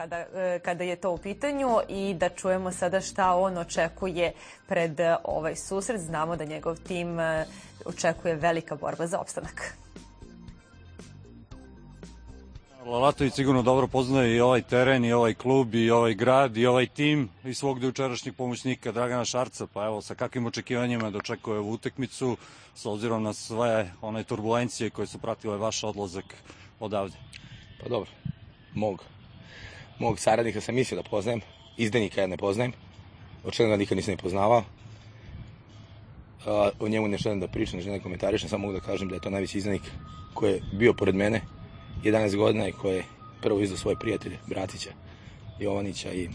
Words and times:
kada, 0.00 0.16
e, 0.34 0.58
kada 0.58 0.84
je 0.84 0.96
to 0.96 1.10
u 1.10 1.18
pitanju 1.18 1.68
i 1.88 2.14
da 2.14 2.28
čujemo 2.28 2.72
sada 2.72 3.00
šta 3.00 3.34
on 3.34 3.58
očekuje 3.58 4.32
pred 4.68 5.00
e, 5.00 5.16
ovaj 5.24 5.56
susret. 5.56 6.00
Znamo 6.00 6.36
da 6.36 6.44
njegov 6.44 6.76
tim 6.76 7.20
e, 7.20 7.46
očekuje 7.84 8.34
velika 8.34 8.76
borba 8.76 9.06
za 9.06 9.18
opstanak. 9.18 9.74
Lalatović 12.84 13.34
sigurno 13.34 13.62
dobro 13.62 13.86
poznaje 13.86 14.36
i 14.36 14.40
ovaj 14.40 14.62
teren, 14.62 15.04
i 15.04 15.12
ovaj 15.12 15.34
klub, 15.34 15.74
i 15.74 15.90
ovaj 15.90 16.14
grad, 16.14 16.56
i 16.56 16.66
ovaj 16.66 16.86
tim, 16.86 17.28
i 17.44 17.54
svog 17.54 17.80
dojučerašnjeg 17.80 18.36
pomoćnika 18.36 18.92
Dragana 18.92 19.24
Šarca, 19.24 19.66
pa 19.66 19.84
evo 19.84 20.02
sa 20.02 20.14
kakvim 20.14 20.46
očekivanjima 20.46 21.10
dočekuje 21.10 21.58
ovu 21.58 21.72
utekmicu, 21.72 22.36
s 22.74 22.86
obzirom 22.86 23.22
na 23.22 23.32
sve 23.32 23.92
one 24.00 24.24
turbulencije 24.24 24.90
koje 24.90 25.06
su 25.06 25.18
pratile 25.18 25.56
vaš 25.56 25.84
odlazak 25.84 26.24
odavde. 26.80 27.16
Pa 27.82 27.88
dobro, 27.88 28.10
mog 28.74 29.04
mog 29.98 30.18
saradnika 30.18 30.60
sam 30.60 30.74
mislio 30.74 31.02
da 31.02 31.08
poznajem, 31.08 31.40
izdenika 31.76 32.20
ja 32.20 32.26
ne 32.26 32.36
poznajem, 32.36 32.72
očigledno 33.44 33.76
nikad 33.76 33.96
nisam 33.96 34.12
ni 34.12 34.18
poznavao. 34.18 34.64
O 36.80 36.88
njemu 36.88 37.08
ne 37.08 37.18
želim 37.18 37.40
da 37.40 37.48
pričam, 37.48 37.76
ne 37.76 37.82
želim 37.82 37.98
da 37.98 38.02
komentarišem, 38.02 38.48
samo 38.48 38.66
mogu 38.66 38.80
da 38.80 38.86
kažem 38.86 39.08
da 39.08 39.14
je 39.14 39.20
to 39.20 39.30
najveći 39.30 39.58
izdenik 39.58 39.82
koji 40.34 40.52
je 40.52 40.62
bio 40.72 40.94
pored 40.94 41.14
mene 41.14 41.40
11 42.04 42.36
godina 42.36 42.68
i 42.68 42.72
koji 42.72 42.96
je 42.96 43.04
prvo 43.42 43.60
izdao 43.60 43.78
svoje 43.78 43.96
prijatelje, 43.96 44.38
Bratića, 44.46 44.90
Jovanića 45.58 46.12
i 46.12 46.28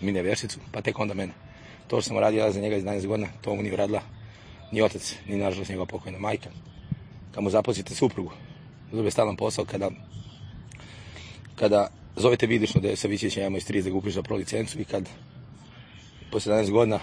Mine 0.00 0.22
Vešicu, 0.22 0.60
pa 0.72 0.80
tek 0.80 0.98
onda 0.98 1.14
mene. 1.14 1.32
To 1.86 2.00
što 2.00 2.08
sam 2.08 2.18
radio 2.18 2.52
za 2.52 2.60
njega 2.60 2.76
11 2.76 3.06
godina, 3.06 3.28
to 3.40 3.54
mu 3.54 3.62
nije 3.62 3.74
uradila 3.74 4.02
ni 4.72 4.82
otac, 4.82 5.16
ni 5.26 5.36
nažalost 5.36 5.70
njegova 5.70 5.86
pokojna 5.86 6.18
majka. 6.18 6.50
Kad 7.34 7.44
mu 7.44 7.50
zaposlite 7.50 7.94
suprugu, 7.94 8.32
dobije 8.92 9.10
stalan 9.10 9.36
posao 9.36 9.64
kada 9.64 9.90
kada 11.54 11.88
zovete 12.16 12.46
vidično 12.46 12.80
da 12.80 12.88
je 12.88 12.96
Savićić 12.96 13.36
ja 13.36 13.48
iz 13.48 13.66
30 13.68 13.82
da 13.82 13.90
ga 13.90 13.96
upiše 13.96 14.14
za 14.14 14.22
pro 14.22 14.36
licencu 14.36 14.80
i 14.80 14.84
kad 14.84 15.08
posle 16.30 16.54
11 16.54 16.70
godina 16.70 16.98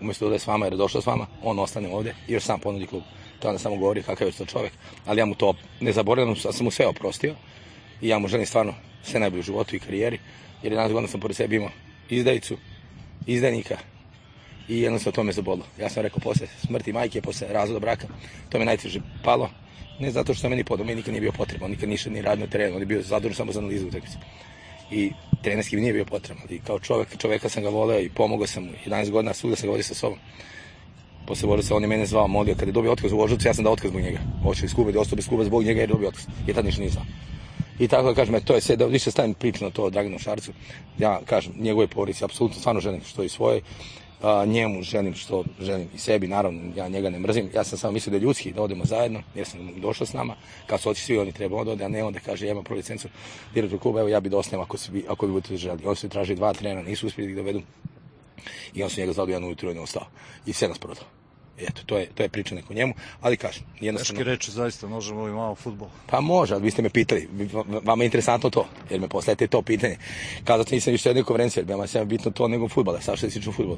umesto 0.00 0.28
da 0.28 0.34
je 0.34 0.38
s 0.38 0.46
vama 0.46 0.66
jer 0.66 0.72
je 0.72 0.76
došao 0.76 1.02
s 1.02 1.06
vama, 1.06 1.26
on 1.42 1.58
ostane 1.58 1.88
ovde 1.94 2.14
i 2.28 2.32
još 2.32 2.44
sam 2.44 2.60
ponudi 2.60 2.86
klub. 2.86 3.02
To 3.42 3.48
onda 3.48 3.58
samo 3.58 3.76
govori 3.76 4.02
kakav 4.02 4.28
je 4.28 4.32
to 4.32 4.46
čovek. 4.46 4.72
Ali 5.06 5.20
ja 5.20 5.26
mu 5.26 5.34
to 5.34 5.54
ne 5.80 5.92
zaboravljam, 5.92 6.36
ja 6.44 6.52
sam 6.52 6.64
mu 6.64 6.70
sve 6.70 6.86
oprostio 6.86 7.34
i 8.00 8.08
ja 8.08 8.18
mu 8.18 8.28
želim 8.28 8.46
stvarno 8.46 8.74
sve 9.02 9.20
najbolje 9.20 9.40
u 9.40 9.42
životu 9.42 9.76
i 9.76 9.78
karijeri, 9.78 10.18
jer 10.62 10.72
11 10.72 10.92
godina 10.92 11.08
sam 11.08 11.20
pored 11.20 11.36
sebe 11.36 11.56
imao 11.56 11.70
izdajicu, 12.10 12.56
izdajnika 13.26 13.76
i 14.68 14.80
jednostavno 14.80 15.14
to 15.14 15.22
me 15.22 15.32
zabodlo. 15.32 15.64
Ja 15.80 15.88
sam 15.88 16.02
rekao 16.02 16.18
posle 16.18 16.46
smrti 16.66 16.92
majke, 16.92 17.22
posle 17.22 17.48
razvoda 17.50 17.80
braka, 17.80 18.06
to 18.48 18.58
me 18.58 18.64
najteže 18.64 19.00
palo, 19.24 19.50
ne 19.98 20.10
zato 20.10 20.34
što 20.34 20.48
meni 20.48 20.64
podom, 20.64 20.86
meni 20.86 20.96
nikad 20.96 21.12
nije 21.12 21.20
bio 21.20 21.32
potreban, 21.32 21.70
nikad 21.70 21.88
ništa 21.88 22.10
ni 22.10 22.22
radio 22.22 22.46
na 22.46 22.50
terenu, 22.50 22.74
on 22.74 22.82
je 22.82 22.86
bio 22.86 23.02
zadužen 23.02 23.34
samo 23.34 23.52
za 23.52 23.58
analizu 23.58 23.88
utakmice. 23.88 24.16
I 24.90 25.12
trenerski 25.42 25.76
mi 25.76 25.82
nije 25.82 25.92
bio 25.92 26.04
potreban, 26.04 26.42
ali 26.48 26.60
kao 26.66 26.78
čovek, 26.78 27.18
čoveka 27.18 27.48
sam 27.48 27.62
ga 27.62 27.68
voleo 27.68 28.00
i 28.00 28.08
pomogao 28.08 28.46
sam 28.46 28.64
mu, 28.64 28.72
11 28.86 29.10
godina 29.10 29.34
svuda 29.34 29.56
sam 29.56 29.66
ga 29.66 29.70
vodio 29.70 29.84
sa 29.84 29.94
sobom. 29.94 30.18
Posle 31.26 31.46
Borisa 31.48 31.76
on 31.76 31.82
je 31.82 31.88
mene 31.88 32.06
zvao, 32.06 32.28
molio, 32.28 32.54
kada 32.54 32.66
je 32.66 32.72
dobio 32.72 32.92
otkaz 32.92 33.12
u 33.12 33.16
Voždovcu, 33.16 33.48
ja 33.48 33.54
sam 33.54 33.64
dao 33.64 33.72
otkaz 33.72 33.90
zbog 33.90 34.02
njega. 34.02 34.18
Hoće 34.42 34.66
iz 34.66 34.74
Kube 34.74 34.92
da 34.92 35.00
ostao 35.00 35.16
bez 35.16 35.28
Kuba 35.28 35.44
zbog 35.44 35.64
njega 35.64 35.80
jer 35.80 35.88
je 35.88 35.92
dobio 35.92 36.08
otkaz. 36.08 36.24
I 36.46 36.52
tad 36.52 36.64
ništa 36.64 36.80
nije 36.80 36.90
znao. 36.90 37.04
I 37.78 37.88
tako 37.88 38.08
da 38.08 38.14
kažem, 38.14 38.40
to 38.40 38.54
je 38.54 38.60
sve, 38.60 38.76
da 38.76 38.86
više 38.86 39.10
stavim 39.10 39.34
priču 39.34 39.64
na 39.64 39.70
to 39.70 39.90
Draganu 39.90 40.18
Šarcu. 40.18 40.52
Ja 40.98 41.20
kažem, 41.24 41.52
njegove 41.58 41.86
porodice, 41.86 42.24
apsolutno 42.24 42.60
stvarno 42.60 42.80
želim 42.80 43.00
što 43.04 43.22
i 43.22 43.28
svoje 43.28 43.60
a, 44.22 44.44
njemu 44.44 44.82
želim 44.82 45.14
što 45.14 45.44
želim 45.60 45.88
i 45.94 45.98
sebi, 45.98 46.28
naravno, 46.28 46.60
ja 46.76 46.88
njega 46.88 47.10
ne 47.10 47.18
mrzim. 47.18 47.50
Ja 47.54 47.64
sam 47.64 47.78
samo 47.78 47.92
mislio 47.92 48.10
da 48.10 48.16
je 48.16 48.20
ljudski 48.20 48.52
da 48.52 48.62
odemo 48.62 48.84
zajedno, 48.84 49.22
jer 49.34 49.46
sam 49.46 49.80
došao 49.80 50.06
s 50.06 50.12
nama, 50.12 50.34
kad 50.66 50.80
su 50.80 50.90
oči 50.90 51.02
svi 51.02 51.18
oni 51.18 51.32
treba 51.32 51.64
da 51.64 51.70
ode, 51.70 51.84
a 51.84 51.88
ne 51.88 52.04
onda 52.04 52.20
kaže, 52.20 52.46
ja 52.46 52.52
imam 52.52 52.64
prvo 52.64 52.76
licencu 52.76 53.08
direktor 53.54 53.78
kluba, 53.78 54.00
evo 54.00 54.08
ja 54.08 54.20
bi 54.20 54.28
da 54.28 54.38
ako, 54.38 54.76
bi, 54.92 55.04
ako 55.08 55.26
bi 55.26 55.32
budete 55.32 55.56
želi. 55.56 55.86
On 55.86 55.96
su 55.96 56.08
traži 56.08 56.34
dva 56.34 56.52
trenera, 56.52 56.82
nisu 56.82 57.06
uspjeli 57.06 57.26
da 57.26 57.30
ih 57.30 57.36
dovedu. 57.36 57.62
I 58.74 58.82
on 58.82 58.90
su 58.90 59.00
njega 59.00 59.12
zvali 59.12 59.32
jedan 59.32 59.44
ujutru 59.44 59.70
i 59.70 59.74
ne 59.74 59.80
ostao. 59.80 60.06
I 60.46 60.52
sve 60.52 60.68
nas 60.68 60.78
prodao. 60.78 61.04
Eto, 61.58 61.82
to 61.86 61.98
je, 61.98 62.08
to 62.14 62.22
je 62.22 62.28
priča 62.28 62.54
neko 62.54 62.74
njemu, 62.74 62.94
ali 63.20 63.36
kažem, 63.36 63.62
jednostavno... 63.80 64.18
Teške 64.18 64.30
reči, 64.30 64.50
zaista, 64.50 64.86
možemo 64.86 65.28
i 65.28 65.30
malo 65.30 65.54
futbol. 65.54 65.88
Pa 66.06 66.20
može, 66.20 66.54
ali 66.54 66.62
vi 66.62 66.70
ste 66.70 66.82
me 66.82 66.90
pitali, 66.90 67.28
vama 67.84 68.04
je 68.04 68.06
interesantno 68.06 68.50
to, 68.50 68.66
jer 68.90 69.00
me 69.00 69.08
posledite 69.08 69.46
to 69.46 69.62
pitanje. 69.62 69.96
Kada 70.44 70.64
nisam 70.70 70.92
više 70.92 71.08
jedne 71.08 71.22
konferencije, 71.22 71.60
jer 71.60 71.70
vama 71.70 71.86
je 71.94 72.04
bitno 72.04 72.30
to 72.30 72.48
nego 72.48 72.68
futbol, 72.68 73.00
sa 73.00 73.16
što 73.16 73.30
se 73.30 73.38
tiče 73.38 73.52
futbol. 73.52 73.76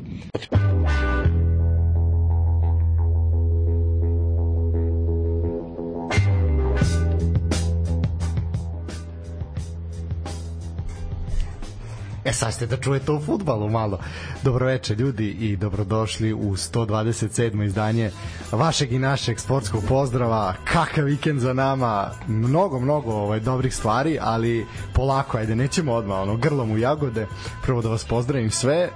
E 12.25 12.33
sad 12.33 12.55
ste 12.55 12.67
da 12.67 12.77
čujete 12.77 13.13
o 13.13 13.21
futbalu 13.21 13.71
malo. 13.71 13.99
Dobroveče 14.43 14.95
ljudi 14.95 15.31
i 15.31 15.57
dobrodošli 15.57 16.33
u 16.33 16.57
127. 16.57 17.65
izdanje 17.65 18.11
vašeg 18.53 18.93
i 18.93 18.99
našeg 18.99 19.41
sportskog 19.41 19.85
pozdrava. 19.89 20.55
Kakav 20.65 21.05
vikend 21.05 21.41
za 21.41 21.53
nama. 21.53 22.11
Mnogo, 22.27 22.81
mnogo 22.81 23.13
ovaj, 23.13 23.41
dobrih 23.41 23.75
stvari, 23.75 24.19
ali 24.21 24.67
polako, 24.95 25.39
ajde, 25.39 25.57
nećemo 25.57 25.93
odmah 25.93 26.19
ono, 26.19 26.37
grlom 26.37 26.71
u 26.71 26.79
jagode. 26.79 27.27
Prvo 27.63 27.83
da 27.83 27.89
vas 27.89 28.05
pozdravim 28.05 28.51
sve 28.51 28.75
e, 28.75 28.91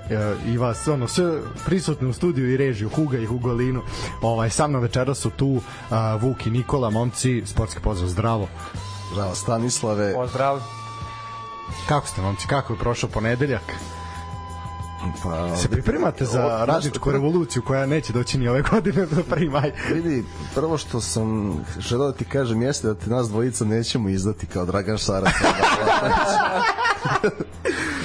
i 0.46 0.58
vas 0.58 0.88
ono, 0.88 1.08
sve 1.08 1.40
prisutne 1.66 2.08
u 2.08 2.12
studiju 2.12 2.52
i 2.52 2.56
režiju 2.56 2.88
Huga 2.88 3.18
i 3.18 3.26
Hugolinu. 3.26 3.82
Ovaj, 4.22 4.50
sa 4.50 4.66
mnom 4.66 4.82
večera 4.82 5.14
su 5.14 5.30
tu 5.30 5.60
a, 5.90 6.16
Vuk 6.16 6.46
i 6.46 6.50
Nikola, 6.50 6.90
momci, 6.90 7.42
sportski 7.46 7.80
pozdrav, 7.80 8.08
zdravo. 8.08 8.48
Zdravo, 9.12 9.34
Stanislave. 9.34 10.14
Pozdrav. 10.14 10.77
Kako 11.88 12.06
ste, 12.06 12.22
momci? 12.22 12.46
Kako 12.46 12.72
je 12.72 12.78
prošao 12.78 13.10
ponedeljak? 13.10 13.62
Pa, 15.22 15.56
se 15.56 15.68
pripremate 15.68 16.24
za 16.24 16.64
radničku 16.64 17.12
revoluciju 17.12 17.62
koja 17.62 17.86
neće 17.86 18.12
doći 18.12 18.38
ni 18.38 18.48
ove 18.48 18.62
godine 18.62 19.06
do 19.06 19.22
1. 19.30 19.50
maj. 19.50 19.72
Vidi, 19.94 20.24
prvo 20.54 20.78
što 20.78 21.00
sam 21.00 21.56
želeo 21.78 22.06
da 22.10 22.16
ti 22.16 22.24
kažem 22.24 22.62
jeste 22.62 22.86
da 22.86 22.94
te 22.94 23.10
nas 23.10 23.28
dvojica 23.28 23.64
nećemo 23.64 24.08
izdati 24.08 24.46
kao 24.46 24.66
Dragan 24.66 24.98
Šarac. 24.98 25.32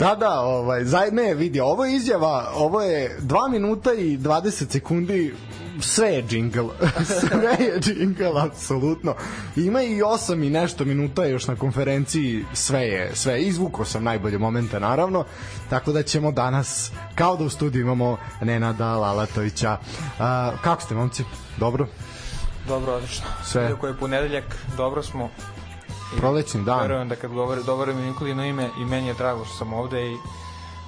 Da, 0.00 0.14
da, 0.14 0.40
ovaj, 0.40 0.84
zaj, 0.84 1.10
ne, 1.10 1.34
vidi, 1.34 1.60
ovo 1.60 1.84
je 1.84 1.96
izjava, 1.96 2.52
ovo 2.54 2.82
je 2.82 3.18
2 3.20 3.50
minuta 3.50 3.92
i 3.92 4.18
20 4.18 4.72
sekundi 4.72 5.34
sve 5.80 6.08
je 6.08 6.22
džingl. 6.22 6.68
sve 7.20 7.66
je 7.66 7.80
džingl, 7.80 8.38
apsolutno. 8.38 9.14
Ima 9.56 9.82
i 9.82 10.00
8 10.00 10.46
i 10.46 10.50
nešto 10.50 10.84
minuta 10.84 11.24
još 11.24 11.46
na 11.46 11.56
konferenciji, 11.56 12.44
sve 12.52 12.80
je, 12.80 13.10
sve 13.14 13.32
je. 13.32 13.42
Izvukao 13.42 13.84
sam 13.84 14.04
najbolje 14.04 14.38
momente, 14.38 14.80
naravno. 14.80 15.24
Tako 15.70 15.92
da 15.92 16.02
ćemo 16.02 16.32
danas, 16.32 16.92
kao 17.14 17.36
da 17.36 17.44
u 17.44 17.50
studiju 17.50 17.82
imamo 17.82 18.18
Nenada 18.40 18.96
Lalatovića. 18.96 19.76
A, 20.18 20.52
kako 20.62 20.82
ste, 20.82 20.94
momci? 20.94 21.24
Dobro? 21.56 21.86
Dobro, 22.68 22.92
odlično. 22.92 23.26
Sve. 23.44 23.62
Iako 23.62 23.86
je 23.86 23.96
ponedeljak, 23.96 24.56
dobro 24.76 25.02
smo. 25.02 25.30
Prolećni 26.16 26.64
dan. 26.64 26.80
Verujem 26.80 27.08
da 27.08 27.16
kad 27.16 27.30
govori, 27.32 27.64
dobro 27.66 27.94
mi 27.94 28.02
Nikolino 28.02 28.44
ime 28.44 28.68
i 28.80 28.84
meni 28.84 29.08
je 29.08 29.14
drago 29.14 29.44
što 29.44 29.54
sam 29.56 29.72
ovde 29.72 30.12
i 30.12 30.16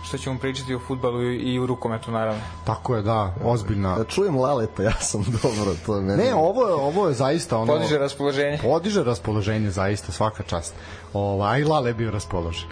što 0.03 0.19
ćemo 0.19 0.39
pričati 0.39 0.75
o 0.75 0.79
futbalu 0.79 1.23
i 1.23 1.59
u 1.59 1.67
rukometu 1.67 2.11
naravno. 2.11 2.41
Tako 2.65 2.97
je, 2.97 3.03
da, 3.03 3.35
ozbiljna. 3.45 3.99
Da 3.99 4.05
čujem 4.05 4.37
Laleta, 4.37 4.83
ja 4.83 4.93
sam 5.01 5.25
dobro, 5.43 5.75
to 5.87 5.97
je 5.97 6.03
meni. 6.03 6.25
Ne, 6.25 6.35
ovo 6.35 6.69
je, 6.69 6.75
ovo 6.75 7.09
je 7.09 7.15
zaista 7.15 7.59
ono... 7.59 7.73
Podiže 7.73 7.99
raspoloženje. 7.99 8.59
Podiže 8.63 9.05
raspoloženje, 9.05 9.71
zaista, 9.71 10.13
svaka 10.13 10.43
čast. 10.43 10.75
Ovaj, 11.13 11.65
Lale 11.65 11.91
je 11.91 11.95
bio 11.95 12.11
raspoložen. 12.11 12.69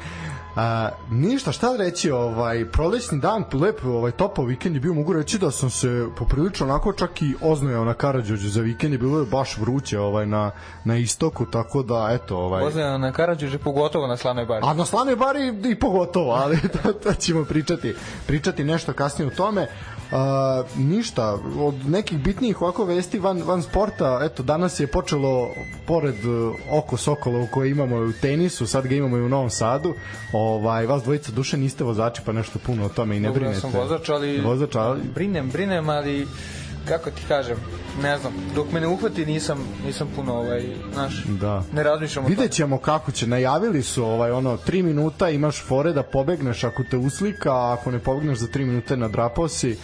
A, 0.56 0.88
ništa, 1.10 1.52
šta 1.52 1.76
reći, 1.76 2.10
ovaj 2.10 2.70
prolećni 2.70 3.20
dan, 3.20 3.44
lep, 3.52 3.84
ovaj 3.84 4.12
topao 4.12 4.44
vikend 4.44 4.74
je 4.74 4.80
bio, 4.80 4.94
mogu 4.94 5.12
reći 5.12 5.38
da 5.38 5.50
sam 5.50 5.70
se 5.70 6.06
poprilično 6.16 6.66
onako 6.66 6.92
čak 6.92 7.22
i 7.22 7.34
oznojao 7.40 7.84
na 7.84 7.94
Karađorđu 7.94 8.48
za 8.48 8.60
vikend, 8.60 8.92
je 8.92 8.98
bilo 8.98 9.18
je 9.18 9.26
baš 9.26 9.58
vruće 9.58 9.98
ovaj 9.98 10.26
na 10.26 10.50
na 10.84 10.96
istoku, 10.96 11.46
tako 11.46 11.82
da 11.82 12.08
eto, 12.12 12.36
ovaj 12.36 12.64
Oznojao 12.64 12.98
na 12.98 13.12
Karađorđu 13.12 13.58
pogotovo 13.58 14.06
na 14.06 14.16
Slanoj 14.16 14.46
bari. 14.46 14.66
A 14.66 14.74
na 14.74 14.84
Slanoj 14.84 15.16
bari 15.16 15.54
i 15.70 15.74
pogotovo, 15.74 16.32
ali 16.32 16.58
to, 16.82 16.92
to 16.92 17.14
ćemo 17.14 17.44
pričati, 17.44 17.94
pričati 18.26 18.64
nešto 18.64 18.92
kasnije 18.92 19.28
o 19.28 19.36
tome. 19.36 19.68
Uh, 20.12 20.78
ništa, 20.78 21.38
od 21.58 21.74
nekih 21.88 22.18
bitnijih 22.18 22.62
ovako 22.62 22.84
vesti 22.84 23.18
van, 23.18 23.42
van 23.42 23.62
sporta, 23.62 24.20
eto, 24.22 24.42
danas 24.42 24.80
je 24.80 24.86
počelo 24.86 25.50
pored 25.86 26.24
uh, 26.24 26.54
oko 26.70 26.96
Sokola 26.96 27.46
koje 27.50 27.70
imamo 27.70 27.96
u 27.96 28.12
tenisu, 28.12 28.66
sad 28.66 28.86
ga 28.86 28.94
imamo 28.94 29.16
i 29.16 29.22
u 29.22 29.28
Novom 29.28 29.50
Sadu, 29.50 29.94
ovaj, 30.32 30.86
vas 30.86 31.02
dvojica 31.02 31.32
duše 31.32 31.56
niste 31.56 31.84
vozači, 31.84 32.22
pa 32.26 32.32
nešto 32.32 32.58
puno 32.58 32.86
o 32.86 32.88
tome 32.88 33.16
i 33.16 33.20
ne 33.20 33.28
Dobro, 33.28 33.40
brinete. 33.40 33.66
Ja 33.66 33.70
sam 33.70 33.80
vozač, 33.80 34.08
ali, 34.08 34.40
vozač, 34.40 34.74
ali... 34.74 35.00
brinem, 35.14 35.50
brinem, 35.50 35.88
ali 35.88 36.26
kako 36.90 37.10
ti 37.10 37.22
kažem, 37.28 37.56
ne 38.02 38.18
znam, 38.18 38.32
dok 38.54 38.72
me 38.72 38.80
ne 38.80 38.86
uhvati 38.86 39.26
nisam 39.26 39.58
nisam 39.86 40.08
puno 40.16 40.34
ovaj, 40.34 40.64
naš, 40.96 41.24
da. 41.24 41.62
ne 41.72 41.82
razmišljam 41.82 42.24
o 42.24 42.28
Vidjet 42.28 42.52
ćemo 42.52 42.78
kako 42.78 43.12
će, 43.12 43.26
najavili 43.26 43.82
su 43.82 44.04
ovaj, 44.04 44.30
ono, 44.30 44.56
3 44.56 44.82
minuta 44.82 45.30
imaš 45.30 45.64
fore 45.64 45.92
da 45.92 46.02
pobegneš 46.02 46.64
ako 46.64 46.84
te 46.90 46.96
uslika, 46.96 47.52
a 47.52 47.72
ako 47.72 47.90
ne 47.90 47.98
pobegneš 47.98 48.38
za 48.38 48.46
3 48.46 48.64
minute 48.64 48.96
nadrapao 48.96 49.48
si, 49.48 49.78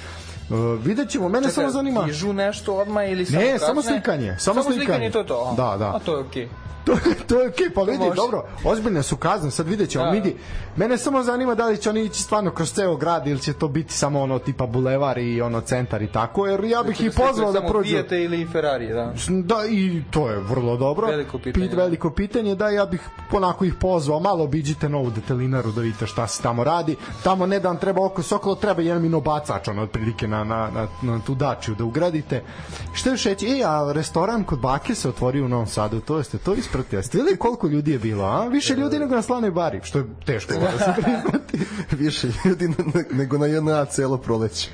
Uh, 0.50 0.84
vidjet 0.84 1.08
ćemo, 1.10 1.28
mene 1.28 1.50
samo 1.50 1.70
zanima... 1.70 2.04
Kižu 2.04 2.32
nešto 2.32 2.76
odmah 2.76 3.10
ili 3.10 3.26
samo 3.26 3.40
Ne, 3.40 3.52
kasne? 3.52 3.66
samo 3.66 3.82
slikanje, 3.82 4.36
samo 4.38 4.38
samo 4.38 4.62
slikanje. 4.62 4.86
slikanje, 4.86 5.10
to 5.10 5.18
je 5.18 5.26
to. 5.26 5.50
a? 5.52 5.54
Da, 5.54 5.76
da. 5.78 5.96
A 5.96 5.98
to 5.98 6.16
je 6.16 6.20
okej. 6.20 6.48
To, 6.86 6.96
to 7.26 7.40
je 7.42 7.48
okej, 7.48 7.70
pa 7.74 7.82
vidi, 7.82 7.98
može. 7.98 8.14
dobro, 8.14 8.44
ozbiljne 8.64 9.02
su 9.02 9.16
kazne, 9.16 9.50
sad 9.50 9.68
vidjet 9.68 9.90
ćemo, 9.90 10.04
Da. 10.04 10.10
vidi. 10.10 10.36
Mene 10.76 10.98
samo 10.98 11.22
zanima 11.22 11.54
da 11.54 11.66
li 11.66 11.76
će 11.76 11.90
oni 11.90 12.04
ići 12.04 12.22
stvarno 12.22 12.50
kroz 12.50 12.72
ceo 12.72 12.96
grad 12.96 13.26
ili 13.26 13.40
će 13.40 13.52
to 13.52 13.68
biti 13.68 13.92
samo 13.94 14.20
ono 14.22 14.38
tipa 14.38 14.66
bulevar 14.66 15.18
i 15.18 15.40
ono 15.40 15.60
centar 15.60 16.02
i 16.02 16.06
tako, 16.06 16.46
jer 16.46 16.64
ja 16.64 16.82
bih 16.82 17.00
ih 17.00 17.12
pozvao 17.16 17.52
da 17.52 17.66
prođu. 17.66 17.88
Fijate 17.88 18.22
ili 18.22 18.46
Ferrari, 18.52 18.88
da. 18.88 19.14
Da, 19.28 19.56
i 19.70 20.02
to 20.10 20.28
je 20.30 20.40
vrlo 20.40 20.76
dobro. 20.76 21.06
Veliko 21.06 21.38
pitanje, 21.38 21.66
Pit, 21.66 21.76
da. 21.76 21.82
veliko 21.82 22.10
pitanje, 22.10 22.54
da, 22.54 22.68
ja 22.68 22.86
bih 22.86 23.00
onako 23.32 23.64
ih 23.64 23.74
pozvao, 23.74 24.20
malo 24.20 24.44
obiđite 24.44 24.88
novu 24.88 25.10
detelinaru 25.10 25.72
da 25.72 25.80
vidite 25.80 26.06
šta 26.06 26.26
se 26.26 26.42
tamo 26.42 26.64
radi. 26.64 26.96
Tamo 27.24 27.46
ne 27.46 27.60
da 27.60 27.68
vam 27.68 27.76
treba 27.78 28.04
oko 28.06 28.22
Sokolo, 28.22 28.54
treba 28.54 28.82
jedan 28.82 29.02
minobacač, 29.02 29.68
ono, 29.68 29.82
otprilike 29.82 30.28
na, 30.28 30.44
na, 30.44 30.70
na, 30.70 30.86
na 31.02 31.20
tu 31.26 31.34
dačiju 31.34 31.74
da 31.74 31.84
ugradite. 31.84 32.42
Šta 32.94 33.10
još 33.10 33.24
reći? 33.24 33.46
E, 33.46 33.64
a 33.64 33.92
restoran 33.92 34.44
kod 34.44 34.58
Bake 34.58 34.94
se 34.94 35.08
otvorio 35.08 35.44
u 35.44 35.48
Novom 35.48 35.66
Sadu, 35.66 36.00
to 36.00 36.18
jeste 36.18 36.38
to 36.38 36.54
ispratili. 36.76 36.98
Jeste 36.98 37.18
vidjeli 37.18 37.36
koliko 37.36 37.68
ljudi 37.68 37.92
je 37.92 37.98
bilo, 37.98 38.24
a? 38.24 38.48
Više 38.48 38.74
ljudi 38.74 38.98
nego 38.98 39.14
na 39.14 39.22
slavnoj 39.22 39.50
bari, 39.50 39.80
što 39.82 39.98
je 39.98 40.04
teško 40.26 40.52
da 40.72 40.78
se 40.78 40.92
priznati. 40.94 41.58
Više 41.92 42.28
ljudi 42.44 42.68
ne- 42.68 42.76
nego 43.12 43.38
na 43.38 43.46
jedna 43.46 43.84
celo 43.84 44.18
proleće. 44.18 44.68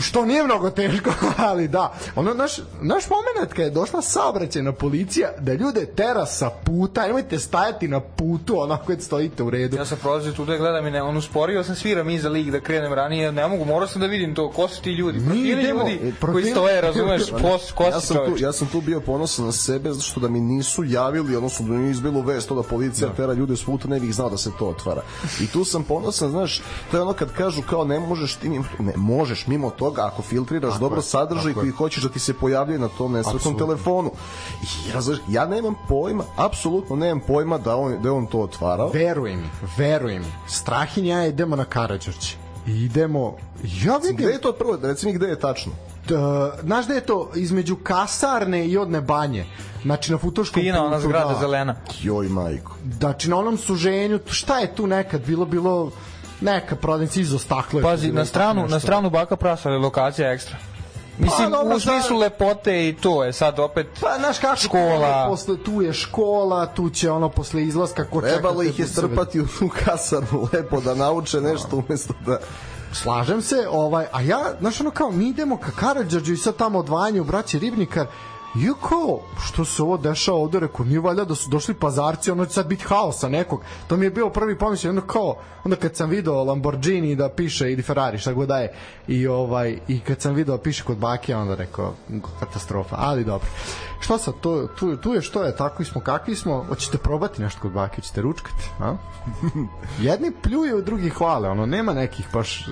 Što 0.00 0.24
nije 0.24 0.44
mnogo 0.44 0.70
teško, 0.70 1.10
ali 1.48 1.68
da. 1.68 1.92
Ono, 2.16 2.34
naš, 2.34 2.52
naš 2.80 3.04
moment 3.10 3.52
kad 3.52 3.64
je 3.64 3.70
došla 3.70 4.02
saobraćajna 4.02 4.72
policija, 4.72 5.28
da 5.38 5.52
ljude 5.54 5.86
tera 5.86 6.26
sa 6.26 6.50
puta, 6.50 7.06
nemojte 7.06 7.38
stajati 7.38 7.88
na 7.88 8.00
putu 8.00 8.60
onako 8.60 8.86
kad 8.86 9.02
stojite 9.02 9.42
u 9.42 9.50
redu. 9.50 9.76
Ja 9.76 9.84
sam 9.84 9.98
prolazio 9.98 10.32
tu 10.32 10.44
da 10.44 10.56
gledam 10.56 10.86
i 10.86 10.90
ne, 10.90 11.02
on 11.02 11.16
usporio 11.16 11.64
sam 11.64 11.74
sviram 11.74 12.10
iza 12.10 12.28
lig 12.28 12.50
da 12.50 12.60
krenem 12.60 12.92
ranije, 12.92 13.32
ne 13.32 13.48
mogu, 13.48 13.64
morao 13.64 13.88
sam 13.88 14.00
da 14.00 14.06
vidim 14.06 14.34
to, 14.34 14.50
ko 14.50 14.68
su 14.68 14.82
ti 14.82 14.90
ljudi, 14.92 15.18
profili 15.20 15.50
idemo, 15.52 15.80
ljudi 15.80 15.94
e, 15.94 15.98
koji 15.98 16.12
profili- 16.12 16.50
stoje, 16.50 16.80
razumeš, 16.80 17.22
ko, 17.42 17.58
ko 17.74 17.84
Ja 17.84 18.00
sam, 18.00 18.16
tu, 18.16 18.22
čovječ. 18.24 18.40
ja 18.40 18.52
sam 18.52 18.68
tu 18.68 18.80
bio 18.80 19.00
ponosan 19.00 19.44
na 19.44 19.52
sebe 19.52 19.92
zato 19.92 20.04
što 20.04 20.20
da 20.20 20.28
mi 20.28 20.40
nisu 20.40 20.84
javili, 20.84 21.36
odnosno 21.36 21.66
da 21.66 21.72
mi 21.72 21.78
nije 21.78 21.90
izbilo 21.90 22.20
vest 22.22 22.48
to 22.48 22.54
da 22.54 22.62
policija 22.62 23.12
tera 23.12 23.32
ljude 23.32 23.56
s 23.56 23.64
puta, 23.64 23.88
ne 23.88 24.00
bih 24.00 24.14
znao 24.14 24.30
da 24.30 24.36
se 24.36 24.50
to 24.58 24.66
otvara. 24.68 25.02
I 25.40 25.46
tu 25.46 25.64
sam 25.64 25.82
ponosan, 25.84 26.30
znaš, 26.30 26.62
to 26.90 26.96
je 26.96 27.02
ono 27.02 27.12
kad 27.12 27.32
kažu 27.32 27.62
kao 27.62 27.84
ne 27.84 28.00
možeš 28.00 28.34
ti 28.34 28.48
ne 28.78 28.92
možeš 28.96 29.46
mimo 29.46 29.70
toga 29.88 30.06
ako 30.06 30.22
filtriraš 30.22 30.78
dobro 30.78 31.02
sadržaj 31.02 31.54
koji 31.54 31.70
hoćeš 31.70 32.02
da 32.02 32.08
ti 32.08 32.18
se 32.18 32.34
pojavljuje 32.34 32.78
na 32.78 32.88
tom 32.88 33.12
nesretnom 33.12 33.58
telefonu. 33.58 34.10
I 34.88 34.92
razumeš, 34.92 35.20
ja 35.28 35.46
nemam 35.46 35.74
pojma, 35.88 36.24
apsolutno 36.36 36.96
nemam 36.96 37.20
pojma 37.26 37.58
da 37.58 37.76
on, 37.76 38.02
da 38.02 38.08
je 38.08 38.12
on 38.12 38.26
to 38.26 38.38
otvarao. 38.40 38.90
Veruj 38.94 39.36
mi, 39.36 39.50
veruj 39.76 40.18
mi. 40.18 40.26
Strahin 40.46 41.06
ja 41.06 41.26
idemo 41.26 41.56
na 41.56 41.64
Karadžorđe. 41.64 42.36
Idemo, 42.66 43.36
ja 43.84 43.96
vidim, 43.96 44.16
Gde 44.16 44.32
je 44.32 44.40
to 44.40 44.52
prvo? 44.52 44.78
Reci 44.82 45.06
mi 45.06 45.12
gde 45.12 45.26
je 45.26 45.40
tačno. 45.40 45.72
da, 46.08 46.52
znaš 46.62 46.86
da 46.86 46.94
je 46.94 47.00
to 47.00 47.30
između 47.34 47.76
kasarne 47.76 48.66
i 48.66 48.78
odne 48.78 49.00
banje. 49.00 49.46
Znači 49.82 50.12
na 50.12 50.18
futoškom 50.18 50.62
Fina 50.62 50.84
ona 50.84 51.00
zgrada 51.00 51.32
da. 51.32 51.40
zelena. 51.40 51.74
Joj, 52.02 52.28
majko. 52.28 52.72
Znači 52.98 53.30
na 53.30 53.36
onom 53.36 53.56
suženju, 53.58 54.20
šta 54.26 54.58
je 54.58 54.74
tu 54.74 54.86
nekad 54.86 55.26
bilo, 55.26 55.44
bilo 55.44 55.90
neka 56.40 56.76
prodavnica 56.76 57.20
izo 57.20 57.36
je 57.36 57.70
tu 57.70 57.82
Pazi, 57.82 58.12
na 58.12 58.24
stranu, 58.24 58.68
na 58.68 58.80
stranu 58.80 59.10
baka 59.10 59.36
prasa, 59.36 59.68
ali 59.68 59.78
lokacija 59.78 60.28
je 60.28 60.34
ekstra. 60.34 60.56
Mislim, 61.18 61.50
Pa, 61.50 61.56
dobro, 61.56 61.76
u 61.76 61.80
smislu 61.80 62.00
sad- 62.08 62.18
lepote 62.18 62.88
i 62.88 62.96
to 62.96 63.24
je 63.24 63.32
sad 63.32 63.58
opet 63.58 63.86
Pa, 64.00 64.18
znaš 64.18 64.38
kako, 64.38 64.56
škola. 64.56 65.26
Posle, 65.28 65.56
tu 65.64 65.82
je 65.82 65.92
škola, 65.92 66.66
tu 66.66 66.90
će 66.90 67.10
ono 67.10 67.28
posle 67.28 67.62
izlaska 67.62 68.04
ko 68.04 68.20
čeka 68.20 68.32
Trebalo 68.32 68.62
ih 68.62 68.78
je 68.78 68.86
strpati 68.86 69.40
u 69.40 69.46
tu 69.46 69.70
kasarnu 69.84 70.48
lepo 70.52 70.80
da 70.80 70.94
nauče 70.94 71.40
nešto 71.40 71.82
umesto 71.88 72.14
da... 72.26 72.38
Slažem 72.92 73.42
se, 73.42 73.66
ovaj, 73.70 74.06
a 74.12 74.20
ja, 74.20 74.38
znaš 74.60 74.80
ono 74.80 74.90
kao, 74.90 75.10
mi 75.10 75.28
idemo 75.28 75.56
ka 75.56 75.70
Karadžađu 75.70 76.32
i 76.32 76.36
sad 76.36 76.56
tamo 76.56 76.78
odvajanje 76.78 77.20
u 77.20 77.24
braći 77.24 77.58
Ribnikar, 77.58 78.06
i 78.58 78.64
ja 78.64 78.74
kao, 78.88 79.20
što 79.44 79.64
se 79.64 79.82
ovo 79.82 79.96
dešava 79.96 80.38
ovde, 80.38 80.60
rekao, 80.60 80.86
nije 80.86 81.00
valjda 81.00 81.24
da 81.24 81.34
su 81.34 81.50
došli 81.50 81.74
pazarci, 81.74 82.30
ono 82.30 82.46
će 82.46 82.52
sad 82.52 82.66
biti 82.66 82.84
haosa 82.84 83.28
nekog. 83.28 83.60
To 83.86 83.96
mi 83.96 84.06
je 84.06 84.10
bio 84.10 84.30
prvi 84.30 84.58
pomisao, 84.58 84.90
onda 84.90 85.00
kao, 85.00 85.36
onda 85.64 85.76
kad 85.76 85.96
sam 85.96 86.10
video 86.10 86.44
Lamborghini 86.44 87.16
da 87.16 87.28
piše, 87.28 87.72
ili 87.72 87.82
Ferrari, 87.82 88.18
šta 88.18 88.32
god 88.32 88.48
da 88.48 88.58
je, 88.58 88.72
i, 89.08 89.26
ovaj, 89.26 89.78
i 89.88 90.00
kad 90.00 90.20
sam 90.20 90.34
video 90.34 90.56
da 90.56 90.62
piše 90.62 90.84
kod 90.84 90.96
bake, 90.96 91.36
onda 91.36 91.54
rekao, 91.54 91.94
katastrofa, 92.40 92.96
ali 92.98 93.24
dobro. 93.24 93.48
Šta 94.00 94.18
sad, 94.18 94.34
to, 94.40 94.68
tu, 94.78 94.96
tu 94.96 95.14
je 95.14 95.22
što 95.22 95.42
je, 95.42 95.56
takvi 95.56 95.84
smo 95.84 96.00
kakvi 96.00 96.34
smo, 96.34 96.64
hoćete 96.68 96.98
probati 96.98 97.42
nešto 97.42 97.60
kod 97.60 97.72
bake, 97.72 97.96
hoćete 97.96 98.22
ručkati, 98.22 98.70
a? 98.80 98.96
Jedni 100.08 100.32
pljuju, 100.42 100.82
drugi 100.82 101.10
hvale, 101.10 101.48
ono, 101.48 101.66
nema 101.66 101.92
nekih 101.92 102.26
baš 102.32 102.66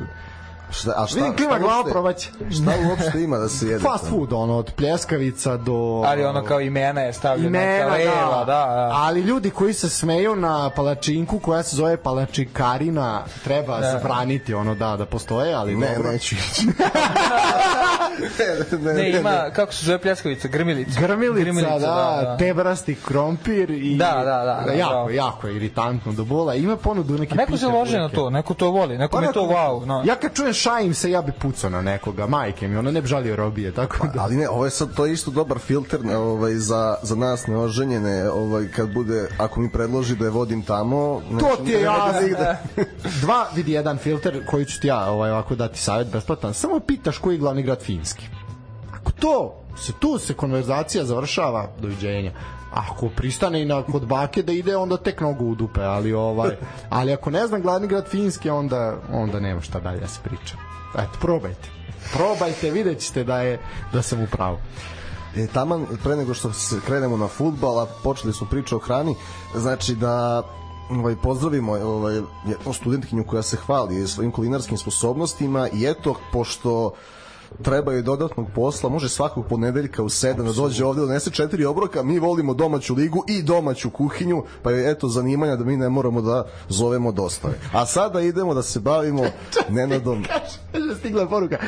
Šta, 0.71 0.93
a 0.97 1.07
šta, 1.07 1.17
Vidim 1.17 1.37
klima 1.37 1.59
glava 1.59 1.85
probaće. 1.91 2.31
Šta 2.51 2.73
uopšte 2.89 3.23
ima 3.23 3.39
da 3.39 3.49
se 3.49 3.69
jede? 3.69 3.85
Fast 3.85 4.09
food, 4.11 4.33
ono, 4.33 4.57
od 4.57 4.73
pljeskavica 4.77 5.57
do... 5.57 6.03
Ali 6.07 6.25
ono 6.25 6.45
kao 6.45 6.61
imena 6.61 7.01
je 7.01 7.13
stavljeno 7.13 7.51
neka 7.51 7.97
imena, 7.97 8.15
leva, 8.15 8.39
da, 8.39 8.45
da. 8.45 8.91
Ali 8.95 9.21
ljudi 9.21 9.51
koji 9.51 9.75
se 9.75 9.89
smeju 9.89 10.37
na 10.37 10.71
palačinku 10.71 11.39
koja 11.39 11.63
se 11.63 11.77
zove 11.77 11.97
palačikarina 11.97 13.23
treba 13.45 13.81
da. 13.81 13.91
zabraniti 13.91 14.55
ono 14.55 14.75
da 14.75 14.97
da 14.97 15.07
postoje, 15.07 15.55
ali 15.55 15.77
Ne, 15.77 15.95
dobro. 15.97 16.13
neću 16.13 16.35
ići. 16.35 16.67
ne, 18.39 18.79
ne, 18.79 18.95
Ne, 18.95 19.11
ima, 19.11 19.51
kako 19.53 19.73
se 19.73 19.87
zove 19.87 19.99
pljeskavica, 19.99 20.49
grmilica. 20.49 21.01
Grmilica, 21.01 21.79
da, 21.79 22.37
tebrasti 22.39 22.97
krompir 23.05 23.71
i 23.71 23.97
Da, 23.97 24.13
da, 24.25 24.25
da, 24.25 24.63
da, 24.67 24.73
jako, 24.73 24.93
bravo. 24.93 25.11
jako 25.11 25.47
je 25.47 25.57
iritantno 25.57 26.13
do 26.13 26.25
bola. 26.25 26.55
Ima 26.55 26.77
ponudu 26.77 27.19
neke 27.19 27.35
A 27.35 27.37
neko 27.37 27.57
se 27.57 27.67
lože 27.67 27.99
na 27.99 28.09
to, 28.09 28.31
neko 28.31 28.55
to 28.55 28.71
voli, 28.71 28.99
neko 28.99 29.21
mi 29.21 29.27
je 29.27 29.33
to 29.33 29.43
wow. 29.43 29.87
No. 29.87 30.03
Ja 30.07 30.15
kad 30.15 30.35
čujem 30.35 30.53
šajim 30.57 30.95
se, 30.95 31.11
ja 31.11 31.23
bi 31.23 31.33
pucao 31.33 31.71
na 31.71 31.83
nekoga, 31.83 32.27
majke 32.27 32.69
mi, 32.69 32.77
ono 32.77 32.93
ne 32.93 33.03
bi 33.03 33.09
žalio 33.09 33.37
robije, 33.37 33.73
tako 33.73 34.07
da... 34.15 34.23
Ali 34.23 34.37
ne, 34.37 34.49
ovo 34.49 34.65
je 34.65 34.71
sad 34.71 34.95
to 34.95 35.07
je 35.07 35.13
isto 35.13 35.31
dobar 35.31 35.59
filter 35.59 36.01
ovaj 36.17 36.55
za 36.55 36.97
za 37.03 37.15
nas 37.17 37.47
neoženjene, 37.47 38.31
ovaj 38.31 38.69
kad 38.77 38.93
bude 38.95 39.29
ako 39.39 39.61
mi 39.61 39.73
predloži 39.73 40.17
da 40.17 40.25
je 40.25 40.31
vodim 40.31 40.63
tamo, 40.63 41.23
To 41.41 41.65
ti 41.65 41.71
je 41.71 41.81
jasno. 41.81 42.21
nigde. 42.21 42.57
Dva, 43.23 43.47
vidi 43.55 43.73
jedan 43.73 43.99
filter 43.99 44.47
koji 44.47 44.65
ću 44.65 44.81
ti 44.81 44.87
ja 44.89 45.11
ovaj, 45.11 45.31
ovako 45.31 45.55
dati 45.55 45.79
savjet 45.81 46.13
besplatan. 46.13 46.55
Samo 46.55 46.81
pitaš 46.81 47.19
koji 47.19 47.35
je 47.35 47.39
glavni 47.39 47.63
grad 47.63 47.83
Finski. 47.83 48.27
Ako 48.93 49.13
to, 49.13 49.63
se 49.79 49.93
tu 50.01 50.19
se 50.19 50.35
konverzacija 50.35 51.05
završava, 51.05 51.69
doviđenja. 51.81 52.33
Ako 52.73 53.09
pristane 53.09 53.63
i 53.63 53.65
na 53.65 53.83
kod 53.83 54.07
bake 54.07 54.43
da 54.43 54.53
ide, 54.53 54.77
onda 54.77 54.97
tek 54.97 55.21
nogu 55.21 55.47
u 55.47 55.55
dupe, 55.55 55.83
ali 55.83 56.13
ovaj, 56.13 56.51
ali 56.89 57.13
ako 57.13 57.31
ne 57.31 57.47
znam 57.47 57.63
glavni 57.63 57.89
grad 57.89 58.09
Finski, 58.09 58.51
onda, 58.51 58.97
onda 59.13 59.41
nema 59.41 59.61
šta 59.61 59.81
dalje 59.81 60.01
da 60.01 60.09
se 60.09 60.21
priča. 60.25 60.57
Eto, 60.95 61.19
probajte. 61.21 61.69
Probajte, 62.13 62.71
vidjet 62.71 63.01
ćete 63.01 63.25
da, 63.25 63.41
je, 63.41 63.59
da 63.93 64.03
sam 64.03 64.23
u 64.23 64.27
pravu. 64.27 64.59
E, 65.37 65.47
taman, 65.47 65.87
pre 66.03 66.17
nego 66.17 66.35
što 66.35 66.53
se 66.53 66.81
krenemo 66.87 67.17
na 67.17 67.29
futbal, 67.29 67.81
a 67.81 67.87
počeli 68.03 68.33
smo 68.33 68.47
priču 68.47 68.77
o 68.77 68.79
hrani, 68.79 69.15
znači 69.55 69.95
da 69.95 70.43
ovaj, 70.91 71.17
pozdravimo 71.17 71.73
ovaj, 71.73 72.15
jednu 72.47 72.73
studentkinju 72.73 73.25
koja 73.25 73.43
se 73.43 73.57
hvali 73.57 74.09
svojim 74.09 74.33
kulinarskim 74.33 74.79
sposobnostima 74.79 75.69
i 75.69 75.87
eto, 75.87 76.15
pošto 76.33 76.93
treba 77.63 77.93
joj 77.93 78.03
dodatnog 78.03 78.47
posla, 78.55 78.91
može 78.91 79.09
svakog 79.09 79.47
ponedeljka 79.49 80.03
u 80.03 80.09
7 80.09 80.43
da 80.43 80.53
dođe 80.53 80.85
ovde 80.85 81.01
donese 81.01 81.31
četiri 81.31 81.65
obroka, 81.65 82.03
mi 82.03 82.19
volimo 82.19 82.55
domaću 82.55 82.95
ligu 82.95 83.25
i 83.29 83.43
domaću 83.43 83.91
kuhinju, 83.91 84.43
pa 84.63 84.71
je 84.71 84.91
eto 84.91 85.09
zanimanja 85.09 85.57
da 85.57 85.65
mi 85.65 85.77
ne 85.77 85.89
moramo 85.89 86.23
da 86.23 86.47
zovemo 86.69 87.13
dostave. 87.13 87.55
A 87.73 87.87
sada 87.87 88.21
idemo 88.21 88.55
da 88.55 88.63
se 88.63 88.81
bavimo 88.81 89.23
Nenadom 89.69 90.23
Kaže, 90.23 90.95
stigla 90.99 91.23
je 91.23 91.29
poruka, 91.29 91.59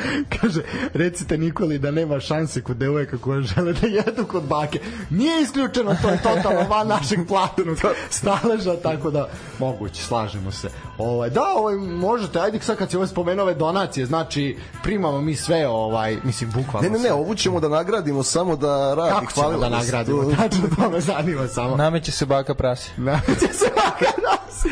kaže, 0.41 0.61
recite 0.93 1.37
Nikoli 1.37 1.79
da 1.79 1.91
nema 1.91 2.19
šanse 2.19 2.61
kod 2.61 2.77
devojaka 2.77 3.17
koje 3.17 3.41
žele 3.41 3.73
da 3.73 3.87
jedu 3.87 4.25
kod 4.25 4.43
bake. 4.43 4.79
Nije 5.09 5.41
isključeno, 5.41 5.95
to 6.01 6.09
je 6.09 6.21
totalno 6.21 6.69
van 6.69 6.87
našeg 6.87 7.19
platnog 7.27 7.77
staleža, 8.09 8.75
tako 8.83 9.11
da 9.11 9.29
moguće, 9.59 10.03
slažemo 10.03 10.51
se. 10.51 10.69
Ovaj, 10.97 11.29
da, 11.29 11.43
ovaj, 11.55 11.75
možete, 11.75 12.39
ajde 12.39 12.59
sad 12.59 12.77
kad 12.77 12.95
ovaj 12.95 13.07
spomenuo 13.07 13.43
ove 13.43 13.53
donacije, 13.53 14.05
znači 14.05 14.57
primamo 14.83 15.21
mi 15.21 15.35
sve, 15.35 15.67
ovaj, 15.79 16.17
mislim, 16.23 16.51
bukvalno 16.51 16.89
Ne, 16.89 16.97
ne, 16.97 16.99
ne, 16.99 17.13
ovu 17.13 17.35
ćemo 17.35 17.59
da 17.59 17.69
nagradimo 17.69 18.23
samo 18.23 18.55
da 18.55 18.93
radi. 18.95 19.11
Kako 19.11 19.31
ćemo 19.33 19.57
da 19.59 19.69
nagradimo? 19.69 20.23
To- 20.23 20.31
Tačno 20.37 20.67
to 20.77 20.89
me 20.89 21.01
zanima 21.01 21.47
samo. 21.47 21.75
Nameće 21.75 22.11
se 22.11 22.25
baka 22.25 22.53
prasi. 22.53 22.91
Nameće 22.97 23.53
se 23.53 23.65
baka 23.75 24.05
nas. 24.23 24.65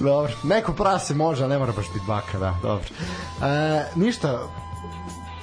Dobro, 0.00 0.32
neko 0.42 0.72
prase 0.72 1.14
može, 1.14 1.48
ne 1.48 1.58
mora 1.58 1.72
baš 1.72 1.86
biti 1.86 2.06
baka, 2.06 2.38
da, 2.38 2.54
dobro. 2.62 2.84
E, 3.42 3.84
ništa, 3.94 4.38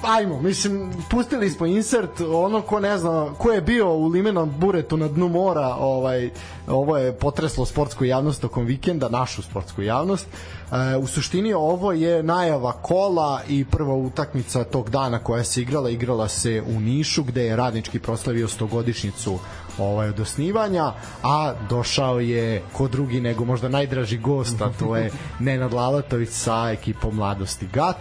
ajmo, 0.04 0.42
mislim, 0.42 0.92
pustili 1.10 1.50
smo 1.50 1.66
insert, 1.66 2.22
ono 2.22 2.62
ko 2.62 2.80
ne 2.80 2.98
zna, 2.98 3.34
ko 3.38 3.52
je 3.52 3.62
bio 3.62 3.94
u 3.94 4.08
limenom 4.08 4.54
buretu 4.58 4.98
na 4.98 5.08
dnu 5.08 5.28
mora, 5.28 5.76
ovaj, 5.80 6.30
ovo 6.68 6.98
je 6.98 7.14
potreslo 7.14 7.66
sportsku 7.66 8.06
javnost 8.06 8.42
tokom 8.42 8.66
vikenda, 8.66 9.10
našu 9.10 9.42
sportsku 9.42 9.82
javnost. 9.82 10.28
E, 10.72 10.98
u 10.98 11.08
suštini 11.08 11.54
ovo 11.54 11.92
je 11.92 12.24
najava 12.24 12.72
kola 12.72 13.42
i 13.48 13.66
prva 13.66 13.96
utakmica 13.96 14.64
tog 14.64 14.90
dana 14.90 15.20
koja 15.20 15.44
se 15.44 15.62
igrala, 15.62 15.90
igrala 15.90 16.28
se 16.28 16.64
u 16.68 16.80
Nišu, 16.80 17.24
gde 17.24 17.44
je 17.44 17.56
radnički 17.56 18.00
proslavio 18.00 18.48
100-godišnjicu 18.48 19.38
ovaj, 19.78 20.10
od 20.10 20.20
osnivanja, 20.20 20.94
a 21.24 21.54
došao 21.70 22.20
je 22.20 22.64
ko 22.74 22.88
drugi 22.88 23.22
nego 23.22 23.46
možda 23.46 23.70
najdraži 23.70 24.18
gost, 24.18 24.62
a 24.62 24.70
to 24.80 24.96
je 24.96 25.12
Nenad 25.40 25.74
Lalatović 25.74 26.30
sa 26.30 26.70
ekipom 26.72 27.16
Mladosti 27.16 27.68
GAT. 27.74 27.98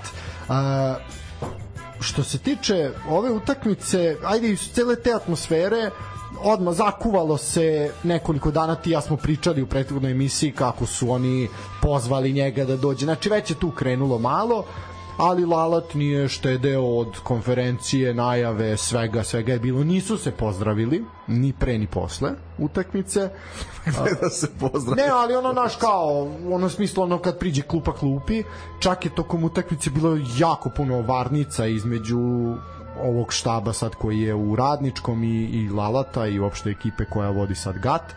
Uh, 0.48 0.54
što 2.00 2.22
se 2.22 2.38
tiče 2.38 2.90
ove 3.08 3.30
utakmice, 3.30 4.16
ajde 4.24 4.50
iz 4.50 4.70
cele 4.72 4.96
te 4.96 5.12
atmosfere, 5.12 5.90
odmah 6.42 6.74
zakuvalo 6.74 7.36
se 7.36 7.92
nekoliko 8.02 8.50
dana 8.50 8.74
ti 8.74 8.90
ja 8.90 9.00
smo 9.00 9.16
pričali 9.16 9.62
u 9.62 9.66
prethodnoj 9.66 10.10
emisiji 10.12 10.52
kako 10.52 10.86
su 10.86 11.10
oni 11.10 11.48
pozvali 11.82 12.32
njega 12.32 12.64
da 12.64 12.76
dođe. 12.76 13.04
Znači 13.04 13.28
već 13.28 13.50
je 13.50 13.58
tu 13.58 13.70
krenulo 13.70 14.18
malo 14.18 14.64
ali 15.18 15.44
Lalat 15.44 15.94
nije 15.94 16.28
štedeo 16.28 16.84
od 16.84 17.18
konferencije, 17.22 18.14
najave, 18.14 18.76
svega, 18.76 19.22
svega 19.24 19.52
je 19.52 19.58
bilo. 19.58 19.84
Nisu 19.84 20.18
se 20.18 20.30
pozdravili, 20.30 21.04
ni 21.26 21.52
pre 21.52 21.78
ni 21.78 21.86
posle 21.86 22.30
utakmice. 22.58 23.30
da 24.22 24.30
se 24.30 24.48
pozdravi. 24.60 25.02
Ne, 25.02 25.08
ali 25.08 25.34
ono 25.34 25.52
naš 25.52 25.76
kao, 25.76 26.30
ono 26.50 26.68
smislo 26.68 27.04
ono 27.04 27.18
kad 27.18 27.38
priđe 27.38 27.62
klupa 27.62 27.92
klupi, 27.92 28.42
čak 28.80 29.04
je 29.04 29.14
tokom 29.14 29.44
utakmice 29.44 29.90
bilo 29.90 30.18
jako 30.38 30.70
puno 30.70 31.02
varnica 31.02 31.66
između 31.66 32.18
ovog 33.02 33.32
štaba 33.32 33.72
sad 33.72 33.94
koji 33.94 34.20
je 34.20 34.34
u 34.34 34.56
Radničkom 34.56 35.24
i, 35.24 35.44
i 35.44 35.70
Lalata 35.70 36.26
i 36.26 36.38
uopšte 36.38 36.70
ekipe 36.70 37.04
koja 37.04 37.30
vodi 37.30 37.54
sad 37.54 37.78
GAT. 37.78 38.14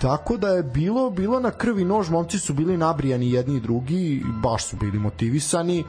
Tako 0.00 0.36
da 0.36 0.48
je 0.48 0.62
bilo 0.62 1.10
bilo 1.10 1.40
na 1.40 1.50
krvi 1.50 1.84
nož, 1.84 2.10
momci 2.10 2.38
su 2.38 2.54
bili 2.54 2.76
nabrijani 2.76 3.32
jedni 3.32 3.56
i 3.56 3.60
drugi, 3.60 4.22
baš 4.42 4.64
su 4.64 4.76
bili 4.76 4.98
motivisani 4.98 5.84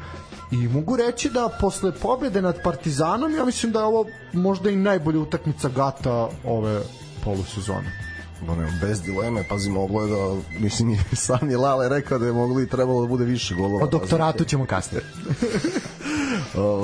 i 0.51 0.55
mogu 0.55 0.95
reći 0.95 1.29
da 1.29 1.49
posle 1.61 1.91
pobede 1.91 2.41
nad 2.41 2.63
Partizanom 2.63 3.35
ja 3.35 3.45
mislim 3.45 3.71
da 3.71 3.79
je 3.79 3.85
ovo 3.85 4.05
možda 4.33 4.69
i 4.69 4.75
najbolja 4.75 5.19
utakmica 5.19 5.69
Gata 5.69 6.29
ove 6.45 6.81
polusezone. 7.23 8.08
No, 8.47 8.55
ne, 8.55 8.79
bez 8.81 9.01
dileme, 9.01 9.43
pazi, 9.49 9.69
moglo 9.69 10.01
je 10.01 10.07
da, 10.07 10.41
mislim, 10.59 10.91
i 10.91 11.15
sam 11.25 11.49
je 11.49 11.57
Lale 11.57 11.89
rekao 11.89 12.19
da 12.19 12.25
je 12.25 12.33
moglo 12.33 12.61
i 12.61 12.67
trebalo 12.67 13.01
da 13.01 13.07
bude 13.07 13.25
više 13.25 13.55
golova. 13.55 13.83
O 13.83 13.87
doktoratu 13.87 14.43
ćemo 14.43 14.65
kasnije. 14.65 15.03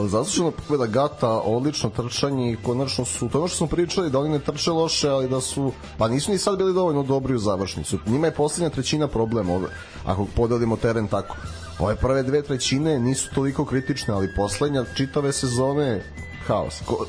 Zaslužena 0.08 0.52
pobeda 0.52 0.86
Gata, 0.86 1.30
odlično 1.30 1.90
trčanje 1.90 2.52
i 2.52 2.56
konačno 2.56 3.06
su, 3.06 3.30
to 3.30 3.38
ono 3.38 3.48
što 3.48 3.58
smo 3.58 3.68
pričali, 3.68 4.10
da 4.10 4.20
oni 4.20 4.30
ne 4.30 4.40
trče 4.40 4.72
loše, 4.72 5.10
ali 5.10 5.30
da 5.30 5.42
su, 5.42 5.72
pa 5.98 6.08
nisu 6.08 6.32
ni 6.32 6.38
sad 6.38 6.58
bili 6.58 6.74
dovoljno 6.74 7.04
dobri 7.04 7.36
u 7.36 7.40
završnicu. 7.40 8.00
Njima 8.08 8.28
je 8.28 8.34
poslednja 8.34 8.70
trećina 8.70 9.08
problem, 9.08 9.50
ove, 9.50 9.68
ako 10.06 10.26
podelimo 10.36 10.76
teren 10.78 11.08
tako. 11.08 11.36
Ove 11.80 11.96
prve 11.96 12.24
dve 12.24 12.42
trećine 12.42 13.00
nisu 13.00 13.30
toliko 13.36 13.66
kritične, 13.66 14.14
ali 14.14 14.36
poslednja 14.36 14.86
čitave 14.96 15.34
sezone 15.34 16.04
haos. 16.48 16.82
Ko, 16.86 17.06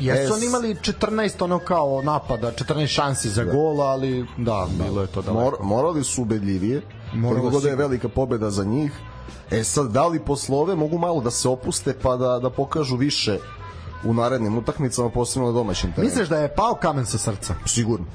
Jesu 0.00 0.34
oni 0.34 0.46
imali 0.46 0.74
14 0.74 1.44
ono 1.44 1.58
kao 1.58 2.02
napada, 2.02 2.52
14 2.52 2.86
šansi 2.86 3.28
za 3.28 3.44
gol, 3.44 3.82
ali 3.82 4.26
da, 4.36 4.66
bilo 4.84 5.00
je 5.00 5.06
to 5.06 5.22
da. 5.22 5.32
Mor, 5.32 5.54
morali 5.62 6.04
su 6.04 6.22
ubedljivije, 6.22 6.82
koliko 7.28 7.50
god 7.50 7.62
da 7.62 7.68
je 7.68 7.76
velika 7.76 8.08
pobeda 8.08 8.50
za 8.50 8.64
njih. 8.64 8.92
E 9.50 9.64
sad, 9.64 9.90
da 9.90 10.06
li 10.06 10.20
poslove 10.20 10.74
mogu 10.74 10.98
malo 10.98 11.20
da 11.20 11.30
se 11.30 11.48
opuste 11.48 11.94
pa 12.02 12.16
da, 12.16 12.38
da 12.38 12.50
pokažu 12.50 12.96
više 12.96 13.38
u 14.04 14.14
narednim 14.14 14.58
utakmicama, 14.58 15.10
posebno 15.10 15.46
na 15.46 15.52
domaćim 15.52 15.92
terenu? 15.92 16.08
Misliš 16.08 16.28
da 16.28 16.38
je 16.38 16.54
pao 16.54 16.74
kamen 16.74 17.06
sa 17.06 17.18
srca? 17.18 17.54
Sigurno. 17.66 18.06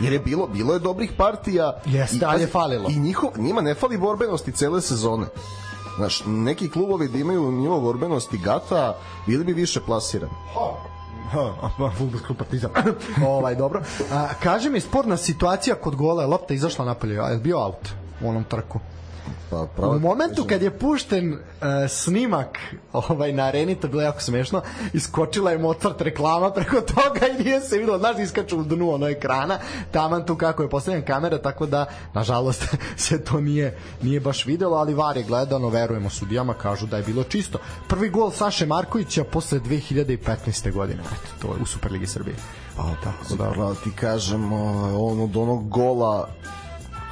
Jer 0.00 0.12
je 0.12 0.18
bilo, 0.18 0.46
bilo 0.46 0.72
je 0.72 0.78
dobrih 0.78 1.12
partija. 1.16 1.80
Jeste, 1.84 2.26
ali 2.26 2.42
je 2.42 2.46
falilo. 2.46 2.88
I 2.90 2.98
njihov, 2.98 3.30
njima 3.38 3.60
ne 3.60 3.74
fali 3.74 3.98
borbenosti 3.98 4.52
cele 4.52 4.80
sezone. 4.80 5.26
Znaš, 5.98 6.22
neki 6.26 6.70
klubovi 6.70 7.08
da 7.08 7.18
imaju 7.18 7.52
nivo 7.52 7.80
borbenosti 7.80 8.38
gata, 8.38 8.96
bili 9.26 9.44
bi 9.44 9.52
više 9.52 9.80
plasirani. 9.80 10.32
Fudbalski 11.98 12.34
partizan. 12.34 12.70
ovaj, 13.26 13.54
dobro. 13.54 13.82
A, 14.12 14.28
kaže 14.42 14.70
mi, 14.70 14.80
sporna 14.80 15.16
situacija 15.16 15.76
kod 15.76 15.96
gola, 15.96 16.26
lopta 16.26 16.54
izašla 16.54 16.84
napolje, 16.84 17.20
a 17.20 17.28
je 17.28 17.38
bio 17.38 17.64
out 17.64 17.88
u 18.20 18.28
onom 18.28 18.44
trku? 18.44 18.80
Pa, 19.50 19.66
pravo, 19.76 19.96
u 19.96 19.98
momentu 19.98 20.44
kad 20.48 20.62
je 20.62 20.78
pušten 20.78 21.32
uh, 21.32 21.38
snimak 21.88 22.58
ovaj 22.92 23.32
na 23.32 23.44
areni, 23.44 23.74
to 23.74 23.88
bilo 23.88 24.02
jako 24.02 24.20
smešno, 24.20 24.62
iskočila 24.92 25.50
je 25.50 25.58
Mozart 25.58 26.00
reklama 26.00 26.50
preko 26.50 26.80
toga 26.94 27.26
i 27.38 27.42
nije 27.42 27.60
se 27.60 27.78
videlo, 27.78 27.98
znaš, 27.98 28.18
iskaču 28.18 28.58
u 28.58 28.62
dnu 28.62 28.90
ono 28.94 29.08
ekrana, 29.08 29.58
taman 29.90 30.26
tu 30.26 30.36
kako 30.36 30.62
je 30.62 30.70
postavljena 30.70 31.06
kamera, 31.06 31.38
tako 31.38 31.66
da, 31.66 31.86
nažalost, 32.14 32.76
se 32.96 33.24
to 33.24 33.40
nije, 33.40 33.78
nije 34.02 34.20
baš 34.20 34.46
videlo, 34.46 34.76
ali 34.76 34.94
var 34.94 35.16
je 35.16 35.22
gledano, 35.22 35.68
verujemo 35.68 36.10
sudijama, 36.10 36.54
kažu 36.54 36.86
da 36.86 36.96
je 36.96 37.02
bilo 37.02 37.24
čisto. 37.24 37.58
Prvi 37.88 38.08
gol 38.08 38.30
Saše 38.30 38.66
Markovića 38.66 39.24
posle 39.24 39.60
2015. 39.60 40.72
godine, 40.72 41.00
eto, 41.00 41.46
to 41.48 41.54
je 41.54 41.62
u 41.62 41.66
Superligi 41.66 42.06
Srbije. 42.06 42.36
A, 42.78 42.82
tako 43.04 43.36
da. 43.36 43.50
Pravo 43.50 43.74
ti 43.74 43.90
kažem, 43.90 44.52
on 44.92 45.20
od 45.20 45.36
onog 45.36 45.68
gola 45.68 46.28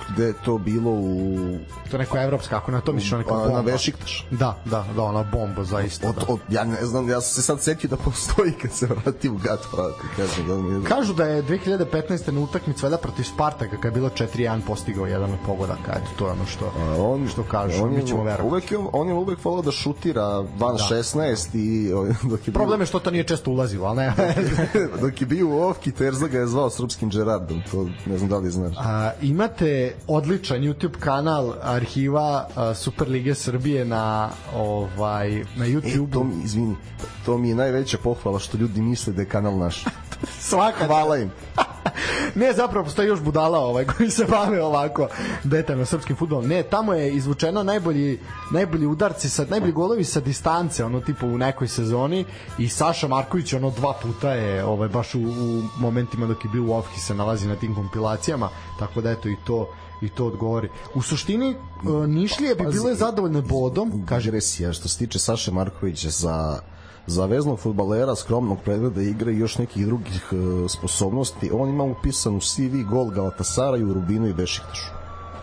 gde 0.09 0.25
je 0.25 0.33
to 0.45 0.59
bilo 0.59 0.91
u 0.91 1.59
to 1.91 1.99
neko 1.99 2.19
evropska 2.19 2.57
ako 2.57 2.71
na 2.71 2.81
to 2.81 2.93
misliš 2.93 3.13
neka 3.13 3.35
bomba 3.35 3.49
na 3.49 3.63
Bešiktaš 3.63 4.27
da 4.31 4.57
da 4.65 4.85
da 4.97 5.03
ona 5.03 5.23
bomba 5.23 5.65
zaista 5.65 6.09
od, 6.09 6.15
da. 6.15 6.25
od, 6.29 6.41
ja 6.51 6.65
ne 6.65 6.87
znam 6.87 7.09
ja 7.09 7.21
sam 7.21 7.35
se 7.35 7.43
sad 7.43 7.61
setio 7.61 7.91
da 7.91 7.97
postoji 7.97 8.53
kad 8.63 8.73
se 8.73 8.87
vrati 8.87 9.29
u 9.29 9.37
Gat 9.37 9.61
vrati 9.73 10.03
kažem 10.17 10.47
da 10.49 10.57
mi 10.57 10.75
je... 10.75 10.85
kažu 10.85 11.15
da 11.15 11.25
je 11.25 11.43
2015 11.43 12.33
na 12.33 12.41
utakmici 12.41 12.83
valjda 12.83 12.97
protiv 12.97 13.23
Spartaka 13.23 13.77
kad 13.77 13.85
je 13.85 13.91
bilo 13.91 14.09
4:1 14.09 14.61
postigao 14.67 15.07
jedan 15.07 15.33
od 15.33 15.39
pogodaka 15.47 15.93
eto 15.93 16.09
to 16.19 16.27
je 16.27 16.33
ono 16.33 16.47
što 16.47 16.65
A 16.65 17.03
on 17.03 17.29
što 17.29 17.43
kaže 17.43 17.83
on 17.83 17.95
mi 17.95 18.07
ćemo 18.07 18.25
verovati 18.25 18.49
uvek 18.49 18.73
je 18.73 18.79
on 18.93 19.09
je 19.09 19.15
uvek 19.15 19.45
voleo 19.45 19.63
da 19.63 19.71
šutira 19.71 20.27
van 20.39 20.77
da. 20.77 20.97
16 20.97 21.57
i 21.57 21.91
dok 22.31 22.49
je 22.49 22.53
problem 22.53 22.81
je 22.81 22.87
što 22.87 22.99
to 22.99 23.11
nije 23.11 23.25
često 23.25 23.51
ulazilo 23.51 23.87
al 23.87 23.97
ne 23.97 24.13
dok 25.03 25.21
je 25.21 25.27
bio 25.27 25.49
u 25.49 25.61
Ovki 25.63 25.93
Terza 25.93 26.27
ga 26.27 26.39
je 26.39 26.47
zvao 26.47 26.71
srpskim 26.71 27.11
Gerardom 27.11 27.63
to 27.71 27.89
ne 28.07 28.19
znam 28.19 28.31
da 28.31 28.39
li 28.39 28.51
znaš 28.51 28.75
A, 28.79 29.11
imate 29.23 29.96
odličan 30.07 30.61
YouTube 30.61 30.99
kanal 31.01 31.55
arhiva 31.63 32.49
uh, 32.49 32.77
Superlige 32.77 33.35
Srbije 33.35 33.85
na 33.85 34.31
ovaj 34.55 35.45
na 35.57 35.67
YouTube. 35.67 36.09
E, 36.09 36.13
to 36.13 36.25
mi, 36.25 36.45
izvini, 36.45 36.77
to 37.25 37.39
mi 37.39 37.49
je 37.49 37.55
najveća 37.55 37.99
pohvala 37.99 38.39
što 38.39 38.59
ljudi 38.59 38.81
misle 38.81 39.13
da 39.13 39.23
je 39.23 39.29
kanal 39.29 39.59
naš. 39.59 39.85
Svaka 40.49 40.87
hvala 40.87 41.17
im. 41.17 41.31
ne, 42.35 42.53
zapravo 42.53 42.85
postoji 42.85 43.09
još 43.09 43.21
budala 43.21 43.59
ovaj 43.59 43.85
koji 43.85 44.11
se 44.11 44.25
bave 44.25 44.63
ovako 44.63 45.09
detaljno 45.45 45.85
srpskim 45.85 46.17
fudbalom. 46.17 46.47
Ne, 46.47 46.63
tamo 46.63 46.95
je 46.95 47.13
izvučeno 47.13 47.63
najbolji 47.63 48.19
najbolji 48.51 48.87
udarci 48.87 49.29
sa 49.29 49.45
najbolji 49.51 49.73
golovi 49.73 50.05
sa 50.05 50.21
distance, 50.21 50.85
ono 50.85 51.01
tipa 51.01 51.27
u 51.27 51.39
nekoj 51.39 51.69
sezoni 51.69 52.25
i 52.59 52.69
Saša 52.69 53.09
Marković 53.09 53.53
ono 53.53 53.71
dva 53.71 53.93
puta 54.03 54.33
je 54.33 54.65
ovaj 54.65 54.89
baš 54.89 55.15
u, 55.15 55.21
u 55.21 55.63
momentima 55.79 56.27
dok 56.27 56.45
je 56.45 56.51
bio 56.51 56.65
u 56.65 56.73
Ofki 56.73 57.01
se 57.01 57.15
nalazi 57.15 57.49
na 57.49 57.57
tim 57.57 57.75
kompilacijama, 57.75 58.49
tako 58.79 59.01
da 59.01 59.11
eto 59.11 59.29
i 59.29 59.37
to 59.47 59.69
i 60.03 60.09
to 60.09 60.27
odgovori. 60.27 60.69
U 60.95 61.03
suštini 61.03 61.55
uh, 61.55 62.07
Nišlije 62.07 62.55
bi 62.55 62.65
bile 62.73 62.95
zadovoljne 62.95 63.43
bodom, 63.43 64.03
kaže 64.09 64.31
Resija, 64.31 64.73
što 64.73 64.89
se 64.89 64.99
tiče 64.99 65.19
Saše 65.19 65.51
Markovića 65.51 66.11
za 66.11 66.61
za 67.07 67.27
veznog 67.27 67.59
futbalera 67.59 68.17
skromnog 68.17 68.59
pregleda 68.65 69.03
igre 69.03 69.33
i 69.33 69.39
još 69.39 69.59
nekih 69.59 69.87
drugih 69.87 70.33
uh, 70.33 70.71
sposobnosti, 70.71 71.51
on 71.53 71.69
ima 71.69 71.85
upisan 71.85 72.37
u 72.37 72.41
CV 72.41 72.83
gol 72.91 73.11
Galatasara 73.11 73.77
i 73.77 73.85
u 73.85 73.95
Rubinu 73.95 74.29
i 74.29 74.35
Bešiktašu. 74.35 74.91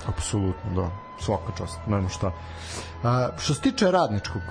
Apsolutno, 0.08 0.74
da. 0.76 1.03
Svaka 1.20 1.52
čast, 1.58 1.80
nema 1.88 2.10
šta. 2.10 2.32
A, 3.04 3.30
što 3.38 3.54
se 3.54 3.62
tiče 3.62 3.92
radničkog, 3.92 4.42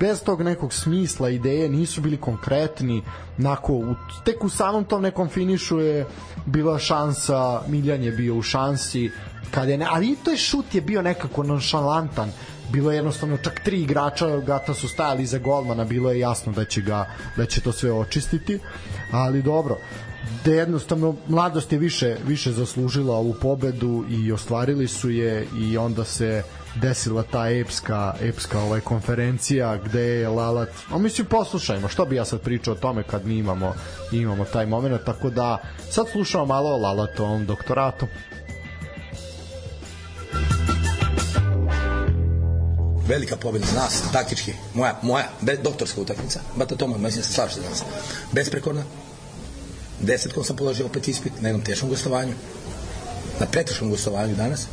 bez 0.00 0.22
tog 0.22 0.42
nekog 0.42 0.72
smisla, 0.72 1.28
ideje, 1.28 1.68
nisu 1.68 2.00
bili 2.00 2.16
konkretni, 2.16 3.02
nako, 3.36 3.72
u, 3.72 3.94
tek 4.24 4.44
u 4.44 4.48
samom 4.48 4.84
tom 4.84 5.02
nekom 5.02 5.28
finišu 5.28 5.80
je 5.80 6.06
bila 6.46 6.78
šansa, 6.78 7.60
Miljan 7.68 8.02
je 8.02 8.12
bio 8.12 8.34
u 8.34 8.42
šansi, 8.42 9.10
kad 9.50 9.68
je 9.68 9.78
ne, 9.78 9.86
ali 9.90 10.06
i 10.06 10.16
to 10.24 10.30
je 10.30 10.36
šut 10.36 10.74
je 10.74 10.80
bio 10.80 11.02
nekako 11.02 11.42
nonšalantan, 11.42 12.32
bilo 12.72 12.90
je 12.90 12.96
jednostavno 12.96 13.36
čak 13.36 13.60
tri 13.64 13.82
igrača 13.82 14.40
Gata 14.40 14.74
su 14.74 14.88
stajali 14.88 15.26
za 15.26 15.38
golmana, 15.38 15.84
bilo 15.84 16.10
je 16.10 16.20
jasno 16.20 16.52
da 16.52 16.64
će 16.64 16.80
ga 16.80 17.06
da 17.36 17.46
će 17.46 17.60
to 17.60 17.72
sve 17.72 17.92
očistiti, 17.92 18.58
ali 19.12 19.42
dobro 19.42 19.76
da 20.44 20.52
jednostavno 20.52 21.16
mladost 21.28 21.72
je 21.72 21.78
više 21.78 22.16
više 22.26 22.52
zaslužila 22.52 23.16
ovu 23.16 23.34
pobedu 23.34 24.04
i 24.10 24.32
ostvarili 24.32 24.88
su 24.88 25.10
je 25.10 25.46
i 25.58 25.76
onda 25.76 26.04
se 26.04 26.42
desila 26.74 27.22
ta 27.22 27.50
epska 27.50 28.14
epska 28.20 28.60
ovaj 28.60 28.80
konferencija 28.80 29.76
gde 29.76 30.02
je 30.02 30.28
Lalat 30.28 30.68
a 30.90 30.98
mislim 30.98 31.26
poslušajmo 31.26 31.88
što 31.88 32.04
bi 32.04 32.16
ja 32.16 32.24
sad 32.24 32.40
pričao 32.40 32.74
o 32.74 32.76
tome 32.76 33.02
kad 33.02 33.26
mi 33.26 33.38
imamo 33.38 33.74
imamo 34.12 34.44
taj 34.44 34.66
momenat 34.66 35.04
tako 35.04 35.30
da 35.30 35.58
sad 35.90 36.08
slušamo 36.12 36.46
malo 36.46 36.70
o 36.70 36.76
Lalatovom 36.76 37.46
doktoratu. 37.46 38.06
Velika 43.08 43.36
pobeda 43.36 43.66
za 43.66 43.80
nas, 43.80 44.02
taktički, 44.12 44.52
moja, 44.74 44.98
moja, 45.02 45.24
doktorska 45.64 46.00
utakmica, 46.00 46.40
bata 46.56 46.76
Toma, 46.76 46.98
mislim 46.98 47.22
slažete 47.22 47.60
danas, 47.60 47.84
besprekorna, 48.32 48.82
desetkom 50.02 50.44
sam 50.44 50.56
položio 50.56 50.86
opet 50.86 51.08
ispit 51.08 51.32
na 51.40 51.48
jednom 51.48 51.64
teškom 51.64 51.88
gostovanju, 51.88 52.34
na 53.40 53.46
preteškom 53.46 53.90
gostovanju 53.90 54.34
danas, 54.34 54.66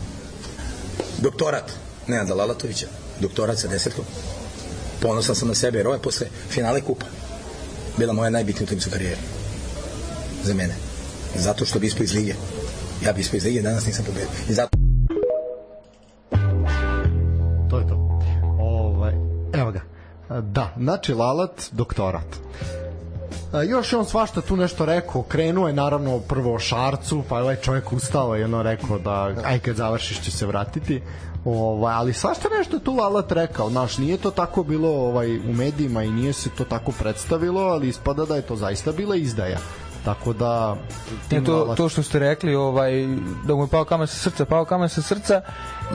doktorat 1.17 1.71
Nenada 2.07 2.33
Lalatovića, 2.33 2.88
doktorat 3.19 3.59
sa 3.59 3.67
desetkom, 3.67 4.05
ponosan 5.01 5.36
sam 5.36 5.48
na 5.48 5.55
sebe, 5.55 5.77
jer 5.77 5.88
ovo 5.88 5.95
je 5.95 6.01
posle 6.01 6.27
finale 6.50 6.81
kupa 6.81 7.05
bila 7.98 8.13
moja 8.13 8.29
najbitnija 8.29 8.63
utakmica 8.63 8.89
u 8.89 8.91
karijeri 8.91 9.21
za 10.43 10.53
mene. 10.53 10.75
Zato 11.36 11.65
što 11.65 11.79
bi 11.79 11.88
ispao 11.88 12.03
iz 12.03 12.13
lige. 12.13 12.33
Ja 13.05 13.13
bi 13.13 13.21
ispao 13.21 13.38
iz 13.38 13.43
lige, 13.43 13.62
danas 13.62 13.86
nisam 13.86 14.05
pobedio. 14.05 14.29
I 14.50 14.53
zato 14.53 14.69
Evo 19.53 19.71
ga. 19.71 19.81
Da, 20.41 20.74
znači 20.77 21.13
Lalat, 21.13 21.63
doktorat. 21.71 22.39
Još 23.69 23.93
je 23.93 24.00
on 24.00 24.05
svašta 24.05 24.41
tu 24.41 24.55
nešto 24.55 24.86
rekao, 24.86 25.21
krenuo 25.21 25.67
je 25.67 25.74
naravno 25.74 26.19
prvo 26.19 26.59
Šarcu, 26.59 27.24
pa 27.29 27.38
je 27.38 27.43
ovaj 27.43 27.55
čovjek 27.55 27.93
ustao 27.93 28.38
i 28.38 28.43
ono 28.43 28.63
rekao 28.63 29.00
da 29.00 29.33
aj 29.43 29.59
kad 29.59 29.75
završiš 29.75 30.21
će 30.21 30.31
se 30.31 30.45
vratiti. 30.45 31.01
Ovaj, 31.45 31.93
ali 31.93 32.13
svašta 32.13 32.50
nešto 32.57 32.79
tu 32.79 32.93
Lalat 32.95 33.31
rekao, 33.31 33.69
znaš, 33.69 33.98
nije 33.98 34.17
to 34.17 34.31
tako 34.31 34.63
bilo 34.63 34.89
ovaj 34.89 35.38
u 35.38 35.53
medijima 35.53 36.03
i 36.03 36.12
nije 36.12 36.33
se 36.33 36.50
to 36.57 36.63
tako 36.63 36.91
predstavilo, 37.00 37.62
ali 37.62 37.88
ispada 37.88 38.25
da 38.25 38.36
je 38.36 38.41
to 38.41 38.55
zaista 38.55 38.91
bila 38.91 39.15
izdaja. 39.15 39.57
Tako 40.06 40.34
da 40.34 40.75
Ne, 41.32 41.44
to, 41.44 41.74
to 41.77 41.89
što 41.89 42.03
ste 42.03 42.20
rekli, 42.20 42.56
ovaj, 42.56 42.91
da 43.46 43.56
mu 43.56 43.63
je 43.63 43.68
pao 43.68 43.86
kamen 43.86 44.08
sa 44.08 44.15
srca, 44.15 44.46
pao 44.46 44.65
kamen 44.65 44.89
sa 44.89 45.01
srca 45.01 45.41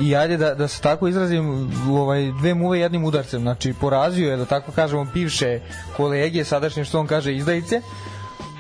i 0.00 0.16
ajde 0.16 0.37
da, 0.37 0.54
da 0.54 0.68
se 0.68 0.80
tako 0.80 1.08
izrazim, 1.08 1.70
ovaj, 1.90 2.32
dve 2.40 2.54
muve 2.54 2.78
jednim 2.80 3.04
udarcem. 3.04 3.40
Znači, 3.40 3.75
porazio 3.80 4.30
je, 4.30 4.37
da 4.37 4.44
tako 4.44 4.73
kažemo, 4.73 5.04
bivše 5.04 5.61
kolege, 5.96 6.44
sadašnje 6.44 6.84
što 6.84 7.00
on 7.00 7.06
kaže, 7.06 7.34
izdajice, 7.37 7.80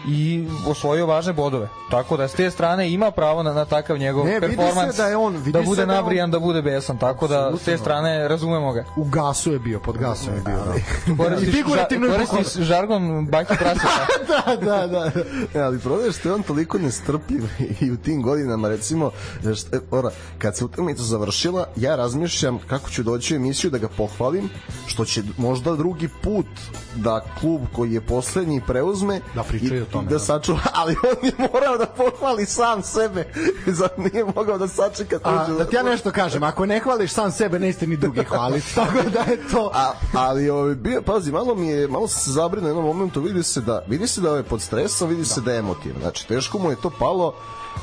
i 0.06 0.48
osvojio 0.66 1.06
važne 1.06 1.32
bodove. 1.32 1.68
Tako 1.90 2.16
da 2.16 2.28
s 2.28 2.32
te 2.32 2.50
strane 2.50 2.92
ima 2.92 3.10
pravo 3.10 3.42
na, 3.42 3.52
na 3.52 3.64
takav 3.64 3.98
njegov 3.98 4.24
Ne, 4.24 4.32
vidi 4.32 4.46
se 4.46 4.56
performans 4.56 4.96
da 4.96 5.06
je 5.06 5.16
on- 5.16 5.36
vidi 5.36 5.52
da 5.52 5.58
se 5.58 5.64
bude 5.64 5.76
da 5.76 5.92
je 5.92 5.98
on- 5.98 6.04
nabrijan, 6.04 6.30
da 6.30 6.38
bude 6.38 6.62
besan. 6.62 6.98
Tako 6.98 7.28
da 7.28 7.52
s 7.54 7.64
te 7.64 7.78
strane 7.78 8.28
razumemo 8.28 8.72
ga. 8.72 8.84
u 8.96 9.04
gasu 9.04 9.52
je 9.52 9.58
bio, 9.58 9.80
pod 9.80 9.98
gasom 9.98 10.34
je 10.34 10.40
bio. 10.40 10.56
Da. 10.56 10.74
Koristiš, 11.18 11.48
I 11.48 11.52
figurativno 11.52 12.06
ža, 12.08 12.26
koristiš 12.26 12.62
žargon 12.64 13.26
baki 13.26 13.54
praseta. 13.58 14.06
da, 14.60 14.86
da, 14.86 14.86
da. 14.88 15.10
E, 15.54 15.60
ali 15.60 15.78
problem 15.78 16.12
što 16.12 16.28
je 16.28 16.34
on 16.34 16.42
toliko 16.42 16.78
nestrpljiv 16.78 17.44
i 17.80 17.90
u 17.90 17.96
tim 17.96 18.22
godinama, 18.22 18.68
recimo, 18.68 19.10
što, 19.54 19.76
e, 19.76 19.80
ora, 19.90 20.10
kad 20.38 20.56
se 20.56 20.64
utakmica 20.64 21.02
završila, 21.02 21.66
ja 21.76 21.96
razmišljam 21.96 22.58
kako 22.66 22.90
ću 22.90 23.02
doći 23.02 23.34
u 23.34 23.36
emisiju 23.36 23.70
da 23.70 23.78
ga 23.78 23.88
pohvalim, 23.88 24.50
što 24.86 25.04
će 25.04 25.22
možda 25.36 25.76
drugi 25.76 26.08
put 26.22 26.46
da 26.94 27.24
klub 27.40 27.60
koji 27.72 27.92
je 27.92 28.00
poslednji 28.00 28.60
preuzme 28.66 29.20
Da 29.34 29.42
pričaju 29.42 29.84
tome, 29.94 30.08
da 30.08 30.14
da. 30.14 30.18
sačuva, 30.18 30.60
ali 30.80 30.96
on 31.02 31.28
je 31.28 31.48
morao 31.52 31.78
da 31.78 31.86
pohvali 31.86 32.46
sam 32.46 32.82
sebe, 32.82 33.24
za 33.78 33.88
nije 33.96 34.24
mogao 34.36 34.58
da 34.58 34.68
sačeka 34.68 35.18
A, 35.22 35.46
da 35.58 35.64
ti 35.64 35.76
ja 35.76 35.82
nešto 35.82 36.10
kažem, 36.10 36.42
ako 36.42 36.66
ne 36.66 36.80
hvališ 36.80 37.12
sam 37.12 37.32
sebe, 37.32 37.58
nećete 37.58 37.86
ni 37.86 37.96
drugi 37.96 38.24
hvaliti. 38.24 38.74
Tako 38.80 39.10
da 39.12 39.20
je 39.20 39.48
to... 39.52 39.70
A, 39.74 39.92
ali 40.12 40.50
ovaj 40.50 40.74
bio 40.74 41.02
pazi 41.02 41.32
malo 41.32 41.54
mi 41.54 41.68
je 41.68 41.88
malo 41.88 42.08
se 42.08 42.30
zabrinuo 42.30 42.66
u 42.66 42.70
jednom 42.70 42.84
momentu 42.84 43.20
vidi 43.20 43.42
se 43.42 43.60
da 43.60 43.84
vidi 43.88 44.06
se 44.06 44.20
da 44.20 44.36
je 44.36 44.42
pod 44.42 44.62
stresom 44.62 45.08
vidi 45.08 45.24
se 45.24 45.40
da 45.40 45.52
je 45.52 45.58
emotivan 45.58 46.00
znači 46.00 46.28
teško 46.28 46.58
mu 46.58 46.70
je 46.70 46.76
to 46.76 46.90
palo 46.98 47.34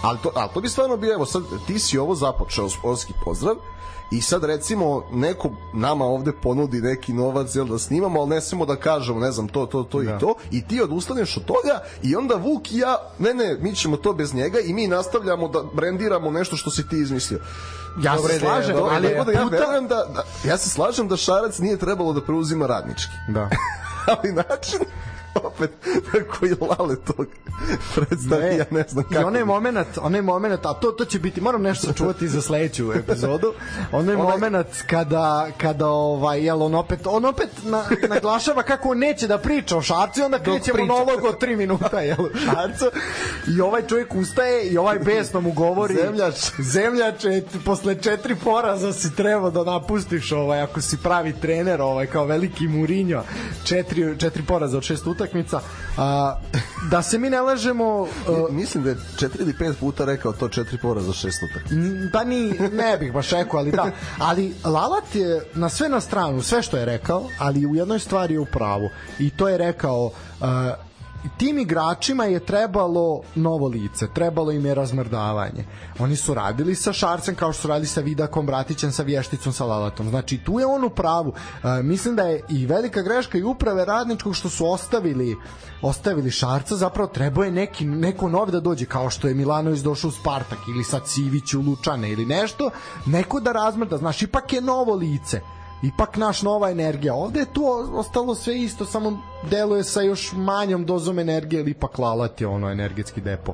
ali 0.02 0.18
to, 0.24 0.32
ali 0.36 0.50
to 0.54 0.62
bi 0.62 0.70
stvarno 0.70 0.98
bio 0.98 1.14
evo 1.14 1.26
sad 1.26 1.44
ti 1.68 1.80
si 1.80 1.98
ovo 1.98 2.16
započeo 2.16 2.70
sportski 2.70 3.14
pozdrav 3.26 3.56
i 4.12 4.22
sad 4.22 4.44
recimo 4.44 5.04
neko 5.12 5.50
nama 5.74 6.06
ovde 6.06 6.32
ponudi 6.32 6.82
neki 6.82 7.14
novac 7.14 7.56
jel 7.56 7.66
da 7.66 7.80
snimamo 7.80 8.20
ali 8.20 8.30
ne 8.30 8.42
smemo 8.42 8.66
da 8.66 8.76
kažemo 8.76 9.20
ne 9.20 9.32
znam 9.32 9.48
to 9.48 9.66
to 9.66 9.84
to 9.84 10.02
da. 10.02 10.16
i 10.16 10.20
to 10.20 10.36
i 10.52 10.68
ti 10.68 10.82
odustaneš 10.82 11.38
od 11.38 11.46
toga 11.46 11.84
i 12.04 12.16
onda 12.16 12.36
Vuk 12.36 12.72
i 12.72 12.78
ja 12.78 12.98
ne 13.20 13.34
ne 13.34 13.58
mi 13.62 13.76
ćemo 13.76 13.98
to 13.98 14.14
bez 14.14 14.34
njega 14.34 14.60
i 14.60 14.74
mi 14.74 14.88
nastavljamo 14.88 15.48
da 15.48 15.64
brendiramo 15.74 16.32
nešto 16.32 16.58
što 16.58 16.72
si 16.72 16.88
ti 16.90 16.98
izmislio 16.98 17.40
Ja 18.04 18.16
Dobre 18.16 18.34
se 18.34 18.40
slažem, 18.40 18.76
dobre 18.76 18.96
ali 18.96 19.26
da 19.26 19.32
ja 19.32 19.44
puta... 19.44 19.58
verujem 19.58 19.88
da, 19.88 20.06
da 20.16 20.50
ja 20.50 20.58
se 20.58 20.70
slažem 20.70 21.08
da 21.08 21.18
Šarac 21.18 21.60
nije 21.60 21.78
trebalo 21.78 22.14
da 22.14 22.22
preuzima 22.22 22.68
radnički 22.68 23.14
Da. 23.28 23.50
ali 24.18 24.32
način 24.32 24.80
opet 25.50 25.72
koji 26.40 26.56
Lale 26.62 26.96
tog 26.96 27.28
predstavi, 27.96 28.56
ja 28.58 28.66
ne 28.72 28.86
znam 28.88 29.04
kako. 29.04 29.22
I 29.22 29.24
onaj 29.24 29.46
moment, 29.46 29.88
onaj 30.02 30.22
moment, 30.22 30.66
a 30.66 30.74
to 30.74 30.92
to 30.92 31.06
će 31.06 31.20
biti, 31.20 31.42
moram 31.42 31.62
nešto 31.62 31.88
sačuvati 31.88 32.28
za 32.28 32.42
sledeću 32.42 32.94
epizodu. 32.94 33.54
Onaj 33.92 34.16
Onaj- 34.16 34.32
moment 34.32 34.68
kada 34.90 35.48
kada 35.58 35.88
ovaj 35.88 36.46
jel 36.46 36.64
on 36.64 36.76
opet 36.76 37.00
on 37.06 37.26
opet 37.26 37.50
na, 37.64 37.84
naglašava 38.10 38.64
kako 38.64 38.90
on 38.90 38.98
neće 38.98 39.28
da 39.28 39.38
priča 39.38 39.78
o 39.78 39.82
Šarcu 39.82 40.24
onda 40.24 40.40
kreće 40.40 40.74
monolog 40.74 41.24
od 41.24 41.42
3 41.42 41.56
minuta 41.56 42.00
jel 42.00 42.18
Šarcu. 42.46 42.86
I 43.58 43.62
ovaj 43.62 43.88
čovjek 43.88 44.16
ustaje 44.16 44.70
i 44.70 44.78
ovaj 44.78 45.00
besno 45.00 45.42
mu 45.42 45.52
govori 45.52 45.96
Zemljač. 45.96 46.36
Zemljače, 46.60 47.44
posle 47.66 47.96
četiri 47.96 48.36
poraza 48.36 48.94
si 48.94 49.16
trebao 49.16 49.52
da 49.52 49.64
napustiš 49.64 50.32
ovaj 50.32 50.62
ako 50.62 50.82
si 50.82 50.98
pravi 51.04 51.34
trener, 51.42 51.82
ovaj 51.82 52.08
kao 52.08 52.26
veliki 52.26 52.68
Mourinho. 52.68 53.24
Četiri 53.64 54.20
četiri 54.20 54.44
poraza 54.44 54.78
od 54.78 54.84
šest 54.84 55.08
utakmica. 55.08 55.21
A, 55.98 56.40
da 56.90 57.02
se 57.02 57.18
mi 57.18 57.30
ne 57.30 57.42
lažemo, 57.42 58.02
uh, 58.02 58.08
Mislim 58.50 58.84
da 58.84 58.90
je 58.90 58.98
četiri 59.18 59.44
ili 59.44 59.54
pet 59.58 59.78
puta 59.80 60.06
rekao 60.06 60.34
to 60.34 60.50
četiri 60.50 60.78
pora 60.78 61.02
za 61.02 61.14
šest 61.14 61.44
utak. 61.44 61.64
Pa 62.14 62.24
ni, 62.24 62.50
ne 62.72 62.98
bih 62.98 63.14
baš 63.14 63.30
rekao, 63.30 63.60
ali 63.60 63.72
da. 63.72 63.92
Ali 64.20 64.54
Lalat 64.64 65.16
je 65.16 65.42
na 65.54 65.70
sve 65.70 65.90
na 65.90 66.02
stranu, 66.02 66.42
sve 66.42 66.62
što 66.62 66.78
je 66.78 66.86
rekao, 66.86 67.28
ali 67.40 67.66
u 67.66 67.76
jednoj 67.76 68.00
stvari 68.00 68.34
je 68.34 68.40
u 68.40 68.46
pravu. 68.46 68.90
I 69.20 69.30
to 69.30 69.50
je 69.50 69.58
rekao, 69.58 70.06
uh, 70.06 70.48
tim 71.38 71.60
igračima 71.60 72.26
je 72.26 72.40
trebalo 72.40 73.22
novo 73.36 73.68
lice, 73.68 74.08
trebalo 74.14 74.52
im 74.52 74.66
je 74.66 74.76
razmrdavanje. 74.76 75.66
Oni 76.00 76.16
su 76.16 76.34
radili 76.34 76.76
sa 76.76 76.94
Šarcem 76.94 77.36
kao 77.36 77.54
što 77.54 77.62
su 77.62 77.68
radili 77.68 77.88
sa 77.88 78.02
Vidakom, 78.02 78.46
Bratićem, 78.46 78.92
sa 78.92 79.04
Vješticom, 79.04 79.54
sa 79.54 79.66
Lalatom. 79.66 80.10
Znači 80.10 80.38
tu 80.38 80.60
je 80.60 80.66
on 80.66 80.84
u 80.84 80.90
pravu. 80.90 81.30
Uh, 81.30 81.70
mislim 81.84 82.16
da 82.16 82.24
je 82.24 82.42
i 82.50 82.66
velika 82.66 83.02
greška 83.02 83.38
i 83.38 83.44
uprave 83.44 83.86
radničkog 83.86 84.36
što 84.36 84.50
su 84.50 84.72
ostavili 84.72 85.38
ostavili 85.82 86.32
Šarca, 86.32 86.76
zapravo 86.76 87.08
trebao 87.08 87.44
je 87.44 87.52
neki, 87.52 87.86
neko 87.86 88.30
novi 88.30 88.52
da 88.52 88.60
dođe, 88.60 88.86
kao 88.86 89.10
što 89.10 89.28
je 89.28 89.34
Milanović 89.34 89.80
došao 89.80 90.08
u 90.08 90.12
Spartak 90.12 90.60
ili 90.70 90.84
sad 90.84 91.06
Civić 91.06 91.54
u 91.54 91.62
Lučane 91.62 92.12
ili 92.12 92.26
nešto, 92.26 92.70
neko 93.06 93.40
da 93.40 93.52
razmrda, 93.52 93.98
znaš, 93.98 94.22
ipak 94.22 94.54
je 94.54 94.62
novo 94.62 94.96
lice 94.96 95.42
ipak 95.84 96.18
naš 96.18 96.42
nova 96.42 96.72
energija. 96.72 97.14
Ovde 97.14 97.40
je 97.40 97.54
tu 97.54 97.64
ostalo 97.94 98.36
sve 98.36 98.60
isto, 98.60 98.86
samo 98.86 99.20
deluje 99.50 99.84
sa 99.84 100.02
još 100.02 100.34
manjom 100.34 100.86
dozom 100.86 101.20
energije, 101.20 101.62
ili 101.62 101.72
ipak 101.72 102.00
lalat 102.00 102.42
je 102.42 102.48
ono 102.48 102.72
energetski 102.72 103.22
depo 103.22 103.54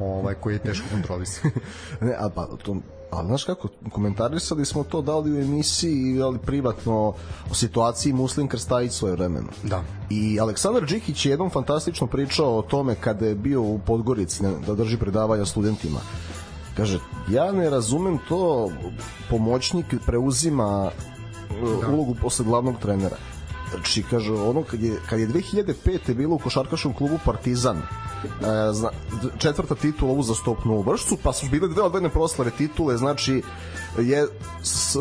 ovaj, 0.00 0.34
koji 0.34 0.54
je 0.54 0.58
teško 0.58 0.86
kontrolisati. 0.90 1.48
Ne, 2.00 2.14
a 2.18 2.28
pa 2.34 2.46
to 2.64 2.76
Ali 3.10 3.26
znaš 3.26 3.44
kako, 3.44 3.68
komentarisali 3.92 4.64
smo 4.64 4.84
to 4.84 5.02
da 5.02 5.18
li 5.18 5.32
u 5.32 5.40
emisiji, 5.42 6.22
ali 6.22 6.38
privatno 6.38 7.14
o 7.50 7.54
situaciji 7.54 8.12
Muslim 8.12 8.48
Krstajić 8.48 8.92
svoje 8.92 9.12
vremeno. 9.12 9.48
Da. 9.62 9.82
I 10.10 10.40
Aleksandar 10.40 10.84
Đikić 10.84 11.26
je 11.26 11.30
jednom 11.30 11.50
fantastično 11.50 12.06
pričao 12.06 12.58
o 12.58 12.62
tome 12.62 12.94
kada 12.94 13.26
je 13.26 13.34
bio 13.34 13.62
u 13.62 13.78
Podgorici 13.78 14.42
ne, 14.42 14.52
da 14.66 14.74
drži 14.74 14.96
predavanja 14.96 15.44
studentima. 15.46 16.00
Kaže, 16.76 16.98
ja 17.30 17.52
ne 17.52 17.70
razumem 17.70 18.18
to, 18.28 18.70
pomoćnik 19.30 19.86
preuzima 20.06 20.90
da. 21.80 21.88
ulogu 21.88 22.14
posle 22.22 22.44
glavnog 22.44 22.74
trenera. 22.82 23.16
Znači, 23.70 24.02
kaže, 24.10 24.32
ono 24.32 24.62
kad 24.62 24.82
je, 24.82 25.00
kad 25.08 25.20
je 25.20 25.28
2005. 25.28 26.14
bilo 26.14 26.34
u 26.34 26.38
košarkaškom 26.38 26.94
klubu 26.94 27.18
Partizan, 27.24 27.76
e, 27.76 27.82
zna, 28.72 28.90
četvrta 29.38 29.74
titula 29.74 30.12
uzastopno 30.12 30.74
u 30.74 30.82
Vršcu, 30.82 31.16
pa 31.22 31.32
su 31.32 31.46
bile 31.50 31.68
dve 31.68 31.82
odvojene 31.82 32.08
proslave 32.08 32.50
titule, 32.50 32.96
znači 32.96 33.42
je 33.98 34.26
s, 34.62 34.96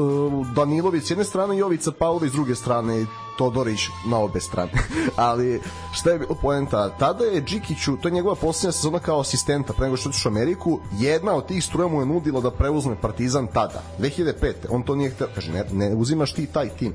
Danilović 0.56 1.04
s 1.04 1.10
jedne 1.10 1.24
strane 1.24 1.56
i 1.56 1.60
Jovica 1.60 1.92
Pavlović 1.92 2.32
s 2.32 2.36
druge 2.36 2.56
strane 2.56 3.06
Todorić 3.38 3.88
na 4.06 4.18
obe 4.18 4.40
strane. 4.40 4.72
Ali 5.16 5.62
šta 5.94 6.10
je 6.10 6.20
bilo 6.20 6.36
poenta? 6.42 6.90
Tada 7.00 7.26
je 7.26 7.42
Džikiću, 7.42 7.98
to 7.98 8.08
je 8.08 8.12
njegova 8.12 8.36
posljednja 8.36 8.72
sezona 8.72 9.00
kao 9.00 9.20
asistenta 9.20 9.74
pre 9.74 9.86
nego 9.86 9.98
što 9.98 10.10
otišao 10.10 10.30
u 10.30 10.34
Ameriku, 10.34 10.80
jedna 11.00 11.34
od 11.34 11.48
tih 11.48 11.64
struja 11.64 11.88
mu 11.88 12.00
je 12.00 12.06
nudila 12.06 12.42
da 12.42 12.52
preuzme 12.52 12.96
Partizan 13.02 13.48
tada, 13.48 13.84
2005. 14.00 14.54
On 14.70 14.84
to 14.84 14.96
nije 14.96 15.10
hteo, 15.10 15.28
kaže 15.36 15.52
ne, 15.52 15.66
ne 15.72 15.96
uzimaš 15.96 16.34
ti 16.34 16.46
taj 16.46 16.70
tim. 16.70 16.94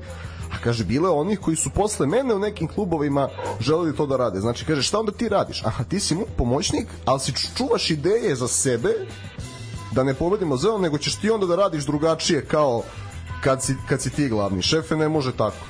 A 0.51 0.57
kaže, 0.63 0.83
bilo 0.83 1.07
je 1.07 1.13
onih 1.13 1.39
koji 1.39 1.57
su 1.57 1.69
posle 1.69 2.07
mene 2.07 2.35
u 2.35 2.39
nekim 2.39 2.67
klubovima 2.67 3.29
želeli 3.59 3.95
to 3.95 4.05
da 4.05 4.17
rade. 4.17 4.39
Znači, 4.39 4.65
kaže, 4.65 4.83
šta 4.83 4.99
onda 4.99 5.11
ti 5.11 5.29
radiš? 5.29 5.65
Aha, 5.65 5.83
ti 5.83 5.99
si 5.99 6.15
mu 6.15 6.25
pomoćnik, 6.37 6.87
ali 7.05 7.19
si 7.19 7.33
čuvaš 7.57 7.89
ideje 7.89 8.35
za 8.35 8.47
sebe, 8.47 8.89
da 9.91 10.03
ne 10.03 10.13
pobedimo 10.13 10.57
zelo, 10.57 10.77
nego 10.77 10.97
ćeš 10.97 11.15
ti 11.15 11.29
onda 11.29 11.45
da 11.45 11.55
radiš 11.55 11.85
drugačije 11.85 12.45
kao 12.45 12.83
kad 13.43 13.63
si, 13.63 13.75
kad 13.89 14.01
si 14.01 14.09
ti 14.09 14.29
glavni. 14.29 14.61
Šefe 14.61 14.95
ne 14.95 15.09
može 15.09 15.31
tako. 15.31 15.65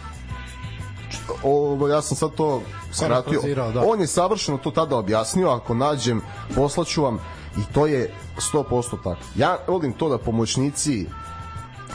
Ovo, 1.44 1.88
ja 1.88 2.02
sam 2.02 2.18
sad 2.18 2.32
to 2.36 2.62
skratio. 2.92 3.42
Da. 3.74 3.84
On 3.88 4.02
je 4.02 4.08
savršeno 4.08 4.58
to 4.58 4.72
tada 4.72 4.98
objasnio, 4.98 5.50
ako 5.50 5.74
nađem, 5.74 6.22
poslaću 6.56 7.04
vam 7.04 7.20
i 7.58 7.74
to 7.74 7.88
je 7.88 8.14
100% 8.54 8.90
tako. 9.04 9.22
Ja 9.36 9.58
volim 9.68 9.94
to 9.94 10.10
da 10.10 10.18
pomoćnici 10.18 11.08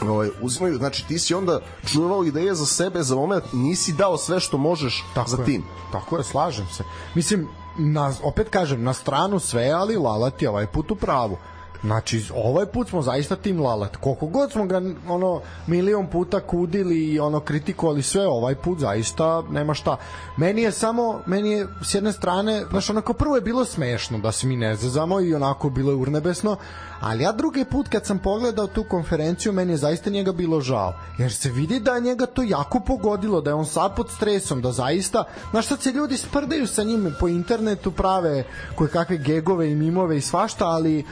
ovaj, 0.01 0.29
uzimaju, 0.41 0.77
znači 0.77 1.07
ti 1.07 1.19
si 1.19 1.33
onda 1.33 1.59
čuvao 1.85 2.23
ideje 2.23 2.55
za 2.55 2.65
sebe 2.65 3.03
za 3.03 3.15
moment, 3.15 3.43
nisi 3.53 3.93
dao 3.93 4.17
sve 4.17 4.39
što 4.39 4.57
možeš 4.57 5.03
Tako 5.13 5.29
za 5.29 5.37
je. 5.37 5.45
tim. 5.45 5.63
Tako 5.91 6.17
je, 6.17 6.23
slažem 6.23 6.67
se. 6.67 6.83
Mislim, 7.15 7.47
na, 7.77 8.13
opet 8.23 8.49
kažem, 8.49 8.83
na 8.83 8.93
stranu 8.93 9.39
sve, 9.39 9.69
ali 9.69 9.97
Lalat 9.97 10.41
je 10.41 10.49
ovaj 10.49 10.67
put 10.67 10.91
u 10.91 10.95
pravu. 10.95 11.37
Znači, 11.85 12.23
ovaj 12.35 12.65
put 12.65 12.89
smo 12.89 13.01
zaista 13.01 13.35
tim 13.35 13.61
Lalat. 13.61 13.95
Koliko 13.95 14.25
god 14.25 14.51
smo 14.51 14.65
ga 14.65 14.81
ono 15.09 15.41
milion 15.67 16.07
puta 16.07 16.39
kudili 16.39 17.13
i 17.13 17.19
ono 17.19 17.39
kritikovali 17.39 18.03
sve, 18.03 18.27
ovaj 18.27 18.55
put 18.55 18.79
zaista 18.79 19.43
nema 19.49 19.73
šta. 19.73 19.97
Meni 20.37 20.61
je 20.61 20.71
samo, 20.71 21.21
meni 21.25 21.51
je 21.51 21.67
s 21.83 21.93
jedne 21.93 22.11
strane, 22.11 22.65
znaš, 22.69 22.89
onako 22.89 23.13
prvo 23.13 23.35
je 23.35 23.41
bilo 23.41 23.65
smešno 23.65 24.17
da 24.17 24.31
se 24.31 24.47
mi 24.47 24.55
ne 24.55 24.75
zazamo 24.75 25.21
i 25.21 25.35
onako 25.35 25.69
bilo 25.69 25.91
je 25.91 25.95
urnebesno, 25.95 26.57
ali 26.99 27.23
ja 27.23 27.31
drugi 27.31 27.65
put 27.65 27.87
kad 27.87 28.05
sam 28.05 28.19
pogledao 28.19 28.67
tu 28.67 28.85
konferenciju, 28.89 29.53
meni 29.53 29.73
je 29.73 29.77
zaista 29.77 30.09
njega 30.09 30.31
bilo 30.31 30.61
žao. 30.61 30.93
Jer 31.17 31.33
se 31.33 31.49
vidi 31.49 31.79
da 31.79 31.91
je 31.91 32.01
njega 32.01 32.25
to 32.25 32.43
jako 32.43 32.79
pogodilo, 32.79 33.41
da 33.41 33.49
je 33.49 33.53
on 33.53 33.65
sad 33.65 33.95
pod 33.95 34.09
stresom, 34.09 34.61
da 34.61 34.71
zaista, 34.71 35.23
znaš 35.51 35.67
sad 35.67 35.81
se 35.81 35.91
ljudi 35.91 36.17
sprdaju 36.17 36.67
sa 36.67 36.83
njim 36.83 37.13
po 37.19 37.27
internetu, 37.27 37.91
prave 37.91 38.43
koje 38.75 38.89
kakve 38.89 39.17
gegove 39.17 39.71
i 39.71 39.75
mimove 39.75 40.17
i 40.17 40.21
svašta, 40.21 40.65
ali 40.67 41.05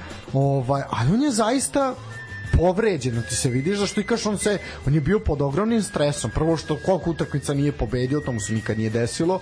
ovaj, 0.64 0.84
ali 0.90 1.14
on 1.14 1.24
je 1.24 1.32
zaista 1.32 1.96
povređeno 2.58 3.22
ti 3.22 3.36
se 3.36 3.50
vidiš 3.50 3.78
zašto 3.78 4.02
i 4.02 4.04
kaš 4.04 4.26
on 4.26 4.38
se 4.38 4.58
on 4.88 4.96
je 4.96 5.02
bio 5.02 5.20
pod 5.20 5.42
ogromnim 5.42 5.84
stresom. 5.84 6.32
Prvo 6.32 6.58
što 6.58 6.78
koliko 6.86 7.10
utakmica 7.10 7.54
nije 7.54 7.72
pobedio 7.72 8.20
to 8.20 8.32
mu 8.32 8.40
se 8.40 8.54
nikad 8.54 8.78
nije 8.78 8.90
desilo. 8.90 9.40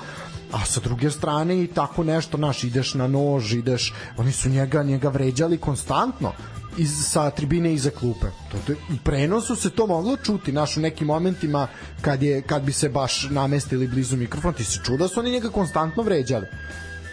A 0.52 0.66
sa 0.66 0.80
druge 0.80 1.12
strane 1.12 1.64
i 1.64 1.68
tako 1.68 2.04
nešto 2.04 2.38
naš 2.38 2.64
ideš 2.64 2.94
na 2.94 3.08
nož 3.08 3.54
ideš 3.54 3.94
oni 4.18 4.32
su 4.32 4.50
njega 4.50 4.84
njega 4.84 5.10
vređali 5.10 5.58
konstantno 5.58 6.34
iz, 6.78 6.92
sa 7.08 7.30
tribine 7.30 7.74
iza 7.74 7.90
klupe. 7.90 8.28
To, 8.52 8.58
to, 8.68 8.74
U 8.74 8.98
prenosu 9.04 9.56
se 9.56 9.70
to 9.70 9.88
moglo 9.88 10.18
čuti, 10.18 10.52
naš 10.52 10.78
u 10.78 10.82
nekim 10.82 11.08
momentima 11.08 11.68
kad, 12.02 12.24
je, 12.24 12.42
kad 12.42 12.64
bi 12.64 12.74
se 12.74 12.90
baš 12.90 13.28
namestili 13.30 13.88
blizu 13.88 14.18
mikrofona, 14.18 14.54
ti 14.54 14.64
se 14.64 14.80
čuo 14.84 14.98
da 14.98 15.08
su 15.08 15.20
oni 15.20 15.32
njega 15.32 15.50
konstantno 15.50 16.04
vređali. 16.04 16.48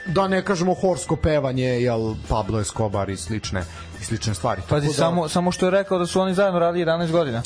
Da 0.07 0.29
ne 0.29 0.45
kažemo 0.45 0.75
horsko 0.75 1.17
pevanje, 1.17 1.65
jel 1.65 2.15
Pablo 2.29 2.61
Escobar 2.61 3.11
i 3.11 3.17
slične 3.17 3.65
i 4.01 4.05
slične 4.05 4.35
stvari. 4.35 4.63
Pazi, 4.69 4.87
da, 4.87 4.93
samo, 4.93 5.29
samo 5.29 5.53
što 5.53 5.67
je 5.67 5.71
rekao 5.71 5.99
da 5.99 6.07
su 6.07 6.21
oni 6.21 6.35
zajedno 6.35 6.59
radili 6.59 6.85
11 6.87 7.11
godina. 7.11 7.43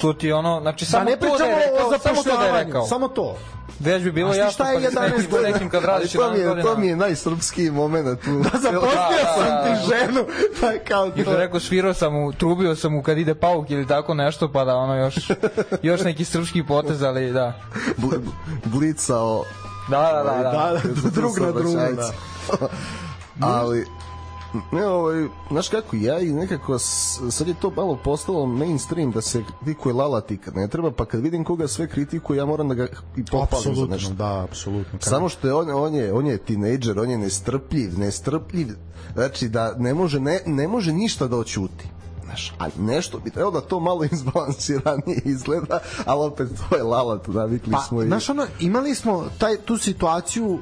To 0.00 0.12
ti 0.12 0.32
ono, 0.32 0.60
znači 0.60 0.84
samo 0.84 1.04
da 1.04 1.10
ne 1.10 1.16
to 1.16 1.38
da 1.38 1.44
je 1.44 1.56
rekao, 1.56 1.88
o 1.88 1.98
samo 1.98 2.22
to 2.22 2.36
da 2.38 2.44
je 2.46 2.64
rekao. 2.64 2.86
Samo 2.86 3.08
to. 3.08 3.36
Već 3.80 4.02
bi 4.02 4.12
bilo 4.12 4.30
A 4.30 4.34
jasno, 4.34 4.52
šta 4.52 4.70
je 4.70 4.80
pa 4.84 4.90
s 4.90 4.94
11 4.94 5.10
nekim, 5.12 5.42
nekim 5.42 5.70
kad 5.70 5.84
radiš 5.84 6.12
to 6.12 6.30
mi 6.30 6.36
11 6.36 6.40
je, 6.40 6.46
godina. 6.46 6.64
to 6.64 6.76
mi 6.76 6.86
je 6.86 6.96
najsrpskiji 6.96 7.70
moment 7.70 8.20
tu. 8.24 8.38
Da, 8.38 8.58
zapostio 8.62 8.90
Da, 8.90 9.22
da, 9.22 9.34
sam 9.36 9.44
da. 9.46 9.64
ti 9.64 9.88
ženu, 9.88 10.24
pa 10.60 10.84
kao 10.88 11.10
to. 11.10 11.30
je 11.30 11.36
rekao, 11.36 11.60
svirao 11.60 11.94
sam 11.94 12.12
mu, 12.12 12.32
trubio 12.32 12.76
sam 12.76 12.92
mu 12.92 13.02
kad 13.02 13.18
ide 13.18 13.34
pauk 13.34 13.70
ili 13.70 13.86
tako 13.86 14.14
nešto, 14.14 14.52
pa 14.52 14.64
da 14.64 14.74
ono 14.76 14.94
još, 14.94 15.16
još 15.82 16.00
neki 16.00 16.24
srpski 16.24 16.62
potez, 16.66 17.02
ali 17.02 17.32
da. 17.32 17.52
Bl- 17.96 18.20
blicao 18.64 19.44
Da, 19.90 20.00
da, 20.00 20.22
da. 20.22 20.42
da. 20.42 20.50
Da, 20.50 20.80
da, 21.02 21.10
drug 21.10 21.38
na 21.38 21.52
drugu, 21.52 21.76
da. 21.96 22.68
ali 23.40 23.86
ne, 24.72 24.86
ovaj, 24.86 25.26
znaš 25.50 25.68
kako, 25.68 25.96
ja 25.96 26.20
i 26.20 26.32
nekako, 26.32 26.78
sad 26.78 27.48
je 27.48 27.54
to 27.54 27.72
malo 27.76 27.98
postalo 28.04 28.46
mainstream 28.46 29.10
da 29.10 29.20
se 29.20 29.44
kritikuje 29.60 29.94
Lalati 29.94 30.36
kad 30.36 30.56
ne 30.56 30.68
treba, 30.68 30.90
pa 30.90 31.04
kad 31.04 31.20
vidim 31.20 31.44
koga 31.44 31.68
sve 31.68 31.88
kritikuje, 31.88 32.36
ja 32.36 32.44
moram 32.44 32.68
da 32.68 32.74
ga 32.74 32.86
i 33.16 33.24
pohvalim 33.24 33.74
za 33.74 33.86
nešto. 33.86 34.14
da, 34.14 34.42
apsolutno. 34.42 34.98
Samo 35.00 35.28
što 35.28 35.48
je 35.48 35.54
on, 35.54 35.70
on 35.70 35.94
je 35.94 36.12
on 36.12 36.26
je 36.26 36.38
tinejdžer, 36.38 36.98
on 36.98 37.10
je 37.10 37.18
nestrpljiv, 37.18 37.98
nestrpljiv. 37.98 38.68
Znači 39.14 39.48
da 39.48 39.74
ne 39.78 39.94
može 39.94 40.20
ne, 40.20 40.40
ne 40.46 40.68
može 40.68 40.92
ništa 40.92 41.28
da 41.28 41.36
oćuti. 41.36 41.88
Znaš, 42.26 42.52
a 42.58 42.64
nešto 42.78 43.18
bi 43.18 43.30
trebalo 43.30 43.60
da 43.60 43.66
to 43.66 43.80
malo 43.80 44.04
izbalansiranije 44.12 45.22
izgleda, 45.24 45.78
ali 46.06 46.26
opet 46.26 46.48
to 46.68 46.76
je 46.76 46.82
lalat, 46.82 47.28
navikli 47.28 47.72
Pa, 47.72 47.78
smo 47.78 48.02
i... 48.02 48.06
znaš 48.06 48.28
ono, 48.28 48.46
imali 48.60 48.94
smo 48.94 49.24
taj, 49.38 49.56
tu 49.56 49.78
situaciju, 49.78 50.58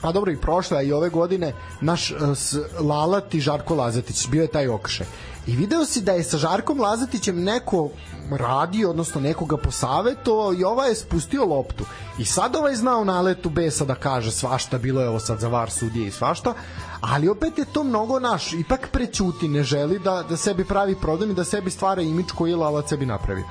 pa 0.00 0.12
dobro 0.12 0.32
i 0.32 0.36
prošle, 0.36 0.78
a 0.78 0.82
i 0.82 0.92
ove 0.92 1.08
godine, 1.08 1.54
naš 1.80 2.10
e, 2.10 2.14
s 2.34 2.56
Lalat 2.80 3.34
i 3.34 3.40
Žarko 3.40 3.74
Lazatić, 3.74 4.28
bio 4.28 4.42
je 4.42 4.48
taj 4.48 4.68
okršaj. 4.68 5.06
I 5.46 5.56
video 5.56 5.84
si 5.84 6.00
da 6.00 6.12
je 6.12 6.24
sa 6.24 6.38
Žarkom 6.38 6.80
Lazatićem 6.80 7.42
neko 7.42 7.88
radio, 8.30 8.90
odnosno 8.90 9.20
nekoga 9.20 9.56
posavetovao 9.56 10.54
i 10.54 10.64
ovaj 10.64 10.88
je 10.88 10.94
spustio 10.94 11.44
loptu. 11.44 11.84
I 12.18 12.24
sad 12.24 12.56
ovaj 12.56 12.74
znao 12.74 13.04
naletu 13.04 13.50
besa 13.50 13.84
da 13.84 13.94
kaže 13.94 14.30
svašta, 14.30 14.78
bilo 14.78 15.00
je 15.00 15.08
ovo 15.08 15.20
sad 15.20 15.40
za 15.40 15.48
var 15.48 15.70
sudije 15.70 16.06
i 16.06 16.10
svašta, 16.10 16.54
ali 17.02 17.28
opet 17.28 17.58
je 17.58 17.64
to 17.64 17.84
mnogo 17.84 18.20
naš, 18.20 18.52
ipak 18.52 18.88
prećuti, 18.92 19.48
ne 19.48 19.62
želi 19.62 19.98
da, 19.98 20.22
da 20.28 20.36
sebi 20.36 20.64
pravi 20.64 20.94
problem 20.94 21.30
i 21.30 21.34
da 21.34 21.44
sebi 21.44 21.70
stvara 21.70 22.02
imič 22.02 22.32
koji 22.32 22.50
je 22.50 22.56
Lalat 22.56 22.88
sebi 22.88 23.06
napravio. 23.06 23.44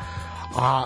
A 0.55 0.85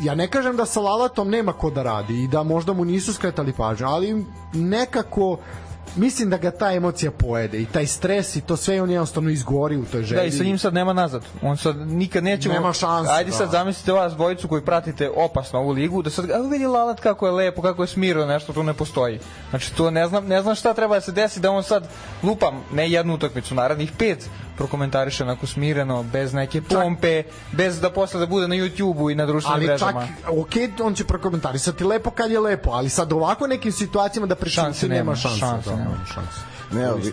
ja 0.00 0.14
ne 0.14 0.28
kažem 0.30 0.56
da 0.56 0.66
sa 0.66 0.80
Lalatom 0.80 1.28
nema 1.30 1.52
ko 1.52 1.70
da 1.70 1.82
radi 1.82 2.22
i 2.22 2.28
da 2.28 2.42
možda 2.42 2.72
mu 2.72 2.84
nisu 2.84 3.12
skretali 3.12 3.52
pažnju, 3.52 3.86
ali 3.86 4.26
nekako 4.52 5.38
mislim 5.96 6.30
da 6.30 6.36
ga 6.36 6.50
ta 6.50 6.72
emocija 6.72 7.10
pojede 7.10 7.62
i 7.62 7.66
taj 7.66 7.86
stres 7.86 8.36
i 8.36 8.40
to 8.40 8.56
sve 8.56 8.82
on 8.82 8.90
jednostavno 8.90 9.30
izgori 9.30 9.76
u 9.76 9.84
toj 9.84 10.02
želji. 10.02 10.20
Da, 10.20 10.24
i 10.24 10.30
sa 10.32 10.44
njim 10.44 10.58
sad 10.58 10.74
nema 10.74 10.92
nazad. 10.92 11.22
On 11.42 11.56
sad 11.56 11.76
nikad 11.76 12.24
nećemo... 12.24 12.54
Nema 12.54 12.72
šanse, 12.72 13.12
Ajde 13.12 13.30
da. 13.30 13.36
sad 13.36 13.50
zamislite 13.50 13.92
vas 13.92 14.12
dvojicu 14.12 14.48
koji 14.48 14.62
pratite 14.62 15.10
opasno 15.16 15.58
ovu 15.58 15.70
ligu, 15.70 16.02
da 16.02 16.10
sad, 16.10 16.30
a 16.30 16.38
vidi 16.38 16.66
Lalat 16.66 17.00
kako 17.00 17.26
je 17.26 17.32
lepo, 17.32 17.62
kako 17.62 17.82
je 17.82 17.86
smirao, 17.86 18.26
nešto 18.26 18.52
tu 18.52 18.62
ne 18.62 18.74
postoji. 18.74 19.18
Znači, 19.50 19.74
to 19.74 19.90
ne 19.90 20.08
znam, 20.08 20.26
ne 20.26 20.42
znam 20.42 20.54
šta 20.54 20.74
treba 20.74 20.94
da 20.94 21.00
se 21.00 21.12
desi 21.12 21.40
da 21.40 21.50
on 21.50 21.62
sad 21.62 21.88
lupam, 22.22 22.64
ne 22.72 22.90
jednu 22.90 23.14
utakmicu, 23.14 23.54
narednih 23.54 23.92
pet 23.98 24.28
prokomentariše 24.56 25.24
onako 25.24 25.46
smireno, 25.46 26.02
bez 26.02 26.32
neke 26.32 26.62
pompe, 26.62 27.22
bez 27.52 27.80
da 27.80 27.90
posle 27.90 28.20
da 28.20 28.26
bude 28.26 28.48
na 28.48 28.54
YouTube-u 28.54 29.10
i 29.10 29.14
na 29.14 29.26
društvenim 29.26 29.56
ali 29.56 29.66
mrežama. 29.66 30.06
čak, 30.06 30.28
ok, 30.28 30.84
on 30.84 30.94
će 30.94 31.04
prokomentarisati 31.04 31.84
lepo 31.84 32.10
kad 32.10 32.30
je 32.30 32.40
lepo, 32.40 32.70
ali 32.70 32.88
sad 32.88 33.12
ovako 33.12 33.46
nekim 33.46 33.72
situacijama 33.72 34.26
da 34.26 34.34
prešanse 34.34 34.88
nema, 34.88 34.98
nema, 34.98 35.16
šanse. 35.16 35.38
šanse 35.38 35.70
da, 35.70 35.75
nema. 35.76 35.90
nema 35.90 36.04
šanse. 36.14 36.40
Ne, 36.72 36.92
vi, 36.94 37.12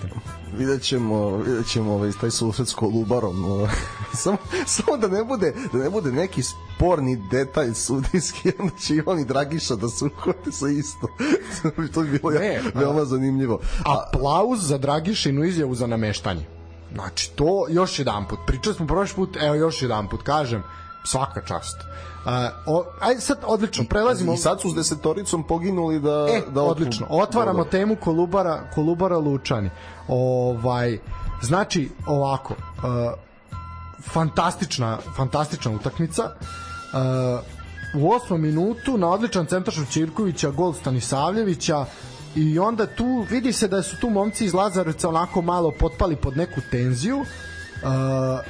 vidjet 0.58 0.82
ćemo, 0.82 1.38
vidjet 1.38 1.68
ćemo 1.68 1.94
ovaj, 1.94 2.12
taj 2.22 2.32
susret 2.32 2.68
s 2.68 2.74
Kolubarom. 2.74 3.68
samo, 4.24 4.38
samo 4.66 4.98
da 4.98 5.08
ne 5.08 5.24
bude 5.24 5.54
da 5.74 5.80
ne 5.80 5.90
bude 5.90 6.12
neki 6.12 6.44
sporni 6.44 7.28
detalj 7.32 7.74
sudijski, 7.74 8.52
onda 8.60 8.74
će 8.80 8.96
i 8.96 9.02
on 9.06 9.20
i 9.20 9.26
Dragiša 9.26 9.76
da 9.76 9.90
se 9.90 10.06
uhvate 10.06 10.52
sa 10.52 10.68
isto. 10.68 11.08
to 11.94 12.02
bi 12.02 12.20
bilo 12.20 12.32
Ne, 12.32 12.40
ne, 12.40 12.62
a- 12.76 12.80
veoma 12.80 13.06
zanimljivo. 13.06 13.60
A, 13.86 14.04
Aplauz 14.08 14.68
za 14.68 14.78
Dragišinu 14.78 15.44
izjavu 15.44 15.76
za 15.76 15.88
nameštanje. 15.88 16.46
Znači, 16.94 17.32
to 17.36 17.66
još 17.70 18.00
jedan 18.00 18.28
put. 18.28 18.40
Pričali 18.48 18.76
smo 18.76 18.88
prošli 18.88 19.16
put, 19.16 19.38
evo 19.42 19.56
još 19.56 19.82
jedan 19.82 20.10
put, 20.10 20.24
kažem, 20.24 20.64
svaka 21.06 21.42
čast. 21.42 21.78
Uh, 22.26 22.32
o, 22.66 22.86
ajde 23.00 23.22
sad, 23.22 23.38
odlično, 23.46 23.84
prelazimo... 23.90 24.34
I 24.34 24.38
sad 24.38 24.62
su 24.62 24.70
s 24.70 24.76
desetoricom 24.76 25.44
poginuli 25.44 26.00
da... 26.00 26.28
E, 26.30 26.42
da 26.52 26.62
odlično. 26.62 27.08
Otvaramo 27.10 27.58
Dobro. 27.58 27.72
temu 27.72 27.96
Kolubara, 27.96 28.70
Kolubara 28.76 29.18
Lučani. 29.18 29.70
Ovaj, 30.08 31.00
znači, 31.42 31.90
ovako, 32.08 32.54
uh, 32.54 32.84
fantastična, 34.02 34.98
fantastična 35.16 35.72
utakmica. 35.72 36.24
Uh, 36.24 38.00
u 38.02 38.12
osmom 38.12 38.42
minutu 38.42 38.98
na 38.98 39.10
odličan 39.10 39.46
centar 39.46 39.74
Šućirkovića, 39.74 40.52
gol 40.52 40.74
Stanisavljevića 40.74 41.86
i 42.36 42.60
onda 42.60 42.86
tu 42.86 43.26
vidi 43.30 43.54
se 43.54 43.68
da 43.68 43.82
su 43.82 43.98
tu 43.98 44.10
momci 44.10 44.46
iz 44.46 44.54
Lazarevca 44.54 45.10
onako 45.10 45.42
malo 45.42 45.72
potpali 45.80 46.16
pod 46.16 46.38
neku 46.38 46.62
tenziju 46.72 47.26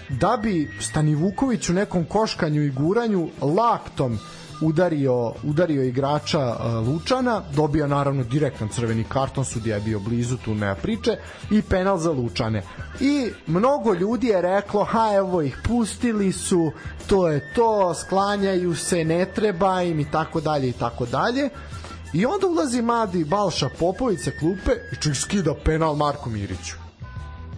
da 0.10 0.38
bi 0.44 0.72
Stani 0.80 1.16
Vuković 1.16 1.70
u 1.70 1.74
nekom 1.74 2.06
koškanju 2.06 2.64
i 2.64 2.70
guranju 2.70 3.30
laktom 3.42 4.20
udario, 4.62 5.34
udario 5.44 5.84
igrača 5.84 6.56
Lučana, 6.88 7.42
dobio 7.56 7.88
naravno 7.88 8.24
direktan 8.24 8.70
crveni 8.70 9.04
karton, 9.04 9.46
sudija 9.46 9.76
je 9.76 9.82
bio 9.82 10.00
blizu, 10.00 10.38
tu 10.38 10.56
nema 10.56 10.76
priče, 10.76 11.18
i 11.52 11.62
penal 11.62 11.98
za 11.98 12.12
Lučane. 12.12 12.64
I 13.00 13.32
mnogo 13.48 13.94
ljudi 13.94 14.28
je 14.28 14.42
reklo, 14.42 14.84
ha 14.84 15.14
evo 15.16 15.42
ih 15.42 15.58
pustili 15.64 16.32
su, 16.32 16.72
to 17.08 17.28
je 17.28 17.54
to, 17.56 17.94
sklanjaju 17.94 18.76
se, 18.76 19.04
ne 19.04 19.26
treba 19.26 19.82
im 19.82 20.00
i 20.00 20.12
tako 20.12 20.42
dalje 20.42 20.70
i 20.70 20.74
tako 20.74 21.06
dalje. 21.06 21.50
I 22.14 22.26
onda 22.26 22.48
ulazi 22.48 22.82
mladi 22.82 23.26
Balša 23.26 23.70
Popović 23.80 24.20
sa 24.20 24.32
klupe 24.40 24.72
i 24.92 24.96
čovjek 24.96 25.18
skida 25.18 25.54
penal 25.66 25.96
Marku 25.96 26.30
Miriću. 26.30 26.83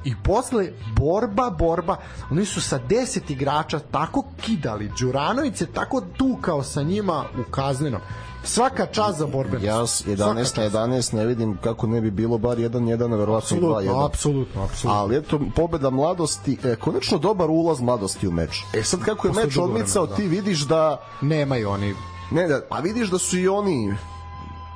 I 0.06 0.14
posle 0.24 0.72
borba, 0.96 1.50
borba, 1.50 1.98
oni 2.32 2.46
su 2.46 2.62
sa 2.62 2.80
10 2.90 3.32
igrača 3.32 3.80
tako 3.80 4.24
kidali, 4.42 4.92
Đuranović 5.00 5.58
se 5.58 5.66
tako 5.66 6.02
tukao 6.18 6.64
sa 6.64 6.82
njima 6.82 7.26
u 7.40 7.52
kaznenom. 7.52 8.02
Svaka 8.44 8.86
čast 8.86 9.18
za 9.18 9.26
borbenost. 9.28 9.66
Ja 9.66 9.88
s 9.88 10.06
11 10.06 10.58
na 10.58 10.70
11 10.70 11.14
ne 11.14 11.26
vidim 11.26 11.58
kako 11.64 11.88
ne 11.88 12.02
bi 12.02 12.12
bilo 12.12 12.38
bar 12.38 12.58
1-1, 12.58 13.14
a 13.14 13.16
verovatno 13.16 13.58
i 13.58 13.60
2-1. 13.60 14.06
Apsolutno, 14.06 14.64
apsolutno. 14.64 15.02
Ali 15.02 15.18
eto, 15.18 15.40
pobeda 15.56 15.90
mladosti, 15.90 16.58
e, 16.64 16.76
konačno 16.76 17.18
dobar 17.18 17.50
ulaz 17.50 17.82
mladosti 17.82 18.28
u 18.28 18.32
meč. 18.32 18.64
E 18.74 18.84
sad 18.84 19.00
kako 19.00 19.28
je 19.28 19.34
Posle 19.34 19.46
meč 19.46 19.58
odmicao, 19.58 20.04
vremena, 20.04 20.18
ti 20.18 20.28
vidiš 20.28 20.60
da 20.62 21.02
Nemaju 21.22 21.70
oni 21.70 21.96
Ne, 22.32 22.48
da, 22.48 22.62
pa 22.70 22.80
vidiš 22.80 23.10
da 23.10 23.18
su 23.18 23.40
i 23.40 23.48
oni 23.48 23.96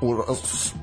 u, 0.02 0.16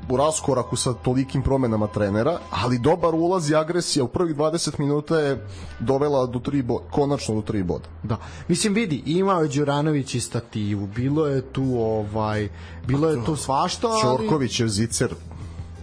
u 0.08 0.16
raskoraku 0.16 0.76
sa 0.76 0.92
tolikim 0.92 1.42
promenama 1.42 1.86
trenera, 1.86 2.38
ali 2.50 2.78
dobar 2.78 3.14
ulaz 3.14 3.50
i 3.50 3.54
agresija 3.54 4.04
u 4.04 4.08
prvih 4.08 4.36
20 4.36 4.78
minuta 4.78 5.18
je 5.18 5.46
dovela 5.80 6.26
do 6.26 6.38
tri 6.38 6.62
boda, 6.62 6.84
konačno 6.90 7.34
do 7.34 7.42
tri 7.42 7.62
boda. 7.62 7.84
Da. 8.02 8.16
Mislim 8.48 8.74
vidi, 8.74 9.02
imao 9.06 9.42
je 9.42 9.48
Đuranović 9.48 10.14
i 10.14 10.20
stativu, 10.20 10.86
bilo 10.86 11.26
je 11.26 11.42
tu 11.42 11.80
ovaj 11.80 12.48
bilo 12.86 13.08
je 13.08 13.24
tu 13.24 13.36
svašta, 13.36 13.88
ali 13.88 14.00
Ćorkovićev 14.00 14.68
zicer, 14.68 15.14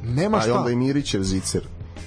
nema 0.04 0.38
a 0.38 0.39
i 0.39 0.43
šta. 0.43 0.60
onda 0.60 0.72
i 0.72 0.76
Mirićev 0.76 1.22
zicer. 1.22 1.62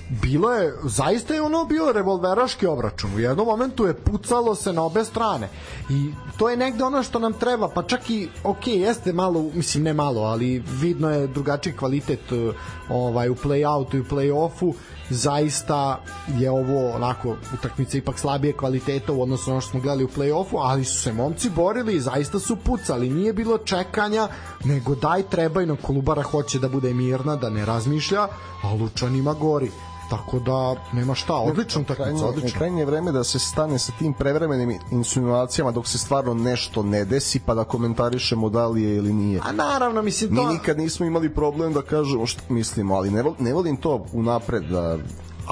Bilo 0.08 0.52
je, 0.52 0.74
zaista 0.84 1.34
je 1.34 1.42
ono 1.42 1.64
bio 1.64 1.92
revolveraški 1.92 2.66
obračun. 2.66 3.14
U 3.14 3.18
jednom 3.18 3.46
momentu 3.46 3.86
je 3.86 3.94
pucalo 3.94 4.54
se 4.54 4.72
na 4.72 4.82
obe 4.82 5.04
strane. 5.04 5.48
I 5.90 6.12
to 6.38 6.48
je 6.48 6.56
negde 6.56 6.84
ono 6.84 7.02
što 7.02 7.18
nam 7.18 7.32
treba, 7.32 7.68
pa 7.68 7.82
čak 7.82 8.10
i, 8.10 8.28
ok, 8.44 8.66
jeste 8.66 9.12
malo, 9.12 9.50
mislim 9.54 9.84
ne 9.84 9.94
malo, 9.94 10.22
ali 10.22 10.62
vidno 10.80 11.10
je 11.10 11.26
drugačiji 11.26 11.76
kvalitet 11.76 12.32
uh, 12.32 12.54
ovaj, 12.88 13.28
u 13.30 13.34
play-outu 13.34 13.96
i 13.96 14.00
u 14.00 14.04
play-offu 14.04 14.74
zaista 15.10 16.02
je 16.38 16.50
ovo 16.50 16.90
onako 16.90 17.36
utakmica 17.54 17.98
ipak 17.98 18.18
slabije 18.18 18.52
kvaliteta 18.52 19.12
u 19.12 19.22
odnosu 19.22 19.50
na 19.50 19.54
ono 19.54 19.60
što 19.60 19.70
smo 19.70 19.80
gledali 19.80 20.04
u 20.04 20.08
play-offu, 20.08 20.58
ali 20.60 20.84
su 20.84 21.02
se 21.02 21.12
momci 21.12 21.50
borili 21.50 21.94
i 21.94 22.00
zaista 22.00 22.38
su 22.38 22.56
pucali. 22.56 23.10
Nije 23.10 23.32
bilo 23.32 23.58
čekanja, 23.58 24.28
nego 24.64 24.94
daj 24.94 25.22
treba 25.22 25.62
i 25.62 25.66
na 25.66 25.76
Kolubara 25.82 26.22
hoće 26.22 26.58
da 26.58 26.68
bude 26.68 26.94
mirna, 26.94 27.36
da 27.36 27.50
ne 27.50 27.66
razmišlja, 27.66 28.28
a 28.62 28.74
Lučanima 28.80 29.34
gori. 29.34 29.70
Tako 30.10 30.38
da 30.38 30.74
nema 30.92 31.14
šta, 31.14 31.34
odlična 31.34 31.80
utakmica, 31.80 32.26
odlično. 32.26 32.58
Krajnje 32.58 32.82
je 32.82 32.86
vreme 32.86 33.12
da 33.12 33.24
se 33.24 33.38
stane 33.38 33.78
sa 33.78 33.92
tim 33.98 34.12
prevremenim 34.12 34.78
insinuacijama 34.90 35.70
dok 35.70 35.86
se 35.86 35.98
stvarno 35.98 36.34
nešto 36.34 36.82
ne 36.82 37.04
desi 37.04 37.40
pa 37.46 37.54
da 37.54 37.64
komentarišemo 37.64 38.48
da 38.48 38.66
li 38.66 38.82
je 38.82 38.96
ili 38.96 39.12
nije. 39.12 39.40
A 39.44 39.52
naravno, 39.52 40.02
mislim 40.02 40.36
to... 40.36 40.46
Mi 40.46 40.52
nikad 40.52 40.78
nismo 40.78 41.06
imali 41.06 41.34
problem 41.34 41.72
da 41.72 41.82
kažemo 41.82 42.26
što 42.26 42.42
mislimo, 42.48 42.94
ali 42.94 43.10
ne, 43.10 43.24
ne 43.38 43.52
volim 43.52 43.76
to 43.76 44.06
unapred 44.12 44.62
da... 44.62 44.98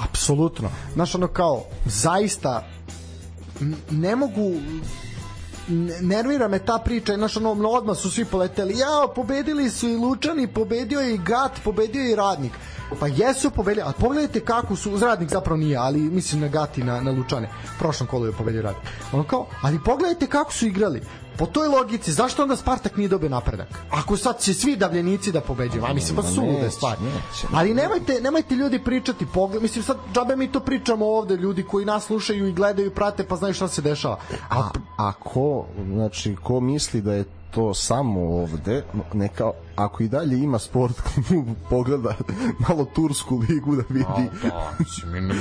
Apsolutno. 0.02 0.68
Znaš, 0.94 1.14
ono 1.14 1.28
kao, 1.28 1.62
zaista 1.86 2.64
ne 3.90 4.16
mogu 4.16 4.52
nervira 6.00 6.48
me 6.48 6.58
ta 6.58 6.78
priča, 6.84 7.14
znaš, 7.14 7.36
ono, 7.36 7.50
odmah 7.50 7.96
su 7.96 8.10
svi 8.10 8.24
poleteli, 8.24 8.78
jao, 8.78 9.08
pobedili 9.14 9.70
su 9.70 9.88
i 9.88 9.96
Lučani, 9.96 10.46
pobedio 10.46 11.00
je 11.00 11.14
i 11.14 11.18
Gat, 11.18 11.52
pobedio 11.64 12.02
je 12.02 12.12
i 12.12 12.16
Radnik. 12.16 12.52
Pa 13.00 13.06
jesu 13.06 13.50
pobedili, 13.50 13.86
a 13.86 13.92
pogledajte 14.00 14.40
kako 14.40 14.76
su, 14.76 14.98
Radnik 14.98 15.30
zapravo 15.30 15.56
nije, 15.56 15.76
ali 15.76 15.98
mislim 15.98 16.40
na 16.40 16.48
Gati, 16.48 16.84
na, 16.84 17.00
na 17.00 17.10
Lučane. 17.10 17.48
Prošlom 17.78 18.06
kolu 18.06 18.26
je 18.26 18.32
pobedio 18.32 18.62
Radnik. 18.62 18.84
Ono 19.12 19.24
kao, 19.24 19.46
ali 19.62 19.84
pogledajte 19.84 20.26
kako 20.26 20.52
su 20.52 20.66
igrali. 20.66 21.02
Po 21.38 21.46
toj 21.46 21.68
logici, 21.68 22.12
zašto 22.12 22.42
onda 22.42 22.56
Spartak 22.56 22.96
nije 22.96 23.08
dobio 23.08 23.28
napredak? 23.28 23.68
Ako 23.90 24.16
sad 24.16 24.40
će 24.40 24.54
svi 24.54 24.76
davljenici 24.76 25.32
da 25.32 25.40
pobeđuju, 25.40 25.84
a 25.84 25.92
mislim, 25.92 26.16
pa 26.16 26.22
su 26.22 26.42
lude 26.42 26.70
stvari. 26.70 27.00
Ali 27.52 27.74
nemojte, 27.74 28.20
nemojte 28.20 28.54
ljudi 28.54 28.78
pričati, 28.84 29.26
pogled, 29.26 29.62
mislim, 29.62 29.84
sad 29.84 29.96
džabe 30.14 30.36
mi 30.36 30.52
to 30.52 30.60
pričamo 30.60 31.06
ovde, 31.06 31.36
ljudi 31.36 31.62
koji 31.62 31.84
nas 31.84 32.04
slušaju 32.04 32.48
i 32.48 32.52
gledaju 32.52 32.86
i 32.88 32.94
prate, 32.94 33.24
pa 33.24 33.36
znaju 33.36 33.54
šta 33.54 33.68
se 33.68 33.82
dešava. 33.82 34.18
A, 34.50 34.70
a 34.98 35.12
ko, 35.12 35.66
znači, 35.92 36.36
ko 36.42 36.60
misli 36.60 37.00
da 37.00 37.14
je 37.14 37.24
to 37.54 37.74
samo 37.74 38.20
ovde, 38.20 38.84
neka 39.12 39.50
ako 39.76 40.02
i 40.02 40.08
dalje 40.08 40.38
ima 40.38 40.58
sport 40.58 40.94
klub 41.28 41.46
pogleda 41.70 42.14
malo 42.68 42.84
tursku 42.84 43.42
ligu 43.48 43.76
da 43.76 43.82
vidi 43.88 44.28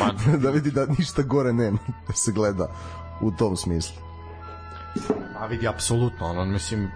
A, 0.01 0.11
da, 0.31 0.37
da 0.43 0.49
vidi 0.49 0.71
da 0.71 0.85
ništa 0.85 1.21
gore 1.21 1.53
nema 1.53 1.77
da 2.07 2.13
se 2.13 2.31
gleda 2.31 2.67
u 3.21 3.31
tom 3.31 3.57
smislu. 3.57 4.12
A 5.43 5.45
vidi, 5.45 5.67
apsolutno, 5.67 6.25
ono, 6.27 6.45
mislim, 6.45 6.91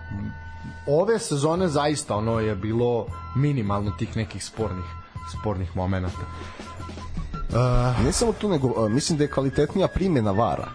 ove 0.86 1.20
sezone 1.20 1.68
zaista 1.68 2.16
ono 2.16 2.40
je 2.40 2.56
bilo 2.56 3.08
minimalno 3.36 3.92
tih 3.92 4.18
nekih 4.18 4.46
spornih 4.46 4.86
spornih 5.32 5.76
momenata. 5.76 6.26
Uh, 7.50 8.06
ne 8.06 8.12
samo 8.12 8.34
to, 8.34 8.50
nego 8.50 8.68
uh, 8.68 8.92
mislim 8.92 9.18
da 9.18 9.24
je 9.24 9.32
kvalitetnija 9.32 9.88
primjena 9.88 10.32
vara. 10.32 10.68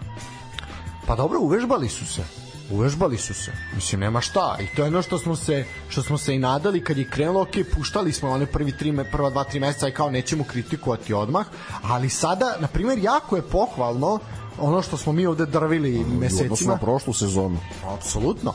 Pa 1.07 1.15
dobro, 1.15 1.39
uvežbali 1.39 1.89
su 1.89 2.05
se 2.05 2.23
uvežbali 2.71 3.17
su 3.17 3.33
se. 3.33 3.51
Mislim 3.75 4.01
nema 4.01 4.21
šta. 4.21 4.57
I 4.59 4.75
to 4.75 4.81
je 4.81 4.87
ono 4.87 5.01
što 5.01 5.17
smo 5.17 5.35
se 5.35 5.65
što 5.89 6.01
smo 6.01 6.17
se 6.17 6.35
i 6.35 6.39
nadali 6.39 6.83
kad 6.83 6.97
je 6.97 7.09
krenulo, 7.09 7.41
ok, 7.41 7.49
puštali 7.75 8.11
smo 8.11 8.29
one 8.29 8.45
prvi 8.45 8.77
tri 8.77 9.03
prva 9.11 9.29
dva 9.29 9.43
tri 9.43 9.59
meseca 9.59 9.87
i 9.87 9.91
kao 9.91 10.09
nećemo 10.09 10.43
kritikovati 10.43 11.13
odmah, 11.13 11.45
ali 11.83 12.09
sada 12.09 12.55
na 12.59 12.67
primjer 12.67 12.99
jako 12.99 13.35
je 13.35 13.41
pohvalno 13.41 14.19
ono 14.59 14.81
što 14.81 14.97
smo 14.97 15.13
mi 15.13 15.25
ovde 15.25 15.45
drvili 15.45 16.05
mesecima. 16.19 16.45
Odnosno 16.45 16.71
na 16.71 16.77
prošlu 16.77 17.13
sezonu. 17.13 17.57
Apsolutno. 17.87 18.53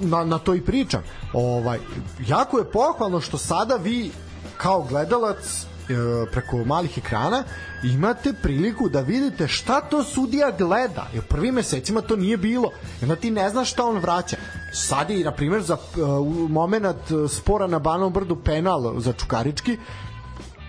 Na, 0.00 0.24
na 0.24 0.38
to 0.38 0.54
i 0.54 0.60
pričam. 0.60 1.02
Ovaj, 1.32 1.78
jako 2.26 2.58
je 2.58 2.64
pohvalno 2.64 3.20
što 3.20 3.38
sada 3.38 3.76
vi 3.76 4.10
kao 4.56 4.82
gledalac 4.82 5.36
e, 5.36 6.26
preko 6.32 6.56
malih 6.56 6.98
ekrana 6.98 7.44
imate 7.82 8.32
priliku 8.42 8.88
da 8.88 9.00
vidite 9.00 9.48
šta 9.48 9.80
to 9.80 10.04
sudija 10.04 10.50
gleda. 10.58 11.06
Jer 11.14 11.24
prvim 11.24 11.54
mesecima 11.54 12.00
to 12.00 12.16
nije 12.16 12.36
bilo. 12.36 12.70
I 13.00 13.04
onda 13.04 13.16
ti 13.16 13.30
ne 13.30 13.50
znaš 13.50 13.72
šta 13.72 13.84
on 13.84 13.98
vraća. 13.98 14.36
Sad 14.72 15.10
je, 15.10 15.24
na 15.24 15.32
primjer, 15.32 15.62
za 15.62 15.74
uh, 15.74 16.50
moment 16.50 16.96
spora 17.28 17.66
na 17.66 17.78
Banom 17.78 18.12
brdu 18.12 18.36
penal 18.36 19.00
za 19.00 19.12
Čukarički, 19.12 19.78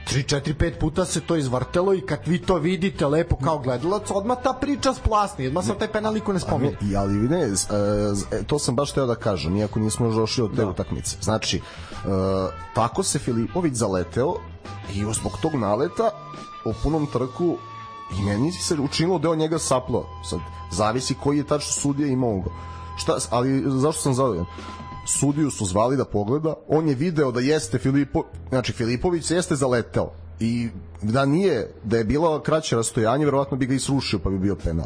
3, 0.09 0.23
4, 0.23 0.53
5 0.53 0.79
puta 0.79 1.05
se 1.05 1.21
to 1.21 1.35
izvrtelo 1.35 1.93
i 1.93 2.01
kad 2.01 2.19
vi 2.25 2.39
to 2.41 2.55
vidite 2.55 3.07
lepo 3.07 3.35
kao 3.35 3.59
gledalac, 3.59 4.11
odmah 4.11 4.37
ta 4.43 4.53
priča 4.53 4.93
splasni, 4.93 5.47
odmah 5.47 5.65
sam 5.65 5.75
taj 5.79 5.91
penal 5.91 6.13
niko 6.13 6.33
ne 6.33 6.39
spominje. 6.39 6.77
I 6.81 6.95
ali 6.95 7.13
ne, 7.13 7.41
e, 7.41 8.43
to 8.47 8.59
sam 8.59 8.75
baš 8.75 8.91
teo 8.91 9.05
da 9.05 9.15
kažem, 9.15 9.57
iako 9.57 9.79
nismo 9.79 10.05
još 10.05 10.15
došli 10.15 10.43
od 10.43 10.55
te 10.55 10.61
da. 10.61 10.69
utakmice. 10.69 11.17
Znači, 11.21 11.57
e, 11.57 11.61
tako 12.73 13.03
se 13.03 13.19
Filipović 13.19 13.73
zaleteo 13.73 14.33
i 14.93 15.05
zbog 15.13 15.37
tog 15.41 15.55
naleta 15.55 16.09
o 16.65 16.73
punom 16.83 17.07
trku 17.13 17.57
i 18.19 18.23
meni 18.23 18.51
se 18.51 18.79
učinilo 18.79 19.19
da 19.19 19.29
on 19.29 19.37
njega 19.37 19.59
saplo. 19.59 20.05
Sad, 20.29 20.39
zavisi 20.71 21.15
koji 21.15 21.37
je 21.37 21.43
tačno 21.43 21.71
sudija 21.71 22.07
imao 22.07 22.39
ga. 22.39 22.49
Šta, 22.97 23.17
ali 23.29 23.63
zašto 23.65 24.01
sam 24.01 24.13
zadovoljan? 24.13 24.45
Sudiju 25.09 25.51
su 25.51 25.65
zvali 25.65 25.97
da 25.97 26.05
pogleda, 26.05 26.53
on 26.67 26.89
je 26.89 26.95
video 26.95 27.31
da 27.31 27.39
jeste 27.39 27.77
Filipo, 27.77 28.23
znači 28.49 28.73
Filipović 28.73 29.31
jeste 29.31 29.55
zaleteo 29.55 30.11
i 30.39 30.69
da 31.01 31.25
nije, 31.25 31.73
da 31.83 31.97
je 31.97 32.03
bilo 32.03 32.39
kraće 32.39 32.75
rastojanje, 32.75 33.25
verovatno 33.25 33.57
bi 33.57 33.65
ga 33.65 33.73
i 33.73 33.79
srušio 33.79 34.19
pa 34.19 34.29
bi 34.29 34.39
bio 34.39 34.55
penal. 34.55 34.85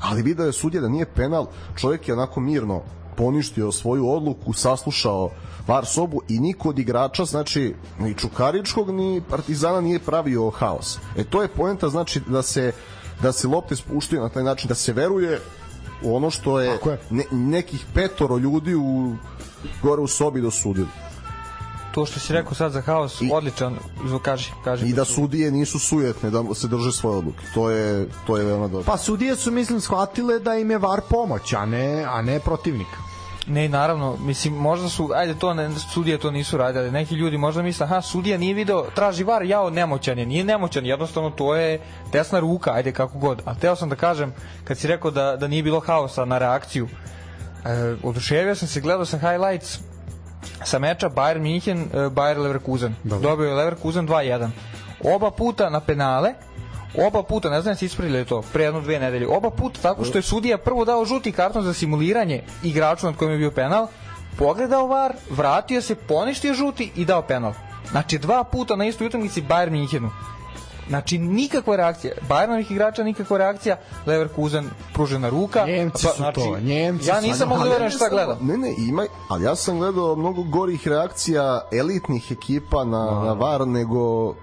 Ali 0.00 0.22
video 0.22 0.46
je 0.46 0.52
sudija 0.52 0.80
da 0.80 0.88
nije 0.88 1.06
penal, 1.06 1.46
čovjek 1.76 2.08
je 2.08 2.14
onako 2.14 2.40
mirno 2.40 2.82
poništio 3.16 3.72
svoju 3.72 4.08
odluku, 4.10 4.52
saslušao 4.52 5.30
VAR 5.66 5.86
sobu 5.86 6.20
i 6.28 6.38
niko 6.38 6.68
od 6.68 6.78
igrača, 6.78 7.24
znači 7.24 7.74
ni 7.98 8.14
Čukaričkog 8.14 8.90
ni 8.90 9.22
Partizana 9.30 9.80
nije 9.80 9.98
pravio 9.98 10.50
haos. 10.50 10.98
E 11.16 11.24
to 11.24 11.42
je 11.42 11.48
poenta 11.48 11.88
znači 11.88 12.20
da 12.26 12.42
se 12.42 12.72
da 13.22 13.32
se 13.32 13.48
lopte 13.48 13.76
spuštaju 13.76 14.22
na 14.22 14.28
taj 14.28 14.44
način 14.44 14.68
da 14.68 14.74
se 14.74 14.92
veruje 14.92 15.40
u 16.02 16.16
ono 16.16 16.30
što 16.30 16.60
je, 16.60 16.70
je. 16.70 16.98
Ne, 17.10 17.24
nekih 17.30 17.84
petoro 17.94 18.38
ljudi 18.38 18.74
u 18.74 19.16
gore 19.82 20.02
u 20.02 20.06
sobi 20.06 20.40
dosudili 20.40 20.88
to 21.92 22.06
što 22.06 22.20
si 22.20 22.32
rekao 22.32 22.54
sad 22.54 22.72
za 22.72 22.80
haos, 22.80 23.20
I, 23.20 23.30
odličan, 23.32 23.76
kaži, 24.22 24.50
kaži. 24.64 24.86
I 24.86 24.92
da 24.92 25.04
sudije 25.04 25.50
nisu 25.50 25.78
sujetne, 25.78 26.30
da 26.30 26.54
se 26.54 26.68
drže 26.68 26.92
svoje 26.92 27.16
odluke. 27.16 27.44
To 27.54 27.70
je, 27.70 28.08
to 28.26 28.36
je 28.36 28.44
veoma 28.44 28.68
dobro. 28.68 28.84
Pa 28.86 28.96
sudije 28.96 29.36
su, 29.36 29.50
mislim, 29.50 29.80
shvatile 29.80 30.38
da 30.38 30.54
im 30.54 30.70
je 30.70 30.78
VAR 30.78 31.00
pomoć, 31.10 31.52
a 31.52 31.66
ne, 31.66 32.04
a 32.08 32.22
ne 32.22 32.40
protivnik. 32.40 32.86
Ne, 33.46 33.68
naravno, 33.68 34.16
mislim, 34.20 34.54
možda 34.54 34.88
su, 34.88 35.10
ajde, 35.14 35.34
to 35.34 35.54
ne, 35.54 35.70
sudije 35.94 36.18
to 36.18 36.30
nisu 36.30 36.56
radili, 36.56 36.90
neki 36.90 37.14
ljudi 37.14 37.38
možda 37.38 37.62
misle, 37.62 37.84
aha, 37.84 38.02
sudija 38.02 38.38
nije 38.38 38.54
video, 38.54 38.86
traži 38.94 39.24
var, 39.24 39.42
jao, 39.42 39.70
nemoćan 39.70 40.18
je, 40.18 40.26
nije 40.26 40.44
nemoćan, 40.44 40.86
jednostavno 40.86 41.30
to 41.30 41.54
je 41.54 41.80
desna 42.12 42.38
ruka, 42.40 42.72
ajde, 42.72 42.92
kako 42.92 43.18
god. 43.18 43.42
A 43.44 43.54
teo 43.54 43.76
sam 43.76 43.88
da 43.88 43.96
kažem, 43.96 44.34
kad 44.64 44.78
si 44.78 44.88
rekao 44.88 45.10
da, 45.10 45.36
da 45.36 45.48
nije 45.48 45.62
bilo 45.62 45.80
haosa 45.80 46.24
na 46.24 46.38
reakciju, 46.38 46.88
e, 47.64 47.96
oduševio 48.02 48.54
sam 48.54 48.68
se, 48.68 48.80
gledao 48.80 49.04
sam 49.04 49.20
highlights 49.20 49.78
sa 50.64 50.78
meča 50.78 51.08
Bayern 51.08 51.42
München, 51.42 51.86
e, 51.94 52.10
Bayer 52.10 52.38
Leverkusen. 52.38 52.94
Dobro. 53.04 53.30
Dobio 53.30 53.48
je 53.48 53.54
Leverkusen 53.54 54.08
2-1. 54.08 54.48
Oba 55.14 55.30
puta 55.30 55.70
na 55.70 55.80
penale, 55.80 56.34
oba 57.06 57.22
puta, 57.22 57.50
ne 57.50 57.62
znam 57.62 57.76
si 57.76 57.86
ispravili 57.86 58.24
to, 58.24 58.42
pre 58.52 58.64
jedno 58.64 58.80
dve 58.80 58.98
nedelje, 58.98 59.28
oba 59.28 59.50
puta 59.50 59.80
tako 59.82 60.04
što 60.04 60.18
je 60.18 60.22
sudija 60.22 60.58
prvo 60.58 60.84
dao 60.84 61.04
žuti 61.04 61.32
karton 61.32 61.62
za 61.62 61.74
simuliranje 61.74 62.42
igraču 62.62 63.06
nad 63.06 63.16
kojim 63.16 63.32
je 63.32 63.38
bio 63.38 63.50
penal, 63.50 63.86
pogledao 64.38 64.86
var, 64.86 65.14
vratio 65.30 65.82
se, 65.82 65.94
poništio 65.94 66.54
žuti 66.54 66.92
i 66.96 67.04
dao 67.04 67.22
penal. 67.22 67.52
Znači 67.90 68.18
dva 68.18 68.44
puta 68.44 68.76
na 68.76 68.84
istoj 68.84 69.06
utakmici 69.06 69.42
Bayern 69.42 69.70
Minhenu. 69.70 70.10
Znači 70.90 71.18
nikakva 71.18 71.76
reakcija. 71.76 72.14
Bayernovih 72.28 72.72
igrača 72.72 73.02
nikakva 73.02 73.38
reakcija. 73.38 73.76
Leverkusen 74.06 74.70
pružena 74.94 75.28
ruka. 75.28 75.64
Njemci 75.66 76.06
pa, 76.06 76.12
znači, 76.16 76.40
to, 76.40 76.58
Njemci 76.60 77.08
Ja 77.08 77.20
nisam 77.20 77.48
mogu 77.48 77.64
da 77.64 77.70
verujem 77.70 77.90
šta 77.90 78.08
gledam. 78.08 78.38
Ne, 78.40 78.56
ne, 78.56 78.74
ima, 78.78 79.06
ali 79.28 79.44
ja 79.44 79.56
sam 79.56 79.78
gledao 79.78 80.16
mnogo 80.16 80.42
gorih 80.42 80.88
reakcija 80.88 81.60
elitnih 81.72 82.32
ekipa 82.32 82.84
na, 82.84 83.20
A. 83.20 83.24
na 83.24 83.32
VAR 83.32 83.68
nego 83.68 84.34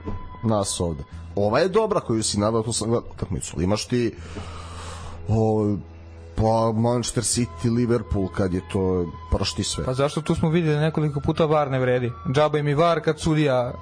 nas 0.43 0.79
ovde 0.79 1.03
ova 1.37 1.59
je 1.59 1.67
dobra 1.67 1.99
koju 1.99 2.23
si 2.23 2.39
naveo, 2.39 2.63
to 2.63 2.73
sam 2.73 2.89
gledao 2.89 3.09
utakmicu, 3.11 3.61
imaš 3.61 3.85
ti 3.85 4.15
o, 5.27 5.75
pa 6.35 6.71
Manchester 6.75 7.23
City, 7.23 7.75
Liverpool 7.75 8.27
kad 8.27 8.53
je 8.53 8.61
to 8.71 9.05
prošti 9.31 9.63
sve. 9.63 9.85
Pa 9.85 9.93
zašto 9.93 10.21
tu 10.21 10.35
smo 10.35 10.49
videli 10.49 10.77
nekoliko 10.77 11.19
puta 11.19 11.45
VAR 11.45 11.71
ne 11.71 11.79
vredi? 11.79 12.11
Džaba 12.33 12.57
im 12.57 12.67
i 12.67 12.73
VAR 12.73 13.01
kad 13.01 13.19
sudija 13.19 13.73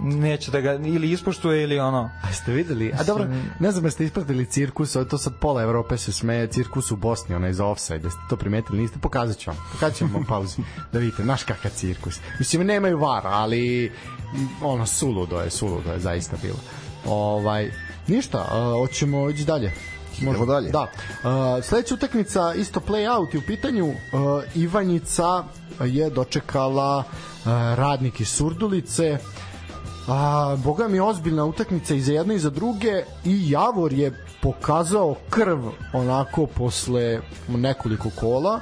neće 0.00 0.50
da 0.50 0.60
ga 0.60 0.72
ili 0.72 1.12
ispoštuje 1.12 1.62
ili 1.62 1.78
ono. 1.78 2.10
A 2.22 2.32
ste 2.32 2.52
videli? 2.52 2.92
A 2.98 3.04
dobro, 3.04 3.26
ne 3.60 3.70
znam 3.72 3.84
jeste 3.84 4.04
ispratili 4.04 4.46
cirkus, 4.46 4.92
to 5.10 5.18
sad 5.18 5.32
pola 5.40 5.62
Evrope 5.62 5.96
se 5.96 6.12
smeje, 6.12 6.46
cirkus 6.46 6.90
u 6.90 6.96
Bosni, 6.96 7.34
onaj 7.34 7.52
za 7.52 7.66
offside, 7.66 8.06
jeste 8.06 8.20
to 8.30 8.36
primetili, 8.36 8.82
niste, 8.82 8.98
pokazat 8.98 9.38
ću 9.38 9.50
vam, 9.50 9.58
pokazat 9.72 9.96
ću 9.96 10.06
vam 10.14 10.24
pauzi, 10.24 10.62
da 10.92 10.98
vidite, 10.98 11.24
naš 11.24 11.44
kakav 11.44 11.70
cirkus. 11.70 12.18
Mislim, 12.38 12.66
nemaju 12.66 12.98
var, 12.98 13.22
ali 13.24 13.92
ono, 14.62 14.86
suludo 14.86 15.40
je, 15.40 15.50
suludo 15.50 15.92
je 15.92 16.00
zaista 16.00 16.36
bilo. 16.42 16.58
Ovaj, 17.06 17.70
ništa, 18.06 18.46
hoćemo 18.80 19.30
ići 19.30 19.44
dalje. 19.44 19.72
Idemo 20.22 20.46
dalje. 20.46 20.70
Da. 20.70 20.82
Uh, 20.82 21.64
sledeća 21.64 21.94
utakmica, 21.94 22.54
isto 22.54 22.80
play 22.80 23.16
out 23.16 23.34
je 23.34 23.38
u 23.38 23.42
pitanju. 23.46 23.86
Uh, 23.86 23.94
Ivanjica 24.54 25.44
je 25.84 26.10
dočekala 26.10 26.98
uh, 26.98 27.44
radnik 27.74 28.20
iz 28.20 28.28
Surdulice. 28.28 29.18
A, 30.08 30.56
boga 30.64 30.88
mi 30.88 31.00
ozbiljna 31.00 31.44
utakmica 31.44 31.94
i 31.94 32.00
za 32.00 32.12
jedne 32.12 32.34
i 32.34 32.38
za 32.38 32.50
druge 32.50 33.02
i 33.24 33.50
Javor 33.50 33.92
je 33.92 34.24
pokazao 34.42 35.14
krv 35.30 35.58
onako 35.92 36.46
posle 36.46 37.20
nekoliko 37.48 38.10
kola 38.20 38.60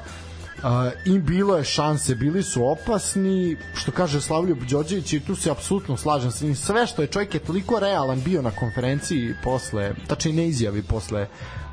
Uh, 0.65 0.71
i 1.15 1.19
bilo 1.19 1.57
je 1.57 1.65
šanse, 1.65 2.15
bili 2.15 2.43
su 2.43 2.69
opasni, 2.69 3.57
što 3.75 3.93
kaže 3.93 4.21
Slavljub 4.21 4.59
Đorđević 4.71 5.13
i 5.13 5.21
tu 5.21 5.37
se 5.37 5.51
apsolutno 5.51 5.97
slažem 5.97 6.31
sa 6.31 6.45
njim. 6.45 6.55
Sve 6.55 6.87
što 6.87 7.03
je 7.03 7.09
čovjek 7.09 7.35
je 7.35 7.41
toliko 7.41 7.79
realan 7.79 8.23
bio 8.25 8.43
na 8.43 8.51
konferenciji 8.51 9.35
posle, 9.43 9.95
tačnije 10.07 10.37
ne 10.37 10.49
izjavi 10.49 10.83
posle 10.83 11.27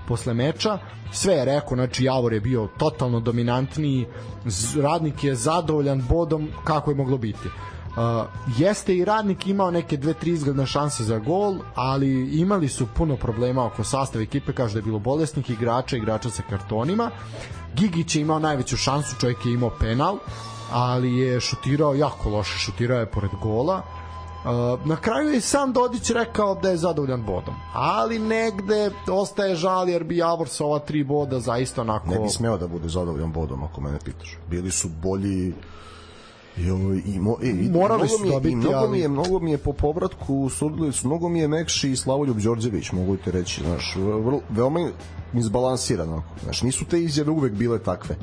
posle 0.08 0.34
meča, 0.34 0.80
sve 1.12 1.34
je 1.34 1.46
rekao, 1.46 1.76
znači 1.76 2.04
Javor 2.04 2.34
je 2.34 2.40
bio 2.40 2.68
totalno 2.78 3.20
dominantniji, 3.20 4.08
radnik 4.82 5.24
je 5.24 5.36
zadovoljan 5.36 6.04
bodom 6.10 6.50
kako 6.64 6.92
je 6.92 6.96
moglo 6.96 7.18
biti. 7.18 7.50
Uh, 7.92 8.26
jeste 8.58 8.96
i 8.96 9.06
radnik 9.06 9.48
imao 9.48 9.72
neke 9.72 9.98
dve, 9.98 10.14
tri 10.14 10.32
izgledne 10.32 10.66
šanse 10.66 11.04
za 11.04 11.18
gol, 11.20 11.56
ali 11.76 12.40
imali 12.40 12.68
su 12.68 12.88
puno 12.98 13.16
problema 13.16 13.66
oko 13.66 13.84
sastava 13.84 14.24
ekipe, 14.24 14.54
kaže 14.54 14.74
da 14.74 14.80
je 14.80 14.84
bilo 14.84 15.00
bolesnih 15.00 15.50
igrača, 15.50 15.98
igrača 15.98 16.30
sa 16.30 16.44
kartonima. 16.50 17.12
Gigić 17.76 18.16
je 18.16 18.22
imao 18.22 18.40
najveću 18.40 18.78
šansu, 18.78 19.16
čovjek 19.20 19.46
je 19.46 19.54
imao 19.54 19.70
penal, 19.80 20.18
ali 20.72 21.18
je 21.18 21.40
šutirao 21.40 21.96
jako 21.96 22.30
loše, 22.30 22.58
šutirao 22.58 23.00
je 23.00 23.12
pored 23.12 23.32
gola. 23.42 23.82
Uh, 24.44 24.86
na 24.86 24.96
kraju 24.96 25.30
je 25.30 25.42
sam 25.42 25.74
Dodić 25.74 26.10
rekao 26.10 26.56
da 26.56 26.70
je 26.70 26.78
zadovoljan 26.78 27.26
bodom, 27.26 27.56
ali 27.74 28.20
negde 28.20 28.92
ostaje 29.08 29.56
žal 29.56 29.90
jer 29.90 30.04
bi 30.04 30.18
Javor 30.18 30.50
sa 30.50 30.66
ova 30.66 30.80
tri 30.80 31.04
boda 31.04 31.40
zaista 31.40 31.82
onako... 31.82 32.10
Ne 32.10 32.20
bi 32.20 32.30
smeo 32.30 32.58
da 32.58 32.68
bude 32.68 32.90
zadovoljan 32.90 33.32
bodom 33.32 33.64
ako 33.64 33.82
mene 33.82 34.00
pitaš. 34.06 34.38
Bili 34.50 34.72
su 34.72 34.90
bolji 34.90 35.54
Ovo 36.58 36.94
i 36.94 37.20
mo, 37.20 37.38
e, 37.44 37.50
i, 37.50 37.70
Morali 37.70 38.08
su 38.08 38.26
dobiti, 38.26 38.56
mnogo 38.56 38.76
ali- 38.76 38.92
mi 38.92 39.00
je 39.00 39.08
mnogo 39.08 39.40
mi 39.40 39.52
je 39.52 39.58
po 39.58 39.74
povratku 39.74 40.36
u 40.36 40.50
Surdulicu, 40.50 41.08
mnogo 41.08 41.30
mi 41.30 41.40
je 41.40 41.48
mekši 41.48 41.92
i 41.92 41.96
Slavoljub 41.96 42.38
Đorđević, 42.38 42.92
mogu 42.92 43.18
ti 43.18 43.32
reći, 43.32 43.62
znaš, 43.62 43.96
vrlo, 43.96 44.42
veoma 44.50 44.90
izbalansirano. 45.34 46.24
Znaš, 46.44 46.62
nisu 46.62 46.86
te 46.86 47.04
izjave 47.04 47.32
uvek 47.32 47.54
bile 47.54 47.80
takve. 47.80 48.16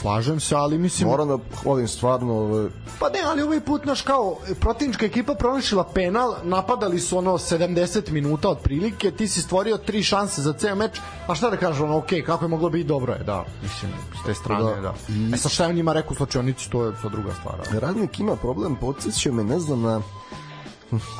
Slažem 0.00 0.40
se, 0.40 0.54
ali 0.54 0.78
mislim... 0.78 1.08
Moram 1.08 1.28
da 1.28 1.38
hvalim 1.62 1.88
stvarno 1.88 2.34
ove, 2.34 2.70
Pa 2.98 3.08
ne, 3.08 3.18
ali 3.26 3.42
ovaj 3.42 3.60
put, 3.60 3.84
naš 3.84 4.02
kao, 4.02 4.36
protivnička 4.60 5.06
ekipa 5.06 5.34
promašila 5.34 5.84
penal, 5.94 6.34
napadali 6.42 7.00
su 7.00 7.18
ono 7.18 7.32
70 7.32 8.10
minuta 8.10 8.48
otprilike, 8.48 9.10
ti 9.10 9.28
si 9.28 9.42
stvorio 9.42 9.76
tri 9.76 10.02
šanse 10.02 10.42
za 10.42 10.52
ceo 10.52 10.74
meč, 10.74 11.00
a 11.26 11.34
šta 11.34 11.50
da 11.50 11.56
kažem, 11.56 11.84
ono, 11.84 11.98
okej, 11.98 12.24
kako 12.24 12.44
je 12.44 12.48
moglo 12.48 12.70
biti, 12.70 12.88
dobro 12.88 13.12
je, 13.12 13.24
da, 13.24 13.44
mislim, 13.62 13.92
s 14.22 14.26
te 14.26 14.34
strane, 14.34 14.64
da. 14.64 14.80
Da. 14.80 14.80
da. 14.80 15.34
E 15.34 15.38
sa 15.38 15.48
šta 15.48 15.64
je 15.64 15.70
on 15.70 15.76
njima 15.76 15.92
rekao 15.92 16.12
u 16.12 16.14
slačionici, 16.14 16.70
to 16.70 16.84
je 16.84 16.92
to 17.02 17.08
druga 17.08 17.34
stvar. 17.40 17.54
ali. 17.68 17.80
Radnik 17.80 18.20
ima 18.20 18.36
problem, 18.36 18.76
podsjeća 18.76 19.32
me, 19.32 19.44
ne 19.44 19.58
znam 19.58 19.82
na 19.82 20.00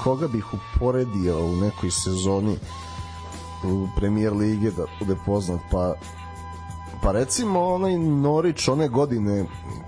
koga 0.03 0.29
bih 0.29 0.45
uporedio 0.55 1.47
u 1.47 1.57
nekoj 1.57 1.91
sezoni 1.91 2.57
u 3.65 3.89
premijer 3.97 4.33
lige 4.33 4.71
da 4.71 4.85
bude 5.01 5.17
poznat, 5.27 5.61
pa 5.71 5.95
pa 7.05 7.13
recimo 7.13 7.61
onaj 7.61 7.93
Norwich 7.93 8.73
one 8.73 8.89
godine 8.89 9.45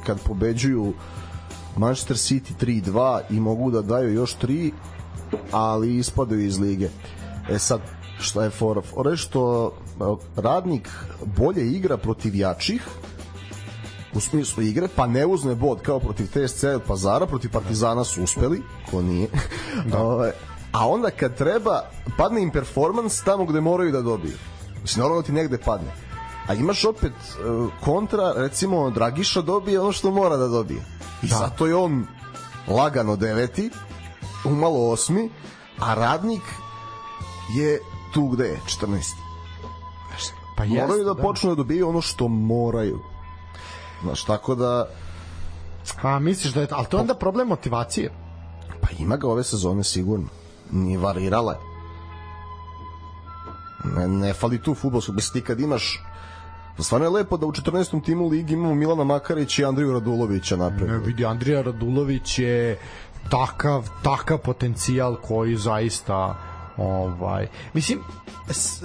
kad 0.06 0.20
pobeđuju 0.20 0.92
Manchester 1.76 2.16
City 2.16 2.52
3-2 2.60 3.20
i 3.30 3.40
mogu 3.40 3.70
da 3.70 3.82
daju 3.82 4.12
još 4.12 4.36
3 4.36 4.72
ali 5.52 5.96
ispadaju 5.96 6.40
iz 6.40 6.58
lige 6.58 6.88
e 7.50 7.58
sad 7.58 7.80
šta 8.20 8.44
je 8.44 8.50
fora? 8.50 8.82
Fora 8.82 9.10
je 9.10 9.16
što 9.16 9.72
radnik 10.36 10.88
bolje 11.38 11.70
igra 11.70 11.96
protiv 11.96 12.34
jačih 12.34 12.82
u 14.14 14.20
smislu 14.20 14.62
igre, 14.62 14.88
pa 14.96 15.06
ne 15.06 15.26
uzme 15.26 15.54
bod 15.54 15.80
kao 15.82 16.00
protiv 16.00 16.26
TSC 16.26 16.64
od 16.64 16.82
Pazara, 16.82 17.26
protiv 17.26 17.50
Partizana 17.50 18.04
su 18.04 18.22
uspeli, 18.22 18.62
ko 18.90 19.02
nije. 19.02 19.28
da. 19.92 20.32
a 20.72 20.88
onda 20.88 21.10
kad 21.10 21.36
treba, 21.36 21.82
padne 22.18 22.42
im 22.42 22.50
performans 22.50 23.22
tamo 23.22 23.44
gde 23.44 23.60
moraju 23.60 23.92
da 23.92 24.02
dobiju. 24.02 24.36
Mislim, 24.82 25.00
normalno 25.00 25.22
ti 25.22 25.32
negde 25.32 25.58
padne. 25.58 26.05
A 26.48 26.54
imaš 26.54 26.84
opet 26.84 27.12
e, 27.12 27.42
kontra, 27.84 28.32
recimo 28.36 28.90
Dragiša 28.90 29.42
dobije 29.42 29.80
ono 29.80 29.92
što 29.92 30.10
mora 30.10 30.36
da 30.36 30.48
dobije. 30.48 30.80
I 31.22 31.26
da. 31.26 31.36
zato 31.36 31.66
je 31.66 31.74
on 31.74 32.06
lagano 32.68 33.16
deveti, 33.16 33.70
umalo 34.44 34.90
osmi, 34.90 35.30
a 35.78 35.94
radnik 35.94 36.42
je 37.56 37.80
tu 38.14 38.28
gde 38.28 38.44
je, 38.44 38.60
14. 38.80 39.26
Pa 40.56 40.64
moraju 40.64 41.04
da, 41.04 41.14
da. 41.14 41.22
počnu 41.22 41.50
da 41.50 41.54
dobiju 41.54 41.88
ono 41.88 42.00
što 42.00 42.28
moraju. 42.28 43.00
Znaš, 44.02 44.24
tako 44.24 44.54
da 44.54 44.88
A 46.02 46.18
misliš 46.18 46.52
da 46.52 46.60
je, 46.60 46.68
ali 46.70 46.86
to 46.86 46.96
je 46.96 47.00
onda 47.00 47.14
problem 47.14 47.48
motivacije. 47.48 48.12
pa 48.80 48.88
ima 48.98 49.16
ga 49.16 49.28
ove 49.28 49.44
sezone 49.44 49.84
sigurno. 49.84 50.26
Nije 50.70 50.98
varirala 50.98 51.52
je. 51.52 51.58
Ne, 53.84 54.08
ne 54.08 54.34
fali 54.34 54.62
tu 54.62 54.74
futbolskog, 54.74 55.14
bez 55.14 55.32
ti 55.32 55.40
kad 55.40 55.60
imaš 55.60 56.02
Stvarno 56.78 57.06
je 57.06 57.10
lepo 57.10 57.36
da 57.36 57.46
u 57.46 57.52
14. 57.52 58.04
timu 58.04 58.28
ligi 58.28 58.54
imamo 58.54 58.74
Milana 58.74 59.04
Makarić 59.04 59.58
i 59.58 59.64
Andriju 59.64 59.92
Radulovića 59.92 60.56
napred. 60.56 60.88
Ne, 60.88 60.98
vidi, 60.98 61.24
Andrija 61.24 61.62
Radulović 61.62 62.38
je 62.38 62.78
takav, 63.30 63.88
takav 64.02 64.38
potencijal 64.38 65.16
koji 65.16 65.56
zaista 65.56 66.36
ovaj 66.76 67.48
mislim 67.74 67.98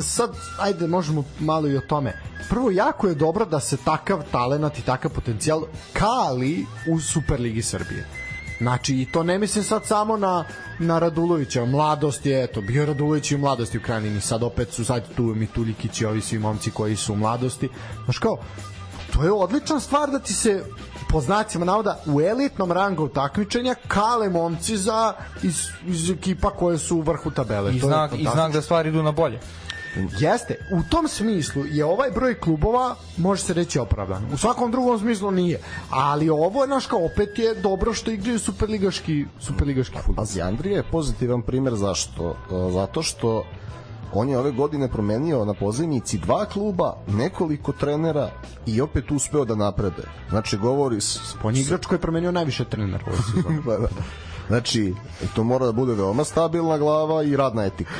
sad 0.01 0.32
ajde 0.60 0.88
možemo 0.88 1.23
malo 1.39 1.67
i 1.67 1.77
o 1.77 1.82
tome 1.82 2.13
prvo 2.49 2.71
jako 2.71 3.08
je 3.08 3.15
dobro 3.15 3.45
da 3.45 3.60
se 3.60 3.77
takav 3.77 4.23
talenat 4.32 4.80
i 4.80 4.82
takav 4.82 5.12
potencijal 5.12 5.63
kali 5.93 6.65
u 6.89 6.99
Superligi 6.99 7.62
Srbije 7.62 8.21
Znači, 8.62 9.02
i 9.02 9.06
to 9.06 9.24
ne 9.24 9.39
mislim 9.39 9.63
sad 9.63 9.86
samo 9.86 10.17
na, 10.17 10.45
na 10.80 11.00
Radulovića, 11.00 11.65
mladost 11.65 12.26
je, 12.26 12.43
eto, 12.43 12.62
bio 12.62 12.86
Radulović 12.86 13.32
i 13.32 13.36
u 13.36 13.38
mladosti 13.38 13.78
u 13.78 13.82
krajnjini, 13.82 14.21
sad 14.21 14.43
opet 14.43 14.74
su 14.74 14.86
sad 14.86 15.04
tu 15.15 15.24
Mituljikić 15.24 16.02
i 16.02 16.06
ovi 16.06 16.21
svi 16.21 16.39
momci 16.39 16.71
koji 16.71 16.95
su 16.95 17.13
u 17.13 17.15
mladosti. 17.15 17.69
Znaš 18.04 18.17
kao, 18.17 18.38
to 19.13 19.24
je 19.24 19.32
odlična 19.32 19.80
stvar 19.80 20.10
da 20.10 20.19
ti 20.19 20.34
se 20.34 20.63
po 21.10 21.21
znacima 21.21 21.65
navoda 21.65 22.00
u 22.06 22.21
elitnom 22.21 22.71
rangu 22.71 23.08
takmičenja 23.08 23.76
kale 23.88 24.30
momci 24.30 24.78
za 24.78 25.13
iz, 25.43 25.56
iz 25.88 26.10
ekipa 26.10 26.50
koje 26.50 26.78
su 26.78 26.97
u 26.97 27.02
vrhu 27.02 27.32
tabele. 27.32 27.76
I 27.76 27.80
To 27.80 27.88
je 27.88 27.89
znak, 27.89 28.12
i 28.17 28.28
znak 28.34 28.54
da 28.54 28.62
stvari 28.62 28.89
idu 28.89 29.04
na 29.04 29.12
bolje. 29.12 29.39
Jeste, 30.19 30.56
u 30.71 30.84
tom 30.89 31.08
smislu 31.08 31.65
je 31.65 31.86
ovaj 31.86 32.12
broj 32.12 32.39
klubova 32.39 32.95
može 33.17 33.43
se 33.43 33.54
reći 33.54 33.80
opravdan. 33.80 34.25
U 34.34 34.38
svakom 34.38 34.71
drugom 34.71 34.99
smislu 34.99 35.32
nije. 35.32 35.60
Ali 35.89 36.30
ovo 36.30 36.62
je 36.62 36.67
naš 36.67 36.86
kao 36.86 37.06
opet 37.06 37.39
je 37.39 37.56
dobro 37.56 37.93
što 37.93 38.12
igraju 38.12 38.39
superligaški 38.39 39.25
superligaški 39.39 39.97
fudbal. 40.06 40.25
Pazi, 40.25 40.41
Andrija 40.41 40.77
je 40.77 40.91
pozitivan 40.91 41.41
primer 41.41 41.75
zašto? 41.75 42.30
E, 42.30 42.71
Zato 42.71 43.01
što 43.04 43.43
on 44.13 44.30
je 44.30 44.38
ove 44.38 44.51
godine 44.51 44.88
promenio 44.88 45.45
na 45.45 45.54
pozivnici 45.54 46.17
dva 46.17 46.45
kluba, 46.45 46.97
nekoliko 47.08 47.71
trenera 47.71 48.32
i 48.65 48.82
opet 48.82 49.12
uspeo 49.12 49.45
da 49.45 49.56
napreduje. 49.56 50.08
Znači, 50.30 50.58
govori 50.58 51.01
s, 51.01 51.19
On 51.43 51.56
je 51.56 51.62
igrač 51.62 51.86
koji 51.86 51.97
je 51.97 52.01
promenio 52.01 52.32
najviše 52.32 52.65
trenera 52.65 53.06
ove 53.08 53.17
sezone. 53.17 53.62
Pa 53.65 53.77
da. 53.82 53.88
Znači, 54.47 54.93
to 55.36 55.43
mora 55.43 55.65
da 55.65 55.71
bude 55.71 55.93
veoma 55.93 56.23
stabilna 56.23 56.77
glava 56.77 57.23
i 57.23 57.36
radna 57.36 57.65
etika. 57.65 57.91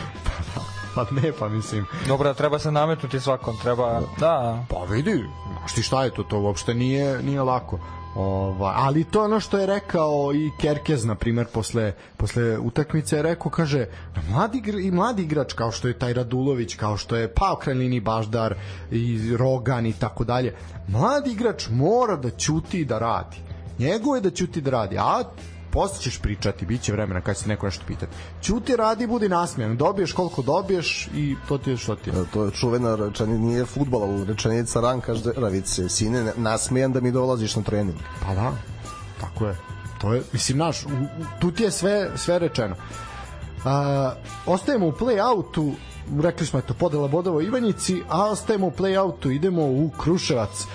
pa 0.96 1.06
ne, 1.12 1.32
pa 1.40 1.50
mislim. 1.50 1.86
Dobro, 2.08 2.34
treba 2.34 2.60
se 2.60 2.72
nametnuti 2.72 3.20
svakom, 3.20 3.58
treba... 3.62 4.02
Da, 4.20 4.66
Pa 4.70 4.84
vidi, 4.84 5.26
znaš 5.58 5.76
ti 5.76 5.84
šta 5.84 6.04
je 6.04 6.10
to, 6.10 6.24
to 6.24 6.40
uopšte 6.40 6.74
nije, 6.74 7.24
nije 7.24 7.42
lako. 7.42 7.80
Ova, 8.16 8.74
ali 8.76 9.04
to 9.04 9.20
je 9.20 9.26
ono 9.26 9.40
što 9.40 9.58
je 9.58 9.66
rekao 9.66 10.34
i 10.34 10.52
Kerkez 10.62 11.06
na 11.06 11.16
primer 11.16 11.48
posle 11.54 11.94
posle 12.18 12.58
utakmice 12.58 13.16
je 13.16 13.22
rekao 13.22 13.52
kaže 13.52 13.86
da 14.16 14.22
mladi 14.30 14.64
i 14.82 14.92
mladi 14.92 15.24
igrač 15.24 15.54
kao 15.54 15.72
što 15.72 15.88
je 15.88 16.00
taj 16.00 16.14
Radulović 16.14 16.76
kao 16.76 16.98
što 16.98 17.16
je 17.16 17.34
Pao 17.34 17.56
Kralini 17.56 18.00
Baždar 18.00 18.56
i 18.92 19.36
Rogan 19.38 19.86
i 19.86 19.94
tako 19.94 20.24
dalje 20.24 20.56
mladi 20.88 21.32
igrač 21.32 21.70
mora 21.70 22.16
da 22.16 22.30
ćuti 22.30 22.82
i 22.82 22.86
da 22.86 23.00
radi 23.00 23.38
njegovo 23.80 24.16
je 24.16 24.22
da 24.22 24.30
ćuti 24.30 24.62
da 24.62 24.72
radi 24.72 24.98
a 24.98 25.24
posle 25.72 26.00
ćeš 26.02 26.20
pričati, 26.22 26.66
bit 26.66 26.82
će 26.82 26.92
vremena 26.92 27.22
kad 27.22 27.36
će 27.36 27.42
se 27.44 27.50
neko 27.50 27.66
nešto 27.66 27.84
pitati. 27.88 28.12
Ćuti, 28.42 28.76
radi, 28.76 29.08
budi 29.08 29.30
nasmijan. 29.30 29.78
Dobiješ 29.78 30.14
koliko 30.14 30.42
dobiješ 30.42 31.10
i 31.16 31.36
to 31.48 31.58
ti 31.58 31.70
je 31.70 31.78
što 31.78 31.96
ti 31.96 32.10
je. 32.10 32.14
E, 32.22 32.24
To 32.34 32.46
je 32.46 32.52
čuvena 32.52 32.96
rečenica, 32.96 33.42
nije 33.44 33.66
futbol, 33.66 34.04
ali 34.04 34.26
rečenica 34.26 34.80
Ranka 34.82 35.14
Žderavice. 35.16 35.90
Sine, 35.90 36.24
ne- 36.24 36.34
nasmejan 36.38 36.92
da 36.92 37.02
mi 37.02 37.12
dolaziš 37.12 37.56
na 37.56 37.62
trening. 37.64 37.98
Pa 38.28 38.36
da, 38.36 38.52
tako 39.22 39.48
je. 39.48 39.56
To 40.02 40.14
je, 40.14 40.22
mislim, 40.34 40.58
naš, 40.58 40.84
u, 40.86 40.90
u, 40.90 41.26
tu 41.40 41.52
ti 41.52 41.64
je 41.64 41.72
sve, 41.72 42.12
sve 42.16 42.40
rečeno. 42.40 42.76
A, 43.66 44.14
ostajemo 44.46 44.88
u 44.88 44.92
play-outu, 44.92 45.74
rekli 46.22 46.46
smo 46.46 46.60
eto 46.60 46.74
podela 46.74 47.08
bodova 47.08 47.44
Ivanjici, 47.44 48.02
a 48.10 48.26
ostajemo 48.26 48.68
u 48.68 48.72
play-outu, 48.72 49.32
idemo 49.36 49.62
u 49.62 49.92
Kruševac. 49.98 50.66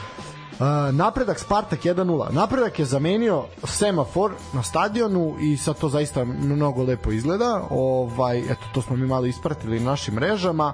Uh, 0.56 0.94
napredak 0.94 1.38
Spartak 1.38 1.84
1-0. 1.84 2.32
Napredak 2.32 2.78
je 2.78 2.84
zamenio 2.84 3.44
semafor 3.64 4.32
na 4.52 4.62
stadionu 4.62 5.36
i 5.40 5.56
sad 5.56 5.78
to 5.78 5.88
zaista 5.88 6.24
mnogo 6.24 6.82
lepo 6.82 7.12
izgleda. 7.12 7.62
Ovaj, 7.70 8.38
eto, 8.38 8.62
to 8.74 8.82
smo 8.82 8.96
mi 8.96 9.06
malo 9.06 9.26
ispratili 9.26 9.80
na 9.80 9.90
našim 9.90 10.14
mrežama. 10.14 10.72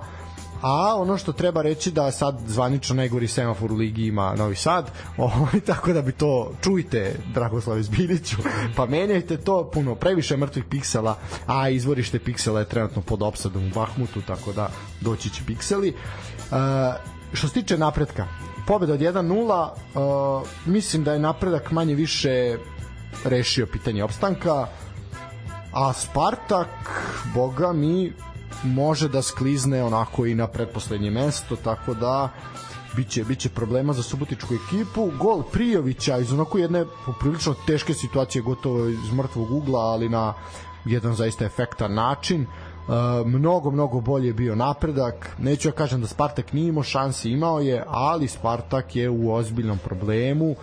A 0.63 0.95
ono 0.97 1.19
što 1.19 1.33
treba 1.33 1.63
reći 1.63 1.91
da 1.91 2.11
sad 2.11 2.41
zvanično 2.47 2.97
najgori 2.97 3.29
semafor 3.29 3.73
u 3.73 3.75
ligi 3.75 4.07
ima 4.07 4.35
Novi 4.35 4.57
Sad, 4.57 4.91
ovaj, 5.17 5.61
tako 5.67 5.93
da 5.93 6.03
bi 6.03 6.13
to 6.13 6.53
čujte 6.61 7.17
Dragoslav 7.35 7.83
Zbiliću, 7.83 8.37
pa 8.77 8.87
menjajte 8.87 9.37
to 9.37 9.71
puno, 9.71 9.95
previše 9.95 10.37
mrtvih 10.37 10.65
piksela, 10.65 11.19
a 11.47 11.69
izvorište 11.69 12.19
piksela 12.19 12.61
je 12.61 12.69
trenutno 12.69 13.03
pod 13.03 13.23
opsadom 13.23 13.67
u 13.67 13.71
Bahmutu, 13.75 14.23
tako 14.27 14.53
da 14.53 14.71
doći 15.01 15.31
će 15.31 15.43
pikseli. 15.47 15.95
Uh, 16.51 16.57
što 17.33 17.49
se 17.49 17.55
tiče 17.55 17.79
napretka, 17.79 18.27
pobeda 18.67 18.93
od 18.93 19.01
1-0, 19.01 19.69
uh, 19.95 20.49
mislim 20.67 21.05
da 21.05 21.13
je 21.13 21.19
napredak 21.19 21.71
manje 21.71 21.95
više 21.95 22.57
rešio 23.25 23.67
pitanje 23.67 24.05
opstanka, 24.05 24.67
a 25.73 25.93
Spartak, 25.93 26.69
boga 27.35 27.73
mi, 27.73 28.13
može 28.65 29.09
da 29.09 29.23
sklizne 29.23 29.83
onako 29.85 30.27
i 30.27 30.35
na 30.35 30.47
pretposlednje 30.47 31.11
mesto, 31.11 31.57
tako 31.57 31.95
da 31.95 32.29
biće, 32.97 33.25
biće 33.25 33.49
problema 33.49 33.93
za 33.93 34.03
subotičku 34.03 34.55
ekipu. 34.55 35.11
Gol 35.19 35.43
Prijovića 35.43 36.19
iz 36.19 36.33
onako 36.33 36.59
jedne 36.59 36.85
poprilično 37.07 37.55
teške 37.67 37.95
situacije, 37.95 38.43
gotovo 38.43 38.89
iz 38.89 39.13
mrtvog 39.13 39.51
ugla, 39.51 39.81
ali 39.81 40.09
na 40.09 40.35
jedan 40.85 41.15
zaista 41.15 41.45
efektan 41.45 41.95
način. 41.95 42.43
Uh, 42.43 42.72
mnogo, 43.27 43.71
mnogo 43.71 44.01
bolje 44.01 44.27
je 44.27 44.33
bio 44.33 44.55
napredak. 44.55 45.37
Neću 45.39 45.69
ja 45.69 45.73
kažem 45.73 46.01
da 46.01 46.07
Spartak 46.07 46.53
nije 46.53 46.69
imao 46.69 46.83
šansi, 46.83 47.31
imao 47.31 47.61
je, 47.61 47.85
ali 47.89 48.29
Spartak 48.29 48.97
je 48.97 49.11
u 49.11 49.33
ozbiljnom 49.33 49.79
problemu. 49.79 50.55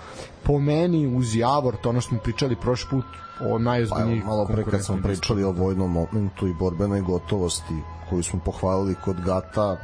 Po 0.43 0.59
meni, 0.59 1.17
uz 1.17 1.35
Javor, 1.35 1.75
to 1.81 1.89
ono 1.89 2.01
što 2.01 2.09
smo 2.09 2.19
pričali 2.19 2.55
prošli 2.55 2.89
put, 2.89 3.05
o 3.41 3.59
najozbiljnijih 3.59 4.23
pa, 4.23 4.29
malo 4.29 4.45
pre 4.45 4.63
kad 4.63 4.85
smo 4.85 4.97
pričali 5.03 5.43
o 5.43 5.51
vojnom 5.51 5.91
momentu 5.91 6.47
i 6.47 6.53
borbenoj 6.53 7.01
gotovosti 7.01 7.73
koju 8.09 8.23
smo 8.23 8.39
pohvalili 8.45 8.95
kod 9.05 9.21
Gata 9.21 9.77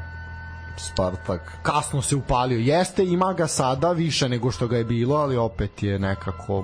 Spartak 0.77 1.57
kasno 1.63 2.01
se 2.01 2.15
upalio 2.15 2.59
jeste 2.59 3.05
ima 3.05 3.33
ga 3.33 3.47
sada 3.47 3.91
više 3.91 4.29
nego 4.29 4.51
što 4.51 4.67
ga 4.67 4.77
je 4.77 4.83
bilo 4.83 5.15
ali 5.15 5.37
opet 5.37 5.83
je 5.83 5.99
nekako 5.99 6.63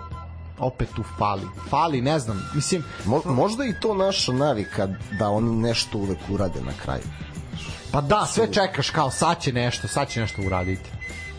opet 0.62 0.90
tu 0.96 1.04
fali. 1.18 1.48
Fali, 1.70 2.02
ne 2.02 2.20
znam, 2.20 2.50
mislim... 2.56 2.84
Mo, 3.06 3.22
možda 3.26 3.66
i 3.66 3.74
to 3.80 3.94
naša 3.94 4.32
navika 4.32 4.88
da 5.20 5.30
oni 5.30 5.56
nešto 5.56 5.98
uvek 5.98 6.18
urade 6.30 6.62
na 6.62 6.72
kraju. 6.84 7.04
Pa 7.92 8.02
da, 8.02 8.26
sve 8.26 8.54
čekaš 8.54 8.90
kao 8.90 9.12
sad 9.12 9.42
će 9.42 9.52
nešto, 9.52 9.88
sad 9.88 10.10
će 10.10 10.22
nešto 10.22 10.42
uraditi. 10.42 10.90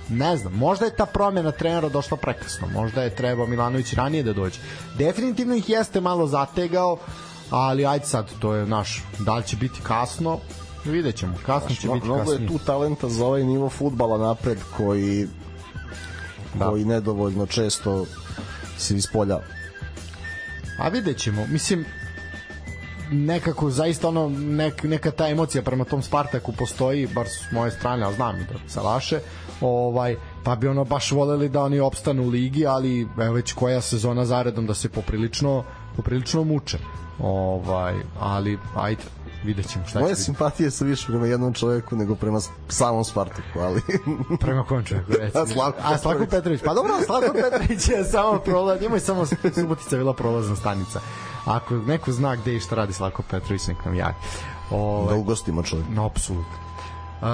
Ne 0.09 0.37
znam, 0.37 0.53
možda 0.53 0.85
je 0.85 0.97
ta 0.97 1.07
promjena 1.07 1.51
trenera 1.51 1.89
došla 1.89 2.17
prekasno, 2.17 2.69
možda 2.69 3.03
je 3.03 3.17
trebao 3.17 3.47
Milanović 3.47 3.93
ranije 3.93 4.23
da 4.23 4.33
dođe. 4.33 4.61
Definitivno 4.99 5.55
ih 5.55 5.69
jeste 5.69 6.01
malo 6.01 6.27
zategao, 6.27 6.99
ali 7.51 7.87
ajde 7.87 8.07
sad, 8.07 8.31
to 8.39 8.55
je 8.55 8.67
naš, 8.67 9.03
da 9.19 9.35
li 9.35 9.45
će 9.45 9.57
biti 9.57 9.81
kasno, 9.83 10.39
vidjet 10.85 11.17
ćemo, 11.17 11.35
kasno 11.47 11.69
Znaš, 11.69 11.81
će 11.81 11.89
biti 11.89 12.01
kasnije. 12.01 12.17
Mnogo 12.17 12.33
je 12.33 12.47
tu 12.47 12.59
talenta 12.59 13.09
za 13.09 13.27
ovaj 13.27 13.45
nivo 13.45 13.69
futbala 13.69 14.19
napred 14.19 14.59
koji 14.77 15.29
da. 16.55 16.69
koji 16.69 16.85
nedovoljno 16.85 17.47
često 17.47 18.07
se 18.79 18.97
ispolja. 18.97 19.39
A 20.79 20.89
vidjet 20.89 21.19
ćemo. 21.19 21.47
Mislim, 21.47 21.85
nekako 23.11 23.71
zaista 23.71 24.09
ono 24.09 24.29
nek, 24.29 24.83
neka 24.83 25.11
ta 25.11 25.29
emocija 25.29 25.63
prema 25.63 25.85
tom 25.85 26.03
Spartaku 26.03 26.53
postoji 26.53 27.07
bar 27.15 27.27
s 27.29 27.53
moje 27.53 27.71
strane, 27.71 28.07
a 28.07 28.13
znam 28.13 28.41
i 28.41 28.45
da 28.45 28.69
sa 28.69 28.81
vaše 28.81 29.21
ovaj, 29.61 30.17
pa 30.45 30.57
bi 30.57 30.69
ono 30.69 30.85
baš 30.85 31.13
voleli 31.13 31.49
da 31.49 31.63
oni 31.63 31.81
opstanu 31.81 32.23
u 32.23 32.29
ligi 32.29 32.67
ali 32.67 33.09
evo 33.21 33.35
već 33.35 33.53
koja 33.53 33.81
sezona 33.81 34.25
zaredom 34.25 34.67
da 34.67 34.75
se 34.75 34.89
poprilično 34.89 35.65
poprilično 35.97 36.45
muče 36.45 36.79
ovaj, 37.19 37.95
ali 38.21 38.59
ajde 38.77 39.03
vidjet 39.45 39.71
ćemo 39.71 39.85
šta 39.87 40.01
Moje 40.01 40.15
će 40.15 40.23
simpatije 40.23 40.71
su 40.71 40.85
više 40.85 41.07
prema 41.07 41.27
jednom 41.27 41.53
čoveku 41.53 41.97
nego 41.97 42.15
prema 42.15 42.41
samom 42.69 43.05
Spartaku, 43.05 43.59
ali... 43.59 43.83
prema 44.41 44.65
kom 44.65 44.85
čoveku, 44.85 45.13
reci? 45.19 45.39
A 45.39 45.47
Slavko, 45.47 45.79
A, 45.83 45.99
Slavko 45.99 46.27
Petrović. 46.27 46.61
Pa 46.65 46.75
dobro, 46.75 46.93
Slavko 47.07 47.33
Petrović 47.51 47.89
je 47.89 48.05
samo 48.05 48.39
prolaz, 48.39 48.81
njemu 48.81 48.97
je 48.97 49.01
samo 49.01 49.27
Subotica 49.55 49.97
bila 49.97 50.15
prolazna 50.15 50.57
stanica. 50.57 51.01
Ako 51.45 51.75
neko 51.75 52.13
zna 52.13 52.37
gde 52.37 52.57
i 52.57 52.61
šta 52.61 52.75
radi 52.75 52.93
Slavko 52.93 53.23
Petrović, 53.31 53.67
nek 53.67 53.85
nam 53.85 53.95
javi. 53.95 54.15
Ovaj, 54.71 55.09
da 55.09 55.21
ugostimo 55.21 55.63
čovjek. 55.63 55.87
No, 55.91 56.07
apsolutno. 56.07 56.57
Uh, 57.21 57.29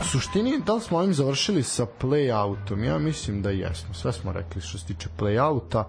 u 0.00 0.04
suštini, 0.04 0.60
da 0.66 0.74
li 0.74 0.80
smo 0.80 0.98
ovim 0.98 1.14
završili 1.14 1.62
sa 1.62 1.86
play-outom? 2.02 2.84
Ja 2.84 2.98
mislim 2.98 3.42
da 3.42 3.50
jesmo. 3.50 3.94
Sve 3.94 4.12
smo 4.12 4.32
rekli 4.32 4.62
što 4.62 4.78
se 4.78 4.86
tiče 4.86 5.08
play-outa. 5.18 5.78
Uh, 5.78 5.86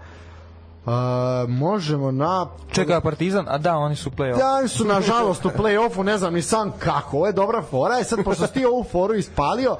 možemo 1.48 2.12
na 2.12 2.48
Čeka 2.72 3.02
Partizan, 3.02 3.46
a 3.50 3.58
da, 3.58 3.78
oni 3.78 3.96
su 3.96 4.10
play-off. 4.10 4.38
Da, 4.38 4.54
oni 4.54 4.68
su 4.68 4.86
nažalost 4.86 5.46
u 5.46 5.50
play-offu, 5.50 6.04
ne 6.04 6.18
znam 6.18 6.34
ni 6.34 6.42
sam 6.42 6.72
kako. 6.80 7.18
Ovo 7.18 7.28
je 7.28 7.34
dobra 7.34 7.62
fora. 7.62 8.00
E 8.00 8.04
sad, 8.04 8.24
pošto 8.24 8.48
si 8.48 8.54
ti 8.54 8.66
ovu 8.66 8.84
foru 8.84 9.14
ispalio, 9.16 9.78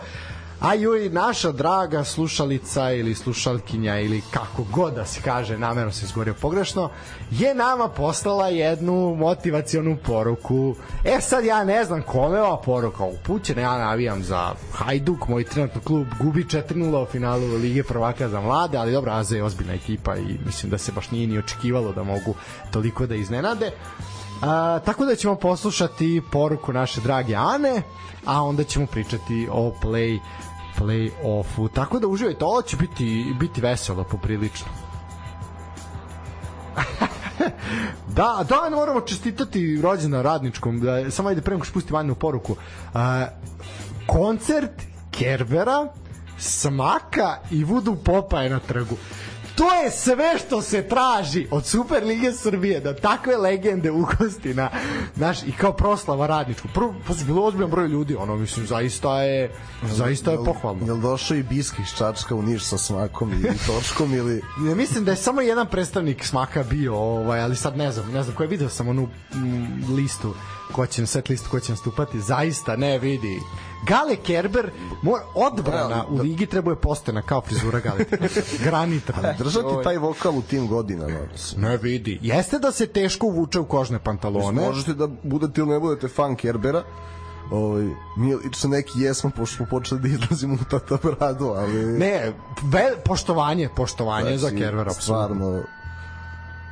a 0.60 0.74
joj, 0.74 1.10
naša 1.10 1.51
draga 1.51 2.03
slušalica 2.03 2.91
ili 2.91 3.16
slušalkinja 3.16 3.99
ili 3.99 4.22
kako 4.32 4.64
god 4.74 4.93
da 4.93 5.05
se 5.05 5.22
kaže, 5.22 5.58
namerno 5.58 5.91
se 5.91 6.05
izgovorio 6.05 6.34
pogrešno, 6.34 6.89
je 7.32 7.55
nama 7.55 7.88
poslala 7.88 8.47
jednu 8.47 9.16
motivacionu 9.16 9.97
poruku. 10.05 10.76
E 11.03 11.22
sad 11.22 11.45
ja 11.45 11.64
ne 11.64 11.86
znam 11.86 12.01
kome 12.01 12.41
ova 12.41 12.62
poruka 12.62 13.03
upućena, 13.03 13.62
ja 13.62 13.78
navijam 13.78 14.24
za 14.24 14.53
Hajduk, 14.74 15.28
moj 15.28 15.43
trenutno 15.43 15.82
klub 15.82 16.08
gubi 16.20 16.43
4-0 16.43 17.03
u 17.03 17.05
finalu 17.05 17.47
Lige 17.47 17.84
prvaka 17.84 18.30
za 18.30 18.41
mlade, 18.41 18.78
ali 18.78 18.91
dobro, 18.91 19.12
Aza 19.12 19.36
je 19.36 19.43
ozbiljna 19.43 19.74
ekipa 19.74 20.16
i 20.16 20.38
mislim 20.45 20.70
da 20.70 20.78
se 20.78 20.91
baš 20.91 21.12
nije 21.12 21.28
ni 21.28 21.38
očekivalo 21.38 21.93
da 21.93 22.03
mogu 22.03 22.36
toliko 22.72 23.05
da 23.05 23.16
iznenade. 23.16 23.72
A, 24.41 24.80
tako 24.86 25.05
da 25.05 25.16
ćemo 25.16 25.36
poslušati 25.36 26.22
poruku 26.32 26.74
naše 26.74 27.01
drage 27.01 27.36
Ane, 27.36 27.82
a 28.26 28.43
onda 28.43 28.64
ćemo 28.64 28.86
pričati 28.86 29.47
o 29.51 29.74
play 29.84 30.20
play-offu. 30.80 31.69
Tako 31.73 31.99
da 31.99 32.07
uživajte, 32.07 32.45
ovo 32.45 32.61
će 32.61 32.78
biti, 32.78 33.36
biti 33.39 33.61
veselo 33.61 34.03
poprilično. 34.03 34.67
da, 38.17 38.45
da, 38.49 38.75
moramo 38.75 39.01
čestitati 39.01 39.82
rođena 39.82 40.21
radničkom, 40.21 40.80
da, 40.80 41.11
samo 41.11 41.30
ajde 41.30 41.41
prema 41.41 41.63
što 41.63 41.71
spustim 41.71 41.95
Annu 41.95 42.15
poruku. 42.15 42.51
Uh, 42.51 42.99
koncert 44.07 44.82
Kerbera, 45.11 45.88
Smaka 46.38 47.38
i 47.51 47.63
Vudu 47.63 47.95
Popa 47.95 48.41
je 48.41 48.49
na 48.49 48.59
trgu 48.59 48.95
to 49.58 49.74
je 49.84 49.91
sve 49.91 50.38
što 50.38 50.62
se 50.62 50.88
traži 50.88 51.47
od 51.51 51.66
Super 51.66 52.03
Lige 52.03 52.32
Srbije 52.32 52.80
da 52.80 52.95
takve 52.95 53.38
legende 53.38 53.91
ugosti 53.91 54.53
na 54.53 54.70
naš 55.16 55.43
i 55.43 55.51
kao 55.51 55.74
proslava 55.74 56.28
radničku. 56.28 56.68
Prvo 56.74 56.95
pa 57.08 57.14
su 57.14 57.26
bilo 57.26 57.43
ozbiljan 57.43 57.70
broj 57.70 57.88
ljudi, 57.88 58.16
ono 58.16 58.36
mislim 58.36 58.68
zaista 58.68 59.22
je 59.22 59.51
zaista 59.84 60.32
je 60.32 60.38
pohvalno. 60.45 60.86
Jel 60.86 60.97
došao 60.97 61.38
i 61.38 61.43
Biski 61.43 61.82
iz 61.82 61.97
Čačka 61.97 62.36
u 62.36 62.41
Niš 62.41 62.64
sa 62.64 62.78
smakom 62.78 63.34
i 63.34 63.43
točkom 63.68 64.14
ili 64.14 64.41
ne 64.58 64.76
mislim 64.76 65.05
da 65.05 65.12
je 65.12 65.18
samo 65.18 65.41
jedan 65.41 65.68
predstavnik 65.68 66.26
smaka 66.26 66.64
bio, 66.64 66.95
ovaj, 66.95 67.41
ali 67.41 67.55
sad 67.55 67.78
ne 67.78 67.91
znam, 67.91 68.12
ne 68.12 68.24
znam 68.24 68.36
koje 68.36 68.47
video 68.47 68.70
sam 68.70 68.88
onu 68.88 69.10
m, 69.34 69.84
listu 69.95 70.34
ko 70.72 70.86
će 70.86 71.01
na 71.01 71.08
set 71.08 71.30
listu 71.30 71.49
ko 71.49 71.60
će 71.60 71.72
nastupati, 71.72 72.22
zaista 72.22 72.76
ne 72.76 72.99
vidi 72.99 73.39
Gale 73.86 74.15
Kerber 74.15 74.71
mora 75.01 75.23
odbrana 75.36 76.05
u 76.09 76.17
ligi 76.17 76.45
trebuje 76.45 76.75
postena 76.75 77.21
kao 77.21 77.41
frizura 77.41 77.80
Gale. 77.80 78.05
Granita. 78.65 79.34
Držati 79.38 79.84
taj 79.84 79.97
vokal 79.97 80.38
u 80.38 80.41
tim 80.41 80.67
godinama. 80.67 81.17
Ne 81.57 81.78
vidi. 81.78 82.19
Jeste 82.21 82.59
da 82.59 82.71
se 82.71 82.88
teško 82.88 83.28
uvuče 83.28 83.59
u 83.59 83.65
kožne 83.65 83.99
pantalone. 83.99 84.61
Možete 84.61 84.93
da 84.93 85.07
budete 85.23 85.61
ili 85.61 85.69
ne 85.69 85.80
budete 85.80 86.07
fan 86.07 86.36
Kerbera, 86.36 86.84
ovaj 87.51 87.88
mi 88.17 88.36
lično 88.36 88.69
neki 88.69 89.01
jesmo 89.01 89.30
pošto 89.36 89.55
smo 89.55 89.65
počeli 89.65 90.01
da 90.01 90.07
izlazimo 90.07 90.53
u 90.53 90.69
tata 90.69 90.97
bradu, 91.03 91.45
ali 91.45 91.86
ne, 91.86 92.34
ve, 92.63 92.95
poštovanje, 93.05 93.69
poštovanje 93.75 94.38
znači, 94.38 94.55
za 94.55 94.61
Kerbera 94.61 94.93
stvarno 94.93 95.63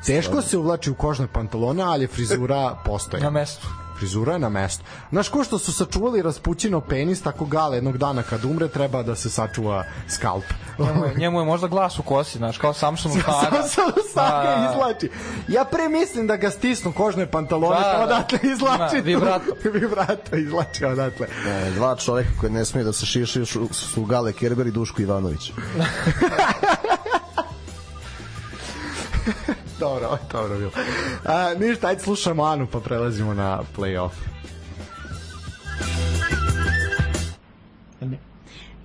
Teško 0.05 0.41
se 0.41 0.57
uvlači 0.57 0.91
u 0.91 0.95
kožne 0.95 1.27
pantalone, 1.27 1.83
ali 1.83 2.07
frizura 2.07 2.77
postoji. 2.85 3.23
Na 3.23 3.29
mestu 3.29 3.67
frizura 3.97 4.33
je 4.33 4.39
na 4.39 4.49
mestu. 4.49 4.83
Znaš 5.09 5.29
ko 5.29 5.43
što 5.43 5.59
su 5.59 5.73
sačuvali 5.73 6.21
raspućino 6.21 6.81
penis, 6.81 7.21
tako 7.21 7.45
gale 7.45 7.77
jednog 7.77 7.97
dana 7.97 8.23
kad 8.23 8.45
umre 8.45 8.67
treba 8.67 9.03
da 9.03 9.15
se 9.15 9.29
sačuva 9.29 9.83
skalp. 10.09 10.43
njemu, 10.79 11.05
je, 11.05 11.13
njemu 11.17 11.39
je 11.39 11.45
možda 11.45 11.67
glas 11.67 11.99
u 11.99 12.03
kosi, 12.03 12.37
znaš, 12.37 12.57
kao 12.57 12.73
Samson 12.73 13.11
u 13.11 13.15
Saga. 13.25 13.63
Samson 13.63 14.03
Saga 14.13 14.43
da. 14.43 14.73
izlači. 14.73 15.09
Ja 15.47 15.65
pre 15.65 15.89
mislim 15.89 16.27
da 16.27 16.35
ga 16.35 16.51
stisnu 16.51 16.93
kožne 16.93 17.31
pantalone, 17.31 17.79
da, 17.79 17.93
pa 17.97 18.03
odatle 18.03 18.39
izlači. 18.43 18.95
Da, 18.95 19.01
vibrato. 19.01 19.51
vibrato 19.79 20.35
izlači 20.35 20.85
odatle. 20.85 21.27
Ne, 21.45 21.71
dva 21.71 21.95
čoveka 21.95 22.29
koji 22.39 22.51
ne 22.51 22.65
smije 22.65 22.83
da 22.83 22.93
se 22.93 23.05
šišaju 23.05 23.45
su 23.71 24.05
Gale 24.05 24.33
Kerber 24.33 24.67
i 24.67 24.71
Duško 24.71 25.01
Ivanović. 25.01 25.51
dobro, 29.79 30.17
dobro 30.31 30.57
bilo. 30.57 30.71
A, 31.25 31.53
ništa, 31.59 31.87
ajde 31.87 32.01
slušamo 32.01 32.43
Anu 32.43 32.67
pa 32.71 32.79
prelazimo 32.79 33.33
na 33.33 33.61
play-off. 33.77 34.35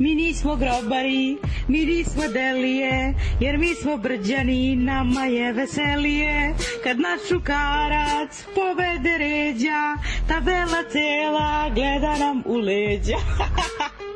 mi 0.00 0.14
nismo 0.14 0.56
grobari, 0.56 1.36
mi 1.68 1.84
nismo 1.84 2.22
delije, 2.28 3.14
jer 3.40 3.58
mi 3.58 3.74
smo 3.74 3.96
brđani, 3.96 4.76
nama 4.76 5.24
je 5.24 5.52
veselije. 5.52 6.54
Kad 6.84 7.00
naš 7.00 7.20
šukarac 7.28 8.44
povede 8.54 9.18
ređa, 9.18 9.96
ta 10.28 10.40
bela 10.40 10.82
cela 10.92 11.70
gleda 11.74 12.18
nam 12.18 12.42
u 12.46 12.56
leđa. 12.56 13.16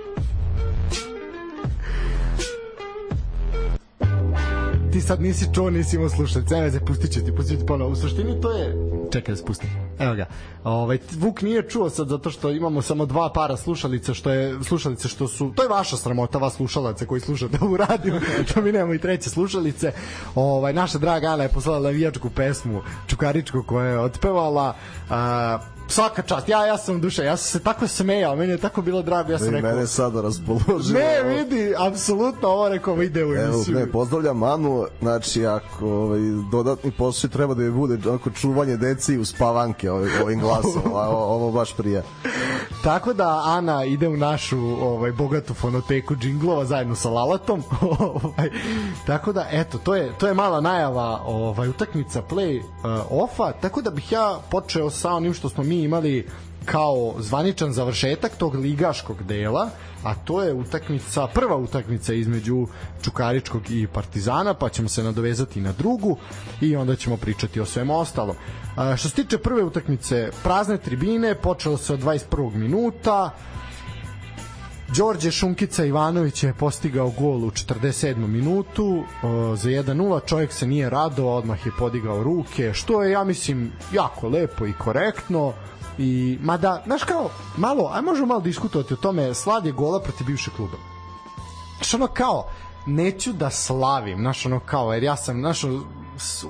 ti 4.94 5.00
sad 5.00 5.22
nisi 5.22 5.46
čuo, 5.54 5.70
nisi 5.70 5.96
imao 5.96 6.08
slušalice. 6.08 6.54
Evo, 6.54 6.86
pustit 6.86 7.12
ću 7.12 7.20
ti, 7.24 7.32
pustit 7.36 7.54
ću 7.54 7.60
ti 7.60 7.66
ponovo. 7.66 7.90
U 7.90 7.96
suštini 7.96 8.40
to 8.40 8.50
je... 8.50 8.74
Čekaj 9.12 9.32
da 9.32 9.36
spustim. 9.36 9.70
Evo 9.98 10.14
ga. 10.14 10.26
Ovaj, 10.64 10.98
Vuk 11.18 11.42
nije 11.42 11.68
čuo 11.68 11.90
sad 11.90 12.08
zato 12.08 12.30
što 12.30 12.50
imamo 12.50 12.82
samo 12.82 13.06
dva 13.06 13.32
para 13.32 13.56
slušalica, 13.56 14.14
što 14.14 14.30
je 14.30 14.64
slušalice 14.64 15.08
što 15.08 15.28
su... 15.28 15.52
To 15.56 15.62
je 15.62 15.68
vaša 15.68 15.96
sramota, 15.96 16.38
vas 16.38 16.54
slušalaca 16.54 17.06
koji 17.06 17.20
slušate 17.20 17.58
ovu 17.60 17.76
radiju, 17.76 18.20
što 18.48 18.62
mi 18.62 18.72
nemamo 18.72 18.94
i 18.94 18.98
treće 18.98 19.30
slušalice. 19.30 19.92
Ovaj, 20.34 20.72
naša 20.72 20.98
draga 20.98 21.26
Ana 21.26 21.42
je 21.42 21.48
poslala 21.48 21.80
navijačku 21.80 22.30
pesmu 22.30 22.82
Čukaričku 23.06 23.62
koja 23.66 23.86
je 23.86 24.00
otpevala. 24.00 24.74
A, 25.10 25.58
svaka 25.88 26.22
čast. 26.22 26.48
Ja 26.48 26.66
ja 26.66 26.78
sam 26.78 27.00
duša, 27.00 27.22
ja 27.22 27.36
sam 27.36 27.60
se 27.60 27.64
tako 27.64 27.88
smejao, 27.88 28.36
meni 28.36 28.52
je 28.52 28.58
tako 28.58 28.82
bilo 28.82 29.02
drago, 29.02 29.32
ja 29.32 29.38
sam 29.38 29.46
da 29.46 29.52
rekao. 29.52 29.70
mene 29.70 29.86
sada 29.86 30.20
raspoložilo. 30.22 31.00
Ne, 31.00 31.22
vidi, 31.22 31.74
apsolutno 31.78 32.48
ovo 32.48 32.68
rekao 32.68 33.02
ide 33.02 33.24
u 33.24 33.34
emisiju. 33.34 33.76
Evo, 33.76 33.86
ne, 33.86 33.92
pozdravljam 33.92 34.38
Manu, 34.38 34.86
znači 35.00 35.46
ako 35.46 35.86
ovaj, 35.86 36.20
dodatni 36.50 36.90
posao 36.90 37.30
treba 37.30 37.54
da 37.54 37.62
je 37.62 37.70
bude 37.70 38.08
onako 38.08 38.30
čuvanje 38.30 38.76
deci 38.76 39.18
u 39.18 39.24
spavanke 39.24 39.90
ovim, 39.90 40.10
ovim 40.22 40.40
glasom, 40.40 40.82
ovo, 40.92 41.24
ovo 41.24 41.50
baš 41.50 41.76
prija. 41.76 42.02
Tako 42.84 43.12
da 43.12 43.42
Ana 43.44 43.84
ide 43.84 44.08
u 44.08 44.16
našu 44.16 44.58
ovaj 44.80 45.12
bogatu 45.12 45.54
fonoteku 45.54 46.16
džinglova 46.16 46.64
zajedno 46.64 46.94
sa 46.94 47.10
Lalatom. 47.10 47.62
ovaj 48.22 48.50
tako 49.06 49.32
da 49.32 49.46
eto 49.50 49.78
to 49.78 49.94
je 49.94 50.12
to 50.18 50.26
je 50.26 50.34
mala 50.34 50.60
najava 50.60 51.20
ovaj 51.26 51.68
utakmica 51.68 52.22
play 52.30 52.60
uh, 52.60 53.22
offa, 53.22 53.52
tako 53.52 53.82
da 53.82 53.90
bih 53.90 54.12
ja 54.12 54.40
počeo 54.50 54.90
sa 54.90 55.12
onim 55.12 55.34
što 55.34 55.48
smo 55.48 55.64
mi 55.64 55.73
imali 55.82 56.26
kao 56.64 57.14
zvaničan 57.18 57.72
završetak 57.72 58.36
tog 58.36 58.54
ligaškog 58.54 59.22
dela, 59.22 59.70
a 60.04 60.14
to 60.14 60.42
je 60.42 60.54
utakmica, 60.54 61.26
prva 61.26 61.56
utakmica 61.56 62.14
između 62.14 62.66
Čukaričkog 63.02 63.70
i 63.70 63.86
Partizana, 63.86 64.54
pa 64.54 64.68
ćemo 64.68 64.88
se 64.88 65.02
nadovezati 65.02 65.60
na 65.60 65.72
drugu 65.72 66.16
i 66.60 66.76
onda 66.76 66.96
ćemo 66.96 67.16
pričati 67.16 67.60
o 67.60 67.66
svemu 67.66 67.98
ostalom. 67.98 68.36
Što 68.96 69.08
se 69.08 69.14
tiče 69.14 69.38
prve 69.38 69.62
utakmice, 69.62 70.30
prazne 70.42 70.78
tribine, 70.78 71.34
počelo 71.34 71.76
se 71.76 71.94
od 71.94 72.02
21. 72.02 72.54
minuta, 72.54 73.30
Đorđe 74.96 75.30
Šunkica 75.30 75.84
Ivanović 75.84 76.42
je 76.42 76.54
postigao 76.54 77.10
gol 77.10 77.44
u 77.44 77.50
47. 77.50 78.16
minutu 78.16 79.04
za 79.56 79.70
1-0, 79.70 80.20
čovjek 80.26 80.52
se 80.52 80.66
nije 80.66 80.90
rado, 80.90 81.26
odmah 81.26 81.66
je 81.66 81.72
podigao 81.78 82.22
ruke, 82.22 82.74
što 82.74 83.02
je, 83.02 83.12
ja 83.12 83.24
mislim, 83.24 83.72
jako 83.92 84.28
lepo 84.28 84.66
i 84.66 84.72
korektno 84.72 85.52
i 85.98 86.38
mada, 86.42 86.82
znaš 86.86 87.04
kao, 87.04 87.30
malo, 87.56 87.90
aj 87.94 88.02
možemo 88.02 88.26
malo 88.26 88.40
diskutovati 88.40 88.94
o 88.94 88.96
tome, 88.96 89.34
slavlje 89.34 89.72
gola 89.72 90.00
protiv 90.00 90.26
bivšeg 90.26 90.54
kluba. 90.54 90.76
Znaš 91.76 91.94
ono 91.94 92.06
kao, 92.06 92.46
neću 92.86 93.32
da 93.32 93.50
slavim, 93.50 94.18
znaš 94.18 94.46
ono 94.46 94.60
kao, 94.60 94.92
jer 94.92 95.02
ja 95.02 95.16
sam, 95.16 95.40
znaš, 95.40 95.62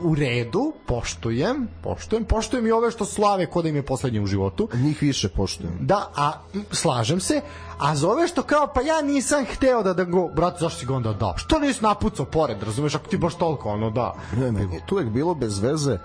u 0.03 0.15
redu, 0.15 0.73
poštujem, 0.87 1.69
poštujem, 1.83 2.25
poštujem 2.25 2.67
i 2.67 2.73
ove 2.73 2.91
što 2.91 3.05
slave 3.05 3.47
kod 3.47 3.65
da 3.65 3.69
im 3.69 3.77
je 3.77 3.83
poslednje 3.83 4.21
u 4.21 4.27
životu. 4.27 4.69
Njih 4.75 5.03
više 5.03 5.29
poštujem. 5.29 5.79
Da, 5.81 6.11
a 6.17 6.33
slažem 6.71 7.21
se, 7.21 7.41
a 7.79 7.97
za 7.97 8.09
ove 8.09 8.29
što 8.29 8.43
kao, 8.43 8.73
pa 8.75 8.81
ja 8.81 9.03
nisam 9.03 9.45
hteo 9.45 9.83
da 9.83 9.95
da 9.95 10.05
go, 10.05 10.29
brate, 10.29 10.57
zašto 10.61 10.81
si 10.81 10.87
ga 10.87 10.95
onda 10.95 11.13
dao? 11.13 11.37
Što 11.37 11.59
nisi 11.59 11.83
napucao 11.83 12.27
pored, 12.27 12.63
razumeš, 12.63 12.95
ako 12.95 13.09
ti 13.09 13.17
baš 13.17 13.35
toliko 13.35 13.69
ono 13.69 13.91
da. 13.91 14.15
Ne, 14.37 14.53
ne, 14.53 14.81
tu 14.87 14.95
uvek 14.95 15.09
bilo 15.09 15.35
bez 15.35 15.59
veze, 15.59 15.99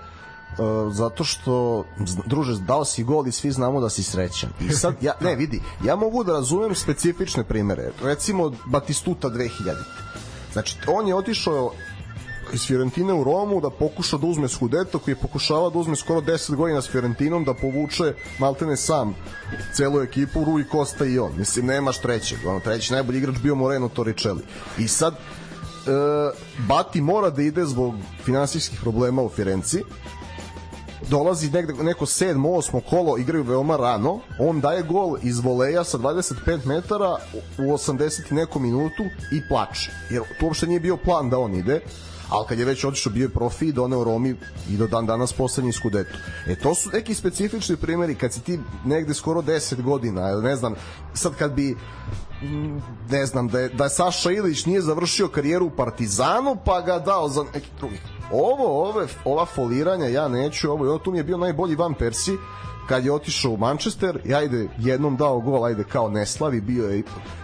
Uh, 0.50 0.92
zato 0.92 1.24
što 1.24 1.84
druže 2.26 2.56
dao 2.60 2.84
si 2.84 3.04
gol 3.04 3.26
i 3.26 3.32
svi 3.32 3.50
znamo 3.50 3.80
da 3.80 3.88
si 3.88 4.02
srećan. 4.02 4.50
I 4.60 4.72
sad 4.72 4.94
ja 5.00 5.12
ne 5.26 5.36
vidi, 5.36 5.62
ja 5.84 5.96
mogu 5.96 6.24
da 6.24 6.32
razumem 6.32 6.74
specifične 6.74 7.44
primere. 7.44 7.92
Recimo 8.02 8.52
Batistuta 8.66 9.28
2000. 9.28 9.74
Znači 10.52 10.76
on 10.86 11.08
je 11.08 11.14
otišao 11.14 11.72
iz 12.52 12.66
Fiorentine 12.66 13.14
u 13.14 13.24
Romu 13.24 13.60
da 13.60 13.70
pokuša 13.70 14.16
da 14.16 14.26
uzme 14.26 14.48
Scudetto 14.48 14.98
koji 14.98 15.12
je 15.12 15.20
pokušava 15.20 15.70
da 15.70 15.78
uzme 15.78 15.96
skoro 15.96 16.20
10 16.20 16.54
godina 16.54 16.82
s 16.82 16.90
Fiorentinom 16.90 17.44
da 17.44 17.54
povuče 17.54 18.14
maltene 18.38 18.76
sam 18.76 19.14
celu 19.74 20.00
ekipu 20.00 20.44
Rui 20.44 20.64
Costa 20.72 21.04
i 21.04 21.18
on. 21.18 21.32
Mislim 21.38 21.66
nemaš 21.66 21.98
trećeg 21.98 22.38
ono 22.46 22.60
treći 22.60 22.92
najbolji 22.92 23.18
igrač 23.18 23.36
bio 23.42 23.54
Moreno 23.54 23.88
Torricelli. 23.88 24.42
I 24.78 24.88
sad 24.88 25.14
e, 25.14 25.18
Bati 26.68 27.00
mora 27.00 27.30
da 27.30 27.42
ide 27.42 27.64
zbog 27.64 27.94
finansijskih 28.24 28.80
problema 28.80 29.22
u 29.22 29.28
Firenci. 29.28 29.82
Dolazi 31.08 31.50
negde, 31.50 31.72
neko 31.82 32.06
sedmo, 32.06 32.52
osmo 32.52 32.80
kolo, 32.80 33.18
igraju 33.18 33.44
veoma 33.44 33.76
rano, 33.76 34.20
on 34.38 34.60
daje 34.60 34.82
gol 34.82 35.16
iz 35.22 35.38
voleja 35.38 35.84
sa 35.84 35.98
25 35.98 36.66
metara 36.66 37.16
u 37.58 37.62
80 37.62 38.20
i 38.30 38.34
neku 38.34 38.58
minutu 38.58 39.02
i 39.32 39.48
plače. 39.48 39.90
Jer 40.10 40.22
to 40.40 40.46
uopšte 40.46 40.66
nije 40.66 40.80
bio 40.80 40.96
plan 40.96 41.30
da 41.30 41.38
on 41.38 41.54
ide, 41.54 41.80
ali 42.30 42.46
kad 42.48 42.58
je 42.58 42.64
već 42.64 42.84
otišao 42.84 43.12
bio 43.12 43.24
je 43.24 43.28
profi 43.28 43.66
i 43.66 43.72
doneo 43.72 44.04
Romi 44.04 44.36
i 44.70 44.76
do 44.76 44.86
dan 44.86 45.06
danas 45.06 45.32
poslednji 45.32 45.72
skudetu. 45.72 46.18
E 46.46 46.56
to 46.56 46.74
su 46.74 46.90
neki 46.92 47.14
specifični 47.14 47.76
primeri 47.76 48.14
kad 48.14 48.32
si 48.32 48.40
ti 48.40 48.58
negde 48.84 49.14
skoro 49.14 49.42
10 49.42 49.82
godina, 49.82 50.40
ne 50.40 50.56
znam, 50.56 50.74
sad 51.14 51.34
kad 51.34 51.52
bi 51.52 51.76
ne 53.10 53.26
znam, 53.26 53.48
da 53.48 53.60
je, 53.60 53.68
da 53.68 53.84
je 53.84 53.90
Saša 53.90 54.30
Ilić 54.30 54.66
nije 54.66 54.80
završio 54.80 55.28
karijeru 55.28 55.66
u 55.66 55.70
Partizanu 55.70 56.56
pa 56.64 56.80
ga 56.80 56.98
dao 56.98 57.28
za 57.28 57.44
neki 57.54 57.68
drugi. 57.78 58.00
Ovo, 58.32 58.88
ove, 58.88 59.06
ova 59.24 59.46
foliranja 59.46 60.06
ja 60.06 60.28
neću, 60.28 60.70
ovo, 60.70 60.98
tu 60.98 61.10
mi 61.10 61.18
je 61.18 61.24
bio 61.24 61.36
najbolji 61.36 61.74
Van 61.74 61.94
Persi 61.94 62.36
kad 62.90 63.04
je 63.04 63.12
otišao 63.12 63.52
u 63.52 63.56
Manchester, 63.56 64.20
ja 64.24 64.38
ajde 64.38 64.68
jednom 64.78 65.16
dao 65.16 65.40
gol, 65.40 65.64
ajde 65.64 65.84
kao 65.84 66.08
ne 66.08 66.26
slavi, 66.26 66.60
bio 66.60 66.88
je 66.88 67.02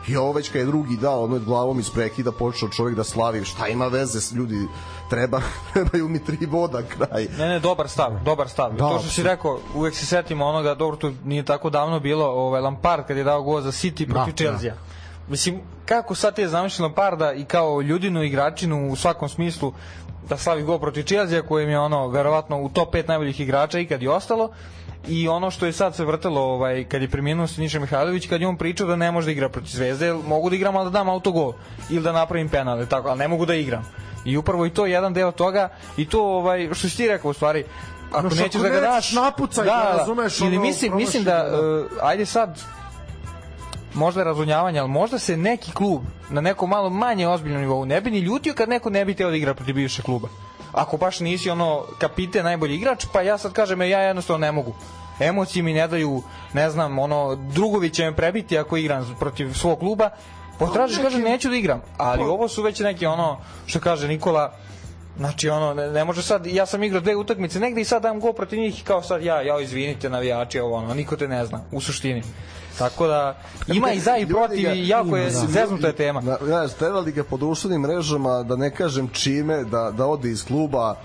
i 0.09 0.17
ovo 0.17 0.33
već 0.33 0.49
kad 0.49 0.61
je 0.61 0.67
drugi 0.67 0.97
dao, 0.97 1.25
ono 1.25 1.39
glavom 1.39 1.81
iz 1.81 1.91
prekida 1.91 2.33
počeo 2.33 2.69
čovjek 2.69 2.97
da 2.97 3.05
slavi, 3.05 3.45
šta 3.45 3.69
ima 3.69 3.87
veze 3.87 4.21
s 4.21 4.33
ljudi, 4.33 4.67
treba, 5.11 5.41
trebaju 5.73 6.09
mi 6.09 6.25
tri 6.25 6.47
voda 6.47 6.83
kraj. 6.83 7.27
Ne, 7.39 7.49
ne, 7.49 7.59
dobar 7.61 7.89
stav, 7.89 8.13
dobar 8.25 8.49
stav. 8.49 8.73
Da, 8.73 8.79
to 8.79 8.99
što 8.99 9.09
si 9.09 9.23
rekao, 9.23 9.61
uvek 9.75 9.95
se 9.95 10.07
setimo 10.07 10.45
onoga, 10.45 10.75
dobro, 10.75 10.97
to 10.97 11.13
nije 11.25 11.43
tako 11.43 11.71
davno 11.71 12.01
bilo, 12.01 12.27
ovaj 12.27 12.61
Lampard 12.61 13.07
kad 13.07 13.17
je 13.17 13.25
dao 13.25 13.43
gol 13.43 13.61
za 13.61 13.71
City 13.71 14.13
protiv 14.13 14.33
da, 14.33 14.37
Chelsea. 14.37 14.71
Da. 14.71 14.77
Mislim, 15.29 15.61
kako 15.87 16.15
sad 16.15 16.35
ti 16.35 16.43
je 16.43 16.49
zamišljen 16.49 16.85
Lamparda 16.85 17.33
i 17.33 17.45
kao 17.45 17.81
ljudinu 17.81 18.23
igračinu 18.23 18.89
u 18.91 18.97
svakom 18.97 19.29
smislu 19.29 19.73
da 20.29 20.37
slavi 20.37 20.63
gol 20.63 20.79
protiv 20.79 21.03
Chelsea 21.03 21.43
kojem 21.43 21.69
je 21.69 21.79
ono 21.79 22.09
verovatno 22.09 22.61
u 22.61 22.69
top 22.69 22.95
5 22.95 23.09
najboljih 23.09 23.41
igrača 23.41 23.79
ikad 23.79 24.03
i 24.03 24.09
ostalo 24.09 24.51
i 25.09 25.29
ono 25.29 25.51
što 25.51 25.67
je 25.67 25.73
sad 25.73 25.95
se 25.95 26.05
vrtelo 26.05 26.41
ovaj 26.41 26.85
kad 26.85 27.03
je 27.03 27.09
preminuo 27.09 27.47
Siniša 27.47 27.81
Mihajlović 27.81 28.27
kad 28.27 28.41
je 28.41 28.49
on 28.49 28.57
pričao 28.57 28.87
da 28.87 28.97
ne 28.97 29.13
može 29.13 29.25
da 29.25 29.33
igra 29.33 29.49
protiv 29.49 29.71
Zvezde 29.71 30.13
mogu 30.13 30.51
da 30.51 30.57
igram 30.57 30.77
ali 30.77 30.91
da 30.91 30.99
dam 30.99 31.09
autogol 31.09 31.53
ili 31.91 32.03
da 32.03 32.13
napravim 32.13 32.49
penal 32.49 32.87
tako 32.87 33.09
ali 33.09 33.19
ne 33.19 33.29
mogu 33.29 33.47
da 33.47 33.55
igram 33.55 33.85
i 34.27 34.37
upravo 34.37 34.67
i 34.67 34.71
to 34.71 34.87
je 34.87 34.93
jedan 34.93 35.13
deo 35.13 35.33
toga 35.33 35.69
i 35.97 36.09
to 36.09 36.23
ovaj 36.23 36.69
što 36.73 36.89
si 36.89 36.97
ti 36.97 37.09
rekao 37.09 37.31
u 37.31 37.35
stvari 37.35 37.65
ako 38.13 38.29
no, 38.29 38.35
nećeš 38.35 38.61
da 38.61 38.69
ga 38.69 38.81
daš 38.81 39.13
napucaj 39.13 39.65
da, 39.65 39.71
da, 39.71 39.99
razumeš 39.99 40.41
ili 40.41 40.59
mislim 40.59 40.97
mislim 40.97 41.25
da, 41.25 41.49
da. 41.51 41.61
Uh, 41.61 41.87
ajde 42.03 42.27
sad 42.27 42.61
možda 43.97 44.25
razunjavanje, 44.25 44.81
ali 44.81 44.89
možda 44.89 45.19
se 45.19 45.37
neki 45.37 45.73
klub 45.73 46.03
na 46.31 46.41
nekom 46.41 46.71
malo 46.71 46.91
manje 46.91 47.29
ozbiljnom 47.29 47.61
nivou 47.61 47.85
ne 47.85 48.01
bi 48.01 48.11
ni 48.11 48.19
ljutio 48.19 48.55
kad 48.55 48.69
neko 48.69 48.91
ne 48.91 49.05
bi 49.05 49.15
teo 49.15 49.31
da 49.31 49.37
igra 49.37 49.55
protiv 49.55 49.75
bivšeg 49.75 50.05
kluba. 50.05 50.29
Ako 50.73 50.97
baš 50.97 51.21
nisi 51.21 51.51
ono 51.51 51.85
kapite 51.99 52.43
najbolji 52.43 52.75
igrač, 52.75 53.07
pa 53.13 53.23
ja 53.23 53.39
sad 53.39 53.53
kažem 53.53 53.83
ja 53.83 54.01
jednostavno 54.01 54.47
ne 54.47 54.53
mogu. 54.53 54.75
Emocije 55.21 55.63
mi 55.63 55.73
ne 55.73 55.89
daju, 55.89 56.23
ne 56.53 56.71
znam, 56.71 56.99
ono, 56.99 57.35
drugovi 57.35 57.91
će 57.91 58.05
me 58.05 58.17
prebiti 58.17 58.59
ako 58.59 58.77
igram 58.77 59.17
protiv 59.19 59.55
svog 59.55 59.79
kluba, 59.79 60.11
potražiš, 60.59 60.99
kaže, 60.99 61.19
neću 61.19 61.49
da 61.49 61.57
igram. 61.57 61.83
Ali 61.97 62.23
ovo 62.23 62.49
su 62.49 62.63
već 62.63 62.81
neki 62.81 63.07
ono, 63.07 63.39
što 63.67 63.81
kaže 63.81 64.09
Nikola, 64.09 64.53
Znači 65.19 65.49
ono 65.49 65.75
ne, 65.75 65.91
ne 65.91 66.05
može 66.05 66.23
sad 66.23 66.47
ja 66.47 66.67
sam 66.67 66.83
igrao 66.83 67.01
dve 67.01 67.17
utakmice 67.17 67.61
negde 67.61 67.81
i 67.81 67.85
sad 67.85 68.03
dam 68.03 68.21
gol 68.21 68.33
protiv 68.33 68.59
njih 68.59 68.83
kao 68.85 69.03
sad 69.03 69.23
ja 69.23 69.43
ja 69.43 69.61
izvinite 69.61 70.11
navijači 70.11 70.61
ovo 70.61 70.77
ono 70.77 70.95
niko 70.95 71.17
te 71.17 71.29
ne 71.29 71.47
zna 71.47 71.61
u 71.73 71.81
suštini. 71.81 72.23
Tako 72.79 73.07
da 73.07 73.37
ima 73.67 73.93
i 73.93 74.01
za 74.01 74.17
i 74.17 74.27
protiv 74.27 74.75
i 74.75 74.89
jako 74.89 75.17
je 75.17 75.25
da. 75.25 75.31
zeznuta 75.31 75.87
je 75.87 75.93
tema. 75.93 76.21
Da, 76.21 76.39
znaš, 76.43 76.73
trebali 76.73 77.13
ga 77.13 77.25
po 77.25 77.37
društvenim 77.37 77.81
mrežama, 77.81 78.43
da 78.43 78.57
ne 78.57 78.75
kažem 78.75 79.09
čime, 79.09 79.65
da, 79.65 79.91
da 79.91 80.07
ode 80.07 80.31
iz 80.31 80.45
kluba, 80.45 80.97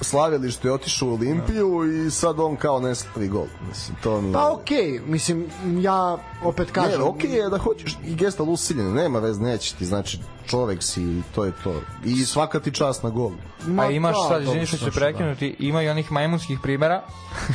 slavili 0.00 0.50
što 0.50 0.68
je 0.68 0.72
otišao 0.72 1.08
u 1.08 1.12
Olimpiju 1.12 1.84
i 2.06 2.10
sad 2.10 2.40
on 2.40 2.56
kao 2.56 2.80
ne 2.80 2.94
slavi 2.94 3.28
gol. 3.28 3.46
Mislim, 3.68 3.96
to 4.02 4.20
mi... 4.20 4.32
Pa 4.32 4.52
okej, 4.52 4.78
okay. 4.78 5.00
mislim, 5.06 5.46
ja 5.80 6.18
opet 6.44 6.70
kažem... 6.70 7.00
Ne, 7.00 7.04
okej 7.04 7.30
okay 7.30 7.34
je 7.34 7.50
da 7.50 7.58
hoćeš 7.58 7.98
i 8.06 8.14
gesta 8.14 8.42
usiljena, 8.42 8.94
nema 8.94 9.18
vez, 9.18 9.38
neće 9.38 9.74
ti, 9.74 9.84
znači 9.84 10.18
čovek 10.46 10.82
si, 10.82 11.22
to 11.34 11.44
je 11.44 11.52
to. 11.64 11.74
I 12.04 12.24
svaka 12.24 12.60
ti 12.60 12.72
čast 12.72 13.02
na 13.02 13.10
gol. 13.10 13.32
Ma, 13.66 13.82
A 13.82 13.90
imaš 13.90 14.16
da, 14.16 14.28
sad, 14.28 14.42
izvini 14.42 14.66
što 14.66 14.76
će 14.76 14.90
prekinuti, 14.90 15.56
da. 15.58 15.66
ima 15.66 15.82
i 15.82 15.88
onih 15.88 16.12
majmunskih 16.12 16.58
primera. 16.62 17.02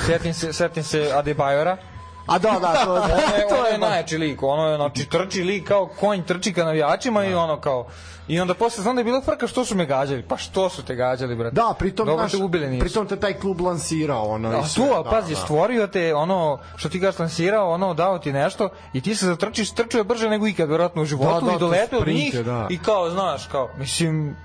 setim 0.06 0.34
se, 0.34 0.54
setim 0.54 0.84
se 0.84 1.12
Adebayora, 1.14 1.78
A 2.26 2.40
da, 2.40 2.60
da, 2.62 2.86
to, 2.86 2.96
je, 2.98 3.04
to 3.50 3.66
je 3.66 3.72
je 3.72 3.78
najjači 3.78 4.18
lik, 4.18 4.44
ono 4.44 4.70
je, 4.70 4.76
znači, 4.76 5.10
trči 5.10 5.44
lik 5.44 5.68
kao 5.68 5.90
konj 6.00 6.24
trči 6.24 6.54
ka 6.54 6.64
navijačima 6.64 7.26
i 7.26 7.34
ono 7.34 7.60
kao, 7.60 7.86
i 8.28 8.40
onda 8.40 8.54
posle 8.54 8.84
znam 8.84 8.96
da 8.96 9.00
je 9.00 9.04
bila 9.06 9.22
frka 9.22 9.48
što 9.48 9.66
su 9.66 9.76
me 9.76 9.86
gađali, 9.86 10.24
pa 10.24 10.38
što 10.38 10.70
su 10.70 10.84
te 10.84 10.96
gađali, 10.96 11.36
brate? 11.36 11.56
Da, 11.56 11.74
pritom, 11.80 12.06
Dobro 12.06 12.24
naš, 12.24 12.32
te 12.32 12.38
ubili 12.38 12.68
nisu. 12.68 12.80
pritom 12.80 13.08
te 13.08 13.16
taj 13.20 13.34
klub 13.34 13.62
lansirao, 13.62 14.24
ono, 14.24 14.50
A 14.50 14.60
i 14.60 14.70
sve, 14.70 14.88
tu, 14.88 14.94
a 14.94 15.04
da, 15.04 15.10
pazi, 15.10 15.34
da. 15.34 15.40
stvorio 15.40 15.88
te 15.88 16.16
ono 16.16 16.60
što 16.76 16.90
ti 16.90 17.00
ga 17.00 17.12
lansirao, 17.20 17.72
ono 17.72 17.94
dao 17.94 18.20
ti 18.20 18.34
nešto 18.34 18.70
i 18.94 19.02
ti 19.02 19.16
se 19.16 19.26
zatrčiš, 19.26 19.72
trčuje 19.72 20.04
brže 20.04 20.30
nego 20.30 20.48
ikad 20.48 20.70
verovatno 20.70 21.02
u 21.02 21.06
životu 21.06 21.46
Da, 21.46 21.52
da, 21.52 21.56
i 21.56 21.60
doleteo 21.60 22.00
sprint 22.00 22.20
njih 22.20 22.34
je, 22.34 22.44
da. 22.44 22.68
i 22.70 22.78
kao, 22.80 23.10
znaš, 23.10 23.48
kao, 23.48 23.70
mislim, 23.78 24.36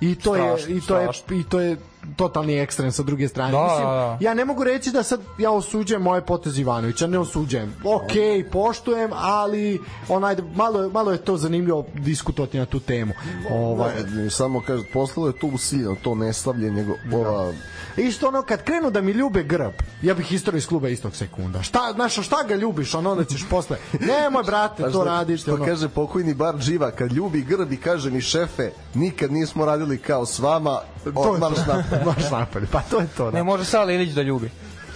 I 0.00 0.14
to 0.14 0.36
je 0.36 0.42
Strašno, 0.42 0.76
i 0.76 0.80
to 0.80 0.98
je 0.98 1.04
strašno. 1.04 1.36
i 1.36 1.44
to 1.44 1.60
je 1.60 1.76
totalni 2.16 2.58
ekstrem 2.58 2.92
sa 2.92 3.02
druge 3.02 3.28
strane. 3.28 3.52
Da, 3.52 3.62
Mislim, 3.62 3.86
da, 3.86 3.94
da. 3.94 4.18
ja 4.20 4.34
ne 4.34 4.44
mogu 4.44 4.64
reći 4.64 4.90
da 4.90 5.02
sad 5.02 5.20
ja 5.38 5.50
osuđujem 5.50 6.02
moje 6.02 6.20
potez 6.20 6.58
Ivanovića, 6.58 7.06
ne 7.06 7.18
osuđujem. 7.18 7.74
Okej, 7.84 8.50
poštujem, 8.50 9.10
ali 9.14 9.80
onaj 10.08 10.36
malo 10.54 10.90
malo 10.90 11.12
je 11.12 11.18
to 11.18 11.36
zanimljivo 11.36 11.86
diskutovati 11.94 12.58
na 12.58 12.66
tu 12.66 12.80
temu. 12.80 13.12
Ovaj 13.50 13.92
Ne, 14.14 14.30
samo 14.30 14.62
kaže, 14.66 14.82
poslalo 14.92 15.28
je 15.28 15.38
to 15.38 15.46
usiljeno, 15.46 15.96
to 16.02 16.14
neslavljenje, 16.14 16.86
ova, 17.12 17.52
Isto 17.98 18.28
ono 18.28 18.42
kad 18.42 18.62
krenu 18.62 18.90
da 18.90 19.00
mi 19.00 19.12
ljube 19.12 19.42
grb, 19.42 19.72
ja 20.02 20.14
bih 20.14 20.32
istoriju 20.32 20.58
iz 20.58 20.66
kluba 20.66 20.88
istog 20.88 21.16
sekunda. 21.16 21.62
Šta, 21.62 21.92
znaš, 21.94 22.14
šta 22.16 22.36
ga 22.42 22.54
ljubiš, 22.54 22.94
ono 22.94 23.10
onda 23.10 23.24
ćeš 23.24 23.44
posle. 23.50 23.76
Nemoj 23.92 24.42
brate, 24.42 24.74
Pa 24.76 24.84
to 24.84 24.90
što- 24.90 25.04
radiš. 25.04 25.42
Što 25.42 25.54
ono. 25.54 25.64
kaže 25.64 25.88
pokojni 25.88 26.34
bar 26.34 26.54
Dživa, 26.56 26.90
kad 26.90 27.12
ljubi 27.12 27.42
grb 27.42 27.72
i 27.72 27.76
kaže 27.76 28.10
mi 28.10 28.20
šefe, 28.20 28.70
nikad 28.94 29.32
nismo 29.32 29.64
radili 29.64 29.98
kao 29.98 30.26
s 30.26 30.38
vama, 30.38 30.80
to 31.04 31.36
marš 31.40 31.58
napad. 31.58 32.06
Marš. 32.06 32.24
Pa 32.72 32.80
to 32.80 33.00
je 33.00 33.06
to. 33.16 33.24
Da. 33.24 33.30
ne 33.30 33.42
može 33.42 33.64
Sala 33.64 33.92
Ilić 33.92 34.10
da 34.10 34.22
ljubi. 34.22 34.50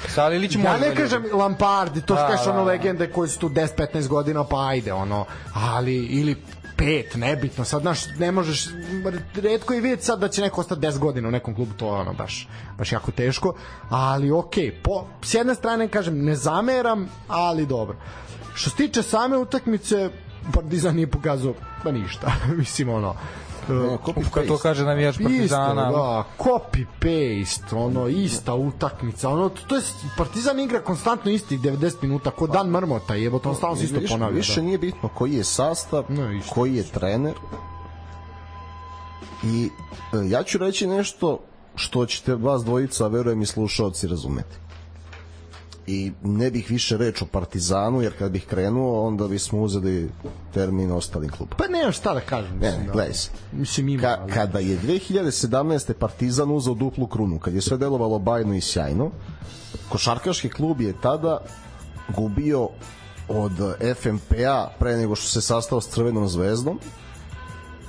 Sala 0.08 0.34
Ilić 0.34 0.56
može 0.56 0.68
Ja 0.68 0.72
da 0.72 0.78
ne 0.78 0.86
ljubi. 0.86 0.96
kažem 0.96 1.24
Lampardi, 1.32 2.00
to 2.02 2.14
Da, 2.14 2.20
što 2.20 2.28
kažeš 2.28 2.44
da, 2.44 2.50
ono 2.50 2.60
da. 2.60 2.66
legende 2.66 3.06
koji 3.08 3.28
su 3.28 3.38
tu 3.38 3.48
10-15 3.48 4.08
godina, 4.08 4.44
pa 4.44 4.66
ajde, 4.66 4.92
ono, 4.92 5.24
ali, 5.54 5.96
ili 5.96 6.36
pet, 6.78 7.14
nebitno, 7.14 7.64
sad, 7.64 7.82
znaš, 7.82 8.00
ne 8.18 8.32
možeš, 8.32 8.68
redko 9.34 9.74
je 9.74 9.80
vidjeti 9.80 10.04
sad 10.04 10.20
da 10.20 10.28
će 10.28 10.42
neko 10.42 10.60
ostati 10.60 10.80
10 10.80 10.98
godina 10.98 11.28
u 11.28 11.30
nekom 11.30 11.54
klubu, 11.54 11.74
to 11.76 11.86
je 11.86 12.00
ono, 12.00 12.12
baš, 12.12 12.48
baš 12.78 12.92
jako 12.92 13.10
teško, 13.10 13.54
ali 13.88 14.30
okej, 14.30 14.80
po, 14.82 15.06
s 15.22 15.34
jedne 15.34 15.54
strane, 15.54 15.88
kažem, 15.88 16.24
ne 16.24 16.34
zameram, 16.34 17.08
ali 17.28 17.66
dobro. 17.66 17.96
Što 18.54 18.70
se 18.70 18.76
tiče 18.76 19.02
same 19.02 19.36
utakmice, 19.36 20.10
Partizan 20.54 20.94
nije 20.94 21.10
pokazao, 21.10 21.54
pa 21.84 21.92
ništa, 21.92 22.32
mislim, 22.58 22.88
ono, 22.88 23.14
Ne, 23.70 23.98
copy 23.98 24.30
Kad 24.30 24.46
to 24.46 24.58
kaže 24.58 24.84
navijač 24.84 25.14
Isto, 25.14 25.24
Partizana. 25.24 25.90
da, 25.90 26.24
copy 26.38 26.84
paste, 26.94 27.76
ono 27.76 28.08
ista 28.08 28.54
utakmica, 28.54 29.28
ono 29.28 29.48
to 29.48 29.76
je 29.76 29.82
Partizan 30.16 30.60
igra 30.60 30.80
konstantno 30.80 31.30
istih 31.30 31.60
90 31.60 31.94
minuta, 32.02 32.30
ko 32.30 32.46
dan 32.46 32.68
mrmota, 32.68 33.14
jebote, 33.14 33.48
on 33.48 33.54
stalno 33.54 33.76
se 33.76 33.84
isto 33.84 34.00
više, 34.00 34.14
ponavlja. 34.14 34.36
više 34.36 34.60
da. 34.60 34.66
nije 34.66 34.78
bitno 34.78 35.08
koji 35.08 35.32
je 35.32 35.44
sastav, 35.44 36.04
Ne, 36.08 36.38
isto. 36.38 36.54
koji 36.54 36.74
je 36.74 36.82
trener. 36.84 37.34
I 39.44 39.70
e, 40.12 40.28
ja 40.28 40.42
ću 40.42 40.58
reći 40.58 40.86
nešto 40.86 41.38
što 41.74 42.06
ćete 42.06 42.34
vas 42.34 42.64
dvojica, 42.64 43.06
verujem 43.06 43.42
i 43.42 43.46
slušalci 43.46 44.06
razumeti. 44.08 44.56
I 45.90 46.12
ne 46.22 46.50
bih 46.50 46.70
više 46.70 46.96
reč 46.96 47.22
o 47.22 47.26
Partizanu, 47.26 48.02
jer 48.02 48.18
kad 48.18 48.32
bih 48.32 48.46
krenuo, 48.46 49.06
onda 49.06 49.28
bismo 49.28 49.60
uzeli 49.60 50.10
termin 50.54 50.92
ostalim 50.92 51.30
klubom. 51.30 51.58
Pa 51.58 51.68
nemaš 51.68 51.96
šta 51.96 52.14
da 52.14 52.20
kažem. 52.20 52.58
Ne, 52.58 52.66
mislim, 52.66 52.80
ne, 52.80 52.86
da. 52.86 52.92
gledaj 52.92 53.14
se. 53.14 53.30
Mislim 53.52 53.88
ima, 53.88 54.02
Ka, 54.02 54.26
kada 54.34 54.58
je 54.58 54.78
2017. 54.78 55.92
Partizan 55.92 56.50
uzao 56.50 56.74
duplu 56.74 57.06
krunu, 57.06 57.38
kad 57.38 57.54
je 57.54 57.60
sve 57.60 57.76
delovalo 57.76 58.18
bajno 58.18 58.54
i 58.54 58.60
sjajno, 58.60 59.10
košarkaški 59.88 60.48
klub 60.48 60.80
je 60.80 61.00
tada 61.00 61.38
gubio 62.16 62.68
od 63.28 63.52
FMP-a 63.96 64.68
pre 64.78 64.96
nego 64.96 65.16
što 65.16 65.28
se 65.28 65.40
sastao 65.40 65.80
s 65.80 65.88
Crvenom 65.88 66.28
zvezdom. 66.28 66.80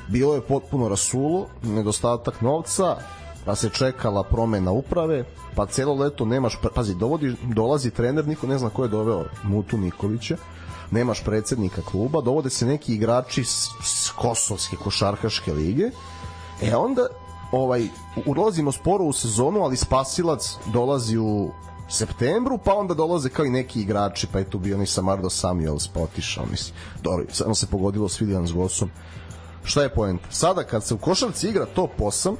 Bilo 0.07 0.35
je 0.35 0.41
potpuno 0.41 0.89
rasulo, 0.89 1.47
nedostatak 1.63 2.41
novca, 2.41 2.95
pa 3.49 3.55
se 3.55 3.69
čekala 3.69 4.23
promena 4.23 4.71
uprave, 4.71 5.23
pa 5.55 5.65
celo 5.65 5.93
leto 5.93 6.25
nemaš, 6.25 6.57
pazi, 6.75 6.95
dovodi, 6.95 7.35
dolazi 7.43 7.89
trener, 7.91 8.27
niko 8.27 8.47
ne 8.47 8.57
zna 8.57 8.69
ko 8.69 8.83
je 8.83 8.89
doveo 8.89 9.23
Mutu 9.43 9.77
Nikolića, 9.77 10.37
nemaš 10.91 11.23
predsednika 11.23 11.81
kluba, 11.81 12.21
dovode 12.21 12.49
se 12.49 12.65
neki 12.65 12.93
igrači 12.93 13.43
s, 13.43 13.69
s 13.83 14.11
Kosovske 14.11 14.75
košarkaške 14.75 15.53
lige, 15.53 15.89
e 16.61 16.75
onda 16.75 17.07
ovaj, 17.51 17.87
ulazimo 18.25 18.71
sporo 18.71 19.03
u 19.03 19.13
sezonu, 19.13 19.63
ali 19.63 19.77
spasilac 19.77 20.57
dolazi 20.73 21.17
u 21.17 21.49
septembru, 21.89 22.57
pa 22.57 22.75
onda 22.75 22.93
dolaze 22.93 23.29
kao 23.29 23.45
i 23.45 23.49
neki 23.49 23.81
igrači, 23.81 24.27
pa 24.27 24.39
je 24.39 24.49
tu 24.49 24.59
bio 24.59 24.77
ni 24.77 24.85
Samardo 24.85 25.29
Samuels, 25.29 25.87
pa 25.87 25.99
otišao, 25.99 26.45
mislim. 26.51 26.75
Dobro, 27.01 27.25
samo 27.31 27.55
se 27.55 27.67
pogodilo 27.67 28.09
s 28.09 28.21
William 28.21 28.47
s 28.47 28.53
Gosom. 28.53 28.91
Šta 29.63 29.81
je 29.83 29.89
poenta? 29.89 30.31
Sada 30.31 30.63
kad 30.63 30.83
se 30.83 30.93
u 30.93 30.97
košarci 30.97 31.47
igra 31.47 31.65
top 31.65 31.91
8, 31.99 32.35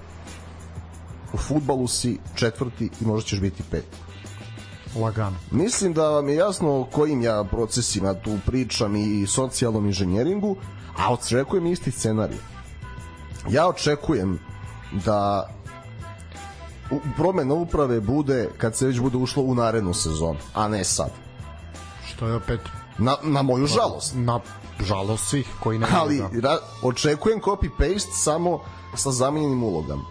u 1.34 1.38
futbalu 1.38 1.88
si 1.88 2.17
četvrti 2.36 2.89
i 3.01 3.05
možda 3.05 3.27
ćeš 3.27 3.39
biti 3.39 3.63
peti. 3.71 3.97
lagano. 4.95 5.36
Mislim 5.51 5.93
da 5.93 6.09
vam 6.09 6.30
je 6.30 6.36
jasno 6.36 6.80
o 6.80 6.86
kojim 6.91 7.21
ja 7.21 7.43
procesima 7.43 8.13
tu 8.13 8.38
pričam 8.45 8.95
i 8.95 9.27
socijalnom 9.27 9.86
inženjeringu, 9.86 10.55
a 10.97 11.13
očekujem 11.13 11.65
isti 11.65 11.91
scenarij. 11.91 12.38
Ja 13.49 13.67
očekujem 13.67 14.39
da 15.05 15.49
promena 17.17 17.53
uprave 17.53 17.99
bude 17.99 18.49
kad 18.57 18.75
se 18.75 18.88
već 18.88 18.99
bude 18.99 19.17
ušlo 19.17 19.43
u 19.43 19.55
narednu 19.55 19.93
sezonu, 19.93 20.39
a 20.53 20.67
ne 20.67 20.84
sad. 20.84 21.09
Što 22.07 22.27
je 22.27 22.36
opet 22.36 22.59
Na, 22.97 23.15
na 23.23 23.41
moju 23.41 23.67
žalost. 23.67 24.13
na 24.15 24.39
žalost 24.80 25.27
svih 25.30 25.47
koji 25.59 25.80
ne 25.80 25.88
Ali 25.95 26.17
da. 26.17 26.49
ra, 26.49 26.57
očekujem 26.84 27.39
copy-paste 27.41 28.11
samo 28.13 28.59
sa 28.95 29.11
zamenjenim 29.11 29.63
ulogama. 29.63 30.03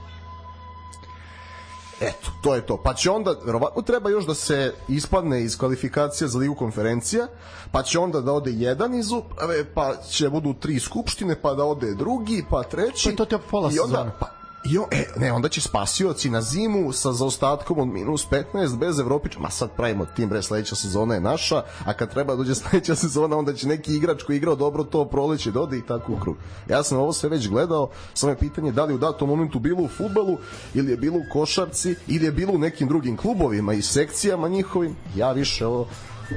Eto, 2.01 2.31
to 2.43 2.55
je 2.55 2.67
to. 2.67 2.77
Pa 2.77 2.95
će 2.95 3.11
onda, 3.11 3.35
verovatno 3.45 3.83
treba 3.83 4.11
još 4.11 4.27
da 4.27 4.35
se 4.35 4.75
ispadne 4.89 5.43
iz 5.43 5.59
kvalifikacija 5.59 6.29
za 6.29 6.39
ligu 6.39 6.55
konferencija, 6.55 7.27
pa 7.73 7.83
će 7.83 7.99
onda 7.99 8.21
da 8.21 8.33
ode 8.33 8.51
jedan 8.51 8.95
iz 8.95 9.13
uprave, 9.13 9.65
pa 9.75 9.97
će 10.11 10.29
budu 10.29 10.55
tri 10.55 10.81
skupštine, 10.81 11.41
pa 11.43 11.55
da 11.55 11.65
ode 11.65 11.95
drugi, 11.95 12.45
pa 12.51 12.63
treći. 12.63 13.11
Pa 13.11 13.17
to 13.17 13.25
ti 13.25 13.35
je 13.35 13.39
pola 13.51 13.71
sezone. 13.71 14.11
pa, 14.21 14.27
On, 14.65 14.87
e, 14.91 15.05
ne, 15.17 15.33
onda 15.33 15.49
će 15.49 15.61
spasioci 15.61 16.31
na 16.31 16.43
zimu 16.43 16.93
sa 16.93 17.13
zaostatkom 17.13 17.79
od 17.79 17.89
minus 17.89 18.27
15 18.31 18.79
bez 18.79 18.99
Evropića. 18.99 19.39
Ma 19.39 19.51
sad 19.51 19.71
pravimo 19.77 20.07
tim, 20.07 20.29
bre, 20.29 20.43
sledeća 20.43 20.75
sezona 20.75 21.15
je 21.15 21.21
naša, 21.21 21.63
a 21.85 21.93
kad 21.93 22.11
treba 22.11 22.33
da 22.33 22.37
dođe 22.37 22.55
sledeća 22.61 22.95
sezona, 22.95 23.37
onda 23.37 23.55
će 23.55 23.69
neki 23.69 23.97
igrač 23.97 24.23
koji 24.23 24.37
igrao 24.37 24.57
dobro 24.57 24.85
to 24.85 25.05
proleće 25.05 25.51
da 25.51 25.61
ode 25.61 25.79
i 25.79 25.87
tako 25.87 26.13
u 26.13 26.21
krug. 26.21 26.37
Ja 26.69 26.83
sam 26.83 26.99
ovo 26.99 27.13
sve 27.13 27.29
već 27.29 27.49
gledao, 27.49 27.91
samo 28.15 28.33
je 28.33 28.39
pitanje 28.39 28.73
da 28.73 28.85
li 28.85 28.95
u 28.95 28.99
datom 28.99 29.29
momentu 29.29 29.59
bilo 29.59 29.83
u 29.83 29.89
futbalu, 29.89 30.39
ili 30.75 30.91
je 30.91 30.97
bilo 30.97 31.17
u 31.17 31.33
košarci, 31.33 31.95
ili 32.07 32.25
je 32.25 32.33
bilo 32.33 32.53
u 32.53 32.59
nekim 32.59 32.89
drugim 32.89 33.17
klubovima 33.17 33.73
i 33.73 33.83
sekcijama 33.83 34.49
njihovim. 34.49 34.97
Ja 35.17 35.33
više 35.33 35.67
ovo 35.67 35.87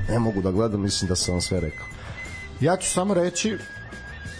ne 0.09 0.19
mogu 0.19 0.41
da 0.41 0.51
gledam, 0.51 0.82
mislim 0.82 1.09
da 1.09 1.15
sam 1.15 1.34
vam 1.34 1.41
sve 1.41 1.59
rekao. 1.59 1.86
Ja 2.59 2.78
ću 2.78 2.91
samo 2.91 3.13
reći 3.13 3.57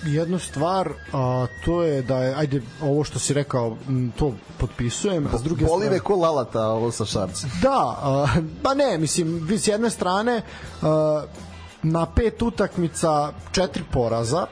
jednu 0.04 0.39
stvar, 0.39 0.89
a 1.14 1.47
to 1.66 1.84
je 1.84 2.02
da 2.02 2.18
je, 2.18 2.36
ajde, 2.36 2.62
ovo 2.82 3.04
što 3.04 3.20
si 3.20 3.34
rekao, 3.34 3.78
to 4.16 4.34
potpisujem, 4.58 5.28
a 5.34 5.38
s 5.38 5.43
druge 5.43 5.66
Boli 5.66 5.82
strane... 5.82 5.95
me 5.95 5.99
ko 5.99 6.16
lalata 6.16 6.68
ovo 6.68 6.91
sa 6.91 7.06
šarcem. 7.06 7.49
Da, 7.62 7.97
a, 8.02 8.28
pa 8.64 8.74
ne, 8.74 8.97
mislim, 8.97 9.39
vi 9.43 9.60
s 9.60 9.68
jedne 9.68 9.89
strane 9.89 10.41
a, 10.82 11.24
na 11.84 12.06
pet 12.06 12.41
utakmica 12.41 13.32
četiri 13.52 13.84
poraza, 13.91 14.47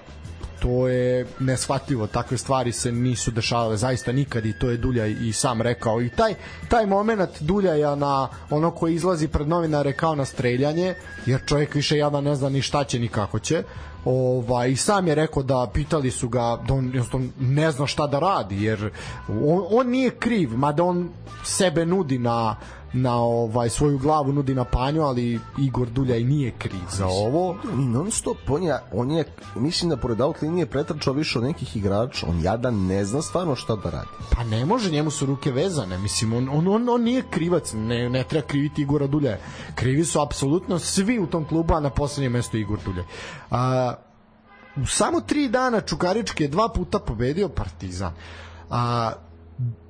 to 0.59 0.87
je 0.87 1.27
neshvatljivo, 1.39 2.07
takve 2.07 2.37
stvari 2.37 2.71
se 2.71 2.91
nisu 2.91 3.31
dešavale 3.31 3.77
zaista 3.77 4.11
nikad 4.11 4.45
i 4.45 4.53
to 4.53 4.69
je 4.69 4.77
Dulja 4.77 5.05
i 5.05 5.33
sam 5.33 5.61
rekao 5.61 6.01
i 6.01 6.09
taj, 6.09 6.35
taj 6.69 6.85
moment 6.85 7.29
Duljaja 7.39 7.95
na 7.95 8.29
ono 8.49 8.71
koji 8.71 8.95
izlazi 8.95 9.27
pred 9.27 9.47
novinare 9.47 9.93
kao 9.93 10.15
na 10.15 10.25
streljanje, 10.25 10.95
jer 11.25 11.41
čovjek 11.45 11.75
više 11.75 11.97
jada 11.97 12.21
ne 12.21 12.35
zna 12.35 12.49
ni 12.49 12.61
šta 12.61 12.83
će 12.83 12.99
ni 12.99 13.07
kako 13.07 13.39
će 13.39 13.63
ovaj, 14.05 14.75
sam 14.75 15.07
je 15.07 15.15
rekao 15.15 15.43
da 15.43 15.67
pitali 15.73 16.11
su 16.11 16.29
ga 16.29 16.59
da 16.67 16.73
on 16.73 16.85
jednostavno 16.85 17.27
ne 17.39 17.71
zna 17.71 17.87
šta 17.87 18.07
da 18.07 18.19
radi 18.19 18.63
jer 18.63 18.91
on, 19.27 19.65
on 19.71 19.87
nije 19.87 20.09
kriv 20.09 20.57
mada 20.57 20.83
on 20.83 21.09
sebe 21.43 21.85
nudi 21.85 22.17
na 22.17 22.55
na 22.93 23.15
ovaj 23.15 23.69
svoju 23.69 23.97
glavu 23.97 24.33
nudi 24.33 24.55
na 24.55 24.63
panju 24.63 25.01
ali 25.01 25.39
Igor 25.57 25.89
Duljaj 25.89 26.23
nije 26.23 26.51
kriv 26.51 26.81
za 26.91 27.07
ovo 27.07 27.55
I 27.73 27.85
non 27.85 28.11
stop, 28.11 28.37
on 28.49 28.63
je, 28.63 28.79
on 28.93 29.11
je, 29.11 29.25
mislim 29.55 29.89
da 29.89 29.97
pored 29.97 30.21
out 30.21 30.41
linije 30.41 30.65
pretrčao 30.65 31.13
više 31.13 31.39
od 31.39 31.43
nekih 31.45 31.77
igrača, 31.77 32.27
on 32.29 32.41
jadan 32.41 32.85
ne 32.85 33.05
zna 33.05 33.21
stvarno 33.21 33.55
šta 33.55 33.75
da 33.75 33.89
radi. 33.89 34.07
Pa 34.31 34.43
ne 34.43 34.65
može, 34.65 34.91
njemu 34.91 35.11
su 35.11 35.25
ruke 35.25 35.51
vezane. 35.51 35.97
Mislim, 35.97 36.33
on, 36.33 36.49
on, 36.49 36.67
on, 36.67 36.89
on 36.89 37.03
nije 37.03 37.23
krivac, 37.29 37.73
ne, 37.73 38.09
ne 38.09 38.23
treba 38.23 38.47
kriviti 38.47 38.81
Igora 38.81 39.07
Dulja. 39.07 39.37
Krivi 39.75 40.05
su 40.05 40.21
apsolutno 40.21 40.79
svi 40.79 41.19
u 41.19 41.27
tom 41.27 41.45
klubu, 41.45 41.73
a 41.73 41.79
na 41.79 41.89
poslednjem 41.89 42.31
mestu 42.31 42.57
Igor 42.57 42.79
Dulja. 42.85 43.03
A, 43.51 43.93
u 44.75 44.85
samo 44.85 45.21
tri 45.21 45.49
dana 45.49 45.81
Čukarički 45.81 46.43
je 46.43 46.49
dva 46.49 46.69
puta 46.69 46.99
pobedio 46.99 47.49
Partizan. 47.49 48.13
A, 48.69 49.11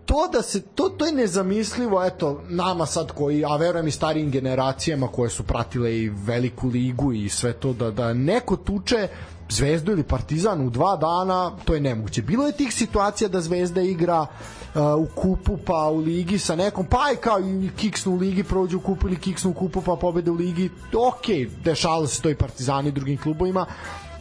to 0.10 0.28
da 0.34 0.41
se 0.41 0.62
to 0.62 0.89
to 0.89 1.05
je 1.05 1.12
nezamislivo 1.12 2.05
eto 2.05 2.41
nama 2.49 2.86
sad 2.86 3.12
koji 3.12 3.45
a 3.45 3.55
verujem 3.55 3.88
i 3.88 3.91
starijim 3.91 4.32
generacijama 4.32 5.07
koje 5.07 5.30
su 5.30 5.43
pratile 5.43 5.97
i 5.97 6.10
veliku 6.10 6.68
ligu 6.68 7.14
i 7.14 7.30
sve 7.30 7.53
to 7.53 7.74
da 7.74 7.91
da 7.91 8.14
neko 8.14 8.55
tuče 8.55 9.07
Zvezdu 9.51 9.91
ili 9.91 10.03
Partizan 10.03 10.62
u 10.62 10.70
dva 10.70 10.95
dana, 10.95 11.51
to 11.66 11.74
je 11.74 11.82
nemoguće. 11.82 12.22
Bilo 12.22 12.45
je 12.45 12.51
tih 12.51 12.74
situacija 12.74 13.28
da 13.28 13.41
Zvezda 13.41 13.82
igra 13.82 14.22
uh, 14.22 14.82
u 14.97 15.07
kupu 15.16 15.57
pa 15.66 15.89
u 15.89 15.97
ligi 15.97 16.39
sa 16.39 16.55
nekom, 16.55 16.86
pa 16.86 17.12
i 17.14 17.16
kao 17.16 17.39
i 17.39 17.70
kiksnu 17.78 18.12
u 18.12 18.18
ligi 18.18 18.43
prođu 18.43 18.78
u 18.78 18.82
kupu 18.82 19.07
ili 19.07 19.16
kiksnu 19.16 19.51
u 19.51 19.53
kupu 19.53 19.82
pa 19.82 19.95
pobede 19.95 20.32
u 20.32 20.34
ligi, 20.34 20.70
ok, 20.93 21.26
dešalo 21.64 22.07
se 22.07 22.22
to 22.22 22.30
i 22.30 22.36
Partizani 22.36 22.89
i 22.89 22.91
drugim 22.91 23.18
klubovima, 23.18 23.66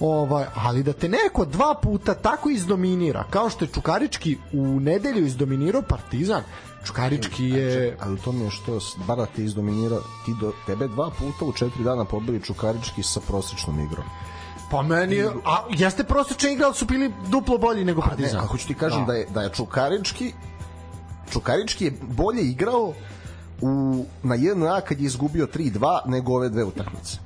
ovaj, 0.01 0.45
ali 0.55 0.83
da 0.83 0.93
te 0.93 1.09
neko 1.09 1.45
dva 1.45 1.75
puta 1.83 2.15
tako 2.15 2.51
izdominira, 2.51 3.25
kao 3.31 3.51
što 3.51 3.65
je 3.65 3.69
Čukarički 3.75 4.37
u 4.53 4.81
nedelju 4.81 5.27
izdominirao 5.27 5.83
Partizan, 5.83 6.43
Čukarički 6.85 7.45
je... 7.45 7.97
Ali 8.01 8.19
to 8.21 8.33
mi 8.33 8.45
je 8.45 8.51
što, 8.51 8.79
bar 9.07 9.17
da 9.17 9.27
te 9.27 9.45
izdominira, 9.45 9.97
ti 10.25 10.35
do, 10.41 10.53
tebe 10.67 10.89
dva 10.89 11.11
puta 11.11 11.45
u 11.45 11.53
četiri 11.53 11.85
dana 11.85 12.05
pobili 12.05 12.43
Čukarički 12.43 13.03
sa 13.03 13.21
prosečnom 13.21 13.81
igrom. 13.81 14.05
Pa 14.71 14.83
meni 14.83 15.15
je, 15.15 15.31
a 15.45 15.65
jeste 15.71 16.05
prosječan 16.05 16.51
igra, 16.53 16.67
ali 16.67 16.75
su 16.75 16.85
bili 16.85 17.13
duplo 17.29 17.59
bolji 17.59 17.85
nego 17.85 18.01
A 18.01 18.05
ne, 18.05 18.11
Partizan. 18.11 18.41
a 18.41 18.47
hoću 18.47 18.67
ti 18.67 18.75
kažem 18.75 19.01
da, 19.07 19.13
Da. 19.13 19.19
je, 19.19 19.27
da 19.35 19.43
je 19.43 19.51
Čukarički 19.51 20.33
Čukarički 21.33 21.85
je 21.85 21.93
bolje 22.03 22.43
igrao 22.43 22.93
u, 23.61 24.05
na 24.23 24.35
JNA 24.35 24.81
kad 24.81 25.01
je 25.01 25.07
izgubio 25.07 25.47
3-2 25.47 26.01
nego 26.07 26.35
ove 26.35 26.49
dve 26.49 26.65
utakmice. 26.65 27.19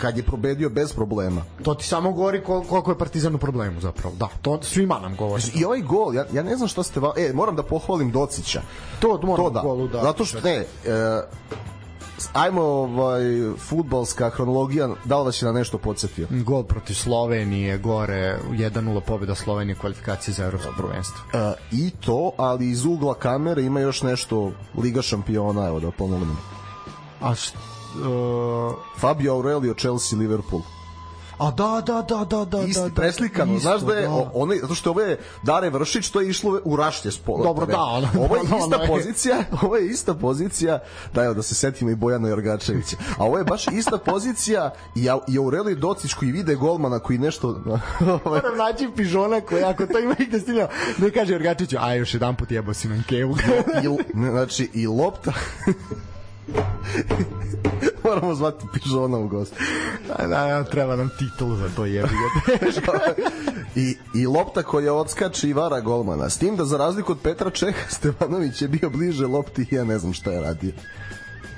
Kad 0.00 0.16
je 0.16 0.22
probedio 0.22 0.70
bez 0.70 0.92
problema. 0.92 1.42
To 1.62 1.74
ti 1.74 1.84
samo 1.84 2.12
govori 2.12 2.44
kol, 2.44 2.64
koliko 2.64 2.90
je 2.90 2.98
Partizan 2.98 3.34
u 3.34 3.38
problemu 3.38 3.80
zapravo. 3.80 4.14
Da, 4.16 4.28
to 4.42 4.62
svima 4.62 4.98
nam 4.98 5.16
govori. 5.16 5.42
I 5.54 5.64
ovaj 5.64 5.80
gol, 5.80 6.14
ja, 6.14 6.24
ja 6.32 6.42
ne 6.42 6.56
znam 6.56 6.68
šta 6.68 6.82
ste... 6.82 7.00
Va... 7.00 7.12
E, 7.16 7.32
moram 7.34 7.56
da 7.56 7.62
pohvalim 7.62 8.10
Docića. 8.10 8.62
To 9.00 9.20
moram 9.22 9.44
to 9.44 9.50
da. 9.50 9.60
golu 9.60 9.88
da. 9.88 10.02
Zato 10.02 10.24
što 10.24 10.40
ne, 10.40 10.54
e, 10.54 10.64
ajmo 12.32 12.62
ovaj 12.62 13.22
fudbalska 13.58 14.30
hronologija, 14.30 14.88
da 15.04 15.18
li 15.18 15.24
vas 15.24 15.42
je 15.42 15.46
na 15.46 15.52
nešto 15.52 15.78
podsjetio? 15.78 16.26
Gol 16.30 16.62
protiv 16.62 16.94
Slovenije, 16.94 17.78
gore 17.78 18.38
1-0 18.50 19.00
pobjeda 19.00 19.34
Slovenije 19.34 19.76
u 19.76 19.80
kvalifikaciji 19.80 20.34
za 20.34 20.44
evropsko 20.44 20.72
prvenstvo. 20.76 21.18
E, 21.32 21.52
I 21.72 21.90
to, 21.90 22.32
ali 22.36 22.70
iz 22.70 22.84
ugla 22.84 23.14
kamere 23.14 23.62
ima 23.62 23.80
još 23.80 24.02
nešto 24.02 24.52
Liga 24.82 25.02
šampiona, 25.02 25.66
evo 25.66 25.80
da 25.80 25.90
pomognem. 25.90 26.36
A 27.20 27.34
št, 27.34 27.54
uh, 27.96 28.74
Fabio 28.96 29.32
Aurelio, 29.32 29.74
Chelsea, 29.74 30.18
Liverpool. 30.18 30.62
a 31.38 31.50
da, 31.50 31.82
da, 31.86 32.02
da, 32.02 32.24
da, 32.26 32.44
da. 32.46 32.58
Isti, 32.60 32.80
da, 32.82 32.88
da, 32.88 32.94
preslikano, 32.94 33.52
isto, 33.54 33.68
znaš 33.68 33.80
da 33.80 33.94
je, 33.94 34.02
da. 34.02 34.10
o- 34.10 34.30
ono, 34.34 34.54
zato 34.56 34.74
što 34.74 34.90
ovo 34.90 35.00
je 35.00 35.18
Dare 35.42 35.70
Vršić, 35.70 36.10
to 36.10 36.20
je 36.20 36.28
išlo 36.28 36.60
u 36.64 36.76
rašlje 36.76 37.10
s 37.12 37.18
pola. 37.18 37.42
Dobro, 37.44 37.66
da, 37.66 37.78
ono- 37.78 38.08
ovo 38.24 38.36
je 38.36 38.40
ono 38.42 38.56
ista 38.58 38.76
je- 38.76 38.88
pozicija, 38.88 39.36
ovo 39.62 39.76
je 39.76 39.86
ista 39.86 40.14
pozicija, 40.14 40.78
da 41.14 41.24
evo, 41.24 41.34
da 41.34 41.42
se 41.42 41.54
setimo 41.54 41.90
i 41.90 41.96
Bojana 41.96 42.28
Jorgačevića, 42.28 42.96
a 43.18 43.24
ovo 43.24 43.38
je 43.38 43.44
baš 43.44 43.66
ista 43.68 43.98
pozicija 44.12 44.70
i, 44.94 45.00
i 45.28 45.38
Aurelij 45.38 45.74
Docić 45.74 46.14
koji 46.14 46.32
vide 46.32 46.54
golmana 46.54 46.98
koji 46.98 47.18
nešto... 47.18 47.48
ovaj, 48.00 48.20
Moram 48.24 48.56
naći 48.58 48.88
pižona 48.96 49.40
koji 49.40 49.62
ako 49.62 49.86
to 49.86 49.98
ima 49.98 50.14
ih 50.18 50.30
da 50.30 50.38
stilja, 50.40 50.68
ne 50.98 51.10
kaže 51.10 51.34
Orgačiću, 51.34 51.76
a 51.80 51.94
još 51.94 52.14
jedan 52.14 52.36
put 52.36 52.50
jebo 52.50 52.74
si 52.74 52.88
nam 52.88 53.04
kevu. 53.08 53.36
znači, 54.14 54.70
i 54.74 54.86
lopta... 54.86 55.32
Moramo 58.04 58.34
zvati 58.34 58.66
pižona 58.72 59.18
u 59.18 59.28
gost. 59.28 59.54
da, 60.18 60.26
da, 60.26 60.64
treba 60.64 60.96
nam 60.96 61.10
titul 61.18 61.56
za 61.56 61.68
to 61.76 61.84
jebi 61.84 62.08
ga. 62.08 62.52
I, 63.80 63.96
I 64.14 64.26
lopta 64.26 64.62
koja 64.62 64.94
odskače 64.94 65.48
i 65.48 65.52
vara 65.52 65.80
golmana. 65.80 66.30
S 66.30 66.38
tim 66.38 66.56
da 66.56 66.64
za 66.64 66.76
razliku 66.76 67.12
od 67.12 67.18
Petra 67.22 67.50
Čeha, 67.50 67.88
Stevanović 67.96 68.62
je 68.62 68.68
bio 68.68 68.90
bliže 68.90 69.26
lopti 69.26 69.66
i 69.70 69.74
ja 69.74 69.84
ne 69.84 69.98
znam 69.98 70.12
šta 70.12 70.30
je 70.30 70.40
radio. 70.40 70.72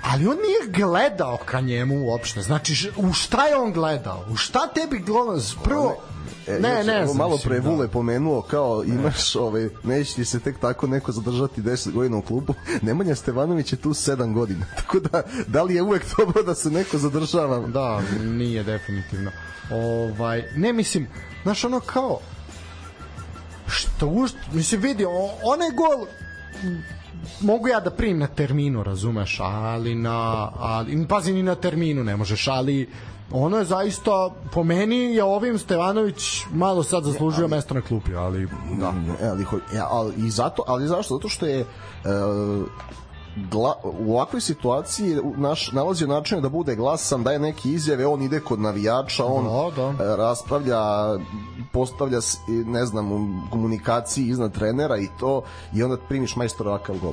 Ali 0.03 0.27
on 0.27 0.37
nije 0.37 0.73
gledao 0.87 1.39
ka 1.45 1.61
njemu 1.61 2.07
uopšte. 2.07 2.43
Znači, 2.43 2.91
u 2.97 3.13
šta 3.13 3.47
je 3.47 3.57
on 3.57 3.73
gledao? 3.73 4.25
U 4.31 4.37
šta 4.37 4.69
tebi 4.75 4.99
gledao? 4.99 5.39
Prvo, 5.65 5.97
E, 6.47 6.53
ne, 6.53 6.85
ne 6.85 7.07
znam. 7.07 7.17
malo 7.17 7.39
pre 7.45 7.61
da. 7.61 7.71
Vule 7.71 7.89
pomenuo 7.89 8.43
kao 8.43 8.85
imaš 8.85 9.37
ovaj 9.37 9.69
neće 9.85 10.15
ti 10.15 10.25
se 10.25 10.41
tek 10.41 10.59
tako 10.59 10.87
neko 10.87 11.13
zadržati 11.13 11.63
10 11.63 11.93
godina 11.93 12.17
u 12.17 12.23
klubu. 12.23 12.55
Nemanja 12.83 13.15
Stevanović 13.15 13.73
je 13.73 13.77
tu 13.77 13.91
7 13.91 14.35
godina. 14.35 14.67
Tako 14.81 15.01
da 15.01 15.23
da 15.47 15.63
li 15.63 15.75
je 15.75 15.83
uvek 15.83 16.03
dobro 16.19 16.43
da 16.43 16.55
se 16.55 16.71
neko 16.71 16.99
zadržava? 16.99 17.59
Da, 17.67 18.03
nije 18.25 18.63
definitivno. 18.65 19.31
Ovaj, 19.71 20.45
ne 20.57 20.73
mislim, 20.73 21.09
znaš 21.43 21.65
ono 21.65 21.81
kao 21.81 22.19
što 23.67 24.07
uš, 24.07 24.31
mislim 24.53 24.81
vidi, 24.81 25.05
o, 25.05 25.31
onaj 25.43 25.71
gol 25.71 26.07
mogu 27.41 27.69
ja 27.69 27.81
da 27.81 27.91
primim 27.91 28.19
na 28.19 28.27
terminu, 28.27 28.83
razumeš, 28.83 29.41
ali 29.41 29.95
na 29.95 30.51
ali 30.59 31.07
pazi 31.09 31.33
ni 31.33 31.43
na 31.43 31.55
terminu 31.55 32.05
ne 32.05 32.17
možeš, 32.17 32.49
ali 32.49 32.89
ono 33.33 33.59
je 33.59 33.65
zaista 33.65 34.31
po 34.53 34.63
meni 34.65 34.97
je 34.97 35.25
ovim 35.25 35.59
Stevanović 35.59 36.47
malo 36.53 36.83
sad 36.83 37.05
zaslužio 37.05 37.49
mesto 37.49 37.75
na 37.75 37.81
klupi, 37.81 38.15
ali 38.15 38.49
Da. 38.79 38.93
E, 39.21 39.29
ali, 39.29 39.47
ja, 39.75 39.89
ali, 39.91 40.15
i 40.17 40.31
zato, 40.31 40.63
ali 40.67 40.87
zašto? 40.87 41.15
Zato 41.15 41.29
što 41.29 41.47
je 41.47 41.61
e, 41.61 41.67
gla, 43.51 43.75
u 43.85 44.15
ovakvoj 44.15 44.41
situaciji 44.41 45.17
naš, 45.37 45.73
nalazio 45.73 46.07
način 46.07 46.43
da 46.43 46.49
bude 46.49 46.77
glasan, 46.77 47.23
daje 47.23 47.39
neke 47.39 47.69
izjave, 47.69 48.07
on 48.07 48.23
ide 48.23 48.41
kod 48.41 48.61
navijača, 48.61 49.25
on 49.25 49.45
Da, 49.45 49.83
da. 49.83 50.05
e, 50.05 50.17
raspravlja, 50.17 50.81
postavlja, 51.73 52.19
ne 52.67 52.87
znam, 52.87 53.13
u 53.13 53.51
komunikaciji 53.51 54.27
iznad 54.27 54.55
trenera 54.55 54.97
i 54.99 55.09
to, 55.21 55.43
i 55.75 55.83
onda 55.83 55.97
primiš 56.09 56.37
majstor 56.37 56.69
ovakav 56.69 56.97
gol. 57.03 57.13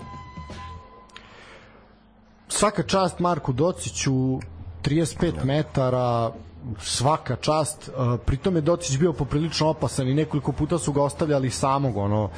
svaka 2.50 2.84
čast 2.84 3.20
Marku 3.20 3.54
Dociću 3.54 4.40
35 4.88 5.44
metara 5.44 6.32
svaka 6.80 7.36
čast. 7.36 7.90
Pritom 8.26 8.56
je 8.56 8.62
Docić 8.62 8.98
bio 8.98 9.14
poprilično 9.14 9.68
opasan 9.68 10.08
i 10.08 10.14
nekoliko 10.14 10.52
puta 10.52 10.78
su 10.78 10.92
ga 10.94 11.04
ostavljali 11.04 11.50
samog 11.50 11.98
ono 11.98 12.30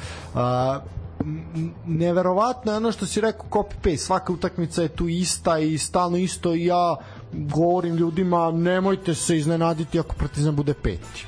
neverovatno 1.86 2.72
je 2.72 2.76
ono 2.76 2.92
što 2.92 3.06
si 3.06 3.20
rekao 3.20 3.46
copy 3.50 3.74
paste 3.74 3.96
svaka 3.96 4.32
utakmica 4.32 4.82
je 4.82 4.88
tu 4.88 5.08
ista 5.08 5.58
i 5.58 5.78
stalno 5.78 6.16
isto 6.16 6.54
i 6.54 6.64
ja 6.64 6.96
govorim 7.32 7.94
ljudima 7.94 8.50
nemojte 8.50 9.14
se 9.14 9.36
iznenaditi 9.36 10.00
ako 10.00 10.14
Partizan 10.14 10.56
bude 10.56 10.74
peti 10.74 11.26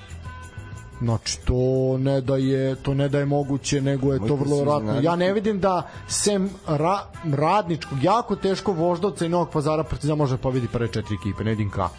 Znači 1.03 1.39
to 1.45 1.99
ne 1.99 2.21
da 2.21 2.37
je 2.37 2.75
to 2.75 2.95
ne 2.95 3.09
da 3.09 3.19
je 3.19 3.27
moguće, 3.27 3.81
nego 3.81 4.13
je 4.13 4.19
to 4.19 4.25
Nemojte 4.25 4.45
vrlo 4.45 4.59
verovatno. 4.59 5.01
Ja 5.01 5.17
ne 5.17 5.33
vidim 5.33 5.61
da 5.61 5.89
sem 6.09 6.51
ra, 6.67 6.99
radničkog 7.33 8.03
jako 8.03 8.37
teško 8.37 8.73
voždovca 8.73 9.27
i 9.27 9.29
Novog 9.29 9.51
Pazara 9.51 9.85
Partizan 9.85 10.19
može 10.19 10.37
da 10.37 10.43
pobedi 10.43 10.69
prve 10.69 10.89
četiri 10.89 11.15
ekipe, 11.15 11.45
ne 11.45 11.51
vidim 11.51 11.71
kako. 11.71 11.95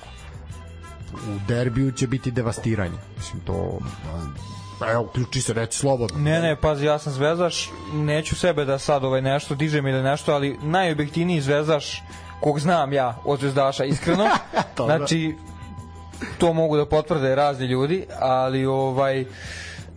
U 1.13 1.47
derbiju 1.47 1.91
će 1.91 2.07
biti 2.07 2.31
devastiranje. 2.31 2.97
Mislim 3.17 3.41
to 3.45 3.79
pa 4.79 4.91
evo, 4.91 5.03
uključi 5.03 5.41
se, 5.41 5.53
reći 5.53 5.77
slobodno. 5.77 6.19
Ne, 6.19 6.41
ne, 6.41 6.55
pazi, 6.55 6.85
ja 6.85 6.99
sam 6.99 7.13
zvezdaš, 7.13 7.71
neću 7.93 8.35
sebe 8.35 8.65
da 8.65 8.79
sad 8.79 9.03
ovaj 9.03 9.21
nešto 9.21 9.55
dižem 9.55 9.87
ili 9.87 10.03
nešto, 10.03 10.33
ali 10.33 10.57
najobjektivniji 10.61 11.41
zvezdaš 11.41 12.03
kog 12.39 12.59
znam 12.59 12.93
ja 12.93 13.17
od 13.25 13.39
zvezdaša, 13.39 13.83
iskreno. 13.83 14.27
Znači, 14.75 15.35
to 16.37 16.53
mogu 16.53 16.77
da 16.77 16.85
potvrde 16.85 17.35
razni 17.35 17.65
ljudi, 17.65 18.05
ali 18.19 18.65
ovaj 18.65 19.25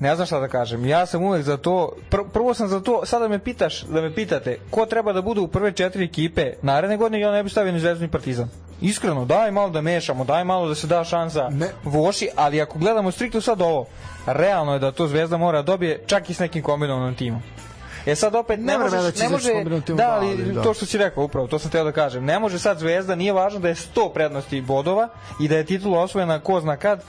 ne 0.01 0.15
znam 0.15 0.27
šta 0.27 0.41
da 0.41 0.49
kažem. 0.49 0.87
Ja 0.87 1.07
sam 1.07 1.23
uvek 1.23 1.43
za 1.43 1.57
to, 1.57 1.93
pr 2.11 2.17
prvo 2.33 2.55
sam 2.55 2.69
za 2.69 2.81
to, 2.81 3.07
sada 3.07 3.29
me 3.29 3.39
pitaš, 3.39 3.83
da 3.83 4.01
me 4.01 4.15
pitate, 4.15 4.59
ko 4.71 4.87
treba 4.87 5.13
da 5.13 5.23
bude 5.23 5.41
u 5.41 5.49
prve 5.49 5.73
četiri 5.73 6.05
ekipe 6.05 6.53
naredne 6.63 6.97
godine, 6.97 7.21
ja 7.21 7.33
ne 7.33 7.43
bih 7.43 7.53
stavio 7.53 7.73
ni 7.73 7.81
Zvezdu 7.81 8.05
ni 8.05 8.11
Partizan. 8.11 8.49
Iskreno, 8.81 9.25
daj 9.25 9.51
malo 9.51 9.71
da 9.71 9.81
mešamo, 9.81 10.25
daj 10.25 10.45
malo 10.45 10.69
da 10.69 10.75
se 10.75 10.87
da 10.87 11.05
šansa 11.05 11.49
Ne. 11.51 11.69
Voši, 11.85 12.29
ali 12.37 12.61
ako 12.61 12.79
gledamo 12.79 13.11
striktno 13.11 13.41
sad 13.41 13.61
ovo, 13.61 13.87
realno 14.27 14.73
je 14.73 14.79
da 14.79 14.93
to 14.93 15.07
Zvezda 15.07 15.37
mora 15.37 15.63
da 15.63 15.67
dobije 15.67 16.03
čak 16.07 16.31
i 16.31 16.35
s 16.35 16.39
nekim 16.39 16.63
kombinovanim 16.63 17.15
timom. 17.15 17.43
E 18.07 18.15
sad 18.15 18.35
opet 18.35 18.61
ne, 18.61 18.65
Ne 18.65 18.79
možeš, 18.79 19.01
da 19.01 19.23
ne 19.23 19.29
može, 19.29 19.51
da, 19.89 20.11
ali 20.11 20.53
da. 20.53 20.63
to 20.63 20.75
što 20.75 20.87
si 20.87 20.99
rekao 20.99 21.25
upravo, 21.25 21.47
to 21.47 21.59
sam 21.59 21.71
teo 21.71 21.85
da 21.85 21.93
kažem. 21.93 22.25
Ne 22.25 22.39
može 22.39 22.59
sad 22.59 22.79
Zvezda, 22.79 23.15
nije 23.15 23.33
važno 23.33 23.61
da 23.61 23.69
je 23.69 23.75
100 23.75 24.13
prednosti 24.13 24.61
bodova 24.61 25.09
i 25.41 25.49
da 25.49 25.57
je 25.57 25.67
titula 25.67 26.01
osvojena 26.01 26.41
ko 26.41 26.61
zna 26.61 26.77
kad, 26.77 27.03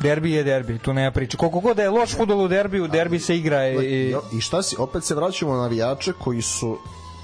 derbi 0.00 0.32
je 0.32 0.44
derbi, 0.44 0.78
tu 0.78 0.92
nema 0.92 1.10
priče. 1.10 1.36
Koliko 1.36 1.60
god 1.60 1.76
da 1.76 1.82
je 1.82 1.90
loš 1.90 2.16
fudbal 2.16 2.40
u 2.40 2.48
derbiju, 2.48 2.88
derbi 2.88 3.18
se 3.18 3.36
igra 3.36 3.68
i, 3.68 3.76
i 3.76 4.14
I 4.32 4.40
šta 4.40 4.62
si, 4.62 4.76
opet 4.78 5.04
se 5.04 5.14
vraćamo 5.14 5.54
na 5.54 5.62
navijače 5.62 6.12
koji 6.12 6.42
su 6.42 6.78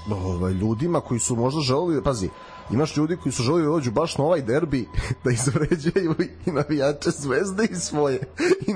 ovaj, 0.09 0.51
ljudima 0.53 1.01
koji 1.01 1.19
su 1.19 1.35
možda 1.35 1.61
želeli, 1.61 2.03
pazi, 2.03 2.29
imaš 2.73 2.97
ljudi 2.97 3.17
koji 3.17 3.33
su 3.33 3.43
želeli 3.43 3.63
da 3.63 3.69
dođu 3.69 3.91
baš 3.91 4.17
na 4.17 4.23
ovaj 4.23 4.41
derbi 4.41 4.87
da 5.23 5.31
izvređaju 5.31 6.15
i 6.45 6.51
navijače 6.51 7.09
zvezde 7.09 7.67
i 7.71 7.75
svoje. 7.75 8.19
I, 8.67 8.73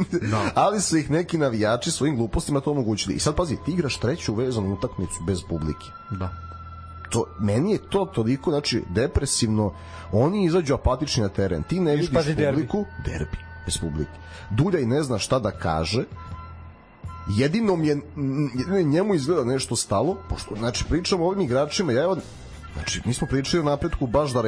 Ali 0.55 0.81
su 0.81 0.97
ih 0.97 1.11
neki 1.11 1.37
navijači 1.37 1.91
svojim 1.91 2.17
glupostima 2.17 2.59
to 2.59 2.71
omogućili. 2.71 3.15
I 3.15 3.19
sad 3.19 3.35
pazi, 3.35 3.57
ti 3.65 3.71
igraš 3.71 3.97
treću 3.97 4.33
vezanu 4.33 4.73
utakmicu 4.73 5.23
bez 5.27 5.39
publike. 5.49 5.85
Da. 6.11 6.29
To, 7.09 7.25
meni 7.39 7.71
je 7.71 7.89
to 7.89 8.05
toliko, 8.05 8.51
znači, 8.51 8.83
depresivno. 8.89 9.73
Oni 10.11 10.45
izađu 10.45 10.73
apatični 10.73 11.23
na 11.23 11.29
teren. 11.29 11.63
Ti 11.63 11.79
ne 11.79 11.91
Vidiš, 11.91 12.09
vidiš 12.09 12.15
pazi, 12.15 12.35
derbi. 12.35 12.67
publiku, 12.67 12.85
derbi, 13.05 13.37
bez 13.65 13.77
publike. 13.77 14.11
Duljaj 14.51 14.85
ne 14.85 15.03
zna 15.03 15.19
šta 15.19 15.39
da 15.39 15.51
kaže, 15.51 16.03
jedino 17.27 17.73
je, 17.73 18.01
jedino 18.55 18.77
je 18.77 18.83
njemu 18.83 19.15
izgleda 19.15 19.43
nešto 19.43 19.75
stalo, 19.75 20.17
pošto, 20.29 20.55
znači, 20.55 20.85
pričamo 20.89 21.23
o 21.23 21.27
ovim 21.27 21.41
igračima, 21.41 21.91
ja 21.91 22.03
evo, 22.03 22.17
znači, 22.75 23.01
mi 23.05 23.13
smo 23.13 23.27
pričali 23.27 23.61
o 23.61 23.69
napretku 23.69 24.07
baš 24.07 24.33
da 24.33 24.41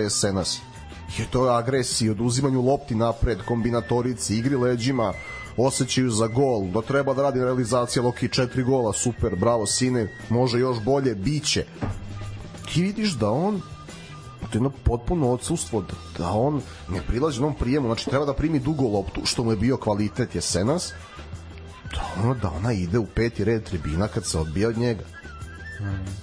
je 1.18 1.26
to 1.32 1.46
je 1.46 1.58
agresiji, 1.58 2.10
oduzimanju 2.10 2.62
lopti 2.62 2.96
napred, 2.96 3.42
kombinatorici, 3.42 4.38
igri 4.38 4.56
leđima, 4.56 5.14
osjećaju 5.58 6.12
za 6.12 6.28
gol, 6.28 6.68
da 6.68 6.82
treba 6.82 7.14
da 7.14 7.22
radi 7.22 7.40
realizacija 7.40 8.04
Loki 8.04 8.30
četiri 8.30 8.64
gola, 8.64 8.94
super, 8.94 9.36
bravo 9.36 9.66
sine, 9.66 10.08
može 10.30 10.60
još 10.60 10.80
bolje, 10.84 11.16
biće. 11.16 11.66
Ti 12.74 12.82
vidiš 12.82 13.14
da 13.14 13.32
on 13.32 13.62
to 14.40 14.46
je 14.46 14.58
jedno 14.58 14.72
potpuno 14.84 15.32
odsustvo 15.32 15.82
da, 15.82 15.94
da 16.18 16.30
on 16.32 16.62
ne 16.90 17.02
prilazi 17.08 17.40
onom 17.40 17.56
prijemu, 17.56 17.88
znači 17.88 18.10
treba 18.10 18.26
da 18.26 18.34
primi 18.34 18.60
dugo 18.60 18.88
loptu, 18.88 19.22
što 19.26 19.44
mu 19.44 19.52
je 19.52 19.58
bio 19.58 19.78
kvalitet 19.78 20.36
je 20.36 20.42
Senas, 20.42 20.94
da, 21.96 22.24
ono, 22.24 22.34
da 22.34 22.50
ona 22.50 22.74
ide 22.74 23.00
u 23.00 23.06
peti 23.06 23.44
red 23.44 23.64
tribina 23.64 24.08
kad 24.08 24.26
se 24.26 24.40
odbija 24.40 24.70
od 24.70 24.78
njega. 24.78 25.04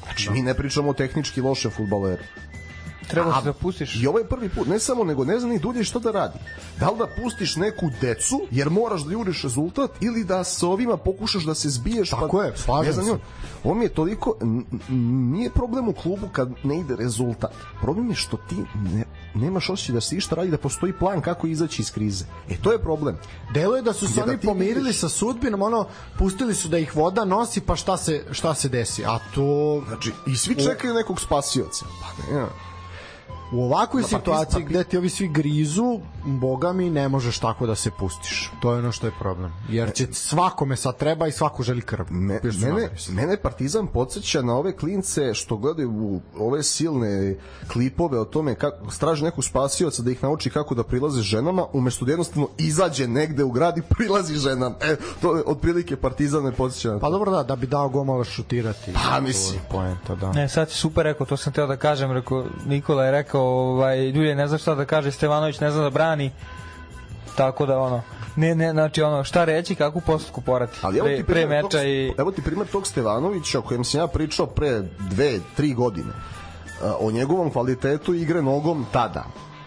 Znači, 0.02 0.30
mi 0.30 0.42
ne 0.42 0.54
pričamo 0.54 0.90
o 0.90 0.94
tehnički 0.94 1.40
loše 1.40 1.70
futbaleru. 1.70 2.22
Treba 3.08 3.40
se 3.40 3.44
da 3.44 3.52
pustiš. 3.52 4.02
I 4.02 4.06
ovo 4.06 4.18
je 4.18 4.28
prvi 4.28 4.48
put, 4.48 4.68
ne 4.68 4.78
samo, 4.78 5.04
nego 5.04 5.24
ne 5.24 5.38
zna 5.40 5.48
ni 5.48 5.58
dulje 5.58 5.84
što 5.84 5.98
da 5.98 6.10
radi. 6.10 6.38
Da 6.80 6.90
li 6.90 6.98
da 6.98 7.06
pustiš 7.22 7.56
neku 7.56 7.90
decu, 8.00 8.40
jer 8.50 8.70
moraš 8.70 9.02
da 9.04 9.12
juriš 9.12 9.42
rezultat, 9.42 9.90
ili 10.00 10.24
da 10.24 10.44
sa 10.44 10.66
ovima 10.66 10.96
pokušaš 10.96 11.44
da 11.44 11.54
se 11.54 11.68
zbiješ. 11.68 12.10
Tako 12.10 12.36
pa, 12.36 12.44
je, 12.44 12.52
slažem 12.56 12.96
ne 12.96 13.02
znam, 13.02 13.18
se. 13.18 13.24
Ovo 13.64 13.74
mi 13.74 13.84
je 13.84 13.88
toliko, 13.88 14.36
nije 14.88 15.50
problem 15.50 15.88
u 15.88 15.92
klubu 15.92 16.28
kad 16.32 16.50
ne 16.64 16.78
ide 16.80 16.96
rezultat. 16.96 17.52
Problem 17.80 18.08
je 18.08 18.14
što 18.14 18.36
ti 18.36 18.56
ne, 18.92 19.04
nemaš 19.34 19.70
osjećaj 19.70 19.94
da 19.94 20.00
se 20.00 20.16
išta 20.16 20.36
radi, 20.36 20.50
da 20.50 20.58
postoji 20.58 20.92
plan 20.92 21.20
kako 21.20 21.46
izaći 21.46 21.82
iz 21.82 21.92
krize. 21.92 22.24
E, 22.50 22.56
to 22.62 22.72
je 22.72 22.78
problem. 22.78 23.16
Deluje 23.54 23.82
da 23.82 23.92
su 23.92 24.08
se 24.08 24.14
da 24.14 24.22
oni 24.22 24.38
ti 24.38 24.46
pomirili 24.46 24.90
vidiš- 24.90 25.00
sa 25.00 25.08
sudbinom, 25.08 25.62
ono, 25.62 25.86
pustili 26.18 26.54
su 26.54 26.68
da 26.68 26.78
ih 26.78 26.96
voda 26.96 27.24
nosi, 27.24 27.60
pa 27.60 27.76
šta 27.76 27.96
se, 27.96 28.24
šta 28.30 28.54
se 28.54 28.68
desi? 28.68 29.04
A 29.04 29.18
to... 29.34 29.82
Znači, 29.88 30.12
i 30.26 30.36
svi 30.36 30.54
čekaju 30.54 30.94
nekog 30.94 31.20
spasioca. 31.20 31.84
Pa 32.00 32.34
ne, 32.34 32.46
U 33.54 33.64
ovakvoj 33.64 34.02
Da, 34.02 34.08
pa 34.10 34.18
situaciji 34.18 34.62
pa 34.62 34.68
gde 34.68 34.84
ti 34.84 34.96
ovi 34.98 35.08
svi 35.08 35.28
grizu, 35.28 36.00
boga 36.24 36.72
mi, 36.72 36.90
ne 36.90 37.08
možeš 37.08 37.38
tako 37.38 37.66
da 37.66 37.74
se 37.74 37.90
pustiš. 37.90 38.50
To 38.62 38.72
je 38.72 38.78
ono 38.78 38.92
što 38.92 39.06
je 39.06 39.12
problem. 39.18 39.52
Jer 39.68 39.92
će 39.92 40.06
svakome 40.12 40.76
sad 40.76 40.96
treba 40.96 41.26
i 41.26 41.32
svako 41.32 41.62
želi 41.62 41.80
krv. 41.80 42.04
Me, 42.10 42.40
mene, 42.60 42.90
mene 43.08 43.36
Partizan 43.36 43.86
podsjeća 43.86 44.42
na 44.42 44.56
ove 44.56 44.76
klince 44.76 45.34
što 45.34 45.56
gledaju 45.56 45.90
u 45.90 46.20
ove 46.38 46.62
silne 46.62 47.36
klipove 47.72 48.20
o 48.20 48.24
tome 48.24 48.54
kako 48.54 48.90
straže 48.90 49.24
neku 49.24 49.42
spasioca 49.42 50.02
da 50.02 50.10
ih 50.10 50.22
nauči 50.22 50.50
kako 50.50 50.74
da 50.74 50.82
prilaze 50.82 51.22
ženama 51.22 51.66
umesto 51.72 52.04
da 52.04 52.12
jednostavno 52.12 52.48
izađe 52.58 53.08
negde 53.08 53.44
u 53.44 53.50
grad 53.50 53.78
i 53.78 53.82
prilazi 53.82 54.34
ženama. 54.34 54.76
E, 54.80 54.96
to 55.22 55.36
je 55.36 55.42
otprilike 55.46 55.96
Partizan 55.96 56.42
me 56.42 56.52
podsjeća 56.52 56.88
na 56.88 56.94
to. 56.94 57.00
Pa 57.00 57.10
dobro 57.10 57.30
da, 57.30 57.42
da 57.42 57.56
bi 57.56 57.66
dao 57.66 57.88
gol 57.88 58.04
malo 58.04 58.24
šutirati. 58.24 58.92
Pa, 58.94 59.20
mislim. 59.20 59.60
Poenta, 59.70 60.14
da. 60.14 60.32
Ne, 60.32 60.48
sad 60.48 60.70
si 60.70 60.76
super 60.76 61.04
rekao, 61.04 61.26
to 61.26 61.36
sam 61.36 61.52
teo 61.52 61.66
da 61.66 61.76
kažem, 61.76 62.12
rekao, 62.12 62.44
Nikola 62.66 63.04
je 63.04 63.10
rekao, 63.10 63.43
ovaj, 63.44 64.12
Dulje 64.12 64.34
ne 64.34 64.48
zna 64.48 64.58
šta 64.58 64.74
da 64.74 64.84
kaže, 64.84 65.10
Stevanović 65.10 65.60
ne 65.60 65.70
zna 65.70 65.82
da 65.82 65.90
brani, 65.90 66.30
tako 67.36 67.66
da 67.66 67.78
ono, 67.78 68.02
ne, 68.36 68.54
ne, 68.54 68.72
znači 68.72 69.02
ono, 69.02 69.24
šta 69.24 69.44
reći, 69.44 69.74
kakvu 69.74 70.00
postupku 70.00 70.40
porati, 70.40 70.78
Ali 70.82 70.98
evo 70.98 71.06
pre, 71.06 71.16
ti 71.16 71.24
pre 71.24 71.46
meča 71.46 71.68
tog, 71.68 71.80
i... 71.84 72.12
Evo 72.18 72.30
ti 72.30 72.42
primer 72.42 72.66
tog 72.66 72.86
Stevanovića 72.86 73.58
o 73.58 73.62
kojem 73.62 73.84
sam 73.84 74.00
ja 74.00 74.06
pričao 74.06 74.46
pre 74.46 74.82
dve, 75.10 75.40
tri 75.56 75.74
godine. 75.74 76.12
O 77.00 77.10
njegovom 77.10 77.50
kvalitetu 77.50 78.14
igre 78.14 78.42
nogom 78.42 78.86
tada. 78.92 79.24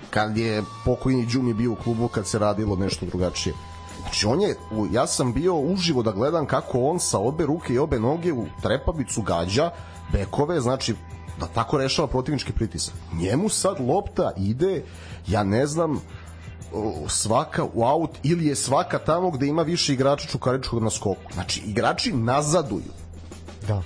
Kad 0.10 0.38
je 0.38 0.64
pokojni 0.86 1.26
Đumi 1.26 1.54
bio 1.54 1.72
u 1.72 1.76
klubu 1.76 2.08
kad 2.08 2.28
se 2.28 2.40
radilo 2.40 2.76
nešto 2.76 3.06
drugačije. 3.06 3.56
Znači 4.02 4.26
on 4.26 4.42
je, 4.42 4.56
ja 4.92 5.08
sam 5.08 5.34
bio 5.34 5.56
uživo 5.56 6.04
da 6.04 6.12
gledam 6.12 6.46
kako 6.46 6.80
on 6.80 7.00
sa 7.00 7.20
obe 7.20 7.46
ruke 7.46 7.74
i 7.74 7.80
obe 7.80 8.00
noge 8.00 8.34
u 8.34 8.46
trepavicu 8.62 9.22
gađa 9.22 9.72
bekove, 10.14 10.62
znači 10.62 10.96
da 11.40 11.48
tako 11.48 11.78
rešava 11.78 12.08
protivnički 12.08 12.54
pritisak. 12.54 12.94
Njemu 13.14 13.50
sad 13.50 13.80
lopta 13.80 14.32
ide, 14.38 14.84
ja 15.28 15.44
ne 15.44 15.68
znam, 15.68 16.02
svaka 17.08 17.66
u 17.74 17.84
aut 17.84 18.18
ili 18.24 18.46
je 18.46 18.56
svaka 18.56 19.00
tamo 19.00 19.32
gde 19.32 19.48
ima 19.48 19.62
više 19.62 19.94
igrača 19.94 20.28
čukaričkog 20.28 20.84
na 20.84 20.90
skoku. 20.90 21.34
Znači, 21.34 21.62
igrači 21.66 22.14
nazaduju. 22.14 22.92
da. 23.68 23.84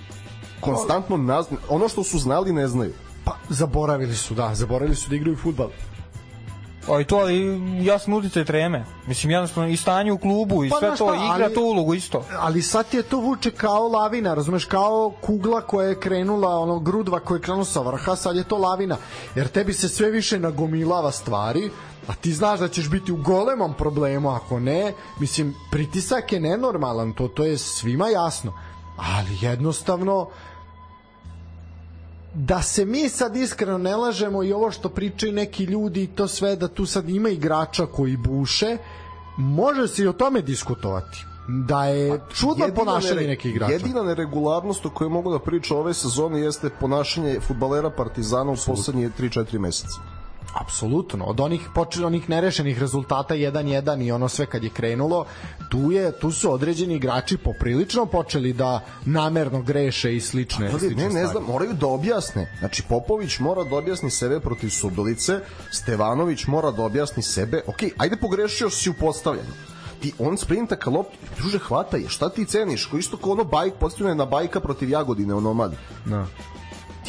Konstantno 0.59 1.17
naz... 1.17 1.45
ono 1.69 1.89
što 1.89 2.03
su 2.03 2.19
znali 2.19 2.53
ne 2.53 2.67
znaju. 2.67 2.93
Pa, 3.25 3.35
zaboravili 3.49 4.15
su, 4.15 4.33
da, 4.33 4.55
zaboravili 4.55 4.95
su 4.95 5.09
da 5.09 5.15
igraju 5.15 5.37
futbal. 5.37 5.69
O, 6.87 6.99
i 6.99 7.05
to, 7.05 7.15
ali 7.15 7.61
jasan 7.85 8.13
uticaj 8.13 8.45
treme. 8.45 8.85
Mislim, 9.07 9.31
jednostavno, 9.31 9.69
i 9.69 9.77
stanje 9.77 10.11
u 10.11 10.17
klubu, 10.17 10.63
i 10.65 10.69
Pa, 10.69 10.79
sve 10.79 10.87
znaš 10.87 10.99
to, 10.99 11.15
šta, 11.15 11.15
igra 11.35 11.45
ali- 11.45 11.53
tu 11.53 11.61
ulogu 11.61 11.93
isto. 11.93 12.25
ali 12.39 12.61
sad 12.61 12.87
ti 12.87 12.97
je 12.97 13.03
to 13.03 13.17
vuče 13.17 13.51
kao 13.51 13.87
lavina, 13.87 14.33
razumeš, 14.33 14.65
kao 14.65 15.13
kugla 15.21 15.61
koja 15.61 15.87
je 15.87 15.99
krenula, 15.99 16.59
ono 16.59 16.79
grudva 16.79 17.19
koja 17.19 17.37
je 17.37 17.41
krenula 17.41 17.65
sa 17.65 17.81
vrha, 17.81 18.15
sad 18.15 18.35
je 18.35 18.43
to 18.43 18.57
lavina, 18.57 18.97
jer 19.35 19.47
tebi 19.47 19.73
se 19.73 19.89
sve 19.89 20.11
više 20.11 20.39
nagomilava 20.39 21.11
stvari, 21.11 21.69
a 22.07 22.13
ti 22.13 22.33
znaš 22.33 22.59
da 22.59 22.67
ćeš 22.67 22.89
biti 22.89 23.11
u 23.11 23.17
golemom 23.17 23.73
problemu, 23.73 24.29
ako 24.29 24.59
ne, 24.59 24.93
mislim, 25.19 25.55
pritisak 25.71 26.31
je 26.33 26.39
nenormalan, 26.39 27.13
to, 27.13 27.27
to 27.27 27.45
je 27.45 27.57
svima 27.57 28.07
jasno, 28.09 28.53
ali 28.97 29.37
jednostavno, 29.41 30.27
da 32.33 32.61
se 32.61 32.85
mi 32.85 33.09
sad 33.09 33.35
iskreno 33.35 33.77
ne 33.77 33.95
lažemo 33.95 34.43
i 34.43 34.53
ovo 34.53 34.71
što 34.71 34.89
pričaju 34.89 35.33
neki 35.33 35.63
ljudi 35.63 36.03
i 36.03 36.07
to 36.07 36.27
sve 36.27 36.55
da 36.55 36.67
tu 36.67 36.85
sad 36.85 37.09
ima 37.09 37.29
igrača 37.29 37.85
koji 37.85 38.17
buše 38.17 38.77
može 39.37 39.87
se 39.87 40.03
i 40.03 40.07
o 40.07 40.13
tome 40.13 40.41
diskutovati. 40.41 41.25
Da 41.67 41.85
je 41.85 42.19
čudno 42.33 42.65
Jedina 42.65 42.75
ponašanje 42.75 43.13
nere- 43.15 43.27
nekih 43.27 43.51
igrača. 43.51 43.73
Jedina 43.73 44.03
neregularnost 44.03 44.85
o 44.85 44.89
kojoj 44.89 45.09
mogu 45.09 45.31
da 45.31 45.39
pričam 45.39 45.77
ove 45.77 45.93
sezone 45.93 46.39
jeste 46.39 46.69
ponašanje 46.79 47.39
futbalera 47.39 47.89
Partizana 47.89 48.51
u 48.51 48.55
poslednje 48.67 49.09
3-4 49.19 49.59
meseca. 49.59 49.99
Apsolutno 50.53 51.25
od 51.25 51.39
onih 51.39 51.69
počeli 51.75 52.05
onih 52.05 52.29
nerešenih 52.29 52.79
rezultata 52.79 53.35
1-1 53.35 54.05
i 54.05 54.11
ono 54.11 54.29
sve 54.29 54.45
kad 54.45 54.63
je 54.63 54.69
krenulo 54.69 55.25
tu 55.69 55.91
je 55.91 56.19
tu 56.19 56.31
su 56.31 56.51
određeni 56.53 56.95
igrači 56.95 57.37
poprilično 57.37 58.05
počeli 58.05 58.53
da 58.53 58.85
namerno 59.05 59.61
greše 59.61 60.15
i 60.15 60.21
slične, 60.21 60.69
Ali 60.69 60.79
slične 60.79 60.95
ne, 60.95 61.03
ne 61.03 61.09
stvari. 61.09 61.27
znam, 61.27 61.43
moraju 61.43 61.73
da 61.73 61.87
objasne. 61.87 62.55
Znači, 62.59 62.83
Popović 62.89 63.39
mora 63.39 63.63
da 63.63 63.75
objasni 63.75 64.11
sebe 64.11 64.39
protiv 64.39 64.69
Sudulice, 64.69 65.39
Stevanović 65.71 66.47
mora 66.47 66.71
da 66.71 66.83
objasni 66.83 67.23
sebe. 67.23 67.61
Ok, 67.67 67.83
ajde 67.97 68.17
pogrešio 68.17 68.69
si 68.69 68.89
u 68.89 68.93
postavljanju. 68.93 69.53
Ti, 70.01 70.13
on 70.19 70.37
sprinta 70.37 70.75
ka 70.75 70.89
lopti, 70.89 71.17
druže, 71.37 71.59
hvata 71.59 71.97
je. 71.97 72.09
Šta 72.09 72.29
ti 72.29 72.45
ceniš? 72.45 72.85
Ko 72.85 72.97
isto 72.97 73.17
kao 73.17 73.31
ono 73.31 73.43
bajk, 73.43 73.73
postavljeno 73.79 74.09
je 74.09 74.15
na 74.15 74.25
bajka 74.25 74.59
protiv 74.59 74.89
Jagodine, 74.89 75.33
onomad. 75.33 75.75
Da. 76.05 76.25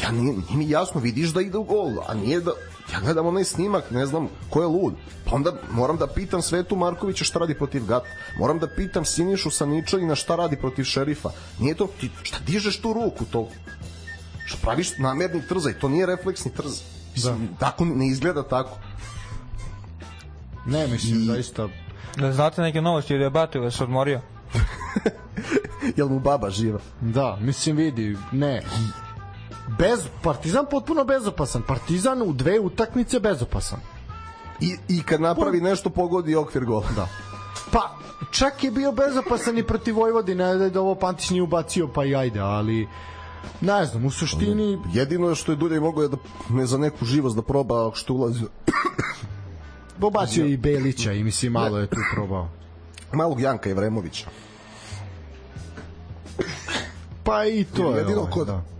Ja 0.03 0.11
nije, 0.11 0.33
nije 0.33 0.57
mi 0.57 0.69
jasno, 0.69 1.01
vidiš 1.01 1.29
da 1.29 1.41
ide 1.41 1.57
u 1.57 1.63
gol, 1.63 1.91
a 2.07 2.13
nije 2.13 2.39
da... 2.39 2.51
Ja 2.91 2.99
gledam 2.99 3.25
onaj 3.25 3.43
snimak, 3.43 3.91
ne 3.91 4.05
znam 4.05 4.27
ko 4.49 4.61
je 4.61 4.67
lud. 4.67 4.93
Pa 5.25 5.35
onda 5.35 5.53
moram 5.71 5.97
da 5.97 6.07
pitam 6.07 6.41
Svetu 6.41 6.75
Markovića 6.75 7.23
šta 7.25 7.39
radi 7.39 7.53
protiv 7.53 7.85
Gat. 7.85 8.03
Moram 8.37 8.59
da 8.59 8.67
pitam 8.67 9.05
Sinišu 9.05 9.49
Saničanina 9.49 10.15
šta 10.15 10.35
radi 10.35 10.55
protiv 10.55 10.83
Šerifa. 10.83 11.29
Nije 11.59 11.75
to, 11.75 11.87
ti, 11.99 12.09
šta 12.23 12.37
dižeš 12.45 12.81
tu 12.81 12.93
ruku, 12.93 13.25
to 13.31 13.49
što 14.45 14.57
praviš 14.61 14.97
namerni 14.97 15.41
trzaj, 15.47 15.73
to 15.73 15.89
nije 15.89 16.05
refleksni 16.05 16.51
trz. 16.51 16.81
Mislim, 17.15 17.49
tako 17.59 17.85
ne 17.85 18.07
izgleda 18.07 18.43
tako. 18.43 18.77
ne 20.65 20.87
mislim 20.87 21.25
zaista 21.25 21.67
Da 22.17 22.33
znate 22.33 22.61
neke 22.61 22.81
novosti 22.81 23.15
o 23.15 23.17
debatu, 23.17 23.61
da 23.61 23.71
se 23.71 23.83
odmorio. 23.83 24.21
Jel 25.97 26.07
mu 26.07 26.19
baba 26.19 26.49
živa? 26.49 26.79
Da, 27.01 27.37
mislim 27.41 27.75
vidi, 27.75 28.17
ne. 28.31 28.61
Bez, 29.67 30.07
Partizan 30.23 30.65
potpuno 30.71 31.03
bezopasan. 31.03 31.61
Partizan 31.67 32.21
u 32.21 32.33
dve 32.33 32.59
utakmice 32.59 33.19
bezopasan. 33.19 33.79
I, 34.61 34.75
i 34.87 35.03
kad 35.03 35.21
napravi 35.21 35.61
nešto 35.61 35.89
pogodi 35.89 36.35
okvir 36.35 36.65
gola. 36.65 36.87
Da. 36.95 37.07
Pa, 37.71 37.97
čak 38.31 38.63
je 38.63 38.71
bio 38.71 38.91
bezopasan 38.91 39.57
i 39.57 39.63
protiv 39.63 39.95
Vojvodine, 39.95 40.55
da 40.55 40.65
je 40.65 40.79
ovo 40.79 40.95
Pantić 40.95 41.29
nije 41.29 41.41
ubacio, 41.43 41.87
pa 41.87 42.05
i 42.05 42.15
ajde, 42.15 42.39
ali 42.39 42.87
ne 43.61 43.85
znam, 43.85 44.05
u 44.05 44.11
suštini 44.11 44.79
Jedino 44.93 45.29
je 45.29 45.35
što 45.35 45.51
je 45.51 45.55
dulje 45.55 45.79
mogo 45.79 46.01
je 46.01 46.07
da 46.07 46.17
ne 46.49 46.65
za 46.65 46.77
neku 46.77 47.05
živost 47.05 47.35
da 47.35 47.41
proba 47.41 47.87
ako 47.87 47.95
što 47.95 48.13
ulazi 48.13 48.41
ubacio 50.01 50.45
je 50.45 50.51
i 50.51 50.57
Belića 50.57 51.11
i 51.11 51.23
mislim 51.23 51.51
malo 51.51 51.77
je 51.77 51.87
tu 51.87 51.97
probao. 52.13 52.49
malog 53.13 53.41
Janka 53.41 53.69
Evremovića. 53.69 54.25
Pa 57.23 57.45
i 57.45 57.63
to 57.63 57.91
je. 57.91 57.97
Jedino 57.97 58.19
ovaj, 58.19 58.31
kod- 58.31 58.47
da. 58.47 58.72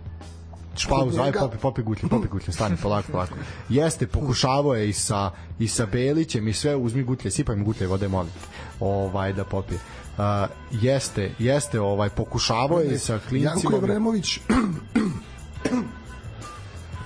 Pauza, 0.88 1.22
aj 1.22 1.32
popi, 1.32 1.58
popi 1.58 1.82
gutlje, 1.82 2.08
popi 2.08 2.28
gutlje, 2.28 2.52
stani 2.52 2.76
polako, 2.76 3.12
polako. 3.12 3.34
Jeste, 3.68 4.06
pokušavao 4.06 4.74
je 4.74 4.88
i 4.88 4.92
sa, 4.92 5.30
i 5.58 5.68
sa 5.68 5.86
Belićem 5.86 6.48
i 6.48 6.52
sve, 6.52 6.76
uzmi 6.76 7.02
gutlje, 7.02 7.30
sipaj 7.30 7.56
mu 7.56 7.64
gutlje 7.64 7.86
vode, 7.86 8.08
molim. 8.08 8.32
te. 8.32 8.48
Ovaj, 8.80 9.32
da 9.32 9.44
popije. 9.44 9.80
Uh, 10.18 10.24
jeste, 10.70 11.34
jeste, 11.38 11.80
ovaj, 11.80 12.08
pokušavao 12.08 12.80
je 12.80 12.94
i 12.94 12.98
sa 12.98 13.18
klincima. 13.28 13.50
Janko 13.50 13.76
Evremović 13.76 14.38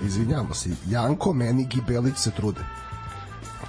izvinjamo 0.07 0.53
se 0.53 0.69
Janko, 0.89 1.33
Menig 1.33 1.75
i 1.75 1.81
Belić 1.87 2.17
se 2.17 2.31
trude 2.31 2.61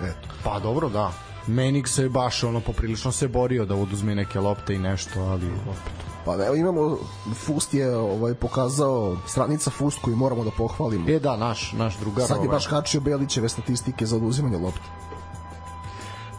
eto 0.03 0.29
Pa 0.45 0.59
dobro, 0.59 0.89
da. 0.89 1.13
Menik 1.47 1.89
se 1.89 2.09
baš 2.09 2.45
ono 2.45 2.61
poprilično 2.61 3.13
se 3.13 3.29
borio 3.29 3.65
da 3.65 3.75
oduzme 3.75 4.15
neke 4.15 4.41
lopte 4.41 4.75
i 4.75 4.79
nešto, 4.79 5.21
ali 5.21 5.47
opet. 5.47 6.10
Pa 6.37 6.47
evo 6.47 6.55
imamo, 6.55 6.99
Fust 7.35 7.75
je 7.75 7.97
ovaj, 7.97 8.35
pokazao 8.35 9.17
stranica 9.27 9.71
Fust 9.71 9.99
koju 10.03 10.17
moramo 10.17 10.45
da 10.45 10.51
pohvalimo. 10.51 11.11
E 11.11 11.19
da, 11.19 11.37
naš, 11.37 11.73
naš 11.73 11.99
drugar. 11.99 12.27
Sad 12.27 12.37
je 12.37 12.41
ovaj. 12.41 12.57
baš 12.57 12.67
kačio 12.67 13.01
Belićeve 13.01 13.49
statistike 13.49 14.07
za 14.07 14.17
oduzimanje 14.17 14.59
lopte. 14.59 15.10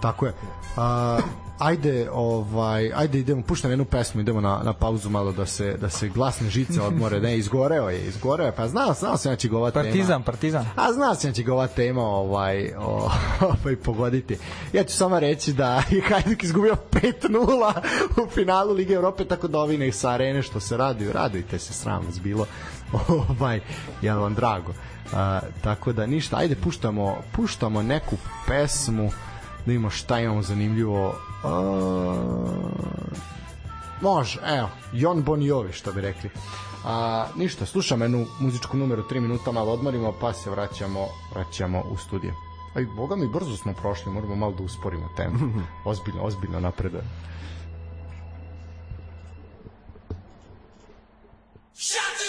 Tako 0.02 0.26
je. 0.26 0.34
A, 0.78 1.20
ajde, 1.62 2.10
ovaj, 2.14 2.91
ajde 2.95 3.20
idemo, 3.20 3.41
puštam 3.41 3.72
jednu 3.72 3.86
pesmu, 3.86 4.22
idemo 4.22 4.41
na, 4.41 4.62
na 4.64 4.74
pauzu 4.74 5.10
malo 5.10 5.32
da 5.32 5.45
se, 5.45 5.78
da 5.82 5.89
se 5.89 6.10
glasne 6.10 6.49
žice 6.49 6.82
odmore. 6.82 7.20
Ne, 7.20 7.38
izgoreo 7.38 7.89
je, 7.89 8.02
izgoreo 8.08 8.45
je. 8.45 8.52
Pa 8.52 8.68
znao, 8.68 8.93
znao 8.93 9.18
sam 9.18 9.32
ja 9.32 9.36
će 9.36 9.47
ga 9.47 9.58
ova 9.58 9.72
tema. 9.72 9.84
Partizan, 9.84 10.24
partizan. 10.24 10.66
A 10.76 10.93
znao 10.93 11.16
sam 11.16 11.30
da 11.30 11.36
će 11.36 11.43
ga 11.43 11.54
ova 11.54 11.68
tema 11.68 12.02
ovaj, 12.02 12.74
ovaj, 13.64 13.76
pogoditi. 13.84 14.38
Ja 14.74 14.84
ću 14.84 14.93
samo 14.95 15.20
reći 15.20 15.54
da 15.54 15.84
je 15.89 16.02
Hajduk 16.02 16.43
izgubio 16.43 16.76
5-0 16.91 17.74
u 18.26 18.30
finalu 18.30 18.74
Lige 18.74 18.93
Evrope, 18.93 19.26
tako 19.26 19.47
da 19.47 19.60
ovi 19.60 19.78
nek 19.78 19.93
sa 19.95 20.10
arene 20.10 20.41
što 20.41 20.60
se 20.60 20.78
raduju, 20.78 21.12
radujte 21.12 21.60
se, 21.60 21.74
sram 21.74 22.06
vas 22.06 22.20
bilo. 22.20 22.45
ovaj, 23.30 23.60
jel 24.02 24.20
vam 24.20 24.34
drago. 24.36 24.74
A, 25.14 25.39
tako 25.64 25.93
da 25.93 26.06
ništa, 26.06 26.38
ajde 26.38 26.56
puštamo, 26.56 27.18
puštamo 27.32 27.82
neku 27.82 28.16
pesmu 28.47 29.12
da 29.66 29.74
imamo 29.74 29.89
šta 29.89 30.20
imamo 30.20 30.41
zanimljivo. 30.41 31.16
A, 31.43 32.72
može, 34.01 34.39
evo, 34.45 34.70
Jon 34.93 35.24
Bon 35.24 35.41
Jovi, 35.43 35.74
što 35.74 35.91
bi 35.91 36.01
rekli. 36.01 36.30
A, 36.86 37.26
ništa, 37.36 37.66
slušamo 37.66 38.05
jednu 38.05 38.26
muzičku 38.39 38.78
numeru, 38.78 39.03
3 39.09 39.20
minuta 39.20 39.51
malo 39.51 39.72
odmorimo, 39.72 40.14
pa 40.22 40.34
se 40.34 40.49
vraćamo, 40.49 41.07
vraćamo 41.34 41.82
u 41.91 41.97
studiju. 41.97 42.34
Aj, 42.76 42.86
boga 42.86 43.16
mi, 43.16 43.28
brzo 43.28 43.57
smo 43.57 43.74
prošli, 43.74 44.12
moramo 44.12 44.36
malo 44.36 44.51
da 44.51 44.64
usporimo 44.64 45.09
temu. 45.18 45.38
Ozbiljno, 45.86 46.24
ozbiljno 46.24 46.59
napreduje. 46.59 47.03
Shot 51.74 52.20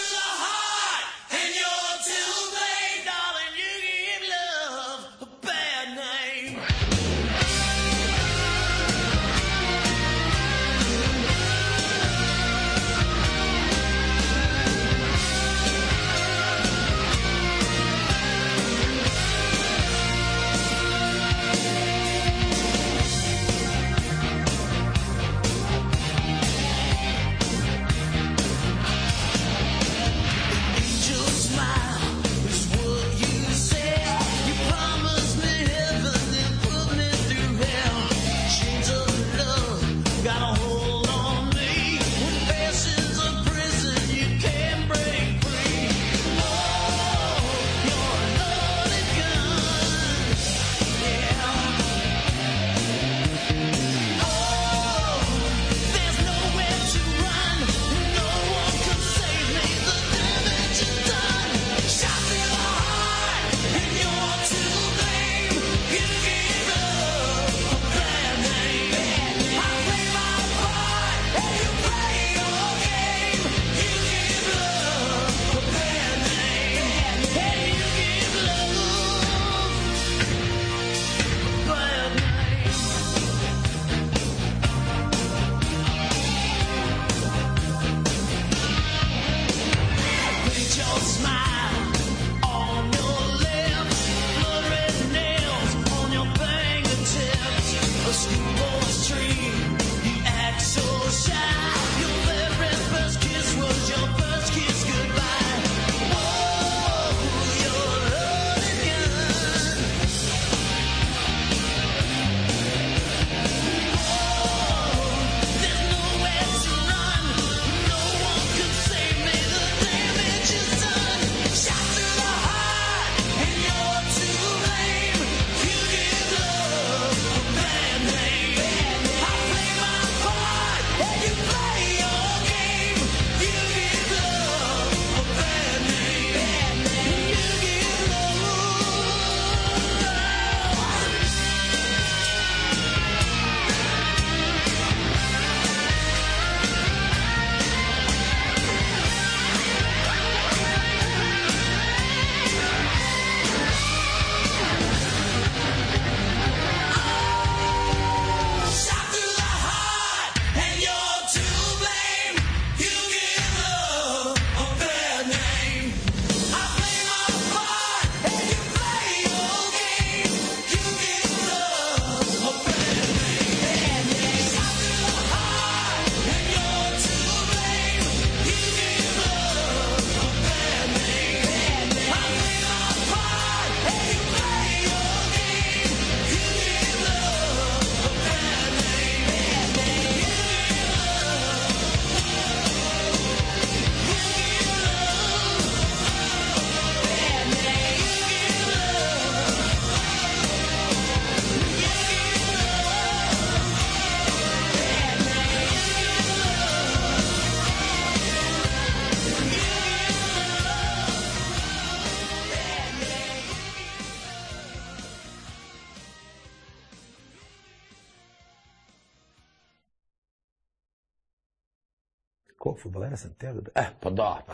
Sam 223.17 223.33
teo 223.33 223.53
da... 223.53 223.71
Eh, 223.75 223.87
pa 224.01 224.09
da, 224.09 224.43
pa, 224.47 224.53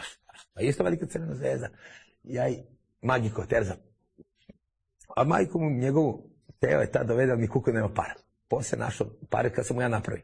pa 0.53 0.61
isto 0.61 0.83
velika 0.83 1.05
crvena 1.05 1.35
zvezda. 1.35 1.69
Ja 2.23 2.49
i 2.49 2.63
Magiko 3.01 3.45
Terza. 3.45 3.75
A 5.15 5.23
majku 5.23 5.59
mu 5.59 5.69
njegovu 5.69 6.29
teo 6.59 6.81
je 6.81 6.91
tad 6.91 7.07
dovede, 7.07 7.31
ali 7.31 7.41
mi 7.41 7.47
kuko 7.47 7.71
nema 7.71 7.93
para. 7.93 8.13
Posle 8.47 8.77
našao 8.77 9.07
pare 9.29 9.53
kad 9.53 9.65
sam 9.65 9.75
mu 9.75 9.81
ja 9.81 9.87
napravio. 9.87 10.23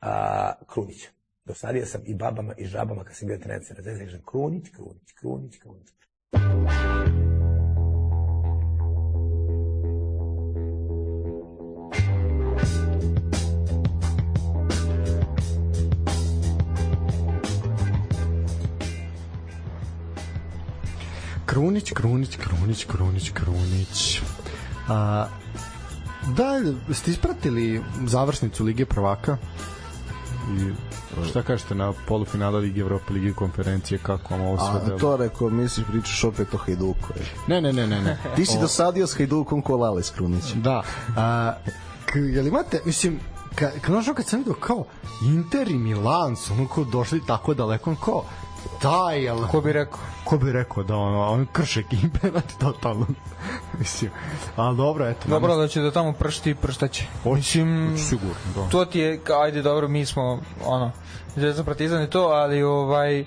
A, 0.00 0.52
Krunić. 0.66 1.08
Dosadio 1.44 1.86
sam 1.86 2.00
i 2.04 2.14
babama 2.14 2.54
i 2.58 2.64
žabama 2.64 3.04
kad 3.04 3.16
sam 3.16 3.28
bio 3.28 3.38
trener 3.38 3.64
Crne 3.64 3.82
Zvezde, 3.82 4.04
kažem 4.04 4.22
Krunić, 4.30 4.68
Krunić, 4.70 5.12
Krunić, 5.12 5.58
Krunić. 5.58 5.88
Krunić, 6.30 6.76
Krunić, 21.46 21.92
Krunić, 21.92 22.36
Krunić, 22.86 23.30
Krunić. 23.30 24.20
A, 24.88 25.26
da, 26.26 26.60
ste 26.94 27.10
ispratili 27.10 27.82
završnicu 28.06 28.64
Lige 28.64 28.86
prvaka? 28.86 29.36
I 30.58 30.72
šta 31.28 31.42
kažete 31.42 31.74
na 31.74 31.92
polufinala 32.08 32.58
Lige 32.58 32.80
Evrope, 32.80 33.12
Lige 33.12 33.32
konferencije, 33.32 33.98
kako 33.98 34.34
vam 34.34 34.46
ovo 34.46 34.58
sve 34.58 34.80
A 34.80 34.84
delo? 34.84 34.98
to 34.98 35.16
rekao, 35.16 35.50
misliš, 35.50 35.86
pričaš 35.86 36.24
opet 36.24 36.54
o 36.54 36.56
Hajduku. 36.56 37.12
e. 37.16 37.22
Ne, 37.46 37.60
ne, 37.60 37.72
ne, 37.72 37.86
ne, 37.86 38.02
ne. 38.02 38.18
Ti 38.36 38.46
si 38.46 38.58
dosadio 38.60 39.06
s 39.06 39.16
Hajdukom 39.16 39.62
ko 39.62 39.76
Lale 39.76 40.02
s 40.02 40.10
Krunićem. 40.10 40.62
Da. 40.62 40.82
A, 41.16 41.52
k, 42.06 42.16
jel 42.16 42.46
imate, 42.46 42.80
mislim, 42.84 43.20
ka, 43.54 43.70
ka, 43.80 44.14
kad 44.14 44.26
sam 44.28 44.38
vidio 44.38 44.54
kao 44.54 44.84
Inter 45.22 45.70
i 45.70 45.78
Milan 45.78 46.36
su 46.36 46.52
ono 46.52 46.68
kao 46.68 46.84
došli 46.84 47.26
tako 47.26 47.54
daleko, 47.54 47.94
kao 48.04 48.24
daj, 48.82 49.22
jel, 49.22 49.46
Ko 49.46 49.60
bi 49.60 49.72
rekao? 49.72 49.98
ko 50.24 50.38
bi 50.38 50.52
rekao 50.52 50.82
da 50.82 50.96
ono, 50.96 51.26
on 51.26 51.46
krše 51.52 51.80
ekipe, 51.80 52.30
znači 52.30 52.58
totalno. 52.60 53.06
mislim, 53.78 54.10
ali 54.56 54.76
dobro, 54.76 55.06
eto. 55.08 55.28
Dobro 55.28 55.56
da 55.56 55.68
će 55.68 55.80
da 55.80 55.90
tamo 55.90 56.12
pršti 56.12 56.50
i 56.50 56.54
prštaće. 56.54 57.04
Mislim, 57.24 57.98
sigurno, 57.98 58.34
da. 58.54 58.68
to 58.68 58.84
ti 58.84 59.00
je, 59.00 59.20
ajde 59.42 59.62
dobro, 59.62 59.88
mi 59.88 60.06
smo, 60.06 60.40
ono, 60.64 60.90
Zvezda 61.36 61.64
Partizan 61.64 62.02
i 62.02 62.10
to, 62.10 62.20
ali 62.22 62.62
ovaj, 62.62 63.24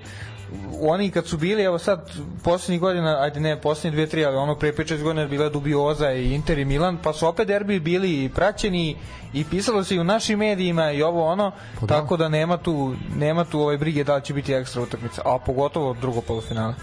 oni 0.81 1.11
kad 1.11 1.27
su 1.27 1.37
bili, 1.37 1.63
evo 1.63 1.79
sad, 1.79 2.11
poslednjih 2.43 2.81
godina, 2.81 3.17
ajde 3.21 3.39
ne, 3.39 3.61
poslednje 3.61 3.95
dve, 3.95 4.07
tri, 4.07 4.25
ali 4.25 4.35
ono 4.35 4.55
pre 4.55 4.73
5-6 4.73 5.03
godina 5.03 5.27
bila 5.27 5.49
dubioza 5.49 6.11
i 6.11 6.33
Inter 6.33 6.59
i 6.59 6.65
Milan, 6.65 6.97
pa 7.03 7.13
su 7.13 7.27
opet 7.27 7.47
derbi 7.47 7.79
bili 7.79 8.23
i 8.23 8.29
praćeni 8.29 8.97
i 9.33 9.45
pisalo 9.45 9.83
se 9.83 9.95
i 9.95 9.99
u 9.99 10.03
našim 10.03 10.39
medijima 10.39 10.91
i 10.91 11.03
ovo 11.03 11.25
ono, 11.25 11.51
Pa 11.79 11.85
da. 11.85 11.99
tako 11.99 12.17
da 12.17 12.29
nema 12.29 12.57
tu, 12.57 12.95
nema 13.15 13.45
tu 13.45 13.59
ovaj 13.59 13.77
brige 13.77 14.03
da 14.03 14.15
li 14.15 14.21
će 14.21 14.33
biti 14.33 14.53
ekstra 14.53 14.81
utakmica, 14.81 15.21
a 15.25 15.39
pogotovo 15.45 15.93
drugo 16.01 16.21
polufinale. 16.21 16.73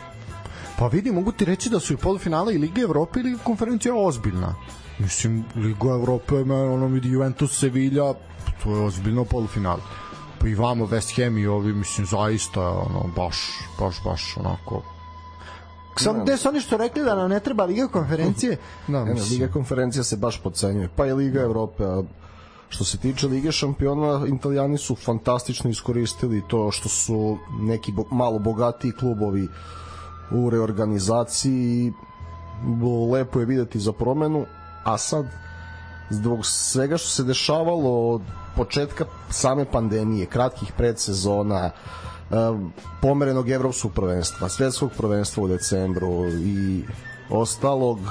Pa 0.79 0.87
vidi, 0.87 1.13
mogu 1.13 1.33
ti 1.33 1.45
reći 1.45 1.71
da 1.71 1.81
su 1.81 1.93
i 1.93 1.97
polufinale 1.97 2.55
i 2.55 2.59
Lige 2.59 2.81
Evrope 2.81 3.21
i 3.21 3.23
Liga 3.23 3.39
konferencija 3.45 3.95
ozbiljna. 3.95 4.55
Mislim, 4.99 5.45
Liga 5.55 5.89
Evrope, 5.89 6.35
ono 6.53 6.87
vidi 6.87 7.09
Juventus 7.09 7.59
Sevilla, 7.59 8.15
to 8.63 8.77
je 8.77 8.83
ozbiljno 8.85 9.25
polufinale. 9.25 9.81
Pa 10.41 10.49
i 10.49 10.55
vamo 10.55 10.87
West 10.87 11.17
Ham 11.17 11.39
i 11.39 11.47
ovi, 11.47 11.73
mislim, 11.73 12.07
zaista, 12.07 12.69
ono, 12.71 13.11
baš, 13.17 13.37
baš, 13.81 13.97
baš, 14.05 14.37
onako, 14.37 14.83
Sam, 15.99 16.23
gde 16.23 16.37
su 16.37 16.49
oni 16.49 16.61
što 16.61 16.77
rekli 16.77 17.05
da 17.05 17.15
nam 17.15 17.31
ne 17.31 17.41
treba 17.41 17.65
Liga 17.65 17.89
konferencije? 17.89 18.57
Da, 18.89 19.05
mislim. 19.05 19.41
Liga 19.41 19.53
konferencija 19.53 20.05
se 20.05 20.17
baš 20.17 20.43
podcenjuje. 20.43 20.89
Pa 20.97 21.07
i 21.07 21.13
Liga 21.13 21.41
Evrope, 21.41 21.85
a 21.85 22.03
što 22.69 22.85
se 22.85 22.99
tiče 22.99 23.27
Lige 23.27 23.53
šampiona, 23.53 24.27
Italijani 24.35 24.79
su 24.79 24.95
fantastično 24.95 25.71
iskoristili 25.71 26.43
to 26.49 26.71
što 26.71 26.89
su 26.89 27.39
neki 27.61 27.93
bo, 27.93 28.05
malo 28.11 28.39
bogatiji 28.39 28.93
klubovi 28.93 29.49
u 30.31 30.51
reorganizaciji 30.51 31.53
i 31.53 31.93
lepo 33.13 33.41
je 33.41 33.47
videti 33.47 33.81
za 33.81 33.93
promenu, 33.93 34.47
a 34.85 34.99
sad 34.99 35.27
zbog 36.11 36.47
svega 36.47 36.97
što 36.97 37.09
se 37.09 37.25
dešavalo 37.25 38.11
od 38.11 38.23
početka 38.57 39.05
same 39.31 39.65
pandemije, 39.65 40.27
kratkih 40.27 40.73
predsezona, 40.77 41.71
um, 42.31 42.73
pomerenog 43.03 43.51
evropskog 43.51 43.93
prvenstva, 43.93 44.49
svetskog 44.49 44.91
prvenstva 44.97 45.43
u 45.45 45.49
decembru 45.49 46.29
i 46.29 46.85
ostalog 47.31 47.99
e, 47.99 48.07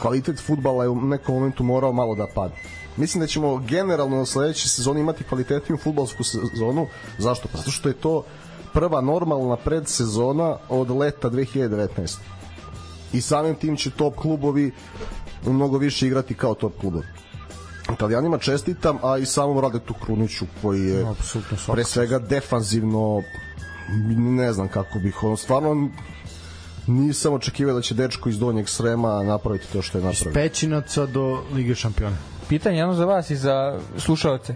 kvalitet 0.00 0.40
futbala 0.46 0.84
je 0.84 0.90
u 0.90 1.00
nekom 1.00 1.34
momentu 1.34 1.64
morao 1.64 1.92
malo 1.92 2.14
da 2.14 2.26
padne. 2.34 2.56
Mislim 2.96 3.20
da 3.20 3.26
ćemo 3.26 3.56
generalno 3.56 4.20
u 4.20 4.26
sledećoj 4.26 4.68
sezoni 4.68 5.00
imati 5.00 5.24
kvalitetniju 5.24 5.78
futbalsku 5.78 6.24
sezonu. 6.24 6.86
Zašto? 7.18 7.48
Zato 7.54 7.70
što 7.70 7.88
je 7.88 7.94
to 7.94 8.24
prva 8.72 9.00
normalna 9.00 9.56
predsezona 9.56 10.56
od 10.68 10.90
leta 10.90 11.30
2019. 11.30 12.16
I 13.12 13.20
samim 13.20 13.54
tim 13.54 13.76
će 13.76 13.90
top 13.90 14.16
klubovi 14.16 14.72
mnogo 15.46 15.78
više 15.78 16.06
igrati 16.06 16.34
kao 16.34 16.54
top 16.54 16.72
klubovi. 16.80 17.06
Italijanima 17.92 18.38
čestitam, 18.38 18.98
a 19.02 19.18
i 19.18 19.26
samom 19.26 19.58
Radetu 19.58 19.94
Kruniću 19.94 20.44
koji 20.62 20.80
je 20.80 21.06
svaka 21.22 21.72
pre 21.72 21.84
svega 21.84 22.18
defanzivno 22.18 23.22
ne 24.16 24.52
znam 24.52 24.68
kako 24.68 24.98
bih 24.98 25.22
on 25.24 25.36
stvarno 25.36 25.88
nisam 26.86 27.34
očekivao 27.34 27.74
da 27.74 27.80
će 27.80 27.94
dečko 27.94 28.28
iz 28.28 28.38
donjeg 28.38 28.68
Srema 28.68 29.22
napraviti 29.22 29.72
to 29.72 29.82
što 29.82 29.98
je 29.98 30.04
napravio. 30.04 30.32
Pećinaca 30.34 31.06
do 31.06 31.42
Lige 31.54 31.74
šampiona. 31.74 32.16
Pitanje 32.48 32.78
jedno 32.78 32.94
za 32.94 33.04
vas 33.04 33.30
i 33.30 33.36
za 33.36 33.80
slušaoce. 33.96 34.54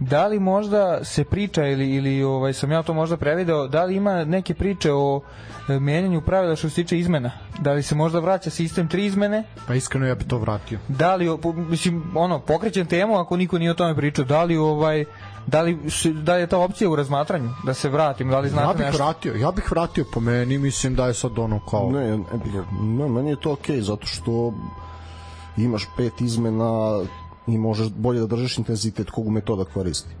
Da 0.00 0.26
li 0.26 0.38
možda 0.38 1.04
se 1.04 1.24
priča 1.24 1.66
ili 1.66 1.90
ili 1.90 2.22
ovaj 2.22 2.52
sam 2.52 2.72
ja 2.72 2.82
to 2.82 2.94
možda 2.94 3.16
prevideo, 3.16 3.68
da 3.68 3.84
li 3.84 3.96
ima 3.96 4.24
neke 4.24 4.54
priče 4.54 4.92
o 4.92 5.20
e, 5.68 5.80
menjanju 5.80 6.20
pravila 6.20 6.56
što 6.56 6.68
se 6.68 6.74
tiče 6.74 6.98
izmena? 6.98 7.30
Da 7.58 7.72
li 7.72 7.82
se 7.82 7.94
možda 7.94 8.20
vraća 8.20 8.50
sistem 8.50 8.88
tri 8.88 9.06
izmene? 9.06 9.44
Pa 9.66 9.74
iskreno 9.74 10.06
ja 10.06 10.14
bi 10.14 10.24
to 10.24 10.38
vratio. 10.38 10.78
Da 10.88 11.14
li 11.14 11.38
mislim 11.54 12.12
ono 12.14 12.38
pokrećem 12.38 12.86
temu 12.86 13.18
ako 13.18 13.36
niko 13.36 13.58
nije 13.58 13.70
o 13.70 13.74
tome 13.74 13.96
pričao, 13.96 14.24
da 14.24 14.44
li 14.44 14.56
ovaj 14.56 15.04
da 15.46 15.62
li 15.62 15.78
da 16.22 16.34
li 16.34 16.40
je 16.40 16.46
ta 16.46 16.58
opcija 16.58 16.90
u 16.90 16.96
razmatranju 16.96 17.50
da 17.64 17.74
se 17.74 17.88
vratim, 17.88 18.30
da 18.30 18.40
li 18.40 18.48
znate 18.48 18.68
Ja 18.68 18.72
bih 18.72 18.86
nešto? 18.86 19.04
vratio, 19.04 19.34
ja 19.34 19.50
bih 19.50 19.70
vratio 19.70 20.04
po 20.12 20.20
meni, 20.20 20.58
mislim 20.58 20.94
da 20.94 21.06
je 21.06 21.14
sad 21.14 21.38
ono 21.38 21.60
kao... 21.70 21.90
Ne, 21.90 22.10
ne, 22.10 22.24
ne, 22.82 23.08
meni 23.08 23.30
je 23.30 23.40
to 23.40 23.52
okej, 23.52 23.80
zato 23.80 24.06
što 24.06 24.52
imaš 25.56 25.88
pet 25.96 26.20
izmena 26.20 27.00
i 27.52 27.58
možeš 27.58 27.88
bolje 27.88 28.20
da 28.20 28.26
držiš 28.26 28.58
intenzitet 28.58 29.10
kog 29.10 29.28
metoda 29.28 29.64
koristi. 29.64 30.14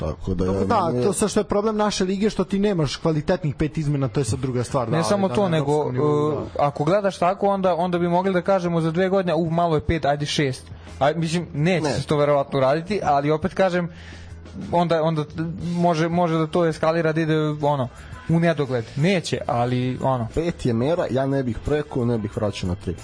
Tako 0.00 0.34
da, 0.34 0.44
Dobro, 0.44 0.64
da, 0.64 0.92
to 1.04 1.12
sa 1.12 1.28
što 1.28 1.40
je 1.40 1.44
problem 1.44 1.76
naše 1.76 2.04
lige 2.04 2.30
što 2.30 2.44
ti 2.44 2.58
nemaš 2.58 2.96
kvalitetnih 2.96 3.54
pet 3.54 3.78
izmena, 3.78 4.08
to 4.08 4.20
je 4.20 4.24
sad 4.24 4.38
druga 4.38 4.64
stvar. 4.64 4.88
Ne 4.88 4.96
da, 4.98 5.04
samo 5.04 5.26
ali 5.26 5.34
to, 5.34 5.48
nego 5.48 5.92
nivou, 5.92 6.28
uh, 6.28 6.38
ako 6.58 6.84
gledaš 6.84 7.18
tako, 7.18 7.46
onda 7.46 7.74
onda 7.74 7.98
bi 7.98 8.08
mogli 8.08 8.32
da 8.32 8.42
kažemo 8.42 8.80
za 8.80 8.90
dve 8.90 9.08
godine, 9.08 9.34
u 9.34 9.50
malo 9.50 9.74
je 9.74 9.80
pet, 9.80 10.04
ajde 10.04 10.26
šest. 10.26 10.66
A 11.00 11.12
mislim 11.12 11.46
neće 11.54 11.84
Ne. 11.84 11.90
se 11.94 12.06
to 12.06 12.16
verovatno 12.16 12.60
raditi, 12.60 13.00
ali 13.04 13.30
opet 13.30 13.54
kažem 13.54 13.88
onda 14.72 15.02
onda 15.02 15.24
može 15.62 16.08
može 16.08 16.38
da 16.38 16.46
to 16.46 16.66
eskalira 16.66 17.12
da 17.12 17.20
ide 17.20 17.36
ono 17.62 17.88
u 18.28 18.40
nedogled. 18.40 18.84
Neće, 18.96 19.38
ali 19.46 19.98
ono 20.02 20.28
pet 20.34 20.66
je 20.66 20.72
mera, 20.72 21.06
ja 21.10 21.26
ne 21.26 21.42
bih 21.42 21.58
preko, 21.64 22.04
ne 22.04 22.18
bih 22.18 22.36
vraćao 22.36 22.68
na 22.68 22.74
tri. 22.74 22.94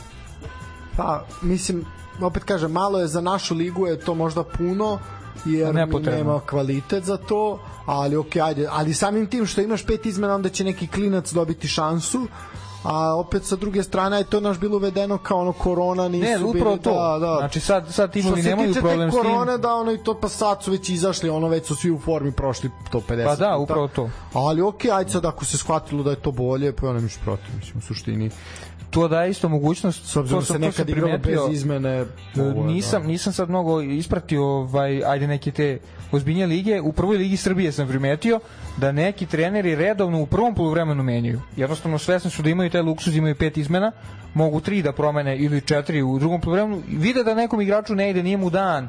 Pa, 0.96 1.24
mislim, 1.42 1.84
opet 2.20 2.44
kažem, 2.44 2.72
malo 2.72 3.00
je 3.00 3.06
za 3.06 3.20
našu 3.20 3.54
ligu, 3.54 3.86
je 3.86 4.00
to 4.00 4.14
možda 4.14 4.44
puno, 4.44 4.98
jer 5.44 5.66
mi 5.68 5.80
Nepotrebno. 5.80 6.18
nema 6.18 6.40
kvalitet 6.40 7.04
za 7.04 7.16
to, 7.16 7.58
ali 7.86 8.16
ok, 8.16 8.36
ajde, 8.36 8.68
ali 8.70 8.94
samim 8.94 9.26
tim 9.26 9.46
što 9.46 9.60
imaš 9.60 9.86
pet 9.86 10.06
izmena, 10.06 10.34
onda 10.34 10.48
će 10.48 10.64
neki 10.64 10.86
klinac 10.86 11.32
dobiti 11.32 11.68
šansu, 11.68 12.26
a 12.84 13.14
opet 13.14 13.44
sa 13.44 13.56
druge 13.56 13.82
strane 13.82 14.18
je 14.18 14.24
to 14.24 14.40
naš 14.40 14.58
bilo 14.58 14.76
uvedeno 14.76 15.18
kao 15.18 15.38
ono 15.38 15.52
korona 15.52 16.08
nisu 16.08 16.24
Ne, 16.24 16.44
upravo 16.44 16.70
bili, 16.70 16.82
to. 16.82 16.94
da, 16.94 17.26
da. 17.26 17.36
Znači 17.38 17.60
sad 17.60 17.94
sad 17.94 18.12
timovi 18.12 18.42
nemaju 18.42 18.74
problem 18.74 19.10
s 19.10 19.14
tim. 19.14 19.22
korone, 19.22 19.58
da 19.58 19.74
ono 19.74 19.92
i 19.92 19.98
to 19.98 20.20
pa 20.20 20.28
sad 20.28 20.62
su 20.62 20.70
već 20.70 20.88
izašli, 20.88 21.28
ono 21.30 21.48
već 21.48 21.66
su 21.66 21.76
svi 21.76 21.90
u 21.90 21.98
formi 21.98 22.32
prošli 22.32 22.70
to 22.90 23.00
50 23.08 23.24
Pa 23.24 23.36
da, 23.36 23.56
upravo 23.56 23.88
to. 23.88 24.10
Ali 24.32 24.62
ok, 24.62 24.84
ajde 24.92 25.10
sad 25.10 25.24
ako 25.24 25.44
se 25.44 25.58
shvatilo 25.58 26.02
da 26.02 26.10
je 26.10 26.16
to 26.16 26.32
bolje, 26.32 26.72
pa 26.72 26.86
ja 26.86 26.92
ne 26.92 27.00
miš 27.00 27.18
protiv, 27.24 27.56
mislim, 27.56 27.78
u 27.78 27.80
suštini. 27.80 28.30
To 28.94 29.08
daje 29.08 29.30
isto 29.30 29.48
mogućnost 29.48 30.04
S 30.04 30.16
obzirom 30.16 30.38
to 30.38 30.42
da 30.42 30.46
sam- 30.46 30.54
se 30.54 30.58
nekad 30.60 30.88
igralo 30.88 31.18
bez 31.18 31.38
izmene. 31.50 32.04
ovo 32.36 32.60
je, 32.60 32.64
nisam 32.64 33.02
da. 33.02 33.08
nisam 33.08 33.32
sad 33.32 33.48
mnogo 33.48 33.80
ispratio 33.80 34.44
ovaj 34.44 35.02
ajde 35.04 35.26
neke 35.26 35.50
te 35.50 35.78
ozbiljnije 36.14 36.46
lige 36.46 36.80
u 36.80 36.92
prvoj 36.92 37.16
ligi 37.16 37.36
Srbije 37.36 37.72
sam 37.72 37.88
primetio 37.88 38.40
da 38.76 38.92
neki 38.92 39.26
treneri 39.26 39.74
redovno 39.74 40.22
u 40.22 40.26
prvom 40.26 40.54
poluvremenu 40.54 41.02
menjaju 41.02 41.40
jednostavno 41.56 41.98
svesni 41.98 42.30
su 42.30 42.42
da 42.42 42.50
imaju 42.50 42.70
taj 42.70 42.82
luksuz 42.82 43.16
imaju 43.16 43.34
pet 43.34 43.56
izmena 43.56 43.92
mogu 44.34 44.60
tri 44.60 44.82
da 44.82 44.92
promene 44.92 45.38
ili 45.38 45.60
četiri 45.60 46.02
u 46.02 46.18
drugom 46.18 46.40
poluvremenu 46.40 46.82
vide 46.88 47.24
da 47.24 47.34
nekom 47.34 47.60
igraču 47.60 47.94
ne 47.94 48.10
ide 48.10 48.22
nije 48.22 48.36
mu 48.36 48.50
dan 48.50 48.88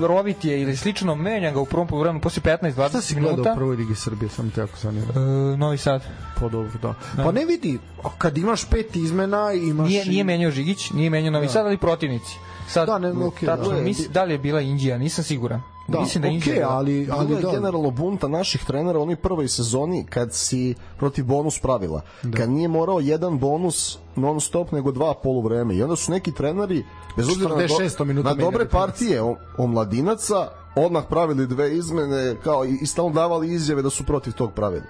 rovit 0.00 0.44
je 0.44 0.62
ili 0.62 0.76
slično 0.76 1.14
menja 1.14 1.50
ga 1.50 1.60
u 1.60 1.66
prvom 1.66 1.86
poluvremenu 1.86 2.20
posle 2.20 2.42
15 2.42 2.74
20 2.74 2.88
Šta 2.88 3.00
si 3.00 3.14
gledao 3.14 3.30
minuta 3.30 3.52
u 3.52 3.56
prvoj 3.56 3.76
ligi 3.76 3.94
Srbije, 3.94 4.28
samo 4.28 4.50
te 4.54 4.60
jako 4.60 4.78
zanima. 4.82 5.06
E, 5.16 5.56
Novi 5.56 5.78
Sad 5.78 6.02
Pa 6.40 6.48
dobro, 6.48 6.70
da. 6.82 6.94
Pa 7.16 7.32
ne 7.32 7.44
vidi, 7.44 7.78
kad 8.18 8.38
imaš 8.38 8.64
pet 8.64 8.96
izmena, 8.96 9.52
imaš... 9.52 9.88
nije, 9.88 10.04
nije 10.04 10.24
menjao 10.24 10.50
Žigić, 10.50 10.90
nije 10.90 11.10
menjao 11.10 11.30
Novi 11.30 11.48
Sad, 11.48 11.66
ali 11.66 11.78
protivnici. 11.78 12.38
Sad, 12.68 12.86
Da, 12.86 12.98
ne, 12.98 13.10
okej, 13.10 13.46
tačno, 13.46 13.68
da. 13.68 13.80
mis, 13.80 14.08
da 14.08 14.24
li 14.24 14.34
je 14.34 14.38
bila 14.38 14.60
Indija, 14.60 14.98
nisam 14.98 15.24
siguran. 15.24 15.62
Da, 15.88 16.00
Mislim 16.00 16.22
da 16.22 16.28
Indija 16.28 16.54
bila. 16.54 16.68
ali, 16.68 17.08
Ali 17.10 17.42
da. 17.42 17.50
generalno 17.50 17.90
bunta 17.90 18.28
naših 18.28 18.64
trenera 18.64 18.98
u 18.98 19.02
onoj 19.02 19.16
prvoj 19.16 19.48
sezoni 19.48 20.04
kad 20.04 20.34
si 20.34 20.74
protiv 20.96 21.24
bonus 21.24 21.58
pravila. 21.58 22.00
Da. 22.22 22.38
Kad 22.38 22.50
nije 22.50 22.68
morao 22.68 23.00
jedan 23.00 23.38
bonus 23.38 23.98
non 24.16 24.40
stop 24.40 24.72
nego 24.72 24.92
dva 24.92 25.14
poluvreme. 25.14 25.74
I 25.74 25.82
onda 25.82 25.96
su 25.96 26.12
neki 26.12 26.32
treneri 26.32 26.84
bez 27.16 27.28
obzira 27.28 27.48
na, 27.48 27.62
46 27.62 28.04
minuta 28.04 28.28
na 28.28 28.34
dobre 28.34 28.68
partije 28.68 29.22
o- 29.22 29.36
omladinaca 29.58 30.48
odmah 30.76 31.04
pravili 31.04 31.46
dve 31.46 31.76
izmene 31.76 32.36
kao 32.44 32.64
i, 32.64 32.78
i 32.82 32.86
stalno 32.86 33.10
davali 33.12 33.52
izjave 33.52 33.82
da 33.82 33.90
su 33.90 34.04
protiv 34.04 34.32
tog 34.32 34.52
pravila. 34.52 34.84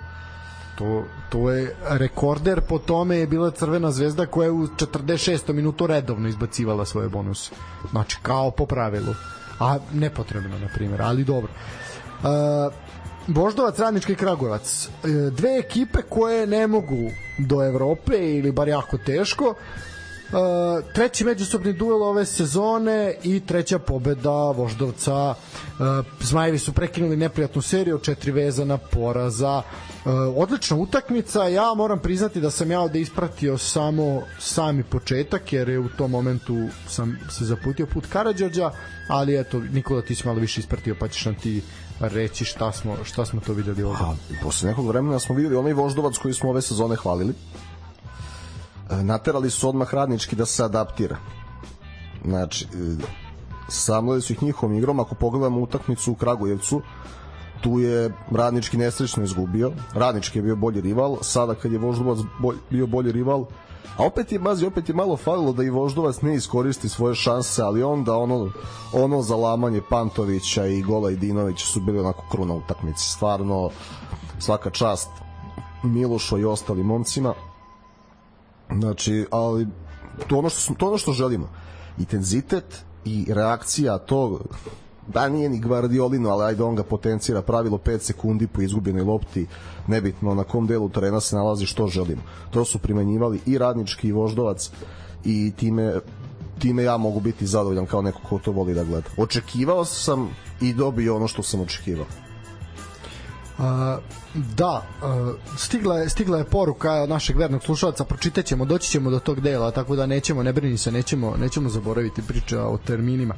To, 0.78 1.02
to 1.30 1.50
je 1.50 1.76
rekorder 1.88 2.60
po 2.60 2.78
tome 2.78 3.16
je 3.16 3.26
bila 3.26 3.50
Crvena 3.50 3.90
zvezda 3.90 4.26
koja 4.26 4.44
je 4.44 4.50
u 4.50 4.66
46. 4.66 5.52
minutu 5.52 5.86
redovno 5.86 6.28
izbacivala 6.28 6.84
svoje 6.84 7.08
bonuse. 7.08 7.50
Znači, 7.90 8.18
kao 8.22 8.50
po 8.50 8.66
pravilu. 8.66 9.14
A 9.60 9.78
nepotrebno, 9.92 10.58
na 10.58 10.68
primjer, 10.74 11.02
ali 11.02 11.24
dobro. 11.24 11.52
Uh, 12.22 12.72
Voždovac, 13.28 13.78
Radnički 13.78 14.12
i 14.12 14.16
Kragujevac. 14.16 14.88
E, 15.04 15.08
Dve 15.30 15.58
ekipe 15.58 15.98
koje 16.08 16.46
ne 16.46 16.66
mogu 16.66 17.10
do 17.38 17.64
Evrope 17.64 18.14
ili 18.18 18.52
bar 18.52 18.68
jako 18.68 18.98
teško. 18.98 19.54
Uh, 20.26 20.84
treći 20.94 21.24
međusobni 21.24 21.72
duel 21.72 22.02
ove 22.02 22.24
sezone 22.26 23.14
i 23.22 23.40
treća 23.40 23.78
pobeda 23.78 24.30
Voždovca. 24.30 25.34
Uh, 25.34 26.06
Zmajevi 26.20 26.58
su 26.58 26.72
prekinuli 26.72 27.16
neprijatnu 27.16 27.62
seriju, 27.62 27.98
četiri 27.98 28.32
vezana 28.32 28.78
poraza. 28.78 29.56
Uh, 29.56 30.12
odlična 30.36 30.76
utakmica, 30.76 31.48
ja 31.48 31.74
moram 31.74 31.98
priznati 31.98 32.40
da 32.40 32.50
sam 32.50 32.70
ja 32.70 32.80
ovde 32.80 33.00
ispratio 33.00 33.58
samo 33.58 34.22
sami 34.38 34.82
početak, 34.82 35.52
jer 35.52 35.68
je 35.68 35.78
u 35.78 35.88
tom 35.88 36.10
momentu 36.10 36.68
sam 36.88 37.18
se 37.30 37.44
zaputio 37.44 37.86
put 37.86 38.06
Karadžođa, 38.06 38.70
ali 39.08 39.40
eto, 39.40 39.60
Nikola, 39.60 40.02
ti 40.02 40.14
si 40.14 40.26
malo 40.26 40.40
više 40.40 40.60
ispratio, 40.60 40.96
pa 41.00 41.08
ćeš 41.08 41.24
nam 41.24 41.34
ti 41.34 41.62
reći 42.00 42.44
šta 42.44 42.72
smo, 42.72 42.96
šta 43.04 43.24
smo 43.26 43.40
to 43.40 43.52
videli 43.52 43.82
ovde. 43.82 43.98
Posle 44.42 44.68
nekog 44.68 44.88
vremena 44.88 45.18
smo 45.18 45.34
videli 45.34 45.56
onaj 45.56 45.72
voždovac 45.72 46.18
koji 46.18 46.34
smo 46.34 46.50
ove 46.50 46.62
sezone 46.62 46.96
hvalili. 46.96 47.34
E, 48.90 49.02
Naterali 49.02 49.50
su 49.50 49.68
odmah 49.68 49.94
radnički 49.94 50.36
da 50.36 50.46
se 50.46 50.64
adaptira. 50.64 51.16
Znači, 52.24 52.64
e, 52.64 52.96
samlili 53.68 54.22
su 54.22 54.32
ih 54.32 54.42
njihovom 54.42 54.76
igrom. 54.76 55.00
Ako 55.00 55.14
pogledamo 55.14 55.60
utakmicu 55.60 56.12
u 56.12 56.14
Kragujevcu, 56.14 56.82
tu 57.60 57.78
je 57.78 58.12
radnički 58.30 58.76
nesrećno 58.76 59.22
izgubio. 59.22 59.72
Radnički 59.94 60.38
je 60.38 60.42
bio 60.42 60.56
bolji 60.56 60.80
rival. 60.80 61.16
Sada 61.22 61.54
kad 61.54 61.72
je 61.72 61.78
voždovac 61.78 62.18
bolj, 62.40 62.56
bio 62.70 62.86
bolji 62.86 63.12
rival, 63.12 63.46
a 63.96 64.04
opet 64.04 64.32
je 64.32 64.38
Mazi, 64.38 64.66
opet 64.66 64.88
je 64.88 64.94
malo 64.94 65.16
falilo 65.16 65.52
da 65.52 65.62
i 65.62 65.70
Voždovac 65.70 66.20
ne 66.20 66.34
iskoristi 66.34 66.88
svoje 66.88 67.14
šanse, 67.14 67.62
ali 67.62 67.82
onda 67.82 68.16
ono, 68.16 68.50
ono 68.92 69.22
zalamanje 69.22 69.80
Pantovića 69.90 70.66
i 70.66 70.82
gola 70.82 71.10
Idinovića 71.10 71.66
su 71.66 71.80
bili 71.80 71.98
onako 71.98 72.24
kruna 72.30 72.54
utakmici. 72.54 73.08
Stvarno, 73.08 73.70
svaka 74.38 74.70
čast 74.70 75.08
Milošu 75.82 76.38
i 76.38 76.44
ostalim 76.44 76.86
momcima. 76.86 77.34
Znači, 78.72 79.26
ali 79.30 79.66
to 80.26 80.38
ono 80.38 80.48
što, 80.48 80.60
smo- 80.60 80.74
to 80.78 80.86
ono 80.88 80.98
što 80.98 81.12
želimo. 81.12 81.48
Intenzitet 81.98 82.84
i 83.04 83.26
reakcija 83.28 83.98
tog 83.98 84.42
da 85.06 85.28
nije 85.28 85.48
ni 85.48 85.60
Guardiolino, 85.60 86.30
ali 86.30 86.44
ajde 86.44 86.62
on 86.62 86.74
ga 86.74 86.82
potencira 86.82 87.42
pravilo 87.42 87.78
5 87.78 87.98
sekundi 87.98 88.46
po 88.46 88.62
izgubljenoj 88.62 89.02
lopti, 89.02 89.46
nebitno 89.86 90.34
na 90.34 90.44
kom 90.44 90.66
delu 90.66 90.88
terena 90.88 91.20
se 91.20 91.36
nalazi 91.36 91.66
što 91.66 91.86
želimo. 91.86 92.22
To 92.50 92.64
su 92.64 92.78
primenjivali 92.78 93.40
i 93.46 93.58
radnički 93.58 94.08
i 94.08 94.12
voždovac 94.12 94.70
i 95.24 95.52
time 95.56 96.00
time 96.58 96.82
ja 96.82 96.96
mogu 96.96 97.20
biti 97.20 97.46
zadovoljan 97.46 97.86
kao 97.86 98.02
neko 98.02 98.20
ko 98.28 98.38
to 98.38 98.52
voli 98.52 98.74
da 98.74 98.84
gleda. 98.84 99.08
Očekivao 99.16 99.84
sam 99.84 100.30
i 100.60 100.72
dobio 100.72 101.16
ono 101.16 101.28
što 101.28 101.42
sam 101.42 101.60
očekivao. 101.60 102.06
Da, 104.34 104.82
stigla 105.58 105.98
je, 105.98 106.08
stigla 106.08 106.38
je 106.38 106.44
poruka 106.44 106.92
od 106.92 107.08
našeg 107.08 107.36
vernog 107.36 107.62
slušalca, 107.62 108.04
pročitaćemo, 108.04 108.64
doći 108.64 108.90
ćemo 108.90 109.10
do 109.10 109.18
tog 109.18 109.40
dela, 109.40 109.70
tako 109.70 109.96
da 109.96 110.06
nećemo, 110.06 110.42
ne 110.42 110.52
brini 110.52 110.78
se, 110.78 110.92
nećemo, 110.92 111.36
nećemo 111.36 111.68
zaboraviti 111.68 112.22
priče 112.22 112.58
o 112.58 112.78
terminima 112.86 113.34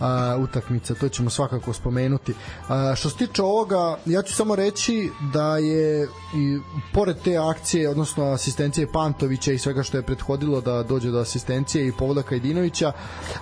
a, 0.00 0.36
utakmica, 0.40 0.94
to 0.94 1.08
ćemo 1.08 1.30
svakako 1.30 1.72
spomenuti. 1.72 2.34
A, 2.68 2.94
što 2.96 3.10
se 3.10 3.16
tiče 3.16 3.42
ovoga, 3.42 3.98
ja 4.06 4.22
ću 4.22 4.34
samo 4.34 4.56
reći 4.56 5.10
da 5.32 5.56
je 5.56 6.08
i 6.36 6.58
pored 6.92 7.16
te 7.24 7.36
akcije, 7.36 7.88
odnosno 7.88 8.24
asistencije 8.24 8.92
Pantovića 8.92 9.52
i 9.52 9.58
svega 9.58 9.82
što 9.82 9.96
je 9.96 10.02
prethodilo 10.02 10.60
da 10.60 10.82
dođe 10.82 11.10
do 11.10 11.18
asistencije 11.18 11.88
i 11.88 11.92
pogodaka 11.92 12.34
Jedinovića, 12.34 12.92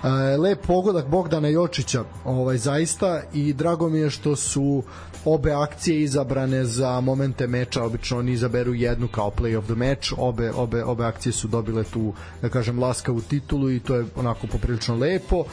a, 0.01 0.09
lep 0.39 0.65
pogodak 0.67 1.07
Bogdana 1.07 1.47
Jočića, 1.47 2.03
ovaj 2.25 2.57
zaista 2.57 3.21
i 3.33 3.53
drago 3.53 3.89
mi 3.89 3.99
je 3.99 4.09
što 4.09 4.35
su 4.35 4.83
obe 5.25 5.51
akcije 5.53 6.01
izabrane 6.01 6.65
za 6.65 7.01
momente 7.01 7.47
meča, 7.47 7.83
obično 7.83 8.17
oni 8.17 8.31
izaberu 8.31 8.73
jednu 8.73 9.07
kao 9.07 9.31
play 9.31 9.57
of 9.57 9.65
the 9.65 9.75
match, 9.75 10.13
obe, 10.17 10.51
obe, 10.51 10.83
obe 10.83 11.05
akcije 11.05 11.33
su 11.33 11.47
dobile 11.47 11.83
tu, 11.83 12.13
da 12.41 12.49
kažem, 12.49 12.79
laskavu 12.79 13.21
titulu 13.21 13.71
i 13.71 13.79
to 13.79 13.95
je 13.95 14.05
onako 14.15 14.47
poprilično 14.47 14.95
lepo. 14.95 15.43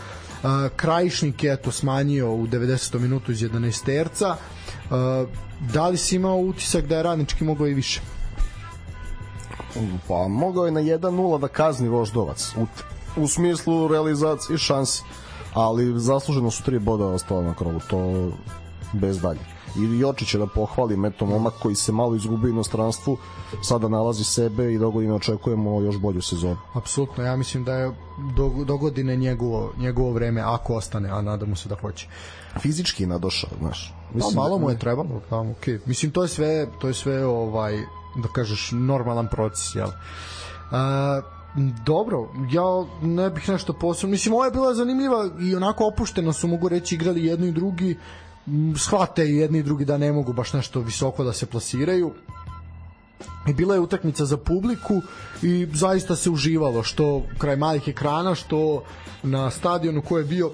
Krajišnik 0.76 1.44
je 1.44 1.56
to 1.56 1.70
smanjio 1.70 2.32
u 2.32 2.46
90. 2.46 2.98
minutu 2.98 3.32
iz 3.32 3.42
11 3.42 3.84
terca. 3.84 4.36
Da 5.72 5.88
li 5.88 5.96
si 5.96 6.16
imao 6.16 6.36
utisak 6.36 6.86
da 6.86 6.96
je 6.96 7.02
radnički 7.02 7.44
mogao 7.44 7.66
i 7.66 7.74
više? 7.74 8.00
Pa 10.08 10.28
mogao 10.28 10.66
je 10.66 10.72
na 10.72 10.80
1-0 10.80 11.40
da 11.40 11.48
kazni 11.48 11.88
voždovac 11.88 12.52
u, 12.56 12.66
u 13.16 13.28
smislu 13.28 13.88
realizacije 13.88 14.58
šansi 14.58 15.02
ali 15.54 16.00
zasluženo 16.00 16.50
su 16.50 16.62
tri 16.62 16.78
boda 16.78 17.04
ostala 17.04 17.42
na 17.42 17.54
krovu 17.54 17.80
to 17.90 18.30
bez 18.92 19.20
dalje 19.20 19.49
i 19.76 19.98
Jočić 19.98 20.34
je 20.34 20.38
da 20.38 20.46
pohvalim 20.46 21.04
eto 21.04 21.26
momak 21.26 21.54
koji 21.62 21.74
se 21.74 21.92
malo 21.92 22.14
izgubio 22.14 22.46
u 22.46 22.50
inostranstvu 22.50 23.16
sada 23.62 23.88
nalazi 23.88 24.24
sebe 24.24 24.72
i 24.72 24.78
dogodine 24.78 25.14
očekujemo 25.14 25.80
još 25.80 25.98
bolju 25.98 26.22
sezonu 26.22 26.56
Apsolutno, 26.74 27.24
ja 27.24 27.36
mislim 27.36 27.64
da 27.64 27.74
je 27.74 27.92
do, 28.36 28.50
do 28.64 28.76
godine 28.76 29.16
njegovo, 29.16 29.72
njegovo 29.78 30.12
vreme, 30.12 30.40
ako 30.40 30.74
ostane, 30.74 31.08
a 31.08 31.22
nadamo 31.22 31.56
se 31.56 31.68
da 31.68 31.76
hoće. 31.80 32.08
fizički 32.60 33.02
je 33.02 33.06
nadošao 33.06 33.50
znaš 33.58 33.94
Pa 34.18 34.26
malo 34.34 34.58
mu 34.58 34.70
je 34.70 34.78
trebalo, 34.78 35.20
pa 35.28 35.38
okej. 35.38 35.78
Mislim 35.86 36.12
to 36.12 36.22
je 36.22 36.28
sve, 36.28 36.66
to 36.80 36.88
je 36.88 36.94
sve 36.94 37.26
ovaj 37.26 37.76
da 38.16 38.28
kažeš 38.34 38.70
normalan 38.72 39.28
proces, 39.28 39.74
jel? 39.74 39.88
A, 40.70 41.20
dobro, 41.84 42.28
ja 42.50 42.84
ne 43.02 43.30
bih 43.30 43.48
nešto 43.48 43.72
posebno. 43.72 44.10
Mislim, 44.10 44.34
ovo 44.34 44.44
je 44.44 44.50
bila 44.50 44.74
zanimljiva 44.74 45.28
i 45.40 45.54
onako 45.54 45.86
opušteno 45.86 46.32
su, 46.32 46.48
mogu 46.48 46.68
reći, 46.68 46.94
igrali 46.94 47.24
jedni 47.24 47.48
i 47.48 47.52
drugi. 47.52 47.96
Shvate 48.76 49.24
i 49.24 49.36
jedni 49.36 49.58
i 49.58 49.62
drugi 49.62 49.84
da 49.84 49.98
ne 49.98 50.12
mogu 50.12 50.32
baš 50.32 50.52
nešto 50.52 50.80
visoko 50.80 51.24
da 51.24 51.32
se 51.32 51.46
plasiraju. 51.46 52.12
I 53.48 53.52
bila 53.52 53.74
je 53.74 53.80
utakmica 53.80 54.24
za 54.24 54.36
publiku 54.36 55.02
i 55.42 55.68
zaista 55.72 56.16
se 56.16 56.30
uživalo 56.30 56.82
što 56.82 57.22
kraj 57.38 57.56
malih 57.56 57.88
ekrana 57.88 58.34
što 58.34 58.84
na 59.22 59.50
stadionu 59.50 60.02
ko 60.02 60.18
je 60.18 60.24
bio 60.24 60.50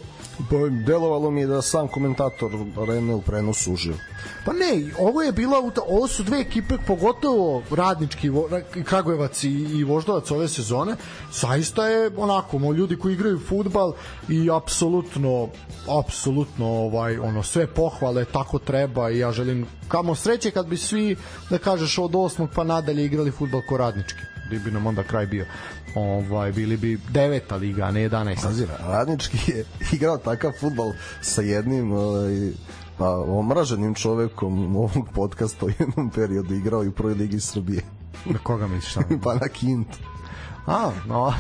delovalo 0.87 1.31
mi 1.31 1.41
je 1.41 1.47
da 1.47 1.63
sam 1.63 1.89
komentator 1.89 2.51
Rene 2.89 3.15
u 3.15 3.23
prenosu 3.23 3.73
uživo. 3.73 3.97
Pa 4.45 4.53
ne, 4.53 4.91
ovo 4.99 5.23
je 5.23 5.33
bila 5.33 5.59
ovo 5.89 6.09
su 6.09 6.23
dve 6.23 6.41
ekipe 6.41 6.75
pogotovo 6.87 7.63
radnički 7.71 8.31
Kragujevac 8.85 9.45
i, 9.45 9.51
i 9.51 9.85
Voždovac 9.85 10.31
ove 10.31 10.49
sezone. 10.49 10.97
Zaista 11.33 11.89
je 11.89 12.11
onako, 12.17 12.59
mo 12.59 12.73
ljudi 12.73 12.97
koji 12.97 13.13
igraju 13.13 13.41
fudbal 13.49 13.93
i 14.29 14.51
apsolutno 14.51 15.49
apsolutno 15.89 16.67
ovaj 16.67 17.19
ono 17.19 17.43
sve 17.43 17.67
pohvale 17.67 18.25
tako 18.25 18.59
treba 18.59 19.11
i 19.11 19.19
ja 19.19 19.33
želim 19.33 19.67
kamo 19.89 20.15
sreće 20.15 20.51
kad 20.51 20.67
bi 20.67 20.77
svi 20.77 21.17
da 21.51 21.59
kažeš 21.59 21.99
od 21.99 22.15
osmog 22.15 22.49
pa 22.55 22.65
nadalje 22.65 23.05
igrali 23.05 23.31
fudbal 23.31 23.61
ko 23.69 23.77
radnički. 23.77 24.36
Bi 24.51 24.59
bi 24.59 24.71
nam 24.71 24.87
onda 24.87 25.03
kraj 25.03 25.27
bio. 25.27 25.47
Ovaj 25.95 26.53
bili 26.53 26.77
bi 26.77 26.99
deveta 27.09 27.57
liga, 27.57 27.85
a 27.85 27.91
ne 27.91 28.09
11. 28.11 28.43
Pazi, 28.43 28.67
radnički 28.81 29.39
je 29.47 29.65
igrao 29.97 30.19
takav 30.19 30.53
futbal 30.61 30.93
sa 31.21 31.43
jednim 31.43 31.93
ovaj, 31.93 32.51
pa, 32.99 33.11
omraženim 33.19 33.95
čovekom 33.95 34.77
ovog 34.77 35.09
podcasta 35.15 35.67
u 35.67 35.69
jednom 35.79 36.11
periodu 36.11 36.55
igrao 36.55 36.85
i 36.85 36.89
u 36.89 36.93
prvoj 36.93 37.15
ligi 37.15 37.41
Srbije. 37.41 37.83
Na 38.25 38.39
koga 38.39 38.67
misliš 38.67 38.95
pa 39.25 39.35
na 39.35 39.49
Kintu. 39.49 39.99
A, 40.67 40.91
no. 41.07 41.33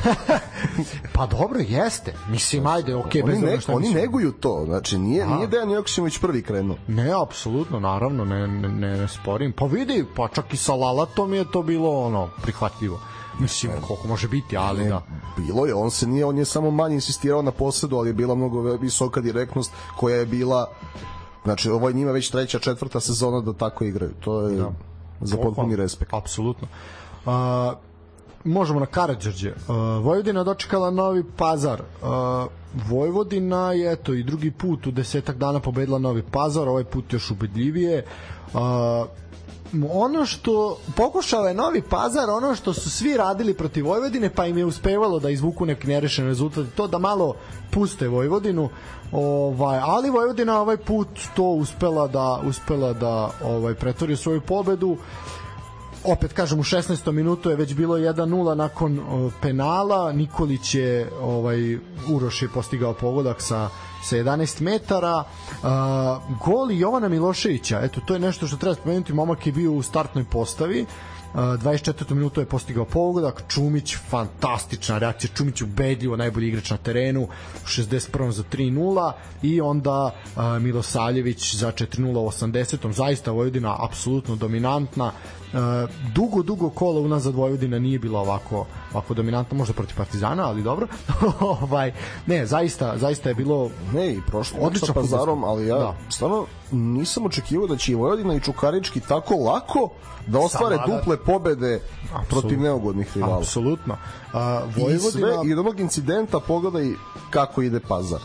pa 1.15 1.27
dobro, 1.27 1.59
jeste. 1.69 2.15
Mislim, 2.29 2.67
ajde, 2.67 2.95
okej, 2.95 3.23
Oni, 3.23 3.33
bez 3.33 3.43
ne, 3.43 3.61
šta 3.61 3.73
oni 3.73 3.81
mislim. 3.81 4.03
neguju 4.03 4.33
to, 4.33 4.63
znači 4.67 4.99
nije, 4.99 5.27
nije 5.27 5.47
Dejan 5.47 5.71
Joksimović 5.71 6.19
prvi 6.19 6.43
krenuo. 6.43 6.77
Ne, 6.89 7.13
apsolutno, 7.23 7.81
naravno, 7.81 8.25
ne, 8.25 8.49
ne, 8.49 8.69
ne, 8.69 8.97
ne 8.97 9.09
sporim. 9.09 9.53
Pa 9.53 9.65
vidi, 9.65 10.05
pa 10.17 10.29
čak 10.29 10.55
i 10.55 10.57
sa 10.57 10.75
Lalatom 10.75 11.35
je 11.35 11.45
to 11.53 11.63
bilo 11.63 12.01
ono, 12.01 12.29
prihvatljivo. 12.43 13.01
Mislim, 13.39 13.73
koliko 13.87 14.09
može 14.09 14.29
biti, 14.29 14.57
ali 14.57 14.89
da. 14.89 15.03
Bilo 15.37 15.67
je, 15.67 15.75
on 15.75 15.91
se 15.91 16.07
nije, 16.07 16.25
on 16.25 16.39
je 16.39 16.45
samo 16.45 16.71
manje 16.71 16.95
insistirao 16.95 17.43
na 17.43 17.51
posedu, 17.51 17.97
ali 17.97 18.09
je 18.09 18.13
bila 18.13 18.35
mnogo 18.35 18.61
visoka 18.61 19.21
direktnost 19.21 19.73
koja 19.97 20.17
je 20.17 20.27
bila 20.27 20.69
znači 21.45 21.71
ovo 21.71 21.89
je 21.89 21.95
njima 21.95 22.11
već 22.11 22.31
treća, 22.31 22.59
četvrta 22.59 23.01
sezona 23.01 23.41
da 23.41 23.53
tako 23.53 23.85
igraju. 23.85 24.13
To 24.21 24.41
je 24.41 24.57
da. 24.57 24.71
za 25.21 25.37
potpuni 25.37 25.77
respekt. 25.77 26.15
Apsolutno. 26.15 26.69
Uh, 27.25 27.33
možemo 28.47 28.81
na 28.81 28.87
Karadžorđe. 28.87 29.51
Uh, 29.51 29.77
Vojvodina 29.77 30.45
dočekala 30.45 30.91
novi 30.91 31.25
pazar. 31.37 31.83
Uh, 31.83 32.09
Vojvodina 32.89 33.73
je 33.73 33.93
eto 33.93 34.15
i 34.15 34.23
drugi 34.23 34.51
put 34.51 34.87
u 34.87 34.91
desetak 34.91 35.37
dana 35.37 35.61
pobedila 35.61 35.99
Novi 35.99 36.23
Pazar, 36.23 36.69
ovaj 36.69 36.85
put 36.85 37.13
još 37.13 37.31
ubedljivije. 37.31 38.05
Uh, 38.55 38.61
ono 39.91 40.27
što 40.27 40.79
pokušao 40.97 41.47
je 41.47 41.55
Novi 41.55 41.83
Pazar, 41.83 42.31
ono 42.31 42.55
što 42.55 42.73
su 42.73 42.91
svi 42.91 43.17
radili 43.17 43.55
protiv 43.55 43.87
Vojvodine, 43.87 44.31
pa 44.31 44.47
im 44.47 44.59
je 44.59 44.65
uspevalo 44.65 45.19
da 45.19 45.31
izvuku 45.31 45.67
neki 45.67 45.87
nerešen 45.87 46.27
rezultat, 46.27 46.67
to 46.75 46.87
da 46.87 46.99
malo 46.99 47.35
puste 47.71 48.09
Vojvodinu. 48.09 48.69
Ovaj, 49.13 49.79
ali 49.83 50.11
Vojvodina 50.11 50.61
ovaj 50.61 50.77
put 50.77 51.09
to 51.37 51.45
uspela 51.45 52.07
da 52.09 52.41
uspela 52.45 52.93
da 52.93 53.31
ovaj 53.45 53.75
pretvori 53.75 54.17
svoju 54.17 54.41
pobedu 54.41 54.97
opet 56.05 56.33
kažem 56.33 56.59
u 56.59 56.63
16. 56.63 57.13
minutu 57.13 57.51
je 57.51 57.57
već 57.57 57.75
bilo 57.75 57.97
1:0 57.97 58.55
nakon 58.55 59.01
penala 59.41 60.13
Nikolić 60.13 60.75
je 60.75 61.11
ovaj 61.21 61.79
Uroš 62.09 62.43
je 62.43 62.49
postigao 62.49 62.95
pogodak 62.95 63.43
sa 63.43 63.69
sa 64.05 64.17
11 64.17 64.61
metara 64.61 65.25
a, 65.63 66.21
gol 66.45 66.73
Jovana 66.73 67.09
Miloševića 67.09 67.81
eto 67.83 68.01
to 68.07 68.15
je 68.15 68.21
nešto 68.21 68.47
što 68.47 68.57
treba 68.57 68.75
spomenuti 68.75 69.13
momak 69.13 69.47
je 69.47 69.53
bio 69.53 69.73
u 69.73 69.83
startnoj 69.83 70.25
postavi 70.25 70.87
Uh, 71.35 71.43
24. 71.43 72.15
minutu 72.15 72.41
je 72.41 72.47
postigao 72.47 72.85
pogodak, 72.85 73.43
Čumić 73.49 73.97
fantastična 74.09 74.99
reakcija, 74.99 75.31
Čumić 75.35 75.63
ubedljivo 75.63 76.17
najbolji 76.17 76.49
igrač 76.49 76.71
na 76.71 76.77
terenu, 76.77 77.23
u 77.23 77.67
61. 77.67 78.31
za 78.31 78.43
3-0 78.53 79.13
i 79.43 79.61
onda 79.61 80.05
uh, 80.37 80.43
Milosavljević 80.63 81.55
za 81.55 81.73
4-0 81.73 82.19
u 82.19 82.27
80. 82.27 82.93
Zaista 82.93 83.31
Vojvodina 83.31 83.77
apsolutno 83.85 84.37
dominantna. 84.37 85.13
Uh, 85.57 85.63
dugo, 86.13 86.43
dugo 86.43 86.71
kola 86.71 87.01
unazad 87.01 87.35
Vojvodina 87.35 87.79
nije 87.79 87.99
bila 87.99 88.21
ovako 88.21 88.67
ovako 88.93 89.15
dominantna, 89.15 89.57
možda 89.57 89.75
protiv 89.75 89.97
Partizana, 89.97 90.45
ali 90.45 90.63
dobro. 90.63 90.87
ovaj 91.63 91.93
ne, 92.27 92.47
zaista, 92.47 92.99
zaista 92.99 93.29
je 93.29 93.35
bilo 93.35 93.71
Ne, 93.93 94.13
i 94.13 94.21
prošlo 94.23 94.59
Odlična 94.61 94.87
sa 94.87 94.93
pazarom, 94.93 95.45
ali 95.45 95.67
ja 95.67 95.75
Da. 95.75 95.81
da. 95.81 95.95
stvarno 96.09 96.47
nisam 96.71 97.27
očekivao 97.27 97.67
da 97.67 97.77
će 97.77 97.93
i 97.93 97.95
Vojvodina 97.95 98.35
i 98.35 98.41
Čukarički 98.41 99.01
tako 99.01 99.35
lako 99.35 99.89
da 100.27 100.39
ostvare 100.39 100.77
Savlada- 100.77 100.97
duple 100.97 101.17
pobede 101.17 101.81
protiv 102.29 102.61
neugodnih 102.61 103.13
rivala. 103.15 103.39
apsolutno. 103.39 103.97
I 104.77 104.81
Vojvodina 104.81 105.01
sve, 105.11 105.37
i 105.47 105.53
od 105.53 105.59
ovog 105.59 105.81
incidenta 105.81 106.41
pogledaj 106.41 106.91
kako 107.31 107.63
ide 107.63 107.81
pazar. 107.81 108.21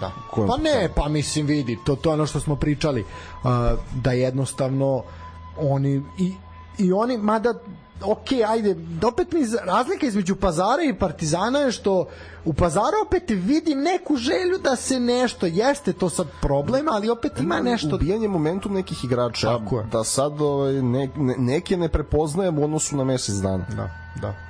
Da. 0.00 0.10
Kojem 0.30 0.48
Pa 0.48 0.56
ne, 0.56 0.88
pa 0.96 1.08
mislim 1.08 1.46
vidi, 1.46 1.78
to 1.84 1.96
to 1.96 2.10
je 2.10 2.14
ono 2.14 2.26
što 2.26 2.40
smo 2.40 2.56
pričali 2.56 3.00
uh, 3.00 3.50
da 3.94 4.12
jednostavno 4.12 5.02
oni 5.58 6.02
i 6.18 6.32
i 6.80 6.92
oni 6.92 7.18
mada 7.18 7.54
ok, 8.04 8.32
ajde, 8.48 8.76
opet 9.06 9.32
mi 9.32 9.40
razlika 9.64 10.06
između 10.06 10.36
Pazara 10.36 10.82
i 10.82 10.94
Partizana 10.94 11.58
je 11.58 11.72
što 11.72 12.08
u 12.44 12.52
Pazaru 12.52 12.96
opet 13.06 13.22
vidim 13.28 13.82
neku 13.82 14.16
želju 14.16 14.58
da 14.64 14.76
se 14.76 15.00
nešto, 15.00 15.46
jeste 15.46 15.92
to 15.92 16.08
sad 16.10 16.26
problem, 16.42 16.88
ali 16.88 17.10
opet 17.10 17.32
ima 17.40 17.60
nešto 17.60 17.96
ubijanje 17.96 18.28
momentum 18.28 18.72
nekih 18.72 19.04
igrača 19.04 19.58
da 19.92 20.04
sad 20.04 20.40
ovaj, 20.40 20.72
ne, 20.72 21.08
ne, 21.16 21.34
neke 21.38 21.76
ne 21.76 21.88
prepoznajem 21.88 22.58
u 22.58 22.64
odnosu 22.64 22.96
na 22.96 23.04
mesec 23.04 23.34
dana. 23.34 23.64
Da, 23.76 23.90
da. 24.20 24.49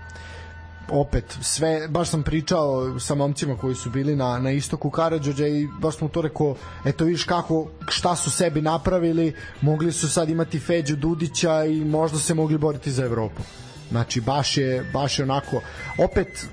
Opet, 0.93 1.39
sve, 1.43 1.89
baš 1.89 2.09
sam 2.09 2.23
pričao 2.23 3.01
sa 3.01 3.15
momcima 3.15 3.57
koji 3.57 3.75
su 3.75 3.91
bili 3.91 4.17
na, 4.17 4.39
na 4.39 4.51
istoku 4.51 4.91
Karadžođa 4.91 5.47
i 5.47 5.69
baš 5.81 5.97
smo 5.97 6.09
to 6.09 6.23
rekao, 6.23 6.57
eto 6.85 7.05
vidiš 7.05 7.25
kako, 7.25 7.67
šta 7.89 8.17
su 8.17 8.31
sebi 8.31 8.63
napravili, 8.63 9.35
mogli 9.61 9.93
su 9.93 10.09
sad 10.09 10.29
imati 10.29 10.59
Feđu 10.59 10.97
Dudića 10.97 11.65
i 11.65 11.85
možda 11.85 12.19
se 12.19 12.35
mogli 12.35 12.59
boriti 12.59 12.93
za 12.93 13.05
Evropu. 13.05 13.43
Znači, 13.91 14.21
baš 14.21 14.57
je, 14.57 14.91
baš 14.93 15.19
je 15.19 15.23
onako, 15.23 15.61
opet, 15.99 16.47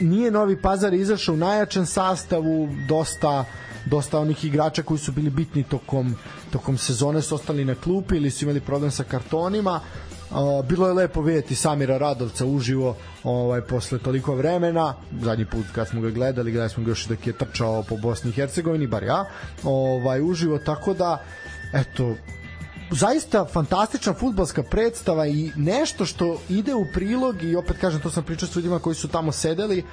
nije 0.00 0.30
Novi 0.30 0.62
Pazar 0.62 0.94
izašao 0.94 1.34
u 1.34 1.38
najjačem 1.38 1.86
sastavu, 1.86 2.68
dosta 2.88 3.44
dosta 3.86 4.18
onih 4.18 4.44
igrača 4.44 4.82
koji 4.82 4.98
su 4.98 5.12
bili 5.12 5.30
bitni 5.30 5.62
tokom, 5.62 6.16
tokom 6.50 6.78
sezone 6.78 7.22
su 7.22 7.34
ostali 7.34 7.64
na 7.64 7.74
klupi 7.74 8.16
ili 8.16 8.30
su 8.30 8.44
imali 8.44 8.60
problem 8.60 8.90
sa 8.90 9.04
kartonima 9.04 9.80
Uh, 10.32 10.64
bilo 10.64 10.86
je 10.86 10.94
lepo 10.94 11.20
vidjeti 11.20 11.54
Samira 11.54 11.98
Radovca 11.98 12.46
uživo 12.46 12.96
ovaj 13.24 13.60
posle 13.60 13.98
toliko 13.98 14.34
vremena. 14.34 14.94
Zadnji 15.20 15.44
put 15.44 15.66
kad 15.74 15.88
smo 15.88 16.00
ga 16.00 16.10
gledali 16.10 16.50
gledali 16.50 16.70
smo 16.70 16.84
ga 16.84 16.90
još 16.90 17.06
dok 17.06 17.26
je 17.26 17.32
trčao 17.32 17.82
po 17.82 17.96
Bosni 17.96 18.30
i 18.30 18.32
Hercegovini 18.32 18.86
bar 18.86 19.02
ja. 19.02 19.24
Ovaj 19.64 20.20
uživo 20.22 20.58
tako 20.58 20.94
da 20.94 21.22
eto 21.72 22.14
zaista 22.90 23.44
fantastična 23.44 24.14
fudbalska 24.14 24.62
predstava 24.62 25.26
i 25.26 25.50
nešto 25.56 26.06
što 26.06 26.40
ide 26.48 26.74
u 26.74 26.86
prilog 26.94 27.42
i 27.42 27.56
opet 27.56 27.76
kažem 27.80 28.00
to 28.00 28.10
sam 28.10 28.24
pričao 28.24 28.48
s 28.48 28.56
ljudima 28.56 28.78
koji 28.78 28.94
su 28.94 29.08
tamo 29.08 29.32
sedeli 29.32 29.84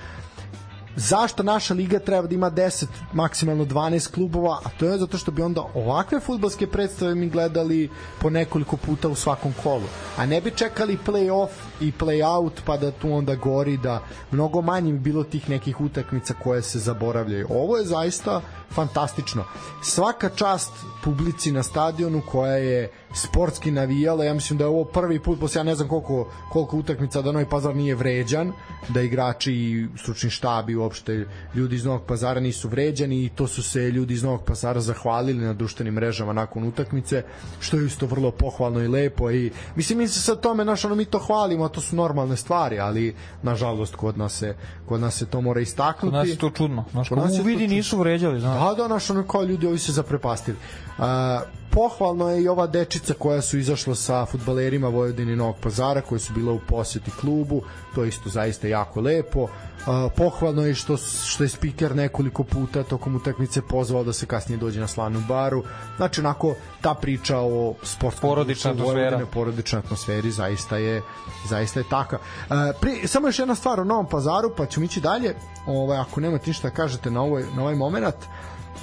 zašto 0.96 1.44
naša 1.44 1.74
liga 1.74 2.00
treba 2.00 2.28
da 2.28 2.36
ima 2.36 2.52
10, 2.52 2.86
maksimalno 3.14 3.66
12 3.66 4.12
klubova, 4.12 4.60
a 4.66 4.70
to 4.80 4.86
je 4.86 4.98
zato 4.98 5.18
što 5.18 5.32
bi 5.32 5.42
onda 5.42 5.62
ovakve 5.74 6.20
futbalske 6.20 6.68
predstave 6.68 7.16
mi 7.16 7.30
gledali 7.30 7.90
po 8.22 8.30
nekoliko 8.30 8.78
puta 8.78 9.10
u 9.10 9.16
svakom 9.16 9.54
kolu, 9.64 9.88
a 10.18 10.26
ne 10.26 10.42
bi 10.42 10.52
čekali 10.52 10.98
play-off 11.08 11.50
i 11.82 11.92
play-out 12.00 12.52
pa 12.66 12.78
da 12.78 12.92
tu 12.92 13.12
onda 13.12 13.36
gori 13.36 13.78
da 13.78 14.04
mnogo 14.32 14.62
manje 14.62 14.92
bi 14.94 15.00
bilo 15.00 15.24
tih 15.24 15.50
nekih 15.50 15.82
utakmica 15.82 16.34
koje 16.44 16.62
se 16.62 16.80
zaboravljaju. 16.80 17.48
Ovo 17.50 17.78
je 17.78 17.86
zaista 17.86 18.42
fantastično. 18.70 19.46
Svaka 19.84 20.30
čast 20.30 20.72
publici 21.04 21.52
na 21.52 21.64
stadionu 21.64 22.22
koja 22.32 22.56
je 22.56 22.92
sportski 23.14 23.72
navijala, 23.72 24.26
ja 24.26 24.34
mislim 24.34 24.58
da 24.58 24.64
je 24.64 24.68
ovo 24.68 24.84
prvi 24.86 25.20
put 25.20 25.40
posle 25.40 25.60
ja 25.60 25.64
ne 25.64 25.76
znam 25.76 25.88
koliko, 25.88 26.28
koliko 26.52 26.78
utakmica 26.78 27.22
da 27.22 27.32
Novi 27.32 27.46
Pazar 27.46 27.76
nije 27.76 27.96
vređan, 27.96 28.52
da 28.90 29.02
igrači 29.02 29.54
i 29.54 29.88
stručni 29.98 30.30
štab 30.30 30.70
i 30.70 30.76
uopšte 30.76 31.28
ljudi 31.56 31.76
iz 31.76 31.86
Novog 31.86 32.02
Pazara 32.06 32.40
nisu 32.40 32.68
vređani 32.70 33.26
i 33.26 33.30
to 33.30 33.48
su 33.48 33.64
se 33.64 33.80
ljudi 33.80 34.14
iz 34.14 34.24
Novog 34.24 34.44
Pazara 34.44 34.82
zahvalili 34.82 35.46
na 35.46 35.54
društvenim 35.54 35.94
mrežama 35.94 36.34
nakon 36.34 36.64
utakmice, 36.64 37.24
što 37.60 37.78
je 37.78 37.86
isto 37.86 38.06
vrlo 38.06 38.32
pohvalno 38.32 38.80
i 38.80 38.88
lepo 38.88 39.32
i 39.32 39.52
mislim 39.76 39.98
mi 40.00 40.08
se 40.08 40.22
sa 40.22 40.36
tome 40.36 40.66
naš 40.66 40.86
ono 40.86 40.96
mi 40.96 41.06
to 41.06 41.20
hvalimo, 41.20 41.66
a 41.66 41.70
to 41.70 41.82
su 41.82 41.96
normalne 41.96 42.38
stvari, 42.38 42.80
ali 42.80 43.16
nažalost 43.44 43.96
kod 43.96 44.18
nas 44.18 44.34
se 44.34 44.56
kod 44.86 45.02
nas 45.02 45.16
se 45.18 45.26
to 45.26 45.42
mora 45.42 45.62
istaknuti. 45.62 46.12
Kod 46.12 46.14
nas 46.14 46.28
je 46.28 46.36
to 46.36 46.50
čudno. 46.50 46.86
Znaš, 46.92 47.10
Kod 47.10 47.18
nas 47.18 47.28
komu 47.28 47.34
je 47.34 47.40
to 47.44 47.48
vidi 47.48 47.64
čudno. 47.64 47.76
nisu 47.76 47.98
vređali, 47.98 48.40
znaš. 48.40 48.60
Da, 48.60 48.84
da, 48.84 48.88
naš 48.88 49.10
ono 49.10 49.24
kao 49.24 49.44
ljudi 49.44 49.68
ovi 49.68 49.80
se 49.80 49.92
zaprepastili. 49.92 50.58
Pohvalno 51.72 52.30
je 52.30 52.42
i 52.44 52.48
ova 52.48 52.68
dečica 52.68 53.14
koja 53.14 53.42
su 53.42 53.58
izašla 53.58 53.96
sa 53.96 54.26
futbalerima 54.26 54.88
Vojvodine 54.88 55.36
Novog 55.36 55.56
Pazara 55.62 56.02
koji 56.02 56.20
su 56.20 56.34
bila 56.34 56.54
u 56.54 56.60
poseti 56.60 57.12
klubu, 57.12 57.62
to 57.96 58.06
isto 58.06 58.30
zaista 58.30 58.68
jako 58.68 59.02
lepo. 59.02 59.42
Uh, 59.44 60.12
pohvalno 60.16 60.66
je 60.66 60.76
što, 60.76 60.98
što 60.98 61.44
je 61.44 61.50
speaker 61.50 61.96
nekoliko 61.96 62.44
puta 62.44 62.84
tokom 62.84 63.16
utakmice 63.16 63.62
pozvao 63.62 64.04
da 64.04 64.14
se 64.14 64.26
kasnije 64.26 64.58
dođe 64.58 64.80
na 64.80 64.88
slanu 64.88 65.24
baru. 65.28 65.64
Znači, 65.98 66.22
onako, 66.22 66.56
ta 66.82 66.94
priča 66.94 67.38
o 67.38 67.74
sportskom 67.84 68.30
Porodična 68.30 68.72
atmosfera. 68.72 69.26
Porodičnoj 69.34 69.80
atmosferi 69.80 70.32
zaista 70.32 70.78
je 70.78 71.02
zaista 71.50 71.80
je 71.80 71.90
taka. 71.90 72.18
Uh, 72.18 72.56
pri, 72.82 73.08
samo 73.08 73.28
još 73.28 73.40
jedna 73.40 73.56
stvar 73.56 73.80
o 73.80 73.84
Novom 73.84 74.10
Pazaru, 74.10 74.52
pa 74.58 74.66
ćemo 74.66 74.86
ići 74.86 75.02
dalje. 75.02 75.36
Ovaj 75.68 75.98
ako 75.98 76.22
nemate 76.22 76.50
ništa 76.50 76.70
da 76.70 76.76
kažete 76.76 77.12
na 77.12 77.22
ovaj 77.22 77.44
na 77.56 77.62
ovaj 77.62 77.76
momenat, 77.76 78.16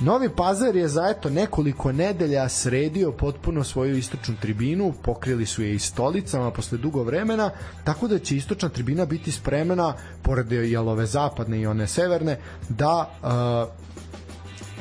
Novi 0.00 0.28
Pazar 0.28 0.76
je 0.76 0.88
za 0.88 1.08
eto 1.08 1.30
nekoliko 1.30 1.92
nedelja 1.92 2.48
sredio 2.48 3.12
potpuno 3.12 3.64
svoju 3.64 3.96
istočnu 3.96 4.34
tribinu, 4.40 4.92
pokrili 5.02 5.46
su 5.46 5.62
je 5.62 5.74
i 5.74 5.78
stolicama 5.78 6.50
posle 6.50 6.78
dugo 6.78 7.02
vremena, 7.02 7.50
tako 7.84 8.08
da 8.08 8.18
će 8.18 8.36
istočna 8.36 8.68
tribina 8.68 9.04
biti 9.04 9.32
spremena, 9.32 9.94
pored 10.22 10.52
i 10.52 10.76
ove 10.76 11.06
zapadne 11.06 11.60
i 11.60 11.66
one 11.66 11.86
severne, 11.86 12.38
da 12.68 13.10
uh, 13.22 13.72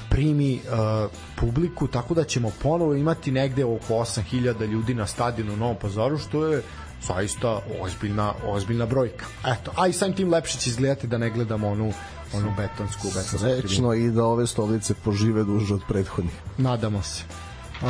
primi 0.09 0.53
uh, 0.53 1.11
publiku, 1.39 1.87
tako 1.87 2.13
da 2.13 2.23
ćemo 2.23 2.51
ponovo 2.63 2.95
imati 2.95 3.31
negde 3.31 3.65
oko 3.65 3.93
8000 3.93 4.67
ljudi 4.67 4.93
na 4.93 5.07
stadionu 5.07 5.53
u 5.53 5.57
Novom 5.57 5.75
Pazaru, 5.81 6.17
što 6.17 6.45
je 6.47 6.61
zaista 7.07 7.59
ozbiljna, 7.81 8.33
ozbiljna 8.45 8.85
brojka. 8.85 9.25
Eto, 9.47 9.71
a 9.75 9.87
i 9.87 9.93
samim 9.93 10.15
tim 10.15 10.33
lepše 10.33 10.57
će 10.57 10.69
izgledati 10.69 11.07
da 11.07 11.17
ne 11.17 11.29
gledamo 11.29 11.67
onu 11.67 11.93
onu 12.33 12.53
betonsku, 12.57 13.07
betonsku. 13.07 13.37
Srećno 13.37 13.93
i 13.93 14.11
da 14.11 14.25
ove 14.25 14.47
stolice 14.47 14.93
požive 14.93 15.43
duže 15.43 15.73
od 15.73 15.81
prethodnih. 15.87 16.33
Nadamo 16.57 17.01
se. 17.01 17.23
Uh, 17.81 17.87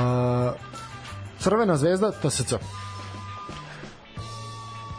Crvena 1.40 1.78
zvezda, 1.78 2.12
TSC. 2.12 2.54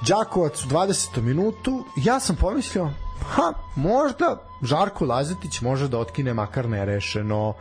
Đakovac 0.08 0.64
u 0.64 0.68
20. 0.68 1.22
minutu, 1.22 1.84
ja 1.96 2.20
sam 2.20 2.36
pomislio, 2.36 2.90
ha, 3.28 3.52
možda 3.76 4.42
Žarko 4.62 5.04
Lazetić 5.04 5.60
može 5.60 5.88
da 5.88 5.98
otkine 5.98 6.34
makar 6.34 6.68
nerešeno. 6.68 7.54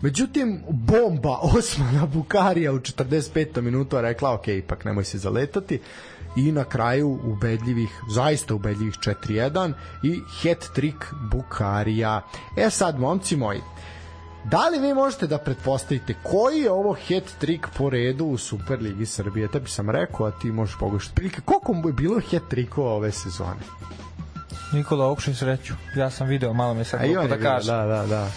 Međutim, 0.00 0.62
bomba 0.68 1.38
Osmana 1.42 2.06
Bukarija 2.06 2.72
u 2.72 2.78
45. 2.78 3.60
minutu 3.60 4.00
rekla, 4.00 4.34
ok, 4.34 4.48
ipak 4.48 4.84
nemoj 4.84 5.04
se 5.04 5.18
zaletati 5.18 5.80
i 6.36 6.52
na 6.52 6.64
kraju 6.64 7.18
ubedljivih, 7.24 8.00
zaista 8.10 8.54
ubedljivih 8.54 8.94
4-1 8.94 9.72
i 10.02 10.20
hat-trick 10.42 11.04
Bukarija. 11.30 12.22
E 12.56 12.70
sad, 12.70 12.98
momci 12.98 13.36
moji, 13.36 13.60
Da 14.44 14.68
li 14.68 14.78
vi 14.78 14.94
možete 14.94 15.26
da 15.26 15.38
pretpostavite 15.38 16.14
koji 16.22 16.58
je 16.58 16.70
ovo 16.70 16.96
hat 17.08 17.24
trick 17.38 17.66
po 17.76 17.90
redu 17.90 18.24
u 18.24 18.38
Superligi 18.38 19.06
Srbije? 19.06 19.48
Da 19.52 19.58
bi 19.58 19.70
sam 19.70 19.90
rekao, 19.90 20.26
a 20.26 20.30
ti 20.30 20.52
možeš 20.52 20.76
pogledati. 20.78 21.10
Prilike, 21.14 21.40
koliko 21.44 21.72
mu 21.72 21.88
je 21.88 21.92
bilo 21.92 22.20
hat 22.30 22.42
trickova 22.50 22.92
ove 22.92 23.12
sezone? 23.12 23.60
Nikola 24.72 25.10
Okšin 25.10 25.34
sreću. 25.34 25.74
Ja 25.96 26.10
sam 26.10 26.28
video, 26.28 26.52
malo 26.52 26.74
me 26.74 26.84
sad 26.84 27.00
da 27.28 27.38
kažem. 27.38 27.74
da, 27.74 27.86
da, 27.86 28.06
da. 28.06 28.28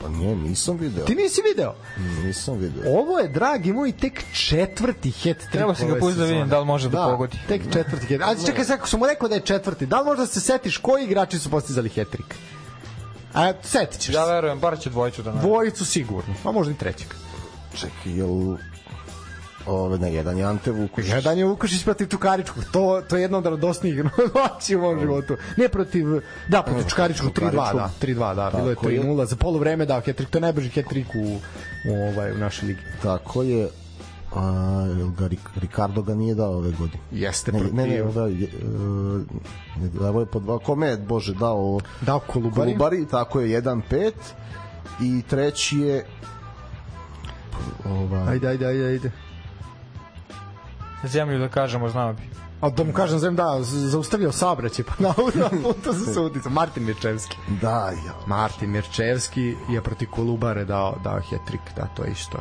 Pa 0.00 0.08
nije, 0.08 0.36
nisam 0.36 0.76
video. 0.76 1.04
Ti 1.04 1.14
nisi 1.14 1.40
video? 1.44 1.74
Nisam 2.24 2.58
video. 2.58 2.82
Ovo 2.92 3.18
je, 3.18 3.28
dragi 3.28 3.72
moj, 3.72 3.92
tek 3.92 4.24
četvrti 4.34 5.10
hat-trick 5.12 5.52
Treba 5.52 5.74
si 5.74 5.86
ga 5.86 5.94
pustiti 5.94 6.18
da 6.18 6.24
vidim 6.24 6.48
da 6.48 6.58
li 6.58 6.66
može 6.66 6.88
da 6.88 7.06
pogodi. 7.06 7.38
tek 7.48 7.62
četvrti 7.72 8.18
hat 8.18 8.38
A 8.38 8.46
čekaj, 8.46 8.64
sad, 8.64 8.78
ako 8.78 8.88
sam 8.88 9.00
mu 9.00 9.06
rekao 9.06 9.28
da 9.28 9.34
je 9.34 9.40
četvrti, 9.40 9.86
da 9.86 10.00
li 10.00 10.04
možda 10.04 10.26
se 10.26 10.40
setiš 10.40 10.76
koji 10.76 11.04
igrači 11.04 11.38
su 11.38 11.50
postizali 11.50 11.88
hat-trick? 11.88 12.34
A, 13.34 13.52
setit 13.62 14.00
ćeš 14.00 14.14
Ja 14.14 14.26
se. 14.26 14.32
verujem, 14.32 14.58
bar 14.60 14.78
će 14.80 14.90
dvojicu 14.90 15.22
da 15.22 15.32
nađe. 15.32 15.46
Dvojicu 15.46 15.84
sigurno, 15.84 16.34
a 16.44 16.52
možda 16.52 16.72
i 16.72 16.76
trećeg. 16.76 17.08
Čekaj, 17.74 18.12
jel... 18.12 18.56
Ove, 19.68 19.98
ne, 19.98 20.14
jedan 20.14 20.38
je 20.38 20.44
Ante. 20.44 20.72
Jedan 20.96 21.38
je 21.38 21.44
Vukašić 21.44 21.84
protiv 21.84 22.06
Čukaričkog, 22.08 22.64
to, 22.72 23.02
to 23.08 23.16
je 23.16 23.22
jedna 23.22 23.38
od 23.38 23.46
radosnijih 23.46 24.04
noći 24.04 24.76
u 24.76 24.80
mom 24.80 25.00
životu. 25.00 25.36
Ne 25.56 25.68
protiv, 25.68 26.06
da, 26.48 26.62
protiv 26.62 26.88
Čukaričkog 26.88 27.32
3-2, 27.32 27.52
da, 27.52 27.90
3-2, 28.02 28.34
da, 28.34 28.50
bilo 28.56 28.68
je 28.68 28.74
Tako 28.74 28.88
je. 28.88 29.02
3-0, 29.02 29.24
za 29.24 29.36
polovreme 29.36 29.86
dao 29.86 30.00
hat-trick, 30.00 30.30
to 30.30 30.38
je 30.38 30.42
najbrži 30.42 30.70
hat-trick 30.70 31.14
u, 31.14 31.38
u, 31.90 31.94
ovaj, 32.10 32.32
u 32.32 32.38
našoj 32.38 32.66
ligi. 32.66 32.80
Tako 33.02 33.42
je. 33.42 33.68
A, 34.34 34.86
ga, 35.18 35.28
Ricardo 35.60 36.02
ga 36.02 36.14
nije 36.14 36.34
dao 36.34 36.52
ove 36.52 36.70
godine. 36.70 37.02
Jeste 37.10 37.52
Ne, 37.52 37.58
protiv, 37.58 37.76
ne, 37.76 37.86
ne, 37.86 38.02
ovaj, 38.02 38.32
je, 38.32 38.44
e, 38.44 39.98
davo 40.00 40.20
je 40.20 40.26
po 40.26 40.40
dva, 40.40 40.58
kome 40.58 40.86
je, 40.86 40.96
Bože, 40.96 41.34
dao 41.34 41.80
dao 42.00 42.18
Kolubari. 42.18 42.70
Kolubari, 42.70 43.06
tako 43.10 43.40
je, 43.40 43.62
1-5 43.62 44.12
i 45.02 45.22
treći 45.28 45.78
je 45.78 46.04
ovaj, 47.84 48.28
Ajde, 48.28 48.48
ajde, 48.48 48.66
ajde, 48.66 48.86
ajde. 48.86 49.27
Zemlju 51.04 51.38
da 51.38 51.48
kažemo, 51.48 51.88
znao 51.88 52.12
bi. 52.12 52.22
A 52.60 52.70
da 52.70 52.84
mu 52.84 52.92
kažem, 52.92 53.18
zem 53.18 53.36
da, 53.36 53.58
zaustavio 53.62 54.32
saobraćaj, 54.32 54.84
pa 54.84 54.92
na 55.02 55.14
na 55.34 55.48
putu 55.48 55.92
za 55.92 56.14
sudicu. 56.14 56.50
Martin 56.50 56.84
Mirčevski. 56.84 57.36
da, 57.60 57.90
ja, 58.06 58.14
Martin 58.26 58.70
Mirčevski 58.70 59.54
je 59.68 59.82
protiv 59.82 60.08
Kolubare 60.10 60.64
dao, 60.64 60.96
dao 61.04 61.20
hat-trick, 61.20 61.76
da, 61.76 61.86
to 61.96 62.04
je 62.04 62.12
isto 62.12 62.38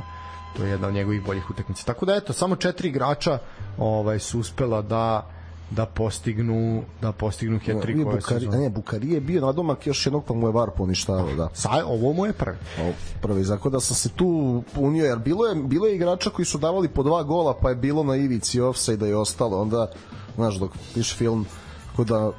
to 0.57 0.63
je 0.63 0.69
jedna 0.69 0.87
od 0.87 0.93
njegovih 0.93 1.23
boljih 1.25 1.49
utakmica. 1.49 1.85
Tako 1.85 2.05
da 2.05 2.15
eto, 2.15 2.33
samo 2.33 2.55
četiri 2.55 2.89
igrača 2.89 3.39
ovaj 3.77 4.19
su 4.19 4.39
uspela 4.39 4.81
da 4.81 5.29
da 5.71 5.85
postignu 5.85 6.83
da 7.01 7.11
postignu 7.11 7.59
hat-trick 7.59 8.05
ove 8.05 8.15
Bukari, 8.15 8.39
sezone. 8.39 8.57
ne, 8.57 8.69
Bukari 8.69 9.11
je 9.11 9.21
bio 9.21 9.45
nadomak 9.45 9.87
još 9.87 10.05
jednog 10.05 10.23
pa 10.25 10.33
mu 10.33 10.47
je 10.47 10.51
VAR 10.51 10.69
poništavao, 10.77 11.35
da. 11.35 11.49
Sa, 11.53 11.69
ovo 11.85 12.13
mu 12.13 12.25
je 12.25 12.33
prvi. 12.33 12.57
O, 12.81 12.91
prvi, 13.21 13.43
zato 13.43 13.69
da 13.69 13.79
sam 13.79 13.95
se 13.95 14.09
tu 14.09 14.63
punio, 14.75 15.05
jer 15.05 15.17
bilo 15.17 15.45
je, 15.45 15.55
bilo 15.55 15.87
je 15.87 15.95
igrača 15.95 16.29
koji 16.29 16.45
su 16.45 16.57
davali 16.57 16.87
po 16.87 17.03
dva 17.03 17.23
gola, 17.23 17.57
pa 17.61 17.69
je 17.69 17.75
bilo 17.75 18.03
na 18.03 18.15
ivici 18.15 18.61
offside 18.61 19.09
i 19.09 19.13
ostalo, 19.13 19.61
onda, 19.61 19.91
znaš, 20.35 20.55
dok 20.55 20.71
piše 20.93 21.15
film, 21.15 21.45
tako 21.91 22.03
da, 22.03 22.31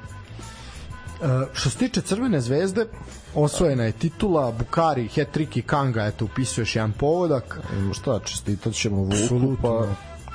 E, 1.22 1.46
što 1.52 1.70
se 1.70 1.78
tiče 1.78 2.00
Crvene 2.00 2.40
zvezde, 2.40 2.86
osvojena 3.34 3.84
je 3.84 3.92
titula, 3.92 4.52
Bukari, 4.58 5.08
hat-trick 5.08 5.58
i 5.58 5.62
Kanga, 5.62 6.04
eto, 6.06 6.24
upisuje 6.24 6.62
još 6.62 6.76
jedan 6.76 6.92
povodak. 6.92 7.60
ima 7.78 7.94
šta, 7.94 8.20
čestitat 8.24 8.72
ćemo 8.74 8.96
Vuku, 8.96 9.56
pa 9.62 9.86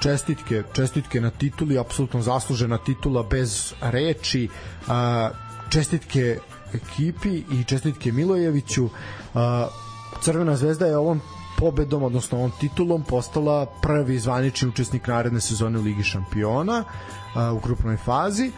čestitke, 0.03 0.63
čestitke 0.73 1.21
na 1.21 1.29
tituli, 1.29 1.77
apsolutno 1.79 2.21
zaslužena 2.21 2.77
titula 2.77 3.23
bez 3.23 3.73
reči. 3.81 4.49
Čestitke 5.69 6.37
ekipi 6.73 7.43
i 7.51 7.63
čestitke 7.63 8.11
Milojeviću. 8.11 8.89
Crvena 10.21 10.55
zvezda 10.55 10.85
je 10.85 10.97
ovom 10.97 11.21
pobedom, 11.57 12.03
odnosno 12.03 12.37
ovom 12.37 12.51
titulom 12.59 13.03
postala 13.03 13.65
prvi 13.81 14.19
zvanični 14.19 14.67
učesnik 14.69 15.07
naredne 15.07 15.41
sezone 15.41 15.79
u 15.79 15.81
Ligi 15.81 16.03
šampiona 16.03 16.83
u 17.53 17.59
grupnoj 17.59 17.97
fazi 17.97 18.51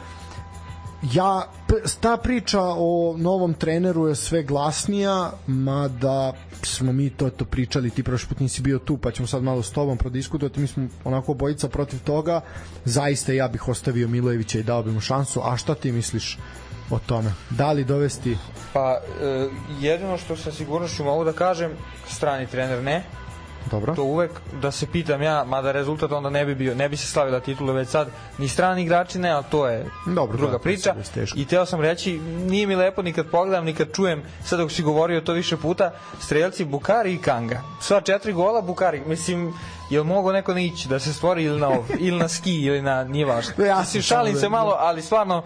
ja 1.13 1.47
ta 1.99 2.17
priča 2.17 2.61
o 2.61 3.15
novom 3.17 3.53
treneru 3.53 4.07
je 4.07 4.15
sve 4.15 4.43
glasnija 4.43 5.31
mada 5.47 6.33
smo 6.63 6.91
mi 6.91 7.09
to 7.09 7.29
to 7.29 7.45
pričali 7.45 7.89
ti 7.89 8.03
prošli 8.03 8.29
put 8.29 8.39
nisi 8.39 8.61
bio 8.61 8.79
tu 8.79 8.97
pa 8.97 9.11
ćemo 9.11 9.27
sad 9.27 9.43
malo 9.43 9.63
s 9.63 9.71
tobom 9.71 9.97
prodiskutovati 9.97 10.59
mi 10.59 10.67
smo 10.67 10.87
onako 11.03 11.33
bojica 11.33 11.69
protiv 11.69 11.99
toga. 12.03 12.41
Zaista 12.85 13.33
ja 13.33 13.47
bih 13.47 13.67
ostavio 13.67 14.07
Milojevića 14.07 14.59
i 14.59 14.63
dao 14.63 14.83
bi 14.83 14.91
mu 14.91 14.99
šansu. 14.99 15.41
A 15.43 15.57
šta 15.57 15.75
ti 15.75 15.91
misliš 15.91 16.37
o 16.89 16.99
tome? 16.99 17.31
Da 17.49 17.71
li 17.71 17.83
dovesti 17.83 18.37
Pa, 18.73 19.01
e, 19.21 19.49
jedino 19.79 20.17
što 20.17 20.35
sa 20.35 20.51
sigurnošću 20.51 21.03
mogu 21.03 21.23
da 21.23 21.33
kažem, 21.33 21.71
strani 22.07 22.47
trener 22.47 22.83
ne, 22.83 23.03
dobro 23.71 23.95
to 23.95 24.03
uvek 24.03 24.31
da 24.61 24.71
se 24.71 24.87
pitam 24.87 25.21
ja, 25.21 25.43
mada 25.43 25.71
rezultat 25.71 26.11
onda 26.11 26.29
ne 26.29 26.45
bi 26.45 26.55
bio, 26.55 26.75
ne 26.75 26.89
bi 26.89 26.97
se 26.97 27.07
slavila 27.07 27.39
titula 27.39 27.73
već 27.73 27.87
sad, 27.89 28.07
ni 28.37 28.47
strani 28.47 28.81
igrači 28.81 29.19
ne, 29.19 29.29
ali 29.29 29.43
to 29.51 29.67
je 29.67 29.85
Dobro, 30.05 30.37
druga 30.37 30.51
da, 30.51 30.59
priča. 30.59 30.95
je. 31.15 31.25
I 31.35 31.45
teo 31.45 31.65
sam 31.65 31.81
reći, 31.81 32.19
nije 32.19 32.67
mi 32.67 32.75
lepo 32.75 33.01
ni 33.01 33.13
kad 33.13 33.25
pogledam, 33.27 33.65
ni 33.65 33.73
kad 33.73 33.91
čujem, 33.93 34.23
sad 34.43 34.59
dok 34.59 34.71
si 34.71 34.83
govorio 34.83 35.21
to 35.21 35.33
više 35.33 35.57
puta, 35.57 35.91
strelci 36.19 36.65
Bukari 36.65 37.13
i 37.13 37.17
Kanga. 37.17 37.61
Sva 37.81 38.01
četiri 38.01 38.33
gola 38.33 38.61
Bukari, 38.61 39.01
mislim, 39.07 39.53
jel 39.89 40.03
mogo 40.03 40.31
neko 40.31 40.53
ne 40.53 40.65
ići 40.65 40.89
da 40.89 40.99
se 40.99 41.13
stvori 41.13 41.43
ili 41.43 41.59
na, 41.59 41.69
ov, 41.69 41.85
ili 41.99 42.19
na 42.19 42.27
ski 42.27 42.55
ili 42.55 42.81
na, 42.81 43.03
nije 43.03 43.25
važno. 43.25 43.53
Ja 43.65 43.79
Mislim, 43.79 44.03
samo 44.03 44.17
šalim 44.19 44.33
da- 44.33 44.39
se 44.39 44.49
malo, 44.49 44.75
ali 44.79 45.01
stvarno, 45.01 45.43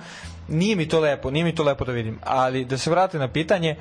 nije 0.47 0.75
mi 0.75 0.87
to 0.87 0.99
lepo, 0.99 1.31
nije 1.31 1.43
mi 1.43 1.55
to 1.55 1.63
lepo 1.63 1.85
da 1.85 1.91
vidim. 1.91 2.19
Ali 2.23 2.65
da 2.65 2.77
se 2.77 2.89
vratim 2.89 3.19
na 3.19 3.27
pitanje, 3.27 3.75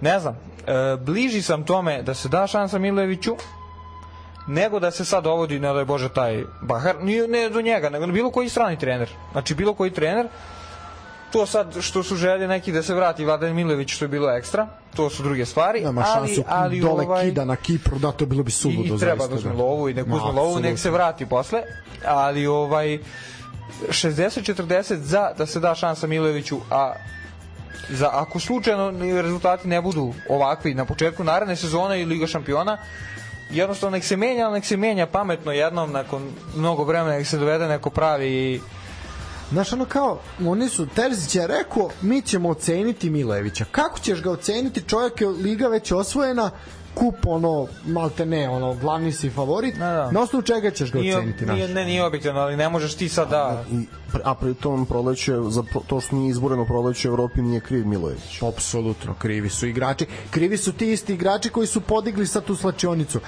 ne 0.00 0.18
znam, 0.20 0.34
e, 0.66 0.96
bliži 0.96 1.42
sam 1.42 1.64
tome 1.64 2.02
da 2.02 2.14
se 2.14 2.28
da 2.28 2.46
šansa 2.46 2.78
Milojeviću, 2.78 3.36
nego 4.46 4.80
da 4.80 4.90
se 4.90 5.04
sad 5.04 5.24
dovodi, 5.24 5.60
ne 5.60 5.72
daj 5.72 5.84
Bože, 5.84 6.08
taj 6.08 6.44
Bahar, 6.60 6.96
nije 7.02 7.28
ne 7.28 7.50
do 7.50 7.60
njega, 7.60 7.90
nego 7.90 8.06
bilo 8.06 8.30
koji 8.30 8.48
strani 8.48 8.78
trener. 8.78 9.10
Znači, 9.32 9.54
bilo 9.54 9.74
koji 9.74 9.90
trener, 9.90 10.28
to 11.32 11.46
sad 11.46 11.76
što 11.80 12.02
su 12.02 12.16
želje 12.16 12.48
neki 12.48 12.72
da 12.72 12.82
se 12.82 12.94
vrati 12.94 13.24
Vladan 13.24 13.54
Milojević 13.54 13.94
što 13.94 14.04
je 14.04 14.08
bilo 14.08 14.30
ekstra, 14.30 14.68
to 14.96 15.10
su 15.10 15.22
druge 15.22 15.46
stvari, 15.46 15.80
nema 15.80 16.04
ali, 16.06 16.28
šansu 16.28 16.44
ali 16.48 16.80
dole 16.80 17.06
ovaj, 17.06 17.24
kida 17.24 17.44
na 17.44 17.56
Kipru 17.56 17.98
da 17.98 18.12
to 18.12 18.26
bilo 18.26 18.42
bi 18.42 18.50
suludo 18.50 18.94
i 18.94 18.98
treba 18.98 19.26
da 19.26 19.34
uzme 19.34 19.52
lovu 19.52 19.88
i 19.88 19.94
nek 19.94 20.06
uzme 20.06 20.32
lovu, 20.32 20.60
nek 20.60 20.78
se 20.78 20.90
vrati 20.90 21.26
posle, 21.26 21.62
ali 22.06 22.46
ovaj 22.46 22.98
60-40 23.88 24.96
za 24.96 25.32
da 25.38 25.46
se 25.46 25.60
da 25.60 25.74
šansa 25.74 26.06
Milojeviću, 26.06 26.58
a 26.70 26.92
za 27.90 28.10
ako 28.12 28.40
slučajno 28.40 28.92
rezultati 29.22 29.68
ne 29.68 29.82
budu 29.82 30.12
ovakvi 30.28 30.74
na 30.74 30.84
početku 30.84 31.24
naredne 31.24 31.56
sezone 31.56 32.00
i 32.00 32.04
Liga 32.04 32.26
šampiona, 32.26 32.78
jednostavno 33.52 33.96
nek 33.96 34.04
se 34.04 34.16
menja, 34.16 34.50
nek 34.50 34.64
se 34.64 34.76
menja 34.76 35.06
pametno 35.06 35.52
jednom 35.52 35.92
nakon 35.92 36.30
mnogo 36.56 36.84
vremena 36.84 37.16
nek 37.16 37.26
se 37.26 37.38
dovede 37.38 37.68
neko 37.68 37.90
pravi 37.90 38.60
Znaš, 39.52 39.72
ono 39.72 39.84
kao, 39.84 40.20
oni 40.46 40.68
su, 40.68 40.86
Terzić 40.86 41.34
je 41.34 41.46
rekao, 41.46 41.90
mi 42.02 42.22
ćemo 42.22 42.48
oceniti 42.48 43.10
Milojevića. 43.10 43.64
Kako 43.70 43.98
ćeš 43.98 44.22
ga 44.22 44.30
oceniti? 44.30 44.82
Čovjek 44.88 45.20
je 45.20 45.28
liga 45.28 45.68
već 45.68 45.92
osvojena, 45.92 46.50
kup 46.94 47.26
ono, 47.26 47.66
malte 47.86 48.26
ne, 48.26 48.48
ono, 48.48 48.74
glavni 48.74 49.12
si 49.12 49.30
favorit. 49.30 49.74
Da, 49.74 49.90
da. 49.90 50.10
Na 50.10 50.20
osnovu 50.20 50.42
čega 50.42 50.70
ćeš 50.70 50.92
ga 50.92 50.98
nije, 50.98 51.16
oceniti? 51.16 51.46
nije, 51.46 51.66
Naš? 51.66 51.74
ne, 51.74 51.84
nije 51.84 52.04
objektivno, 52.04 52.40
ali 52.40 52.56
ne 52.56 52.68
možeš 52.68 52.94
ti 52.94 53.08
sad 53.08 53.30
da 53.30 53.64
i, 53.72 53.86
a 54.24 54.34
pritom 54.34 54.86
proleće, 54.86 55.32
za 55.48 55.62
pro- 55.62 55.82
to 55.86 56.00
što 56.00 56.16
nije 56.16 56.30
izboreno 56.30 56.64
proleće 56.64 57.08
u 57.10 57.12
Evropi 57.12 57.42
nije 57.42 57.60
kriv 57.60 57.86
Milojević. 57.86 58.42
Apsolutno, 58.42 59.14
krivi 59.14 59.48
su 59.48 59.66
igrači. 59.66 60.06
Krivi 60.30 60.56
su 60.56 60.72
ti 60.72 60.92
isti 60.92 61.14
igrači 61.14 61.48
koji 61.50 61.66
su 61.66 61.80
podigli 61.80 62.26
sad 62.26 62.44
tu 62.44 62.56
slačionicu. 62.56 63.20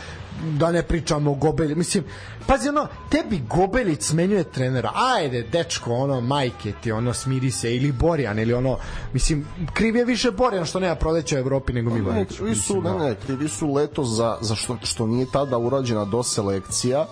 Da 0.43 0.73
ne 0.73 0.83
pričamo 0.83 1.31
o 1.31 1.35
Gobelji. 1.35 1.75
Mislim, 1.75 2.05
pazi 2.47 2.69
ono, 2.69 2.87
tebi 3.09 3.43
Gobelić 3.49 4.03
smenjuje 4.03 4.45
trenera. 4.45 4.91
Ajde, 4.95 5.43
dečko, 5.43 5.93
ono, 5.93 6.21
majke 6.21 6.73
ti, 6.81 6.93
ono, 6.93 7.13
smiri 7.15 7.51
se. 7.51 7.77
Ili 7.77 7.93
Borjan, 7.93 8.39
ili 8.39 8.55
ono, 8.55 8.79
mislim, 9.13 9.47
kriv 9.73 9.97
je 9.97 10.05
više 10.05 10.31
Borjan 10.31 10.65
što 10.65 10.81
nema 10.81 10.95
proleća 10.95 11.37
u 11.37 11.39
Evropi 11.39 11.73
nego 11.73 11.91
Ne, 11.91 11.97
Milojević. 11.97 12.37
krivi 12.37 12.55
su, 12.55 12.83
ne, 12.83 12.95
ne, 12.99 13.15
krivi 13.27 13.49
su 13.49 13.73
leto 13.75 14.05
za, 14.05 14.39
za 14.41 14.55
što, 14.55 14.77
što 14.83 15.07
nije 15.07 15.27
tada 15.33 15.59
urađena 15.59 16.05
doselekcija, 16.05 17.07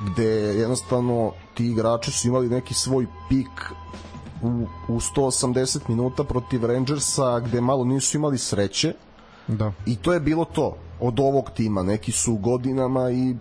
gde 0.00 0.24
jednostavno 0.34 1.32
ti 1.54 1.66
igrači 1.66 2.10
su 2.10 2.28
imali 2.28 2.48
neki 2.48 2.74
svoj 2.74 3.06
pik 3.28 3.72
u, 4.42 4.66
u 4.88 5.00
180 5.00 5.78
minuta 5.88 6.24
protiv 6.24 6.64
Rangersa, 6.64 7.40
gde 7.40 7.60
malo 7.60 7.84
nisu 7.84 8.16
imali 8.16 8.38
sreće, 8.38 8.94
Da. 9.48 9.72
I 9.86 9.96
to 9.96 10.12
je 10.12 10.20
bilo 10.20 10.44
to 10.44 10.76
od 11.02 11.20
ovog 11.20 11.50
tima. 11.50 11.82
Neki 11.82 12.12
su 12.12 12.34
godinama 12.34 13.10
i 13.10 13.36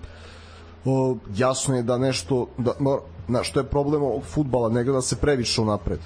o, 0.85 1.15
jasno 1.35 1.75
je 1.75 1.83
da 1.83 1.97
nešto 1.97 2.47
da, 2.57 2.71
na, 3.27 3.43
što 3.43 3.59
je 3.59 3.69
problem 3.69 4.03
ovog 4.03 4.23
futbala, 4.23 4.69
ne 4.69 4.83
gleda 4.83 5.01
se 5.01 5.15
previše 5.15 5.61
unapred. 5.61 5.99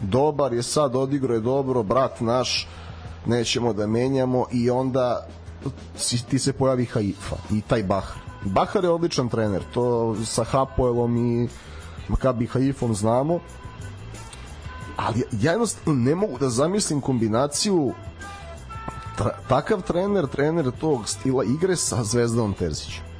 Dobar 0.00 0.52
je 0.52 0.62
sad, 0.62 0.96
odigrao 0.96 1.34
je 1.34 1.40
dobro, 1.40 1.82
brat 1.82 2.20
naš, 2.20 2.68
nećemo 3.26 3.72
da 3.72 3.86
menjamo 3.86 4.46
i 4.52 4.70
onda 4.70 5.26
si, 5.96 6.26
ti 6.26 6.38
se 6.38 6.52
pojavi 6.52 6.84
Haifa 6.84 7.36
i 7.50 7.60
taj 7.60 7.82
Bahar. 7.82 8.18
Bahar 8.44 8.84
je 8.84 8.90
odličan 8.90 9.28
trener, 9.28 9.62
to 9.74 10.16
sa 10.24 10.44
Hapoelom 10.44 11.16
i 11.16 11.48
Makabi 12.08 12.46
Haifom 12.46 12.94
znamo, 12.94 13.38
ali 14.96 15.24
ja 15.40 15.52
jednostavno 15.52 16.00
ne 16.00 16.14
mogu 16.14 16.38
da 16.38 16.48
zamislim 16.50 17.00
kombinaciju 17.00 17.92
tra, 19.16 19.30
takav 19.48 19.82
trener, 19.82 20.26
trener 20.26 20.70
tog 20.80 21.08
stila 21.08 21.44
igre 21.44 21.76
sa 21.76 22.04
Zvezdanom 22.04 22.54
Terzićem. 22.54 23.12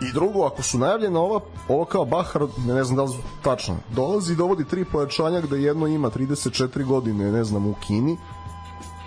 I 0.00 0.12
drugo, 0.12 0.46
ako 0.46 0.62
su 0.62 0.78
najavljena 0.78 1.20
ova, 1.20 1.40
ovo 1.68 1.84
kao 1.84 2.04
Bahar, 2.04 2.42
ne, 2.66 2.74
ne 2.74 2.84
znam 2.84 2.96
da 2.96 3.02
li 3.02 3.08
su 3.08 3.18
tačno, 3.42 3.76
dolazi 3.90 4.32
i 4.32 4.36
dovodi 4.36 4.64
tri 4.64 4.84
pojačanja 4.84 5.40
gde 5.40 5.62
jedno 5.62 5.86
ima 5.86 6.10
34 6.10 6.84
godine, 6.84 7.32
ne 7.32 7.44
znam, 7.44 7.66
u 7.66 7.74
Kini, 7.86 8.16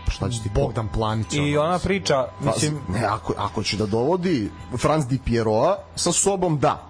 pa 0.05 0.11
šta 0.11 0.29
će 0.29 0.41
ti 0.43 0.49
to? 0.55 0.61
Bogdan 0.61 0.87
Planić. 0.93 1.33
I 1.33 1.57
ona 1.57 1.79
priča, 1.79 2.27
Pa, 2.43 2.45
mislim, 2.45 2.79
ne, 2.89 3.05
ako, 3.05 3.33
ako 3.37 3.63
će 3.63 3.77
da 3.77 3.85
dovodi 3.85 4.51
Franz 4.77 5.07
Di 5.07 5.19
Pieroa 5.25 5.77
sa 5.95 6.11
sobom, 6.11 6.59
da. 6.59 6.87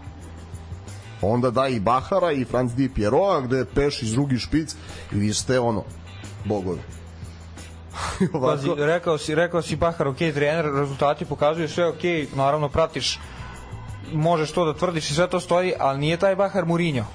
Onda 1.22 1.52
da 1.52 1.68
i 1.68 1.80
Bahara 1.80 2.32
i 2.32 2.45
Franz 2.45 2.74
Di 2.76 2.90
Pieroa, 2.90 3.41
gde 3.41 3.58
je 3.58 3.66
Peš 3.66 4.02
iz 4.02 4.12
drugi 4.12 4.40
špic 4.40 4.76
i 5.12 5.16
vi 5.16 5.34
ste 5.34 5.60
ono, 5.60 5.84
bogovi. 6.45 6.80
Pazi, 8.41 8.69
rekao 8.77 9.18
si, 9.18 9.35
rekao 9.35 9.61
si 9.61 9.76
Bahar, 9.76 10.07
ok, 10.07 10.18
trener, 10.18 10.65
rezultati 10.65 11.26
pokazuju 11.26 11.69
sve 11.69 11.88
ok, 11.88 12.03
naravno 12.35 12.69
pratiš, 12.69 13.19
možeš 14.13 14.51
to 14.51 14.65
da 14.65 14.73
tvrdiš 14.73 15.11
i 15.11 15.15
sve 15.15 15.27
to 15.27 15.39
stoji, 15.39 15.73
ali 15.80 15.99
nije 15.99 16.18
taj 16.18 16.35
Bahar 16.35 16.65
Mourinho. 16.65 17.05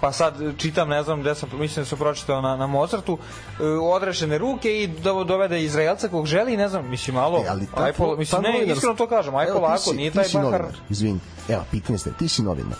Pa 0.00 0.12
sad 0.12 0.34
čitam, 0.58 0.88
ne 0.88 1.02
znam 1.02 1.20
gde 1.20 1.34
sam, 1.34 1.48
mislim 1.52 1.84
da 1.84 1.88
sam 1.88 1.98
pročitao 1.98 2.40
na, 2.40 2.56
na 2.56 2.66
Mozartu, 2.66 3.18
e, 3.60 3.64
odrešene 3.64 4.38
ruke 4.38 4.82
i 4.82 4.86
do, 4.88 5.24
dovede 5.24 5.62
Izraelca 5.62 6.08
kog 6.08 6.26
želi, 6.26 6.56
ne 6.56 6.68
znam, 6.68 6.88
mislim, 6.88 7.14
malo, 7.14 7.38
E, 7.38 7.48
ali 7.48 7.66
ta, 7.66 7.84
aj 7.84 7.92
pol, 7.92 8.16
mislim, 8.16 8.42
ne, 8.42 8.48
novinar- 8.50 8.72
iskreno 8.72 8.94
to 8.94 9.06
kažem, 9.06 9.34
aj 9.34 9.46
polako, 9.48 9.78
si- 9.80 9.96
nije 9.96 10.10
taj 10.10 10.24
Bahar... 10.34 10.44
novinar, 10.44 10.74
Izvini, 10.90 11.18
evo, 11.48 11.64
pitanje 11.70 11.98
ste, 11.98 12.12
ti 12.12 12.28
si 12.28 12.42
novinar. 12.42 12.76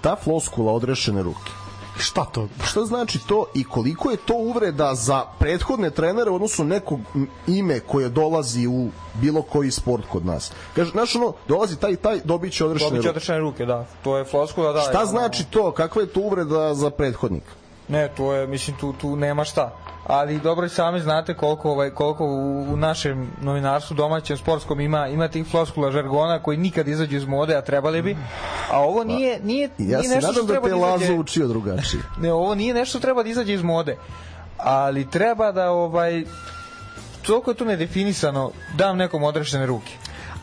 Ta 0.00 0.16
floskula 0.16 0.72
odrešene 0.72 1.22
ruke, 1.22 1.50
Šta 1.98 2.24
to? 2.24 2.48
šta 2.64 2.84
znači 2.84 3.18
to 3.26 3.44
i 3.54 3.64
koliko 3.64 4.10
je 4.10 4.16
to 4.16 4.34
uvreda 4.34 4.94
za 4.94 5.24
prethodne 5.38 5.90
trenere 5.90 6.30
u 6.30 6.34
odnosu 6.34 6.64
nekog 6.64 7.00
ime 7.46 7.80
koje 7.80 8.08
dolazi 8.08 8.66
u 8.66 8.88
bilo 9.14 9.42
koji 9.42 9.70
sport 9.70 10.04
kod 10.12 10.26
nas. 10.26 10.52
Kaže, 10.76 10.90
znaš 10.90 11.16
ono, 11.16 11.32
dolazi 11.48 11.76
taj 11.76 11.96
taj, 11.96 12.20
dobit 12.24 12.52
će 12.52 12.64
odrešene 12.64 12.96
ruke. 12.96 13.08
odrešene 13.08 13.38
ruke, 13.38 13.66
da. 13.66 13.86
To 14.04 14.16
je 14.18 14.24
floskula, 14.24 14.72
da. 14.72 14.80
Šta 14.80 14.98
ono- 14.98 15.06
znači 15.06 15.44
to? 15.50 15.72
Kakva 15.72 16.02
je 16.02 16.08
to 16.08 16.20
uvreda 16.20 16.74
za 16.74 16.90
prethodnika? 16.90 17.50
Ne, 17.88 18.08
to 18.08 18.32
je, 18.32 18.46
mislim, 18.46 18.76
tu, 18.76 18.92
tu 18.92 19.16
nema 19.16 19.44
šta. 19.44 19.70
Ali 20.06 20.40
dobro 20.40 20.66
i 20.66 20.68
sami 20.68 21.00
znate 21.00 21.34
koliko, 21.34 21.70
ovaj, 21.70 21.90
koliko 21.90 22.24
u, 22.24 22.62
u 22.72 22.76
našem 22.76 23.30
novinarstvu 23.40 23.94
domaćem 23.94 24.36
sportskom 24.36 24.80
ima, 24.80 25.08
ima 25.08 25.28
tih 25.28 25.46
floskula 25.46 25.90
žargona 25.90 26.42
koji 26.42 26.58
nikad 26.58 26.88
izađu 26.88 27.16
iz 27.16 27.24
mode, 27.24 27.56
a 27.56 27.62
trebali 27.62 28.02
bi. 28.02 28.16
A 28.70 28.80
ovo 28.80 29.04
nije, 29.04 29.40
nije, 29.42 29.70
Ja 29.78 29.98
nije 29.98 30.02
se 30.02 30.14
nešto 30.14 30.32
što 30.32 30.42
da 30.42 30.48
treba 30.48 30.68
te 30.68 30.70
da 30.70 30.76
izađe... 30.76 30.92
Lazo 30.92 31.14
učio 31.14 31.48
drugačije. 31.48 32.02
Ne, 32.22 32.32
ovo 32.32 32.54
nije 32.54 32.74
nešto 32.74 32.90
što 32.90 33.00
treba 33.00 33.22
da 33.22 33.28
izađe 33.28 33.54
iz 33.54 33.62
mode. 33.62 33.96
Ali 34.58 35.10
treba 35.10 35.52
da, 35.52 35.70
ovaj, 35.70 36.24
toliko 37.22 37.50
je 37.50 37.54
tu 37.54 37.64
nedefinisano, 37.64 38.50
dam 38.76 38.96
nekom 38.96 39.22
odrešene 39.22 39.66
ruke. 39.66 39.92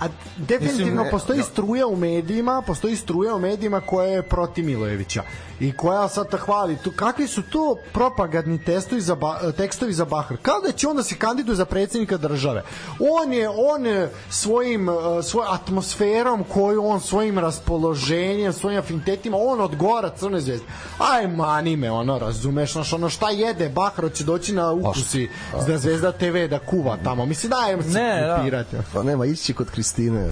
A 0.01 0.07
definitivno 0.37 0.91
Mislim, 0.91 1.11
postoji 1.11 1.39
no. 1.39 1.45
struja 1.45 1.87
u 1.87 1.95
medijima, 1.95 2.61
postoji 2.61 2.95
struja 2.95 3.35
u 3.35 3.39
medijima 3.39 3.81
koja 3.81 4.07
je 4.07 4.21
protiv 4.21 4.65
Milojevića 4.65 5.23
i 5.59 5.71
koja 5.77 6.07
sad 6.07 6.29
te 6.29 6.37
hvali. 6.37 6.77
Tu, 6.83 6.91
kakvi 6.95 7.27
su 7.27 7.41
to 7.41 7.75
propagandni 7.93 8.63
testovi 8.63 9.01
za 9.01 9.15
ba, 9.15 9.51
tekstovi 9.57 9.93
za 9.93 10.05
Bahar? 10.05 10.37
Kao 10.41 10.61
da 10.61 10.71
će 10.71 10.87
on 10.87 10.95
da 10.95 11.03
se 11.03 11.15
kandiduje 11.15 11.55
za 11.55 11.65
predsjednika 11.65 12.17
države. 12.17 12.63
On 12.99 13.33
je, 13.33 13.49
on 13.49 13.85
je 13.85 14.11
svojim, 14.29 14.89
uh, 14.89 14.95
svoj 15.23 15.45
atmosferom 15.49 16.43
koju 16.43 16.85
on 16.85 17.01
svojim 17.01 17.39
raspoloženjem, 17.39 18.53
svojim 18.53 18.79
afinitetima, 18.79 19.37
on 19.39 19.61
odgovara 19.61 20.09
Crne 20.09 20.41
zvezde. 20.41 20.65
Aj, 20.97 21.27
mani 21.27 21.75
me, 21.75 21.91
ono, 21.91 22.19
razumeš, 22.19 22.73
znaš, 22.73 22.93
ono, 22.93 23.09
šta 23.09 23.29
jede 23.29 23.69
Bahar, 23.69 24.11
će 24.13 24.23
doći 24.23 24.53
na 24.53 24.71
ukusi 24.71 25.29
za 25.67 25.77
Zvezda 25.77 26.11
TV 26.11 26.47
da 26.49 26.59
kuva 26.59 26.97
tamo. 27.03 27.25
Mislim, 27.25 27.49
dajem 27.49 27.83
se 27.83 27.89
Ne, 27.89 28.27
da. 28.27 28.37
kupirati. 28.37 28.75
Pa 28.93 29.03
nema, 29.03 29.25
ići 29.25 29.53
kod 29.53 29.71
Kristine. 29.91 30.29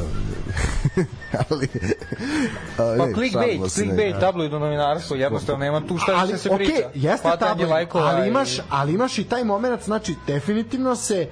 ali... 1.49 1.68
ali 2.77 2.98
Pa 2.98 3.14
clickbait, 3.14 3.61
clickbait, 3.69 4.19
tabloidno 4.19 4.60
novinarstvo, 4.60 5.15
jednostavno 5.15 5.60
nema 5.60 5.88
tu 5.88 5.98
šta 5.98 6.11
ali 6.15 6.38
se 6.38 6.49
okej, 6.49 6.65
priča. 6.65 6.90
jeste 6.94 7.27
Hvatanje 7.27 7.49
tabloid, 7.49 7.69
lajkova 7.69 8.06
ali 8.06 8.26
i- 8.26 8.30
imaš, 8.30 8.49
ali 8.69 8.94
imaš 8.94 9.18
i 9.18 9.23
taj 9.23 9.44
moment, 9.44 9.84
znači 9.84 10.15
definitivno 10.27 10.95
se 10.95 11.30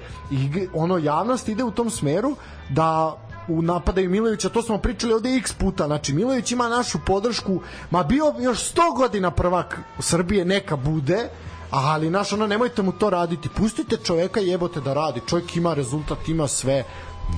ono 0.74 0.98
javnost 0.98 1.48
ide 1.48 1.64
u 1.64 1.70
tom 1.70 1.90
smeru 1.90 2.36
da 2.68 3.16
u 3.48 3.62
napadaju 3.62 4.10
Milovića, 4.10 4.48
to 4.48 4.62
smo 4.62 4.78
pričali 4.78 5.12
ovde 5.12 5.36
x 5.36 5.52
puta, 5.52 5.86
znači 5.86 6.12
Milović 6.12 6.52
ima 6.52 6.68
našu 6.68 6.98
podršku, 7.06 7.60
ma 7.90 8.02
bio 8.02 8.34
još 8.38 8.74
100 8.74 8.96
godina 8.96 9.30
prvak 9.30 9.78
Srbije, 9.98 10.44
neka 10.44 10.76
bude, 10.76 11.28
ali 11.70 12.10
naš 12.10 12.32
ono 12.32 12.46
nemojte 12.46 12.82
mu 12.82 12.92
to 12.92 13.10
raditi, 13.10 13.48
pustite 13.48 13.96
čoveka 13.96 14.40
jebote 14.40 14.80
da 14.80 14.94
radi, 14.94 15.20
čovjek 15.26 15.56
ima 15.56 15.74
rezultat, 15.74 16.28
ima 16.28 16.48
sve, 16.48 16.84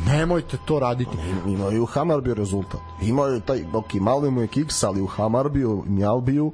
nemojte 0.07 0.57
to 0.65 0.79
raditi. 0.79 1.17
Imao 1.47 1.71
je 1.71 1.81
u 1.81 1.87
Hamarbiju 1.87 2.35
rezultat. 2.35 2.81
Imao 3.03 3.27
je 3.27 3.41
taj, 3.41 3.65
ok, 3.73 3.95
malo 3.95 4.31
mu 4.31 4.41
je 4.41 4.47
kiks, 4.47 4.83
ali 4.83 5.01
u 5.01 5.07
Hamarbiju, 5.07 5.85
Mjalbiju 5.87 6.53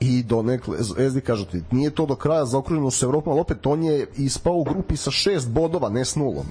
i 0.00 0.22
donekle, 0.22 0.76
Zvezdi 0.80 1.20
kažu 1.20 1.44
ti, 1.44 1.62
nije 1.70 1.90
to 1.90 2.06
do 2.06 2.14
kraja 2.14 2.44
zaokruženo 2.44 2.90
s 2.90 3.02
Evropom, 3.02 3.32
ali 3.32 3.40
opet 3.40 3.66
on 3.66 3.82
je 3.84 4.06
ispao 4.16 4.54
u 4.54 4.64
grupi 4.64 4.96
sa 4.96 5.10
šest 5.10 5.48
bodova, 5.48 5.88
ne 5.88 6.04
s 6.04 6.16
nulom. 6.16 6.46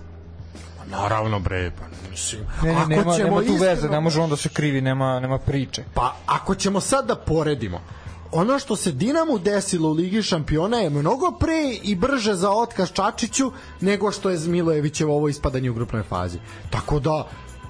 Naravno 0.88 1.40
bre, 1.40 1.72
pa 1.72 2.10
mislim. 2.12 2.42
Ne, 2.64 2.70
ne, 2.70 2.76
Ako 2.76 2.90
nema, 2.90 3.14
ćemo 3.14 3.24
nema 3.26 3.38
tu 3.38 3.44
iskreno- 3.46 3.60
veze, 3.62 3.90
ne 3.90 4.00
može 4.00 4.22
on 4.22 4.30
da 4.30 4.36
se 4.36 4.50
krivi, 4.50 4.82
nema, 4.82 5.20
nema 5.20 5.38
priče. 5.38 5.84
Pa 5.94 6.16
ako 6.26 6.56
ćemo 6.56 6.80
sad 6.80 7.06
da 7.08 7.16
poredimo, 7.16 7.80
ono 8.32 8.60
što 8.60 8.76
se 8.76 8.92
Dinamu 8.92 9.40
desilo 9.40 9.90
u 9.90 9.94
Ligi 9.94 10.22
šampiona 10.22 10.78
je 10.78 10.90
mnogo 10.90 11.32
pre 11.40 11.78
i 11.84 11.96
brže 11.96 12.34
za 12.34 12.52
otkaz 12.52 12.92
Čačiću 12.92 13.52
nego 13.82 14.12
što 14.12 14.30
je 14.30 14.40
Milojevićevo 14.40 15.16
ovo 15.16 15.28
ispadanje 15.28 15.70
u 15.70 15.74
grupnoj 15.74 16.04
fazi. 16.04 16.40
Tako 16.70 17.00
da 17.00 17.28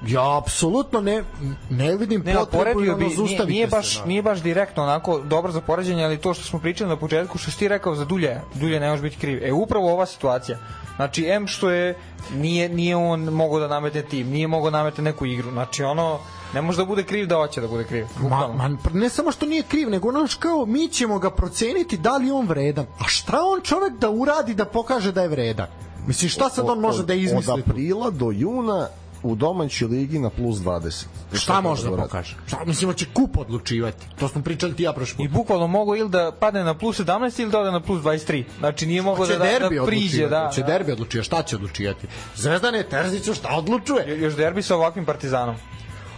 ja 0.07 0.37
apsolutno 0.37 1.01
ne 1.01 1.23
ne 1.69 1.95
vidim 1.95 2.21
Ne, 2.25 2.33
potrebu 2.33 2.79
ono, 2.79 2.95
bi, 2.95 3.05
nije, 3.05 3.45
nije, 3.45 3.67
se, 3.67 3.75
baš, 3.75 3.99
da. 3.99 4.05
nije 4.05 4.21
baš 4.21 4.41
direktno 4.41 4.83
onako 4.83 5.19
dobro 5.19 5.51
za 5.51 5.61
poređenje, 5.61 6.03
ali 6.03 6.17
to 6.17 6.33
što 6.33 6.43
smo 6.43 6.59
pričali 6.59 6.89
na 6.89 6.95
početku, 6.95 7.37
što 7.37 7.51
si 7.51 7.59
ti 7.59 7.67
rekao 7.67 7.95
za 7.95 8.05
Dulje, 8.05 8.41
Dulje 8.53 8.79
ne 8.79 8.89
može 8.89 9.01
biti 9.01 9.17
kriv. 9.17 9.43
E, 9.43 9.51
upravo 9.51 9.93
ova 9.93 10.05
situacija. 10.05 10.57
Znači, 10.97 11.25
M 11.25 11.47
što 11.47 11.69
je, 11.69 11.95
nije, 12.33 12.69
nije 12.69 12.95
on 12.95 13.23
mogao 13.23 13.59
da 13.59 13.67
nametne 13.67 14.01
tim, 14.01 14.29
nije 14.29 14.47
mogao 14.47 14.71
da 14.71 14.77
nametne 14.77 15.03
neku 15.03 15.25
igru. 15.25 15.51
Znači, 15.51 15.83
ono, 15.83 16.19
ne 16.53 16.61
može 16.61 16.77
da 16.77 16.85
bude 16.85 17.03
kriv 17.03 17.27
da 17.27 17.35
hoće 17.35 17.61
da 17.61 17.67
bude 17.67 17.83
kriv. 17.83 18.05
Ma, 18.21 18.47
ma, 18.47 18.69
ne 18.93 19.09
samo 19.09 19.31
što 19.31 19.45
nije 19.45 19.63
kriv, 19.63 19.89
nego 19.89 20.09
ono 20.09 20.27
što 20.27 20.41
kao 20.41 20.65
mi 20.65 20.87
ćemo 20.87 21.19
ga 21.19 21.29
proceniti 21.29 21.97
da 21.97 22.17
li 22.17 22.31
on 22.31 22.47
vredan. 22.47 22.85
A 22.99 23.03
šta 23.07 23.37
on 23.43 23.61
čovek 23.61 23.93
da 23.93 24.09
uradi 24.09 24.53
da 24.53 24.65
pokaže 24.65 25.11
da 25.11 25.21
je 25.21 25.27
vredan? 25.27 25.67
Mislim, 26.07 26.29
šta 26.29 26.49
sad 26.49 26.69
on 26.69 26.79
može 26.79 27.03
da 27.03 27.13
izmisli? 27.13 27.53
Od 27.53 27.59
aprila 27.59 28.09
do 28.09 28.31
juna 28.31 28.87
u 29.27 29.35
domaćoj 29.35 29.87
ligi 29.87 30.19
na 30.19 30.29
plus 30.29 30.57
20. 30.57 31.05
Šta 31.33 31.61
može 31.61 31.89
da 31.89 31.97
pokaže? 31.97 32.35
Šta, 32.47 32.65
mislim, 32.65 32.93
će 32.93 33.05
kup 33.13 33.37
odlučivati. 33.37 34.05
To 34.19 34.27
smo 34.27 34.41
pričali 34.41 34.75
ti 34.75 34.83
i 34.83 34.85
ja 34.85 34.93
prošli 34.93 35.25
I 35.25 35.27
put. 35.27 35.37
bukvalno 35.37 35.67
mogu 35.67 35.95
ili 35.95 36.09
da 36.09 36.31
padne 36.39 36.63
na 36.63 36.77
plus 36.77 36.99
17 36.99 37.41
ili 37.41 37.51
da 37.51 37.59
ode 37.59 37.71
na 37.71 37.79
plus 37.79 38.01
23. 38.03 38.43
Znači 38.59 38.85
nije 38.85 39.01
mogao 39.01 39.25
Će 39.25 39.37
da, 39.37 39.45
da, 39.59 39.69
da 39.69 39.85
priđe. 39.85 40.27
Da, 40.27 40.51
će 40.53 40.61
da. 40.61 40.67
derbi 40.67 40.91
odlučivati. 40.91 41.25
Šta 41.25 41.43
će 41.43 41.55
odlučivati? 41.55 42.07
Zvezdan 42.35 42.75
je 42.75 42.89
Terziću, 42.89 43.33
šta 43.33 43.49
odlučuje? 43.55 44.19
Još 44.21 44.35
derbi 44.35 44.61
sa 44.61 44.75
ovakvim 44.75 45.05
partizanom. 45.05 45.55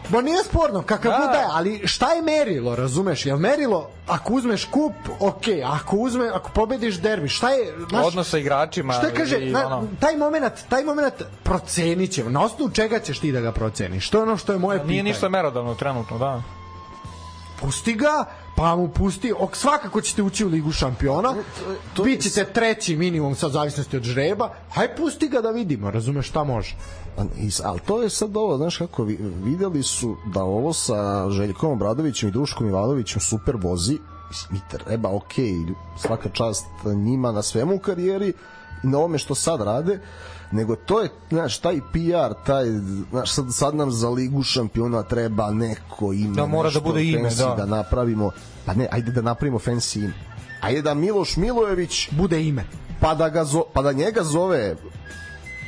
Ma 0.09 0.21
nije 0.21 0.43
sporno, 0.43 0.81
kakav 0.81 1.11
Da. 1.11 1.17
god 1.17 1.29
da 1.29 1.37
je, 1.37 1.45
ali 1.51 1.87
šta 1.87 2.13
je 2.13 2.21
merilo, 2.21 2.75
razumeš? 2.75 3.25
Jel 3.25 3.37
merilo, 3.37 3.89
ako 4.07 4.33
uzmeš 4.33 4.65
kup, 4.65 4.93
ok, 5.19 5.43
ako 5.65 5.95
uzme, 5.97 6.29
ako 6.33 6.49
pobediš 6.49 6.95
derbi, 6.95 7.27
šta 7.29 7.49
je, 7.49 7.73
znaš, 7.89 8.05
Odnos 8.05 8.29
sa 8.29 8.37
igračima. 8.37 8.93
Šta 8.93 9.11
kaže, 9.17 9.39
i, 9.41 9.51
na, 9.51 9.65
ono, 9.67 9.87
taj 9.99 10.17
moment, 10.17 10.53
taj 10.69 10.83
moment 10.83 11.13
procenit 11.43 12.11
ćemo. 12.11 12.29
Na 12.29 12.43
osnovu 12.43 12.71
čega 12.71 12.99
ćeš 12.99 13.19
ti 13.19 13.31
da 13.31 13.41
ga 13.41 13.51
proceniš? 13.51 14.09
To 14.09 14.17
je 14.17 14.23
ono 14.23 14.37
što 14.37 14.53
je 14.53 14.59
moje 14.59 14.77
pitanje. 14.77 14.91
Nije 14.91 15.03
ništa 15.03 15.29
merodavno 15.29 15.75
trenutno, 15.75 16.17
da. 16.17 16.41
pusti 17.61 17.93
ga, 17.93 18.25
pa 18.55 18.75
mu 18.75 18.87
pusti, 18.87 19.33
ok, 19.39 19.55
svakako 19.55 20.01
ćete 20.01 20.21
ući 20.21 20.45
u 20.45 20.49
ligu 20.49 20.71
šampiona, 20.71 21.35
to- 21.93 22.03
bit 22.03 22.21
ćete 22.21 22.45
treći 22.45 22.95
minimum 22.95 23.35
sad 23.35 23.49
u 23.49 23.53
zavisnosti 23.53 23.97
od 23.97 24.03
žreba, 24.03 24.49
haj 24.71 24.95
pusti 24.95 25.27
ga 25.27 25.41
da 25.41 25.49
vidimo, 25.51 25.91
razumeš 25.91 26.29
šta 26.29 26.43
može. 26.43 26.75
I 27.37 27.49
Ali 27.63 27.79
to 27.79 28.03
je 28.03 28.09
sad 28.09 28.37
ovo, 28.37 28.57
znaš 28.57 28.77
kako, 28.77 29.03
vi- 29.03 29.19
videli 29.43 29.83
su 29.83 30.15
da 30.25 30.43
ovo 30.43 30.73
sa 30.73 31.29
Željkom 31.31 31.71
Obradovićem 31.71 32.29
i 32.29 32.33
Duškom 32.33 32.67
Ivanovićem 32.67 33.21
super 33.21 33.55
vozi, 33.57 33.97
mislim, 34.29 34.49
mi 34.51 34.79
treba, 34.79 35.09
ok, 35.09 35.33
svaka 35.97 36.29
čast 36.29 36.65
njima 36.85 37.31
na 37.31 37.41
svemu 37.41 37.75
u 37.75 37.79
karijeri 37.79 38.33
i 38.83 38.87
na 38.87 38.97
ovome 38.97 39.17
što 39.17 39.35
sad 39.35 39.61
rade, 39.61 39.99
nego 40.51 40.75
to 40.75 40.99
je, 40.99 41.09
znaš, 41.29 41.57
taj 41.57 41.77
PR, 41.77 42.33
taj, 42.45 42.65
znaš, 43.11 43.31
sad, 43.31 43.45
sad 43.49 43.75
nam 43.75 43.91
za 43.91 44.09
ligu 44.09 44.43
šampiona 44.43 45.03
treba 45.03 45.51
neko 45.51 46.13
ime, 46.13 46.35
Da 46.35 46.45
mora 46.45 46.69
da 46.69 46.79
bude 46.79 47.03
ime, 47.03 47.29
da. 47.29 47.55
da 47.57 47.65
napravimo, 47.67 48.31
pa 48.65 48.73
ne, 48.73 48.87
ajde 48.91 49.11
da 49.11 49.21
napravimo 49.21 49.59
fancy 49.59 49.99
ime. 49.99 50.13
Ajde 50.61 50.81
da 50.81 50.93
Miloš 50.93 51.37
Milojević 51.37 52.09
Bude 52.11 52.43
ime. 52.43 52.65
pa 52.99 53.15
da 53.15 53.29
ga 53.29 53.45
zo, 53.45 53.63
pa 53.73 53.81
da 53.81 53.91
njega 53.91 54.23
zove 54.23 54.75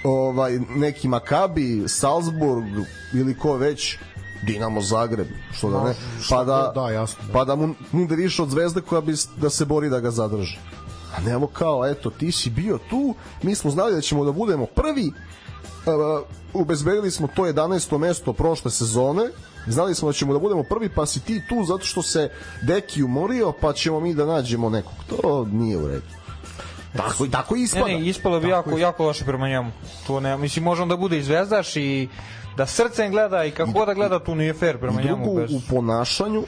ovaj 0.04 0.60
neki 0.76 1.08
Makabi, 1.08 1.84
Salzburg 1.88 2.66
ili 3.14 3.38
ko 3.38 3.54
već 3.54 3.98
Dinamo 4.44 4.82
Zagreb, 4.82 5.28
što 5.54 5.70
da 5.70 5.84
ne, 5.84 5.94
šta 6.22 6.36
pa 6.36 6.44
da, 6.44 6.72
da, 6.76 6.90
jasno, 6.90 7.24
da. 7.28 7.34
pa 7.34 7.46
da 7.46 7.56
mu 7.56 7.74
nude 7.92 8.16
više 8.16 8.42
od 8.42 8.50
zvezde 8.50 8.82
koja 8.82 9.02
bi 9.02 9.14
da 9.38 9.50
se 9.50 9.66
bori 9.66 9.90
da 9.90 10.00
ga 10.00 10.12
zadrži. 10.12 10.58
A 11.18 11.22
ne 11.22 11.32
evo 11.32 11.48
kao, 11.48 11.88
eto, 11.88 12.10
ti 12.10 12.32
si 12.32 12.50
bio 12.50 12.80
tu, 12.90 13.16
mi 13.44 13.56
smo 13.56 13.72
znali 13.72 13.96
da 13.96 14.02
ćemo 14.02 14.26
da 14.26 14.32
budemo 14.32 14.66
prvi, 14.66 15.12
ubezbedili 16.54 17.12
smo 17.12 17.28
to 17.36 17.42
11. 17.42 17.98
mesto 17.98 18.34
prošle 18.34 18.72
sezone, 18.72 19.30
znali 19.68 19.96
smo 19.96 20.10
da 20.10 20.14
ćemo 20.14 20.34
da 20.34 20.40
budemo 20.40 20.64
prvi, 20.64 20.90
pa 20.90 21.06
si 21.06 21.20
ti 21.20 21.42
tu 21.50 21.64
zato 21.64 21.86
što 21.86 22.02
se 22.02 22.30
Deki 22.62 23.04
umorio, 23.04 23.54
pa 23.62 23.74
ćemo 23.74 24.00
mi 24.00 24.14
da 24.14 24.26
nađemo 24.26 24.70
nekog. 24.70 24.94
To 25.10 25.48
nije 25.52 25.78
u 25.78 25.88
redu. 25.88 26.21
Tako, 26.98 27.28
tako 27.28 27.56
Ne, 27.56 27.62
ispada. 27.62 27.86
ne, 27.86 28.08
ispalo 28.08 28.40
bi 28.40 28.50
jako, 28.50 28.78
jako 28.78 29.06
loše 29.06 29.26
prema 29.26 29.50
njemu. 29.50 29.72
To 30.08 30.20
ne, 30.20 30.38
mislim, 30.38 30.66
možemo 30.66 30.88
da 30.88 30.98
bude 30.98 31.18
i 31.18 31.24
zvezdaš 31.24 31.76
i 31.76 32.10
da 32.58 32.66
srcem 32.66 33.12
gleda 33.12 33.46
i 33.46 33.52
kako 33.52 33.72
god 33.72 33.88
da 33.88 33.94
gleda, 33.94 34.20
tu 34.20 34.36
nije 34.36 34.54
fair 34.54 34.78
prema 34.78 35.02
I 35.02 35.08
drugo, 35.08 35.22
njemu. 35.22 35.36
Bez... 35.36 35.52
u 35.54 35.62
ponašanju, 35.70 36.44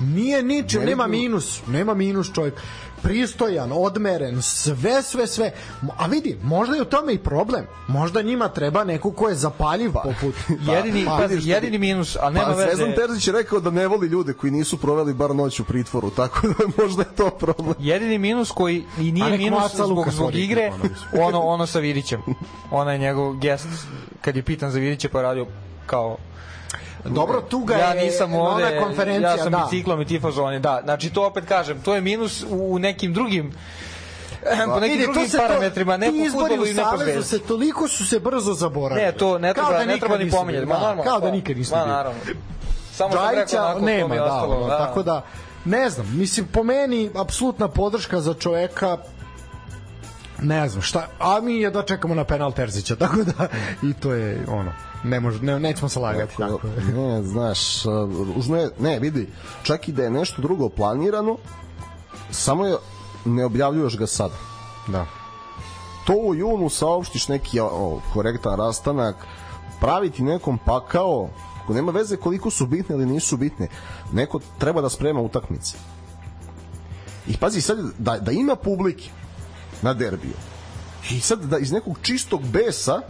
Nije 0.00 0.42
ničem, 0.42 0.80
Ne 0.80 0.86
nema 0.86 1.06
minus, 1.06 1.62
nema 1.66 1.94
minus 1.94 2.32
čovjek. 2.32 2.54
Pristojan, 3.02 3.72
odmeren, 3.72 4.42
sve, 4.42 5.02
sve, 5.02 5.26
sve. 5.26 5.52
A 5.96 6.06
vidi, 6.06 6.38
možda 6.42 6.76
je 6.76 6.82
u 6.82 6.84
tome 6.84 7.14
i 7.14 7.18
problem. 7.18 7.66
Možda 7.88 8.22
njima 8.22 8.48
treba 8.48 8.84
neko 8.84 9.12
ko 9.12 9.28
je 9.28 9.34
zapaljiv 9.34 9.92
poput... 9.92 10.34
Jedini, 10.74 11.04
Pa, 11.04 11.16
pazi, 11.16 11.50
jedini 11.50 11.78
minus, 11.78 12.16
ali 12.20 12.34
nema 12.34 12.46
pa 12.46 12.52
veze. 12.52 12.66
Zvezdan 12.66 12.92
Terzić 12.96 13.26
je 13.26 13.32
rekao 13.32 13.60
da 13.60 13.70
ne 13.70 13.88
voli 13.88 14.06
ljude 14.06 14.32
koji 14.32 14.50
nisu 14.50 14.76
proveli 14.76 15.14
bar 15.14 15.34
noć 15.34 15.60
u 15.60 15.64
pritvoru, 15.64 16.10
tako 16.10 16.46
da 16.46 16.82
možda 16.82 17.02
je 17.02 17.16
to 17.16 17.30
problem. 17.30 17.74
Jedini 17.78 18.18
minus 18.18 18.50
koji 18.50 18.84
i 18.98 19.08
A 19.08 19.12
nije 19.12 19.38
minus 19.38 19.74
zbog, 19.74 20.10
zbog 20.10 20.34
igre, 20.34 20.72
ono, 21.12 21.40
ono, 21.40 21.66
sa 21.66 21.78
Vidićem. 21.78 22.20
Ona 22.70 22.92
je 22.92 22.98
njegov 22.98 23.36
gest, 23.36 23.68
kad 24.20 24.36
je 24.36 24.42
pitan 24.42 24.70
za 24.70 24.78
Vidića, 24.78 25.08
pa 25.12 25.22
radio 25.22 25.46
kao 25.86 26.16
Dobro, 27.04 27.40
tu 27.40 27.58
ga 27.60 27.74
ja 27.76 27.94
nisam 27.94 28.34
ovde, 28.34 28.64
ona 28.66 28.80
konferencija, 28.80 29.30
ja 29.30 29.38
sam 29.38 29.52
da. 29.52 29.58
biciklom 29.64 30.00
i 30.00 30.04
ti 30.04 30.20
fazoni, 30.20 30.60
da. 30.60 30.80
Znači 30.84 31.10
to 31.10 31.26
opet 31.26 31.44
kažem, 31.46 31.80
to 31.80 31.94
je 31.94 32.00
minus 32.00 32.44
u, 32.50 32.78
nekim 32.78 33.12
drugim 33.12 33.52
po 34.66 34.80
nekim 34.80 34.90
Vidi, 34.90 35.02
drugim 35.04 35.30
to- 35.30 35.38
parametrima, 35.38 35.96
ne 35.96 36.06
po 36.08 36.30
fudbalu 36.30 36.66
i 36.66 36.74
ne 36.74 36.82
po 36.90 36.96
zvezdi. 36.96 37.22
se 37.22 37.38
toliko 37.38 37.88
su 37.88 38.06
se 38.06 38.20
brzo 38.20 38.54
zaboravili. 38.54 39.06
Ne, 39.06 39.12
to 39.12 39.38
ne 39.38 39.54
treba, 39.54 39.70
da 39.70 39.84
ne 39.84 39.98
treba 39.98 40.16
ni 40.18 40.30
pominjati. 40.30 40.66
Ma 40.66 40.74
da, 40.74 40.80
normalno. 40.80 41.02
Kao 41.04 41.20
da 41.20 41.30
nikad 41.30 41.56
nisu 41.56 41.74
Ma 41.74 41.78
bili. 41.78 41.92
naravno. 41.92 42.20
Samo 42.92 43.14
Džajića 43.14 43.62
onako, 43.64 43.80
nema, 43.80 44.14
da, 44.14 44.24
ostalo. 44.24 44.56
ono, 44.56 44.68
tako 44.68 45.02
da 45.02 45.22
ne 45.64 45.90
znam, 45.90 46.06
mislim 46.12 46.46
po 46.46 46.62
meni 46.62 47.10
apsolutna 47.16 47.68
podrška 47.68 48.20
za 48.20 48.34
čoveka 48.34 48.98
ne 50.38 50.68
znam 50.68 50.82
šta, 50.82 51.06
a 51.18 51.40
mi 51.40 51.54
je 51.54 51.70
da 51.70 51.82
čekamo 51.82 52.14
na 52.14 52.24
penal 52.24 52.52
Terzića, 52.52 52.96
tako 53.06 53.16
da 53.16 53.48
i 53.82 53.92
to 53.94 54.12
je 54.12 54.44
ono, 54.48 54.72
ne 55.04 55.20
može, 55.20 55.42
ne, 55.42 55.60
nećemo 55.60 55.88
se 55.88 55.98
lagati. 55.98 56.36
Tako. 56.36 56.60
Ne, 56.94 57.22
znaš, 57.22 57.84
ružno 58.34 58.56
je, 58.56 58.70
ne, 58.78 58.98
vidi, 58.98 59.28
čak 59.62 59.88
i 59.88 59.92
da 59.92 60.02
je 60.02 60.10
nešto 60.10 60.42
drugo 60.42 60.68
planirano, 60.68 61.36
samo 62.30 62.66
je, 62.66 62.76
ne 63.24 63.44
objavljuješ 63.44 63.96
ga 63.98 64.06
sad. 64.06 64.30
Da. 64.88 65.06
To 66.06 66.12
u 66.12 66.34
junu 66.34 66.68
saopštiš 66.68 67.28
neki 67.28 67.60
o, 67.60 68.00
korektan 68.12 68.56
rastanak, 68.56 69.16
praviti 69.80 70.22
nekom 70.22 70.58
pakao, 70.58 71.28
ko 71.66 71.74
nema 71.74 71.92
veze 71.92 72.16
koliko 72.16 72.50
su 72.50 72.66
bitne 72.66 72.96
ili 72.96 73.06
nisu 73.06 73.36
bitne, 73.36 73.68
neko 74.12 74.40
treba 74.58 74.80
da 74.80 74.88
sprema 74.88 75.20
utakmice. 75.20 75.76
I 77.26 77.36
pazi 77.36 77.60
sad, 77.60 77.78
da, 77.98 78.18
da 78.18 78.32
ima 78.32 78.56
publike 78.56 79.10
na 79.82 79.94
derbiju, 79.94 80.34
i 81.10 81.20
sad 81.20 81.44
da 81.44 81.58
iz 81.58 81.72
nekog 81.72 81.98
čistog 82.02 82.42
besa 82.42 83.00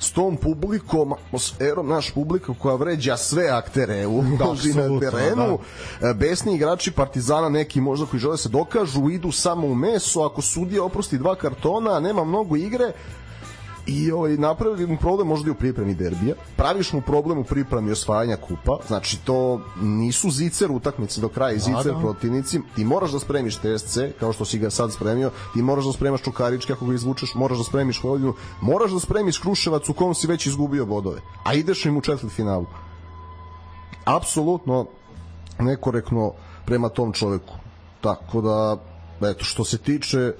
s 0.00 0.10
tom 0.12 0.36
publikom, 0.36 1.12
atmosferom, 1.12 1.88
naš 1.88 2.10
publika 2.10 2.52
koja 2.58 2.74
vređa 2.74 3.16
sve 3.16 3.48
aktere 3.48 4.06
u 4.06 4.22
da, 4.38 4.44
na 4.82 5.00
terenu, 5.00 5.58
da. 6.00 6.14
besni 6.14 6.54
igrači 6.54 6.90
Partizana, 6.90 7.48
neki 7.48 7.80
možda 7.80 8.06
koji 8.06 8.20
žele 8.20 8.36
se 8.36 8.48
dokažu, 8.48 9.10
idu 9.10 9.32
samo 9.32 9.66
u 9.66 9.74
meso, 9.74 10.22
ako 10.22 10.42
sudija 10.42 10.84
oprosti 10.84 11.18
dva 11.18 11.34
kartona, 11.34 12.00
nema 12.00 12.24
mnogo 12.24 12.56
igre, 12.56 12.92
i 13.88 14.12
ovaj, 14.12 14.36
napravili 14.36 14.86
mu 14.86 14.96
problem 14.96 15.28
možda 15.28 15.48
i 15.48 15.50
u 15.50 15.54
pripremi 15.54 15.94
derbija. 15.94 16.34
Praviš 16.56 16.92
mu 16.92 17.00
problem 17.00 17.38
u 17.38 17.44
pripremi 17.44 17.90
osvajanja 17.90 18.36
kupa. 18.36 18.78
Znači, 18.86 19.18
to 19.24 19.60
nisu 19.80 20.30
zicer 20.30 20.70
utakmice 20.70 21.20
do 21.20 21.28
kraja 21.28 21.52
i 21.52 21.58
zicer 21.58 21.92
da. 21.94 22.00
protivnici. 22.00 22.60
Ti 22.74 22.84
moraš 22.84 23.12
da 23.12 23.18
spremiš 23.18 23.56
TSC, 23.56 23.98
kao 24.20 24.32
što 24.32 24.44
si 24.44 24.58
ga 24.58 24.70
sad 24.70 24.92
spremio. 24.92 25.30
Ti 25.54 25.62
moraš 25.62 25.84
da 25.84 25.92
spremaš 25.92 26.22
Čukarički 26.22 26.72
ako 26.72 26.86
ga 26.86 26.94
izvučeš. 26.94 27.34
Moraš 27.34 27.58
da 27.58 27.64
spremiš 27.64 28.02
Vojvodinu. 28.02 28.34
Moraš 28.60 28.90
da 28.90 29.00
spremiš 29.00 29.38
Kruševac 29.38 29.88
u 29.88 29.92
kom 29.92 30.14
si 30.14 30.26
već 30.26 30.46
izgubio 30.46 30.86
bodove. 30.86 31.20
A 31.44 31.54
ideš 31.54 31.86
im 31.86 31.96
u 31.96 32.00
četvrt 32.00 32.32
finalu. 32.32 32.66
Apsolutno 34.04 34.86
nekorektno 35.58 36.32
prema 36.66 36.88
tom 36.88 37.12
čoveku. 37.12 37.54
Tako 38.00 38.40
da, 38.40 38.76
eto, 39.30 39.44
što 39.44 39.64
se 39.64 39.78
tiče 39.78 40.32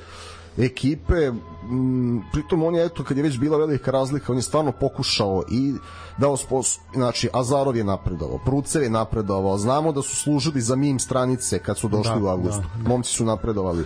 ekipe, 0.58 1.32
m, 1.70 2.22
pritom 2.32 2.62
on 2.62 2.74
je, 2.74 2.84
eto, 2.84 3.04
kad 3.04 3.16
je 3.16 3.22
već 3.22 3.38
bila 3.38 3.58
velika 3.58 3.90
razlika, 3.90 4.32
on 4.32 4.38
je 4.38 4.42
stvarno 4.42 4.72
pokušao 4.72 5.44
i 5.50 5.74
dao 6.18 6.36
spos... 6.36 6.78
Znači, 6.94 7.28
Azarov 7.32 7.76
je 7.76 7.84
napredovao, 7.84 8.38
Prucev 8.38 8.82
je 8.82 8.90
napredovao, 8.90 9.58
znamo 9.58 9.92
da 9.92 10.02
su 10.02 10.16
služili 10.16 10.60
za 10.60 10.76
mim 10.76 10.98
stranice 10.98 11.58
kad 11.58 11.78
su 11.78 11.88
došli 11.88 12.14
Da, 12.14 12.24
u 12.24 12.28
avgustu. 12.28 12.62
Momci 12.86 13.12
su 13.12 13.24
napredovali. 13.24 13.84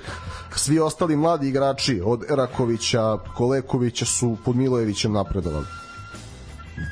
Svi 0.57 0.79
ostali 0.79 1.17
mladi 1.17 1.49
igrači, 1.49 2.03
od 2.05 2.25
Erakovića, 2.31 3.19
Kolekovića 3.37 4.05
su 4.05 4.37
pod 4.45 4.57
Milojevićem 4.57 5.13
napredovali. 5.13 5.67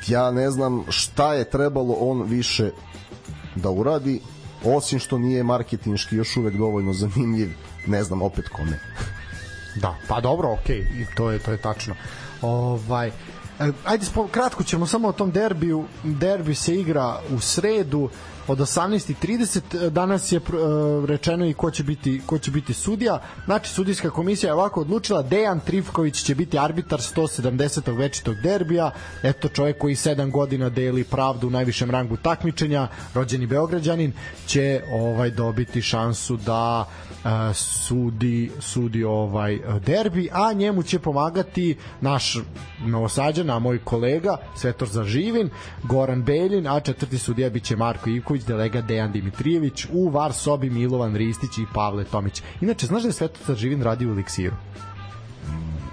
Ja 0.07 0.31
ne 0.31 0.51
znam 0.51 0.83
šta 0.89 1.33
je 1.33 1.49
trebalo 1.49 1.93
on 1.99 2.23
više 2.23 2.71
da 3.55 3.69
uradi, 3.69 4.21
osim 4.65 4.99
što 4.99 5.17
nije 5.17 5.43
marketinški 5.43 6.15
još 6.15 6.37
uvek 6.37 6.57
dovoljno 6.57 6.93
zanimljiv, 6.93 7.49
ne 7.87 8.03
znam 8.03 8.21
opet 8.21 8.47
kome. 8.47 8.79
Da, 9.75 9.95
pa 10.07 10.19
dobro, 10.21 10.51
okej, 10.51 10.79
i 10.79 11.05
to 11.15 11.31
je 11.31 11.39
to 11.39 11.51
je 11.51 11.57
tačno. 11.57 11.95
Ovaj 12.41 13.07
e, 13.07 13.11
ajde 13.85 14.05
kratko 14.31 14.63
ćemo 14.63 14.87
samo 14.87 15.07
o 15.07 15.11
tom 15.11 15.31
derbiju. 15.31 15.85
Derbi 16.03 16.55
se 16.55 16.75
igra 16.75 17.19
u 17.35 17.39
sredu 17.39 18.09
od 18.51 18.59
18:30 18.59 19.89
danas 19.89 20.31
je 20.31 20.39
pr- 20.39 21.03
e, 21.03 21.07
rečeno 21.07 21.45
i 21.45 21.53
ko 21.53 21.71
će 21.71 21.83
biti 21.83 22.21
ko 22.25 22.37
će 22.37 22.51
biti 22.51 22.73
sudija. 22.73 23.21
Znači 23.45 23.69
sudijska 23.69 24.09
komisija 24.09 24.49
je 24.49 24.53
ovako 24.53 24.81
odlučila 24.81 25.21
Dejan 25.21 25.59
Trifković 25.59 26.23
će 26.23 26.35
biti 26.35 26.59
arbitar 26.59 26.99
170. 26.99 27.97
večitog 27.97 28.35
derbija. 28.35 28.91
Eto 29.23 29.47
čovjek 29.47 29.77
koji 29.77 29.95
7 29.95 30.31
godina 30.31 30.69
deli 30.69 31.03
pravdu 31.03 31.47
u 31.47 31.49
najvišem 31.49 31.91
rangu 31.91 32.17
takmičenja, 32.17 32.87
rođeni 33.13 33.47
Beograđanin 33.47 34.13
će 34.47 34.81
ovaj 34.91 35.31
dobiti 35.31 35.81
šansu 35.81 36.37
da 36.37 36.85
e, 37.25 37.53
sudi 37.53 38.51
sudi 38.59 39.03
ovaj 39.03 39.59
derbi, 39.85 40.29
a 40.31 40.53
njemu 40.53 40.83
će 40.83 40.99
pomagati 40.99 41.77
naš 42.01 42.37
Novosađan, 42.85 43.49
a 43.49 43.59
moj 43.59 43.79
kolega 43.83 44.37
Svetor 44.55 44.87
Zaživin, 44.87 45.49
Goran 45.83 46.23
Beljin, 46.23 46.67
a 46.67 46.79
četvrti 46.79 47.17
sudija 47.17 47.49
biće 47.49 47.75
Marko 47.75 48.09
Ivković, 48.09 48.40
delega 48.45 48.81
Dejan 48.81 49.11
Dimitrijević, 49.11 49.87
u 49.91 50.09
VAR 50.09 50.33
sobi 50.33 50.69
Milovan 50.69 51.15
Ristić 51.15 51.57
i 51.57 51.65
Pavle 51.73 52.03
Tomić. 52.03 52.41
Inače, 52.61 52.85
znaš 52.85 53.01
da 53.01 53.09
je 53.09 53.13
Svetor 53.13 53.39
Zaživin 53.47 53.83
radio 53.83 54.09
u 54.09 54.11
Eliksiru? 54.11 54.55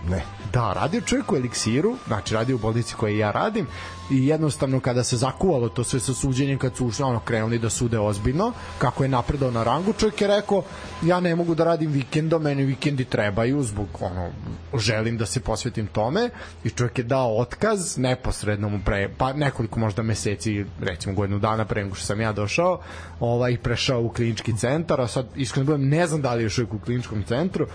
Ne. 0.08 0.22
Da, 0.52 0.72
radio 0.72 1.00
čovjek 1.00 1.32
u 1.32 1.36
Eliksiru, 1.36 1.96
znači 2.06 2.34
radio 2.34 2.56
u 2.56 2.58
bolnici 2.58 2.94
koje 2.94 3.18
ja 3.18 3.30
radim 3.30 3.66
i 4.10 4.26
jednostavno 4.26 4.80
kada 4.80 5.04
se 5.04 5.16
zakuvalo 5.16 5.68
to 5.68 5.84
sve 5.84 6.00
sa 6.00 6.14
suđenjem, 6.14 6.58
kad 6.58 6.76
su 6.76 6.86
ušli, 6.86 7.04
ono, 7.04 7.20
krenuli 7.20 7.58
da 7.58 7.70
sude 7.70 7.98
ozbiljno, 7.98 8.52
kako 8.78 9.02
je 9.02 9.08
napredao 9.08 9.50
na 9.50 9.64
rangu, 9.64 9.92
čovjek 9.92 10.20
je 10.20 10.28
rekao, 10.28 10.62
ja 11.02 11.20
ne 11.20 11.34
mogu 11.36 11.54
da 11.54 11.64
radim 11.64 11.90
vikendom, 11.92 12.42
meni 12.42 12.64
vikendi 12.64 13.04
trebaju, 13.04 13.62
zbog, 13.62 13.88
ono, 14.00 14.30
želim 14.78 15.18
da 15.18 15.26
se 15.26 15.40
posvetim 15.40 15.86
tome 15.86 16.30
i 16.64 16.70
čovjek 16.70 16.98
je 16.98 17.04
dao 17.04 17.36
otkaz 17.36 17.98
neposredno 17.98 18.68
mu 18.68 18.80
pre, 18.84 19.10
pa 19.18 19.32
nekoliko 19.32 19.80
možda 19.80 20.02
meseci, 20.02 20.64
recimo 20.80 21.14
godinu 21.14 21.38
dana 21.38 21.64
pre 21.64 21.84
nego 21.84 21.94
što 21.94 22.06
sam 22.06 22.20
ja 22.20 22.32
došao, 22.32 22.80
ovaj, 23.20 23.56
prešao 23.58 24.02
u 24.02 24.08
klinički 24.08 24.56
centar, 24.56 25.00
a 25.00 25.06
sad, 25.06 25.26
iskreno 25.36 25.66
budem, 25.66 25.88
ne 25.88 26.06
znam 26.06 26.22
da 26.22 26.34
li 26.34 26.42
je 26.42 26.44
još 26.44 26.58
uvijek 26.58 26.74
u 26.74 26.78
kliničkom 26.78 27.22
centru, 27.22 27.66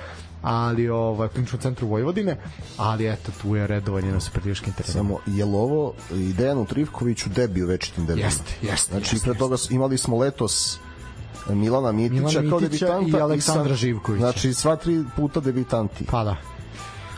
ali 0.43 0.89
ovaj 0.89 1.27
kliničkom 1.27 1.59
centru 1.59 1.87
Vojvodine, 1.87 2.37
ali 2.77 3.07
eto 3.07 3.31
tu 3.41 3.55
je 3.55 3.67
redovanje 3.67 4.11
na 4.11 4.19
superligaškim 4.19 4.73
terenima. 4.73 4.93
Samo, 4.93 5.19
je 5.37 5.45
ovo 5.45 5.93
i 6.11 6.33
Dejanu 6.33 6.65
Trivkoviću 6.65 7.29
debi 7.29 7.63
u 7.63 7.67
večitim 7.67 8.05
derbima? 8.05 8.27
Jeste, 8.27 8.51
jeste, 8.61 8.91
Znači, 8.91 9.15
jeste, 9.15 9.29
pre 9.29 9.39
toga 9.39 9.55
imali 9.69 9.97
smo 9.97 10.17
letos 10.17 10.79
Milana 11.49 11.91
Mitića 11.91 12.21
Milana 12.21 12.49
kao 12.49 12.59
Mitića 12.59 12.85
debitanta 12.85 13.17
i 13.17 13.21
Aleksandra 13.21 13.75
Živkovića. 13.75 14.19
Znači, 14.19 14.53
sva 14.53 14.75
tri 14.75 15.03
puta 15.15 15.39
debitanti. 15.39 16.05
Pa 16.11 16.23
da. 16.23 16.35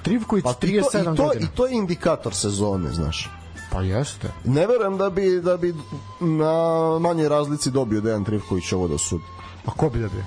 Trivković 0.02 0.44
Pa 0.44 0.52
i 0.52 0.54
to, 0.54 0.68
37 0.68 1.14
i, 1.14 1.18
to, 1.18 1.24
godina. 1.24 1.46
I 1.46 1.56
to 1.56 1.66
je 1.66 1.76
indikator 1.76 2.34
sezone, 2.34 2.90
znaš. 2.90 3.30
Pa 3.72 3.82
jeste. 3.82 4.32
Ne 4.44 4.68
verujem 4.68 4.98
da 4.98 5.10
bi, 5.10 5.42
da 5.42 5.58
bi 5.58 5.76
na 6.20 7.00
manje 7.00 7.30
razlici 7.30 7.72
dobio 7.72 8.02
Dejan 8.02 8.24
Trivković 8.24 8.72
ovo 8.74 8.88
da 8.88 8.98
sudi. 8.98 9.24
A 9.66 9.72
ko 9.72 9.90
bi 9.90 10.00
da 10.00 10.08
bio? 10.08 10.24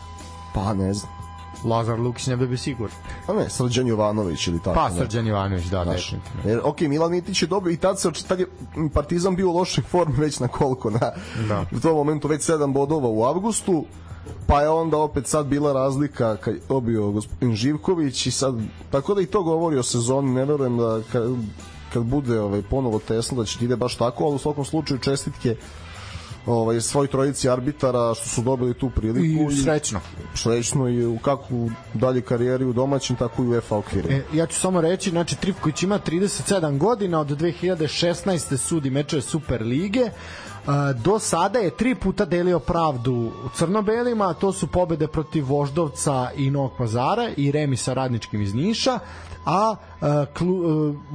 Pa 0.55 0.75
ne 0.75 0.95
znam. 0.95 1.18
Lazar 1.65 2.01
Lukić 2.01 2.27
ne 2.27 2.37
bi 2.37 2.57
sigurno. 2.57 2.97
Pa 3.27 3.33
ne, 3.33 3.51
Srđan 3.51 3.87
Jovanović 3.87 4.47
ili 4.47 4.59
tako. 4.59 4.75
Pa. 4.75 4.91
Srđan 4.91 5.27
Ivanović, 5.27 5.65
da, 5.65 5.85
Znaš, 5.85 6.11
definitivno. 6.11 6.51
jer, 6.51 6.61
ok, 6.65 6.81
Milan 6.81 7.11
Mitić 7.11 7.43
je 7.43 7.49
dobio 7.49 7.71
i 7.71 7.77
tad, 7.77 8.01
se, 8.01 8.11
tad 8.29 8.41
je 8.41 8.47
Partizan 8.95 9.37
bio 9.37 9.49
u 9.49 9.57
lošoj 9.57 9.85
formi 9.85 10.17
već 10.17 10.41
na 10.41 10.49
koliko, 10.49 10.91
na, 10.91 11.13
Da. 11.49 11.65
u 11.77 11.81
tom 11.81 11.95
momentu 11.97 12.29
već 12.29 12.43
7 12.51 12.73
bodova 12.73 13.09
u 13.09 13.25
avgustu, 13.25 13.85
pa 14.47 14.61
je 14.61 14.69
onda 14.69 14.97
opet 14.97 15.27
sad 15.27 15.47
bila 15.47 15.73
razlika 15.73 16.37
kad 16.37 16.55
je 16.55 16.61
dobio 16.69 17.11
gospodin 17.11 17.55
Živković 17.55 18.27
i 18.27 18.31
sad, 18.31 18.55
tako 18.91 19.15
da 19.15 19.21
i 19.21 19.27
to 19.27 19.43
govori 19.43 19.79
o 19.79 19.83
sezoni, 19.83 20.31
ne 20.31 20.45
verujem 20.45 20.77
da 20.77 21.01
ka, 21.13 21.21
kad 21.93 22.03
bude 22.03 22.41
ovaj 22.41 22.63
ponovo 22.63 22.99
tesno 22.99 23.39
da 23.39 23.45
će 23.45 23.59
ti 23.59 23.65
ide 23.65 23.77
baš 23.77 23.97
tako, 23.97 24.25
ali 24.25 24.35
u 24.35 24.39
svakom 24.39 24.65
slučaju 24.65 25.01
čestitke 25.01 25.57
ovaj 26.49 26.81
svoj 26.81 27.07
trojici 27.07 27.49
arbitara 27.49 28.15
što 28.15 28.29
su 28.29 28.43
dobili 28.43 28.75
tu 28.75 28.91
priliku 28.91 29.51
I 29.51 29.57
srećno. 29.57 30.01
srećno 30.35 30.89
i 30.89 31.07
u 31.07 31.19
kakvu 31.19 31.71
dalje 31.95 32.21
karijeri 32.21 32.65
u 32.65 32.73
domaćim 32.73 33.17
tako 33.17 33.43
i 33.43 33.47
u 33.47 33.51
UEFA 33.51 33.77
okvirima. 33.77 34.15
E, 34.15 34.23
ja 34.33 34.47
ću 34.47 34.61
samo 34.61 34.81
reći, 34.81 35.11
znači 35.11 35.37
Trifković 35.37 35.83
ima 35.83 35.99
37 36.07 36.79
godina, 36.79 37.21
od 37.21 37.29
2016. 37.29 38.57
sudi 38.57 38.91
mečeve 38.91 39.23
Super 39.23 39.63
lige. 39.63 40.11
Do 41.05 41.19
sada 41.19 41.59
je 41.59 41.71
tri 41.71 41.95
puta 41.95 42.25
delio 42.25 42.59
pravdu 42.59 43.13
u 43.45 43.49
crno-belima, 43.55 44.35
to 44.35 44.53
su 44.53 44.67
pobede 44.67 45.07
protiv 45.07 45.47
Voždovca 45.47 46.31
i 46.37 46.51
Novog 46.51 46.73
Pazara 46.79 47.31
i 47.37 47.53
remi 47.53 47.77
sa 47.77 47.95
radničkim 47.95 48.43
iz 48.43 48.55
Niša, 48.55 48.99
a 49.49 49.77
e, 50.01 50.07
e, 50.07 50.27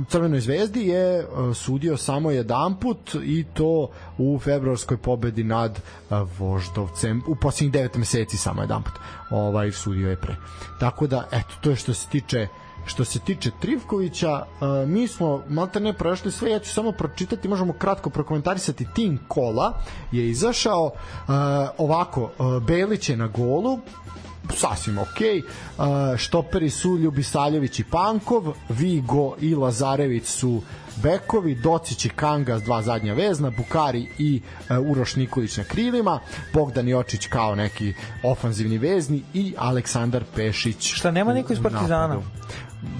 Crvenoj 0.10 0.40
zvezdi 0.40 0.88
je 0.88 1.20
e, 1.20 1.26
sudio 1.54 1.98
samo 1.98 2.32
jedanput 2.32 3.16
i 3.24 3.46
to 3.54 3.90
u 4.18 4.40
februarskoj 4.40 4.98
pobedi 4.98 5.44
nad 5.44 5.78
e, 5.78 5.82
Voždovcem. 6.40 7.22
U 7.28 7.36
posljednjih 7.36 7.84
9 7.84 7.98
meseci 7.98 8.38
samo 8.38 8.62
jedanput 8.62 8.94
ovaj 9.30 9.72
sudio 9.72 10.10
je 10.10 10.16
pre. 10.16 10.36
Tako 10.80 11.08
da 11.08 11.28
eto 11.32 11.56
to 11.62 11.70
je 11.70 11.76
što 11.76 11.94
se 11.94 12.08
tiče 12.10 12.48
što 12.86 13.06
se 13.06 13.20
tiče 13.20 13.52
Trivkovića, 13.62 14.46
mi 14.88 15.08
smo 15.08 15.44
malte 15.50 15.80
ne 15.80 15.94
prošli 15.94 16.32
sve, 16.32 16.52
ja 16.52 16.60
ću 16.60 16.74
samo 16.74 16.92
pročitati, 16.92 17.48
možemo 17.48 17.74
kratko 17.74 18.10
prokomentarisati 18.10 18.88
tim 18.96 19.20
kola 19.28 19.74
je 20.12 20.30
izašao 20.30 20.92
ovako, 21.78 22.32
Belić 22.68 23.10
je 23.10 23.18
na 23.18 23.28
golu, 23.28 23.80
sasvim. 24.50 24.98
Okay. 24.98 25.44
Štoperi 26.18 26.70
su 26.70 26.98
Ljubisaljević 26.98 27.80
i 27.80 27.84
Pankov, 27.84 28.54
Vigo 28.70 29.36
i 29.42 29.56
Lazarević 29.56 30.26
su 30.26 30.62
bekovi, 30.96 31.56
Docić 31.56 32.06
i 32.06 32.10
Kanga 32.10 32.60
dva 32.60 32.82
zadnja 32.82 33.14
vezna, 33.14 33.52
Bukari 33.58 34.08
i 34.18 34.42
uh, 34.70 34.92
Uroš 34.92 35.16
Nikolić 35.16 35.58
na 35.58 35.64
krilima, 35.64 36.20
Bogdan 36.54 36.88
Jočić 36.88 37.28
kao 37.28 37.56
neki 37.56 37.94
ofanzivni 38.24 38.78
vezni 38.78 39.24
i 39.34 39.54
Aleksandar 39.58 40.24
Pešić. 40.36 40.94
Šta, 40.94 41.12
nema 41.12 41.34
niko 41.34 41.54
iz 41.54 41.60
Partizana? 41.64 42.08
napadu 42.08 42.24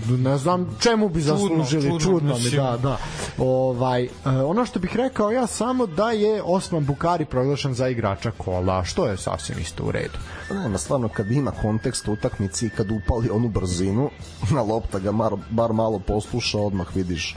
ne 0.10 0.38
znam 0.38 0.78
čemu 0.80 1.10
bi 1.10 1.22
zaslužili 1.22 1.84
čudno, 1.84 2.00
čudno, 2.00 2.20
čudno 2.20 2.38
mi 2.38 2.50
da 2.50 2.78
da. 2.78 2.98
Ovaj 3.38 4.04
e, 4.04 4.10
ono 4.46 4.66
što 4.66 4.80
bih 4.80 4.96
rekao 4.96 5.32
ja 5.32 5.48
samo 5.48 5.86
da 5.86 6.12
je 6.12 6.42
Osman 6.46 6.86
Bukari 6.86 7.26
proglašen 7.26 7.74
za 7.74 7.88
igrača 7.88 8.32
kola 8.32 8.84
što 8.84 9.06
je 9.06 9.18
sasvim 9.18 9.60
isto 9.60 9.84
u 9.84 9.92
redu. 9.92 10.18
Nema, 10.52 10.78
stvarno 10.78 11.10
kad 11.10 11.32
ima 11.32 11.52
kontekst 11.52 12.08
utakmici 12.08 12.66
i 12.66 12.70
kad 12.70 12.92
upali 12.92 13.30
onu 13.30 13.50
brzinu 13.50 14.10
na 14.56 14.62
lopta 14.62 15.00
ga 15.00 15.12
mar, 15.12 15.34
bar 15.50 15.74
malo 15.74 16.00
posluša 16.00 16.60
odmah 16.60 16.96
vidiš 16.96 17.36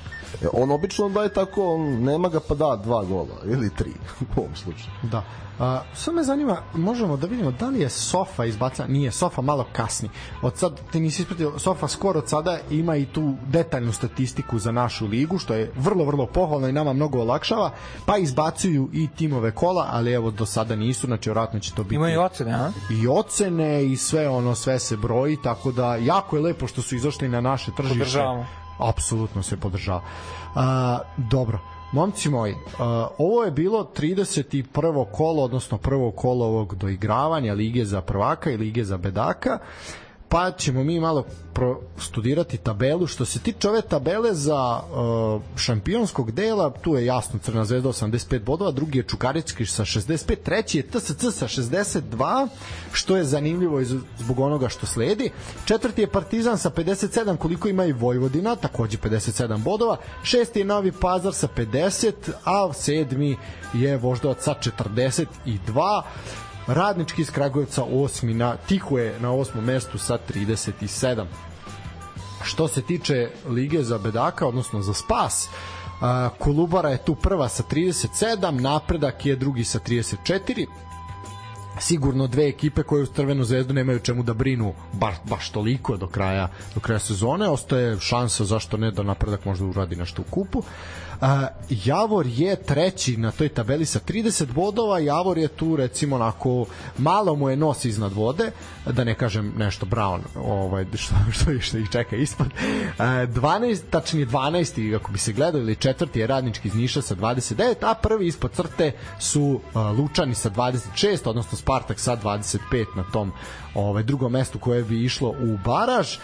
on 0.53 0.71
obično 0.71 1.09
daje 1.09 1.29
tako 1.29 1.75
on, 1.75 2.03
nema 2.05 2.29
ga 2.29 2.41
pa 2.49 2.55
da 2.55 2.77
dva 2.77 3.05
gola 3.05 3.37
ili 3.45 3.71
tri 3.77 3.93
u 4.37 4.41
ovom 4.41 4.57
slučaju 4.57 4.91
Da. 5.03 5.23
A, 5.59 5.81
sad 5.95 6.15
me 6.15 6.23
zanima, 6.25 6.63
možemo 6.75 7.17
da 7.17 7.27
vidimo 7.27 7.51
da 7.51 7.69
li 7.69 7.81
je 7.81 7.89
Sofa 7.89 8.45
izbaca, 8.45 8.87
nije, 8.87 9.13
Sofa 9.13 9.43
malo 9.43 9.67
kasni. 9.73 10.09
Od 10.43 10.57
sad, 10.57 10.81
ti 10.93 11.01
nisi 11.01 11.23
ispratio, 11.23 11.59
Sofa 11.59 11.89
skoro 11.89 12.19
od 12.19 12.29
sada 12.29 12.59
ima 12.71 12.97
i 12.97 13.07
tu 13.07 13.35
detaljnu 13.47 13.93
statistiku 13.93 14.59
za 14.59 14.73
našu 14.73 15.07
ligu, 15.07 15.39
što 15.39 15.55
je 15.55 15.73
vrlo, 15.77 16.05
vrlo 16.05 16.27
pohvalno 16.27 16.69
i 16.69 16.73
nama 16.73 16.93
mnogo 16.93 17.21
olakšava, 17.21 17.71
pa 18.07 18.19
izbacuju 18.19 18.89
i 18.93 19.09
timove 19.17 19.51
kola, 19.51 19.89
ali 19.91 20.13
evo 20.13 20.31
do 20.31 20.47
sada 20.47 20.77
nisu, 20.77 21.07
znači 21.07 21.29
vjerojatno 21.29 21.61
će 21.61 21.75
to 21.75 21.83
biti 21.83 21.95
Ima 21.95 22.11
i 22.11 22.17
ocene, 22.17 22.53
a? 22.53 22.71
i 22.91 23.09
ocene 23.09 23.87
i 23.87 23.97
sve 23.97 24.29
ono 24.29 24.55
sve 24.55 24.79
se 24.79 24.97
broji 24.97 25.37
tako 25.43 25.73
da 25.73 25.97
jako 25.97 26.37
je 26.37 26.43
lepo 26.43 26.67
što 26.67 26.83
su 26.83 26.97
izašli 26.97 27.29
na 27.29 27.41
naše 27.41 27.71
tržište 27.77 27.99
Podržavamo. 27.99 28.66
Apsolutno 28.79 29.43
se 29.43 29.57
podržava 29.57 30.03
a, 30.55 30.99
dobro 31.17 31.59
Momci 31.93 32.29
moji, 32.29 32.53
uh, 32.53 32.59
ovo 33.19 33.45
je 33.45 33.51
bilo 33.51 33.91
31. 33.97 35.07
kolo, 35.13 35.43
odnosno 35.43 35.79
prvo 35.79 36.11
kolo 36.11 36.47
ovog 36.47 36.75
doigravanja 36.75 37.55
Lige 37.55 37.85
za 37.85 38.01
prvaka 38.01 38.51
i 38.51 38.57
Lige 38.57 38.85
za 38.85 38.97
bedaka 38.97 39.59
pa 40.29 40.51
ćemo 40.51 40.85
mi 40.85 41.01
malo 41.01 41.25
pro 41.53 41.81
studirati 41.99 42.57
tabelu. 42.57 43.07
Što 43.07 43.25
se 43.25 43.39
tiče 43.39 43.69
ove 43.69 43.83
tabele 43.83 44.35
za 44.35 44.81
uh, 44.81 45.43
šampionskog 45.57 46.31
dela, 46.31 46.71
tu 46.71 46.95
je 46.97 47.07
jasno 47.07 47.39
Crna 47.39 47.65
zvezda 47.65 47.89
85 47.89 48.43
bodova, 48.45 48.71
drugi 48.71 48.99
je 48.99 49.03
Čukarički 49.03 49.67
sa 49.67 49.85
65, 49.85 50.37
treći 50.43 50.79
je 50.79 50.83
TSC 50.87 51.25
sa 51.33 51.49
62, 51.49 52.49
što 52.93 53.17
je 53.17 53.25
zanimljivo 53.25 53.81
iz- 53.81 53.95
zbog 54.19 54.41
onoga 54.41 54.69
što 54.69 54.87
sledi. 54.87 55.31
Četvrti 55.65 56.01
je 56.01 56.07
Partizan 56.11 56.59
sa 56.59 56.71
57, 56.71 57.37
koliko 57.37 57.69
ima 57.69 57.85
i 57.85 57.93
Vojvodina, 57.93 58.57
takođe 58.57 58.99
57 58.99 59.63
bodova. 59.63 59.97
Šesti 60.23 60.59
je 60.59 60.65
Novi 60.65 60.93
Pazar 60.93 61.35
sa 61.35 61.49
50, 61.57 62.13
a 62.45 62.73
sedmi 62.73 63.37
je 63.75 63.97
Voždovac 63.97 64.43
sa 64.45 64.55
42. 64.81 66.03
Radnički 66.67 67.23
iz 67.23 67.31
Kragujevca 67.31 67.85
osmi 67.85 68.35
na 68.35 68.57
Tihu 68.57 68.99
je 68.99 69.21
na 69.21 69.33
osmom 69.33 69.65
mestu 69.65 69.99
sa 69.99 70.19
37. 70.35 71.25
Što 72.45 72.69
se 72.69 72.83
tiče 72.83 73.31
Lige 73.49 73.83
za 73.83 73.99
bedaka, 73.99 74.47
odnosno 74.47 74.83
za 74.83 74.95
spas, 74.95 75.49
Kolubara 76.39 76.91
je 76.91 77.05
tu 77.05 77.15
prva 77.15 77.49
sa 77.49 77.63
37, 77.63 78.61
Napredak 78.61 79.27
je 79.27 79.37
drugi 79.37 79.65
sa 79.65 79.79
34, 79.79 80.67
sigurno 81.81 82.27
dve 82.27 82.49
ekipe 82.49 82.83
koje 82.83 83.03
u 83.03 83.07
Crvenu 83.07 83.45
zvezdu 83.45 83.75
nemaju 83.75 83.99
čemu 83.99 84.23
da 84.23 84.35
brinu 84.35 84.75
baš, 84.93 85.15
baš 85.25 85.51
toliko 85.51 85.97
do 85.97 86.07
kraja, 86.07 86.49
do 86.75 86.81
kraja 86.81 86.99
sezone. 86.99 87.49
Ostaje 87.49 88.01
šansa 88.01 88.45
zašto 88.45 88.77
ne 88.77 88.91
da 88.91 89.03
napredak 89.03 89.45
možda 89.45 89.65
uradi 89.65 89.97
nešto 89.97 90.23
u 90.23 90.31
kupu. 90.31 90.63
A, 90.63 91.06
Javor 91.69 92.27
je 92.27 92.57
treći 92.57 93.17
na 93.17 93.31
toj 93.31 93.49
tabeli 93.49 93.87
sa 93.87 94.01
30 94.01 94.53
bodova. 94.53 94.99
Javor 94.99 95.39
je 95.39 95.49
tu 95.49 95.77
recimo 95.77 96.17
onako 96.17 96.67
malo 96.99 97.37
mu 97.37 97.51
je 97.51 97.57
nos 97.57 97.85
iznad 97.85 98.13
vode, 98.13 98.51
da 98.87 99.05
ne 99.05 99.15
kažem 99.15 99.53
nešto 99.57 99.87
Brown, 99.87 100.21
ovaj 100.37 100.87
što 100.95 101.15
što 101.33 101.61
što 101.61 101.79
ih 101.79 101.91
čeka 101.93 102.17
ispod. 102.17 102.47
A, 102.99 103.05
12 103.05 103.81
tačnije 103.91 104.27
12 104.27 104.99
kako 104.99 105.13
bi 105.13 105.19
se 105.19 105.33
gledao 105.33 105.61
ili 105.61 105.77
četvrti 105.77 106.21
je 106.21 106.27
radnički 106.27 106.69
iz 106.69 106.75
Niša 106.75 107.03
sa 107.03 107.15
29, 107.15 107.75
a 107.83 107.95
prvi 107.95 108.27
ispod 108.27 108.53
crte 108.53 108.93
su 109.21 109.61
Lučani 109.99 110.35
sa 110.35 110.51
26, 110.51 111.29
odnosno 111.29 111.59
Spartak 111.59 112.01
sa 112.01 112.17
25 112.17 112.87
na 112.97 113.05
tom 113.13 113.33
ovaj 113.75 114.03
drugom 114.03 114.33
mestu 114.33 114.59
koje 114.59 114.85
bi 114.85 115.05
išlo 115.05 115.29
u 115.29 115.59
baraž 115.65 116.17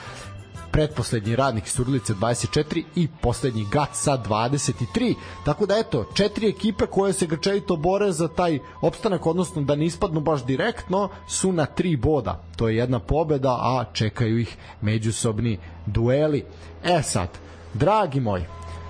pretposlednji 0.73 1.37
radnik 1.37 1.67
iz 1.67 1.73
Surlice 1.73 2.15
24 2.15 2.83
i 2.97 3.09
poslednji 3.21 3.67
GAT 3.73 3.89
sa 3.93 4.19
23. 4.19 5.15
Tako 5.45 5.67
da 5.67 5.79
eto, 5.79 6.05
četiri 6.15 6.49
ekipe 6.49 6.87
koje 6.87 7.13
se 7.13 7.27
grčevito 7.27 7.77
bore 7.77 8.13
za 8.13 8.29
taj 8.29 8.59
opstanak, 8.81 9.27
odnosno 9.27 9.63
da 9.63 9.77
ne 9.77 9.87
ispadnu 9.87 10.21
baš 10.21 10.45
direktno, 10.45 11.09
su 11.29 11.53
na 11.53 11.67
tri 11.67 11.97
boda. 11.97 12.43
To 12.57 12.69
je 12.69 12.77
jedna 12.77 12.99
pobeda, 12.99 13.51
a 13.51 13.85
čekaju 13.93 14.39
ih 14.39 14.57
međusobni 14.81 15.59
dueli. 15.87 16.45
E 16.85 17.03
sad, 17.03 17.29
dragi 17.75 18.21
moji, 18.21 18.45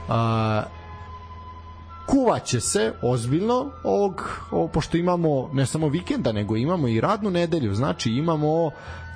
a, 0.09 0.63
kuvaće 2.07 2.61
se 2.61 2.93
ozbiljno 3.03 3.71
ovog, 3.85 4.41
ovo, 4.51 4.69
pošto 4.69 4.97
imamo 4.97 5.51
ne 5.53 5.67
samo 5.67 5.89
vikenda, 5.89 6.33
nego 6.33 6.57
imamo 6.57 6.89
i 6.89 7.01
radnu 7.01 7.31
nedelju, 7.31 7.75
znači 7.75 8.11
imamo 8.11 8.71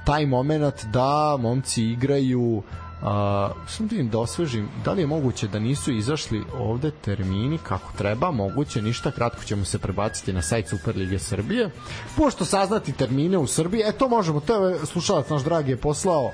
taj 0.07 0.27
moment 0.27 0.85
da 0.85 1.37
momci 1.41 1.83
igraju 1.85 2.63
a, 3.03 3.51
sam 3.69 3.87
da 3.87 3.91
vidim 3.91 4.11
da 4.11 4.19
osvežim 4.19 4.69
da 4.85 4.93
li 4.93 5.03
je 5.03 5.07
moguće 5.07 5.49
da 5.49 5.59
nisu 5.59 5.93
izašli 5.93 6.45
ovde 6.59 6.91
termini 6.91 7.59
kako 7.59 7.93
treba, 7.99 8.31
moguće 8.31 8.83
ništa 8.83 9.11
kratko 9.11 9.45
ćemo 9.45 9.65
se 9.65 9.79
prebaciti 9.79 10.33
na 10.33 10.43
sajt 10.43 10.69
Superlige 10.69 11.19
Srbije 11.19 11.71
pošto 12.17 12.45
saznati 12.45 12.93
termine 12.93 13.39
u 13.39 13.47
Srbiji, 13.47 13.83
e 13.87 13.93
to 13.93 14.09
možemo 14.09 14.41
to 14.41 14.69
je 14.69 14.87
slušalac 14.87 15.31
naš 15.31 15.43
dragi 15.43 15.71
je 15.71 15.77
poslao 15.77 16.25
uh, 16.25 16.33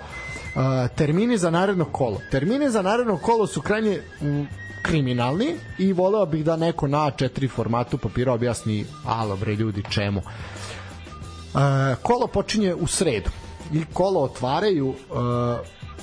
termini 0.97 1.39
za 1.39 1.51
naredno 1.51 1.85
kolo. 1.85 2.21
Termini 2.31 2.71
za 2.71 2.83
naredno 2.83 3.17
kolo 3.17 3.47
su 3.47 3.63
krajnje 3.63 4.03
mm, 4.23 4.43
kriminalni 4.83 5.55
i 5.79 5.93
voleo 5.93 6.27
bih 6.27 6.45
da 6.45 6.57
neko 6.57 6.87
na 6.87 6.99
A4 6.99 7.51
formatu 7.51 7.99
papira 7.99 8.33
objasni 8.33 8.87
alo 9.07 9.37
bre 9.37 9.55
ljudi 9.55 9.83
čemu. 9.91 10.21
Uh, 10.21 11.61
kolo 12.03 12.27
počinje 12.27 12.75
u 12.75 12.87
sredu 12.87 13.31
i 13.73 13.85
kolo 13.93 14.21
otvaraju 14.21 14.89
uh, 14.89 14.97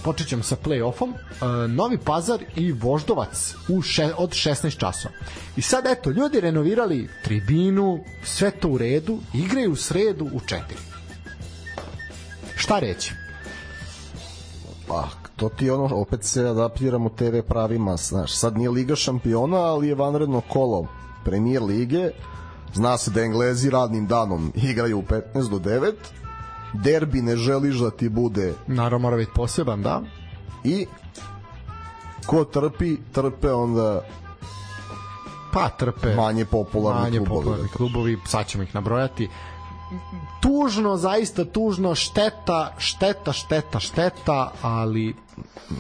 počet 0.04 0.28
ćemo 0.28 0.44
sa 0.44 0.56
play-offom 0.66 1.10
uh, 1.10 1.72
Novi 1.72 1.98
Pazar 1.98 2.40
i 2.56 2.72
Voždovac 2.72 3.56
u 3.70 3.82
še, 3.82 4.12
od 4.18 4.30
16 4.30 4.78
časova. 4.78 5.14
I 5.56 5.62
sad 5.62 5.86
eto 5.88 6.10
ljudi 6.10 6.40
renovirali 6.40 7.10
tribinu 7.24 8.00
sve 8.24 8.52
to 8.52 8.70
u 8.70 8.78
redu 8.78 9.20
igraju 9.34 9.72
u 9.72 9.76
sredu 9.76 10.26
u 10.26 10.40
4 10.40 10.90
šta 12.70 12.80
reći? 12.80 13.14
Pa, 14.88 15.08
to 15.36 15.50
ti 15.50 15.70
ono, 15.70 15.96
opet 15.96 16.24
se 16.24 16.48
adaptiramo 16.48 17.10
TV 17.10 17.40
pravima, 17.48 17.98
znaš, 17.98 18.36
sad 18.36 18.58
nije 18.58 18.70
Liga 18.70 18.96
šampiona, 18.96 19.58
ali 19.58 19.88
je 19.88 19.96
vanredno 19.96 20.42
kolo 20.42 20.88
premijer 21.26 21.64
lige, 21.64 22.10
zna 22.74 22.98
se 22.98 23.12
da 23.12 23.22
Englezi 23.22 23.70
radnim 23.70 24.08
danom 24.08 24.52
igraju 24.56 25.00
u 25.00 25.02
15 25.02 25.50
do 25.50 25.60
9, 25.60 25.94
derbi 26.74 27.22
ne 27.22 27.36
želiš 27.36 27.76
da 27.76 27.92
ti 27.92 28.10
bude 28.10 28.54
naravno 28.68 29.00
mora 29.00 29.18
biti 29.18 29.32
poseban 29.36 29.82
da 29.82 30.02
i 30.64 30.86
ko 32.26 32.44
trpi, 32.44 32.98
trpe 33.14 33.52
onda 33.52 34.02
Pa 35.54 35.70
trpe 35.70 36.16
manje 36.16 36.46
popularni 36.46 37.02
manje 37.02 37.18
klubovi. 37.18 37.40
popularni 37.46 37.68
klubovi, 37.70 38.18
sad 38.26 38.48
ćemo 38.48 38.64
ih 38.64 38.76
nabrojati. 38.76 39.30
Tužno, 40.42 40.98
zaista 40.98 41.46
tužno, 41.46 41.96
šteta, 41.96 42.74
šteta, 42.78 43.34
šteta, 43.34 43.80
šteta, 43.80 44.52
ali 44.62 45.16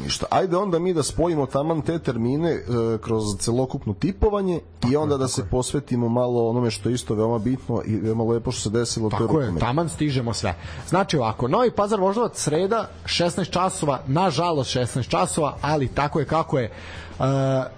Ništa. 0.03 0.25
Ajde 0.29 0.57
onda 0.57 0.79
mi 0.79 0.93
da 0.93 1.03
spojimo 1.03 1.45
taman 1.45 1.81
te 1.81 1.99
termine 1.99 2.51
e, 2.51 2.63
kroz 3.01 3.23
celokupno 3.39 3.93
tipovanje 3.93 4.59
i 4.91 4.95
onda 4.95 5.17
da 5.17 5.27
se 5.27 5.45
posvetimo 5.49 6.09
malo 6.09 6.49
onome 6.49 6.71
što 6.71 6.89
je 6.89 6.95
isto 6.95 7.15
veoma 7.15 7.37
bitno 7.39 7.81
i 7.85 7.95
veoma 7.95 8.23
lepo 8.23 8.51
što 8.51 8.61
se 8.61 8.69
desilo. 8.69 9.09
to 9.09 9.17
Tako 9.17 9.39
je, 9.39 9.45
rukomet. 9.45 9.61
taman 9.61 9.89
stižemo 9.89 10.33
sve. 10.33 10.55
Znači 10.89 11.17
ovako, 11.17 11.47
Novi 11.47 11.71
Pazar 11.71 11.99
Voždovac 11.99 12.39
sreda 12.39 12.89
16 13.05 13.49
časova, 13.49 13.99
nažalost 14.07 14.75
16 14.75 15.07
časova, 15.09 15.57
ali 15.61 15.87
tako 15.87 16.19
je 16.19 16.25
kako 16.25 16.59
je. 16.59 16.65
E, 16.65 16.71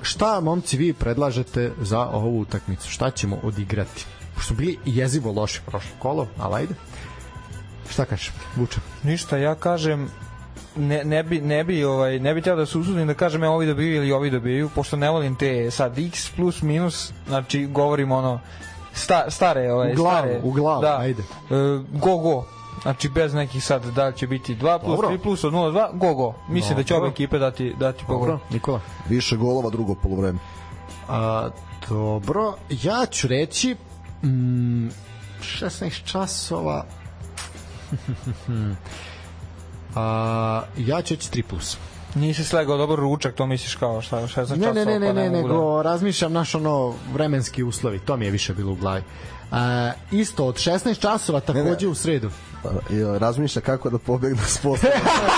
šta 0.01 0.39
momci 0.39 0.77
vi 0.77 0.93
predlažete 0.93 1.71
za 1.81 2.09
ovu 2.09 2.39
utakmicu? 2.39 2.89
Šta 2.89 3.11
ćemo 3.11 3.37
odigrati? 3.43 4.05
Pošto 4.41 4.53
smo 4.53 4.57
bili 4.57 4.77
jezivo 4.85 5.31
loši 5.31 5.61
prošlo 5.65 5.91
kolo, 5.99 6.27
ali 6.37 6.55
ajde. 6.55 6.73
Šta 7.89 8.05
kažeš, 8.05 8.31
Vuče? 8.55 8.79
Ništa, 9.03 9.37
ja 9.37 9.55
kažem 9.55 10.09
ne, 10.75 11.03
ne 11.03 11.23
bi 11.23 11.41
ne 11.41 11.63
bi 11.63 11.83
ovaj 11.83 12.19
ne 12.19 12.33
bi 12.33 12.41
teo 12.41 12.55
da 12.55 12.65
se 12.65 12.77
usudim 12.77 13.07
da 13.07 13.13
kažem 13.13 13.43
ja 13.43 13.51
ovi 13.51 13.67
dobiju 13.67 13.95
ili 13.95 14.11
ovi 14.11 14.29
dobiju 14.29 14.69
pošto 14.75 14.97
ne 14.97 15.09
volim 15.09 15.35
te 15.35 15.71
sad 15.71 15.99
x 15.99 16.31
plus 16.35 16.61
minus 16.61 17.13
znači 17.27 17.65
govorim 17.65 18.11
ono 18.11 18.39
sta, 18.93 19.25
stare 19.29 19.73
ovaj 19.73 19.91
U 19.91 19.95
glavu, 19.95 20.17
stare 20.17 20.41
u 20.43 20.51
glavu, 20.51 20.81
da, 20.81 20.97
ajde. 20.97 21.21
E, 21.21 21.25
go 21.91 22.17
go 22.17 22.45
Znači 22.81 23.09
bez 23.09 23.33
nekih 23.33 23.63
sad 23.63 23.85
da 23.85 24.11
će 24.11 24.27
biti 24.27 24.55
2 24.55 24.79
plus 24.79 24.95
Dobro. 24.95 25.09
3 25.09 25.17
plus 25.17 25.43
od 25.43 25.53
0 25.53 25.71
2 25.71 25.97
go 25.97 26.13
go. 26.13 26.33
Mislim 26.49 26.77
da 26.77 26.83
će 26.83 26.93
Dobro. 26.93 27.07
obe 27.07 27.13
ekipe 27.13 27.39
dati 27.39 27.73
dati 27.79 28.03
po 28.07 28.13
Dobro. 28.13 28.39
Nikola. 28.49 28.79
Više 29.09 29.37
golova 29.37 29.69
drugo 29.69 29.95
polovreme. 29.95 30.39
A, 31.09 31.49
dobro, 31.89 32.53
ja 32.69 33.05
ću 33.05 33.27
reći 33.27 33.75
mm, 34.23 34.89
16 35.41 36.03
časova 36.05 36.85
A, 39.95 40.63
ja 40.77 41.01
ću 41.01 41.13
reći 41.13 41.29
3 41.31 41.43
plus. 41.43 41.77
Nisi 42.15 42.43
slegao 42.43 42.77
dobar 42.77 42.99
ručak, 42.99 43.35
to 43.35 43.45
misliš 43.45 43.75
kao 43.75 44.01
šta 44.01 44.17
16 44.17 44.31
časova. 44.33 44.55
Ne, 44.55 44.73
ne, 44.73 44.85
ne, 44.85 44.99
ne, 44.99 45.07
pa 45.07 45.13
ne, 45.13 45.29
mogu 45.29 45.47
da- 45.47 45.53
nego 45.53 45.83
razmišljam 45.83 46.33
naš 46.33 46.55
ono 46.55 46.93
vremenski 47.13 47.63
uslovi, 47.63 47.99
to 47.99 48.17
mi 48.17 48.25
je 48.25 48.31
više 48.31 48.53
bilo 48.53 48.71
u 48.71 48.75
glavi. 48.75 49.03
A, 49.51 49.91
isto 50.11 50.45
od 50.45 50.55
16 50.55 50.99
časova 50.99 51.39
takođe 51.39 51.87
u 51.87 51.95
sredu. 51.95 52.29
Pa, 52.63 52.69
i, 52.69 53.19
Razmišlja 53.19 53.61
kako 53.61 53.89
da 53.89 53.97
pobegne 53.97 54.43
s 54.47 54.57
posla. 54.57 54.89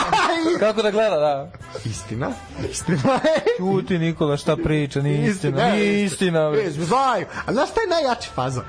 Kako 0.60 0.82
da 0.82 0.92
gleda, 0.92 1.16
da. 1.20 1.52
Istina, 1.86 2.32
istina. 2.72 3.20
Čuti 3.58 4.00
Nikola 4.00 4.38
šta 4.38 4.56
priča, 4.56 5.02
nije 5.02 5.30
istina. 5.30 5.72
Nije 5.72 6.04
istina. 6.04 6.52
bre. 6.52 6.64
E, 6.64 6.72
znaju. 6.72 7.26
A 7.46 7.54
znaš 7.54 7.70
šta 7.70 7.82
je 7.82 7.88
najjači 7.88 8.30
fazon? 8.36 8.64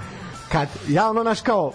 Kad 0.55 0.69
ja 0.89 1.11
ono 1.11 1.23
naš 1.23 1.41
kao 1.41 1.73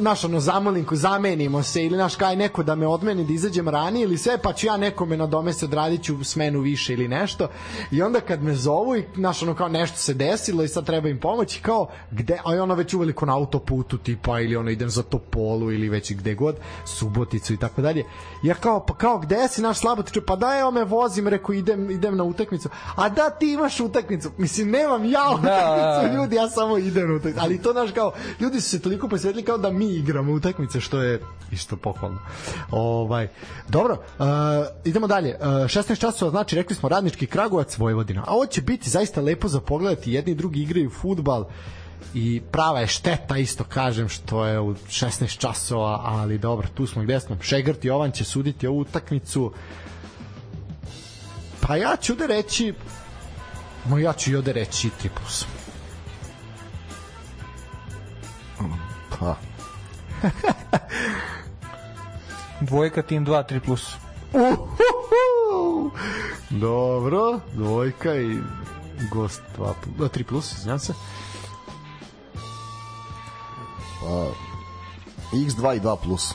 naš 0.00 0.24
ono 0.24 0.40
zamolinku 0.40 0.96
zamenimo 0.96 1.62
se 1.62 1.84
ili 1.84 1.96
naš 1.98 2.16
kaj 2.16 2.36
neko 2.36 2.62
da 2.62 2.74
me 2.74 2.86
odmeni 2.86 3.24
da 3.24 3.32
izađem 3.32 3.68
ranije 3.68 4.04
ili 4.04 4.18
sve 4.18 4.38
pa 4.38 4.52
ću 4.52 4.66
ja 4.66 4.76
nekome 4.76 5.16
na 5.16 5.26
dome 5.26 5.52
se 5.52 5.64
odradit 5.64 6.02
ću 6.02 6.24
smenu 6.24 6.60
više 6.60 6.92
ili 6.92 7.08
nešto. 7.08 7.48
I 7.90 8.02
onda 8.02 8.20
kad 8.20 8.42
me 8.42 8.54
zovu 8.54 8.96
i 8.96 9.04
naš 9.16 9.42
ono 9.42 9.54
kao 9.54 9.68
nešto 9.68 9.96
se 9.96 10.14
desilo 10.14 10.62
i 10.64 10.68
sad 10.68 10.86
treba 10.86 11.08
im 11.08 11.20
pomoći 11.20 11.60
kao 11.60 11.86
gde 12.10 12.38
a 12.44 12.62
ono 12.62 12.74
već 12.74 12.94
uveliko 12.94 13.26
na 13.26 13.34
autoputu 13.34 13.98
tipa 13.98 14.40
ili 14.40 14.56
ono 14.56 14.70
idem 14.70 14.90
za 14.90 15.02
Topolu 15.02 15.72
ili 15.72 15.88
već 15.88 16.12
gde 16.12 16.34
god 16.34 16.56
Suboticu 16.84 17.52
i 17.52 17.56
tako 17.56 17.82
dalje. 17.82 18.04
Ja 18.42 18.54
kao 18.54 18.86
pa 18.86 18.94
kao 18.94 19.18
gde 19.18 19.48
si 19.48 19.62
naš 19.62 19.78
slabotiče 19.78 20.20
pa 20.20 20.36
da 20.36 20.58
evo 20.60 20.70
me 20.70 20.84
vozim 20.84 21.28
reko 21.28 21.52
idem 21.52 21.90
idem 21.90 22.16
na 22.16 22.24
utakmicu. 22.24 22.68
A 22.96 23.08
da 23.08 23.30
ti 23.30 23.52
imaš 23.52 23.80
utakmicu. 23.80 24.30
Mislim 24.36 24.70
nemam 24.70 25.04
ja 25.04 25.24
utakmicu 25.38 26.16
ljudi 26.16 26.36
ja 26.36 26.48
samo 26.48 26.78
idem 26.78 27.08
na 27.08 27.14
utakmicu. 27.14 27.40
Ali 27.44 27.62
to 27.62 27.72
naš 27.72 27.90
kao 27.90 28.11
ljudi 28.40 28.60
su 28.60 28.68
se 28.70 28.82
toliko 28.82 29.08
posvetili 29.08 29.44
kao 29.44 29.58
da 29.58 29.70
mi 29.70 29.86
igramo 29.86 30.32
utakmice 30.32 30.80
što 30.80 31.02
je 31.02 31.20
isto 31.52 31.76
pohvalno. 31.76 32.18
Ovaj 32.70 33.28
dobro 33.68 33.94
uh, 34.18 34.24
idemo 34.84 35.06
dalje. 35.06 35.36
Uh, 35.40 35.46
16 35.46 35.98
časova 35.98 36.30
znači 36.30 36.56
rekli 36.56 36.76
smo 36.76 36.88
radnički 36.88 37.26
Kragujevac 37.26 37.78
Vojvodina. 37.78 38.24
A 38.26 38.34
ovo 38.34 38.46
će 38.46 38.62
biti 38.62 38.90
zaista 38.90 39.20
lepo 39.20 39.48
za 39.48 39.60
pogledati 39.60 40.12
jedni 40.12 40.32
i 40.32 40.34
drugi 40.34 40.62
igraju 40.62 40.90
fudbal 40.90 41.44
i 42.14 42.42
prava 42.52 42.80
je 42.80 42.86
šteta 42.86 43.38
isto 43.38 43.64
kažem 43.64 44.08
što 44.08 44.44
je 44.46 44.60
u 44.60 44.74
16 44.74 45.38
časova 45.38 46.00
ali 46.04 46.38
dobro 46.38 46.68
tu 46.74 46.86
smo 46.86 47.02
gde 47.02 47.20
smo. 47.20 47.36
Šegrt 47.40 47.84
Jovan 47.84 48.12
će 48.12 48.24
suditi 48.24 48.66
ovu 48.66 48.78
utakmicu. 48.78 49.52
Pa 51.60 51.76
ja 51.76 51.96
ću 51.96 52.14
da 52.14 52.26
reći 52.26 52.74
Ma 53.84 54.00
ja 54.00 54.12
ću 54.12 54.30
i 54.30 54.36
ovde 54.36 54.52
reći 54.52 54.90
3 55.02 55.08
Pa, 59.10 59.36
Dvojka, 62.60 63.02
tim 63.02 63.24
2, 63.24 63.42
3 63.42 63.60
plus. 63.60 63.96
Uhuhu! 64.32 65.90
Dobro, 66.50 67.40
dvojka 67.52 68.14
i 68.14 68.38
gost 69.10 69.42
2 69.58 69.72
plus, 69.96 70.10
3 70.10 70.24
plus, 70.24 70.52
izvinjam 70.52 70.78
se. 70.78 70.94
X2 75.32 75.76
i 75.76 75.80
2 75.80 75.96
plus. 75.96 76.34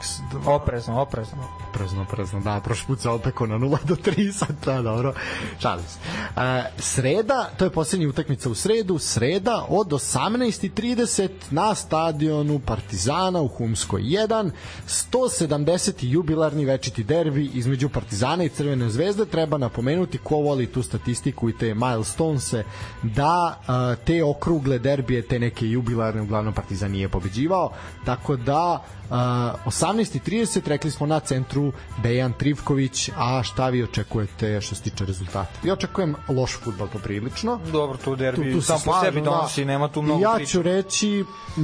X2. 0.00 0.40
Oprezno, 0.46 1.00
oprezno. 1.00 1.65
Prezno, 1.76 2.04
prezno, 2.04 2.40
da, 2.40 2.60
prošli 2.64 2.86
put 2.86 3.00
se 3.00 3.08
opeko 3.08 3.46
na 3.46 3.58
0 3.58 3.84
do 3.84 3.94
3, 3.94 4.32
sad 4.32 4.56
da, 4.64 4.82
dobro, 4.82 5.14
šalim 5.60 5.84
se. 5.84 5.98
E, 6.40 6.64
sreda, 6.78 7.50
to 7.56 7.64
je 7.64 7.70
posljednja 7.70 8.08
utakmica 8.08 8.50
u 8.50 8.54
sredu, 8.54 8.98
sreda 8.98 9.66
od 9.68 9.88
18.30 9.88 11.28
na 11.50 11.74
stadionu 11.74 12.58
Partizana 12.58 13.40
u 13.40 13.48
Humskoj 13.48 14.02
1, 14.02 14.50
170. 14.86 15.92
jubilarni 16.00 16.64
večiti 16.64 17.04
derbi 17.04 17.50
između 17.54 17.88
Partizana 17.88 18.44
i 18.44 18.48
Crvene 18.48 18.90
zvezde, 18.90 19.26
treba 19.26 19.58
napomenuti 19.58 20.18
ko 20.18 20.36
voli 20.36 20.66
tu 20.66 20.82
statistiku 20.82 21.48
i 21.48 21.58
te 21.58 21.74
milestonese, 21.74 22.64
da 23.02 23.60
e, 23.68 24.04
te 24.04 24.24
okrugle 24.24 24.78
derbije, 24.78 25.22
te 25.22 25.38
neke 25.38 25.66
jubilarne, 25.66 26.22
uglavnom 26.22 26.54
Partizan 26.54 26.90
nije 26.90 27.08
pobeđivao, 27.08 27.70
tako 28.04 28.36
da 28.36 28.84
Uh, 29.06 29.12
18.30 29.12 30.68
rekli 30.68 30.90
smo 30.90 31.06
na 31.06 31.20
centru 31.20 31.65
Dejan 31.96 32.32
Trivković 32.32 33.10
a 33.16 33.42
šta 33.42 33.68
vi 33.68 33.82
očekujete 33.82 34.60
što 34.60 34.74
se 34.74 34.82
tiče 34.82 35.06
rezultata 35.06 35.50
ja 35.62 35.72
očekujem 35.72 36.14
loš 36.28 36.52
futbal 36.54 36.88
poprilično 36.88 37.60
Dobro, 37.66 37.98
tu 37.98 38.16
derbi 38.16 38.44
Tu- 38.44 38.52
tu 38.52 38.62
sam 38.62 38.80
po 38.84 39.00
sebi 39.00 39.20
da. 39.20 39.24
donosi, 39.26 39.64
nema 39.64 39.88
tu 39.88 40.02
mnogo 40.02 40.20
ja 40.22 40.32
priče. 40.34 40.50
ću 40.52 40.62
reći 40.62 41.24
mm, 41.56 41.60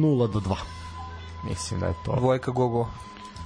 0 0.00 0.28
do 0.28 0.40
2 0.40 0.54
mislim 1.44 1.80
da 1.80 1.86
je 1.86 1.94
to 2.04 2.16
Dvojka 2.16 2.50
gogo. 2.50 2.80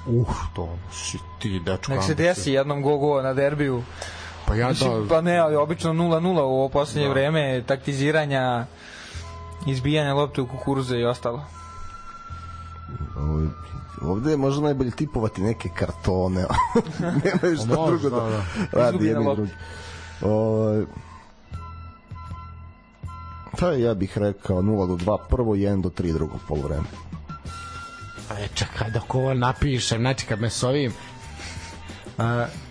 uh 0.07 0.27
to 0.55 0.69
si 0.93 1.19
ti 1.39 1.61
dečko 1.61 1.93
Nek 1.93 2.03
se 2.03 2.15
desi 2.15 2.53
jednom 2.53 2.83
gogo 2.83 3.23
na 3.23 3.35
derbiju. 3.35 3.83
pa 4.47 4.55
ja 4.55 4.69
Mislim, 4.69 4.91
da 4.93 5.09
pa 5.09 5.21
ne, 5.21 5.39
ali 5.39 5.57
obično 5.57 5.93
0-0 5.93 6.27
u 6.35 6.55
ovo 6.55 6.69
poslednje 6.69 7.09
vreme, 7.09 7.63
taktiziranja, 7.63 8.67
izbijanja 9.67 10.15
lopte 10.15 10.41
u 10.41 10.47
kukuruze 10.47 10.97
i 10.97 11.05
ostalo. 11.05 11.43
Ovde 14.03 14.31
je 14.31 14.37
možda 14.37 14.63
najbolje 14.63 14.91
tipovati 14.91 15.43
neke 15.43 15.69
kartone. 15.69 16.41
Nema 17.25 17.57
šta 17.57 17.75
može, 17.75 17.99
drugo 17.99 18.21
da, 18.21 18.31
da, 18.31 18.43
radi 18.73 18.97
Izgubljena 18.97 19.21
jedni 19.21 19.37
drugi. 19.37 19.53
Ovaj, 20.23 20.85
Pa 23.61 23.71
ja 23.71 23.95
bih 23.95 24.19
rekao 24.19 24.63
0 24.63 24.87
do 24.87 24.95
2 24.95 25.19
prvo 25.29 25.55
i 25.55 25.61
1 25.61 25.83
do 25.83 25.89
3 25.89 26.13
drugo 26.13 26.35
polovreme. 26.49 26.87
E, 28.39 28.49
čekaj 28.55 28.91
dok 28.91 29.15
ovo 29.15 29.35
napišem, 29.35 30.01
znači 30.01 30.27
kad 30.27 30.41
me 30.41 30.51
s 30.51 30.63
ovim 30.63 30.93
Uh, 32.17 32.23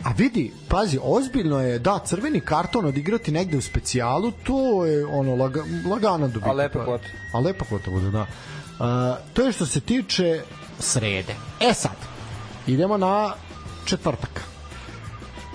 a 0.03 0.11
vidi, 0.17 0.51
pazi, 0.69 0.99
ozbiljno 1.03 1.61
je 1.61 1.79
da 1.79 1.99
crveni 2.05 2.39
karton 2.39 2.85
odigrati 2.85 3.31
negde 3.31 3.57
u 3.57 3.61
specijalu, 3.61 4.31
to 4.31 4.85
je 4.85 5.05
ono 5.05 5.35
laga, 5.35 5.63
lagano 5.89 6.27
dobiti. 6.27 6.49
A 6.49 6.53
lepa 6.53 6.83
kvota. 6.83 7.07
A 7.33 7.39
lepa 7.39 7.65
kvota 7.65 7.91
bude, 7.91 8.09
da. 8.09 8.21
Uh, 8.21 9.33
to 9.33 9.45
je 9.45 9.51
što 9.51 9.65
se 9.65 9.79
tiče 9.81 10.41
srede. 10.79 11.35
E 11.59 11.73
sad, 11.73 11.95
idemo 12.67 12.97
na 12.97 13.33
četvrtak. 13.85 14.43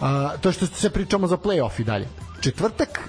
Uh, 0.00 0.40
to 0.40 0.52
što 0.52 0.66
se 0.66 0.90
pričamo 0.90 1.26
za 1.26 1.36
play-off 1.36 1.80
i 1.80 1.84
dalje. 1.84 2.08
Četvrtak, 2.40 3.00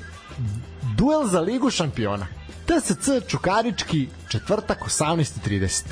duel 0.98 1.28
za 1.28 1.40
ligu 1.40 1.70
šampiona. 1.70 2.28
TSC 2.66 3.28
Čukarički, 3.28 4.10
četvrtak 4.30 4.80
18.30. 4.86 5.84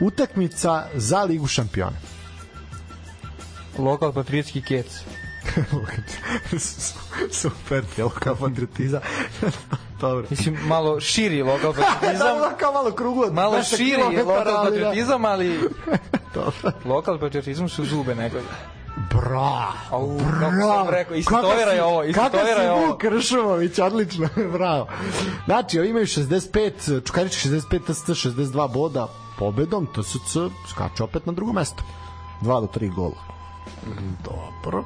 Utakmica 0.00 0.86
za 0.94 1.22
ligu 1.22 1.46
šampiona. 1.46 1.96
Lokal 3.78 4.12
patriotski 4.12 4.62
kec. 4.62 4.86
Super, 7.40 7.84
je 7.96 8.04
lokal 8.04 8.36
patriotizam. 8.36 9.00
Dobro. 10.00 10.26
Mislim, 10.30 10.58
malo 10.66 11.00
širi 11.00 11.42
lokal 11.42 11.72
patriotizam. 11.72 12.16
Znam, 12.38 12.56
kao 12.58 12.72
malo 12.72 12.90
kruglo. 12.90 13.32
Malo 13.32 13.56
200 13.56 13.76
širi 13.76 14.02
lokal 14.02 14.44
da. 14.44 14.62
patriotizam, 14.64 15.24
ali 15.24 15.60
lokal 16.84 17.18
patriotizam 17.18 17.68
su 17.68 17.84
zube 17.84 18.14
nekog. 18.14 18.42
Bra, 19.10 19.72
Au, 19.90 20.18
kako 20.40 20.56
sam 20.60 20.88
rekao, 20.88 21.16
istoveraj 21.16 21.80
ovo, 21.80 22.04
istoveraj 22.04 22.40
Kakav 22.40 22.62
si 22.62 22.68
ovo. 22.68 22.86
Vuk 22.86 23.00
Kršovović, 23.00 23.78
odlično, 23.78 24.28
bravo. 24.52 24.86
Znači, 25.44 25.78
ovi 25.78 25.88
imaju 25.88 26.06
65, 26.06 27.06
Čukarić 27.06 27.32
65, 27.32 27.92
TSC 27.92 28.08
62 28.08 28.72
boda, 28.72 29.08
pobedom, 29.38 29.86
TSC 29.86 30.36
skače 30.70 31.02
opet 31.02 31.26
na 31.26 31.32
drugo 31.32 31.52
mesto. 31.52 31.82
2 32.40 32.60
do 32.60 32.66
3 32.80 32.94
gola. 32.94 33.22
Dobro. 34.24 34.84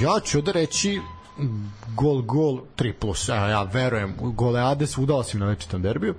Ja 0.00 0.20
ću 0.24 0.38
ovde 0.38 0.52
reći 0.52 1.00
mm, 1.38 1.72
gol, 1.94 2.22
gol, 2.22 2.60
3 2.76 2.92
plus. 2.92 3.28
Ja, 3.28 3.48
ja 3.48 3.62
verujem 3.62 4.14
goleade 4.20 4.86
svuda 4.86 5.14
osim 5.14 5.40
na 5.40 5.46
večitom 5.46 5.82
derbiju. 5.82 6.14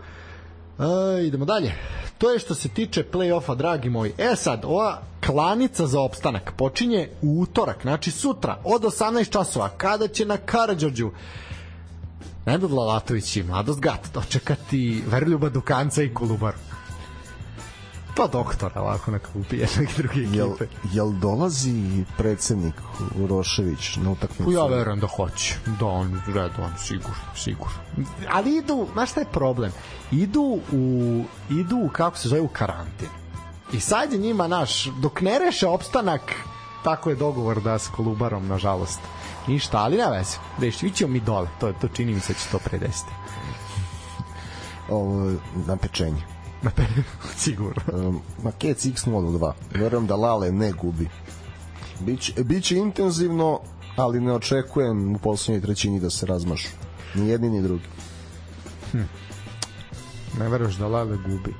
E, 0.79 1.25
idemo 1.25 1.45
dalje. 1.45 1.73
To 2.17 2.31
je 2.31 2.39
što 2.39 2.55
se 2.55 2.69
tiče 2.69 3.03
play-offa, 3.11 3.55
dragi 3.55 3.89
moji. 3.89 4.13
E 4.17 4.35
sad, 4.35 4.65
ova 4.65 5.01
klanica 5.25 5.87
za 5.87 6.01
opstanak 6.01 6.53
počinje 6.57 7.09
u 7.21 7.41
utorak, 7.41 7.81
znači 7.81 8.11
sutra, 8.11 8.57
od 8.63 8.81
18 8.81 9.29
časova, 9.29 9.69
kada 9.69 10.07
će 10.07 10.25
na 10.25 10.37
Karadžorđu 10.37 11.11
Nenad 12.45 12.71
Lalatović 12.71 13.37
i 13.37 13.43
Mladost 13.43 13.79
Gat 13.79 14.09
dočekati 14.13 15.03
Verljuba 15.07 15.49
Dukanca 15.49 16.03
i 16.03 16.13
Kolubaru. 16.13 16.57
Pa 18.15 18.27
doktora 18.27 18.81
ovako 18.81 19.11
na 19.11 19.19
klupi 19.19 19.57
jednog 19.57 19.85
i 19.89 20.01
druge 20.01 20.19
Jel, 20.37 20.49
ekipe. 20.49 20.65
jel 20.91 21.11
dolazi 21.11 22.03
predsednik 22.17 22.73
Urošević 23.19 23.95
na 23.95 24.11
utakmicu? 24.11 24.51
Ja 24.51 24.65
verujem 24.65 24.99
da 24.99 25.07
hoće. 25.07 25.55
Da, 25.79 25.85
on 25.85 26.21
red, 26.27 26.51
on 26.59 26.71
sigurno, 26.77 27.15
sigurno. 27.35 27.73
Ali 28.29 28.57
idu, 28.57 28.87
znaš 28.93 29.11
šta 29.11 29.19
je 29.19 29.25
problem? 29.31 29.71
Idu 30.11 30.59
u, 30.71 31.23
idu, 31.49 31.77
u, 31.77 31.89
kako 31.89 32.17
se 32.17 32.29
zove, 32.29 32.41
u 32.41 32.47
karantin. 32.47 33.09
I 33.73 33.79
sad 33.79 34.13
je 34.13 34.19
njima, 34.19 34.47
naš, 34.47 34.85
dok 34.85 35.21
ne 35.21 35.39
reše 35.39 35.67
opstanak, 35.67 36.21
tako 36.83 37.09
je 37.09 37.15
dogovor 37.15 37.61
da 37.61 37.79
s 37.79 37.87
Kolubarom, 37.87 38.47
nažalost. 38.47 38.99
Ništa, 39.47 39.77
ali 39.77 39.97
ne 39.97 40.09
veze. 40.17 40.37
Reši, 40.59 40.87
ićemo 40.87 41.13
mi 41.13 41.19
dole. 41.19 41.47
To, 41.59 41.73
to 41.81 41.87
čini 41.87 42.13
mi 42.13 42.19
se 42.19 42.33
da 42.33 42.39
će 42.39 42.49
to 42.51 42.59
predesiti. 42.59 43.11
Ovo, 44.89 45.31
na 45.67 45.77
pečenje. 45.77 46.32
sigurno. 47.37 48.07
Um, 48.07 48.21
Makec 48.43 48.85
X02. 48.85 49.51
Verujem 49.73 50.07
da 50.07 50.15
Lale 50.15 50.51
ne 50.51 50.71
gubi. 50.71 51.09
Biće, 51.99 52.43
biće 52.43 52.75
intenzivno, 52.75 53.59
ali 53.95 54.19
ne 54.19 54.33
očekujem 54.33 55.15
u 55.15 55.17
poslednjoj 55.17 55.61
trećini 55.61 55.99
da 55.99 56.09
se 56.09 56.25
razmašu. 56.25 56.69
Ni 57.15 57.29
jedni 57.29 57.49
ni 57.49 57.61
drugi. 57.61 57.85
Ne 60.39 60.49
veruješ 60.49 60.75
da 60.75 60.87
Lale 60.87 61.17
gubi. 61.17 61.53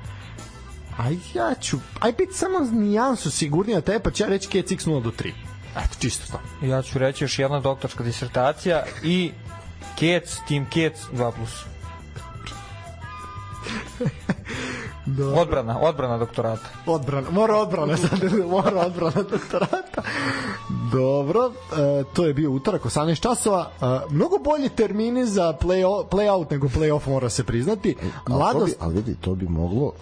A 0.98 1.10
ja 1.34 1.54
ću, 1.60 1.78
aj 2.00 2.12
biti 2.12 2.32
samo 2.34 2.60
nijansu 2.60 3.30
sigurnija 3.30 3.80
te, 3.80 3.98
pa 3.98 4.10
ću 4.10 4.22
ja 4.22 4.28
reći 4.28 4.48
Kec 4.48 4.70
X0 4.70 5.02
do 5.02 5.10
3. 5.10 5.32
Eto, 5.76 5.96
čisto 5.98 6.32
to. 6.32 6.66
Ja 6.66 6.82
ću 6.82 6.98
reći 6.98 7.24
još 7.24 7.38
jedna 7.38 7.60
doktorska 7.60 8.04
disertacija 8.04 8.84
i 9.02 9.32
Kec, 9.98 10.36
Team 10.48 10.66
Kec 10.70 10.98
2+. 11.12 11.32
Dobro. 15.06 15.40
Odbrana, 15.40 15.78
odbrana 15.80 16.18
doktorata. 16.18 16.68
Odbrana, 16.86 17.30
mora 17.30 17.56
odbrana 17.56 17.96
sad, 18.02 18.18
mora 18.50 18.86
odbrana 18.86 19.22
doktorata. 19.30 20.02
Dobro, 20.92 21.52
e, 21.72 22.04
to 22.12 22.26
je 22.26 22.34
bio 22.34 22.50
utorak 22.50 22.82
18 22.82 23.20
časova. 23.20 23.70
E, 23.80 23.84
mnogo 24.10 24.38
bolji 24.38 24.68
termini 24.68 25.26
za 25.26 25.52
play, 25.60 26.08
play 26.10 26.30
out 26.30 26.50
nego 26.50 26.68
play 26.68 26.92
off 26.92 27.06
mora 27.06 27.30
se 27.30 27.44
priznati. 27.44 27.96
Ali, 28.00 28.10
bi, 28.26 28.32
Mladost, 28.32 28.76
ali 28.80 28.94
vidi, 28.94 29.14
to 29.20 29.34
bi 29.34 29.48
moglo 29.48 29.92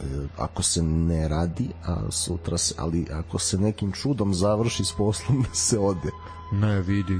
e, 0.00 0.04
ako 0.38 0.62
se 0.62 0.82
ne 0.82 1.28
radi, 1.28 1.68
a 1.86 1.96
sutra 2.10 2.58
se, 2.58 2.74
ali 2.78 3.06
ako 3.12 3.38
se 3.38 3.58
nekim 3.58 3.92
čudom 3.92 4.34
završi 4.34 4.84
s 4.84 4.92
poslom 4.92 5.42
da 5.42 5.54
se 5.54 5.78
ode. 5.78 6.10
ne 6.52 6.80
vidi, 6.80 7.18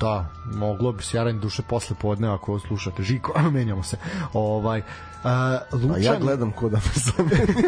da, 0.00 0.26
moglo 0.54 0.92
bi 0.92 1.02
se 1.02 1.16
jaran 1.16 1.40
duše 1.40 1.62
posle 1.68 1.96
podne 2.00 2.28
ako 2.28 2.58
slušate 2.58 3.02
Žiko, 3.02 3.40
menjamo 3.54 3.82
se. 3.82 3.96
Ovaj, 4.32 4.82
A 5.24 5.58
Lučani, 5.72 6.04
ja 6.04 6.18
gledam 6.18 6.52
ko 6.52 6.68
da 6.68 6.76
me 6.76 6.92
zameni. 6.96 7.64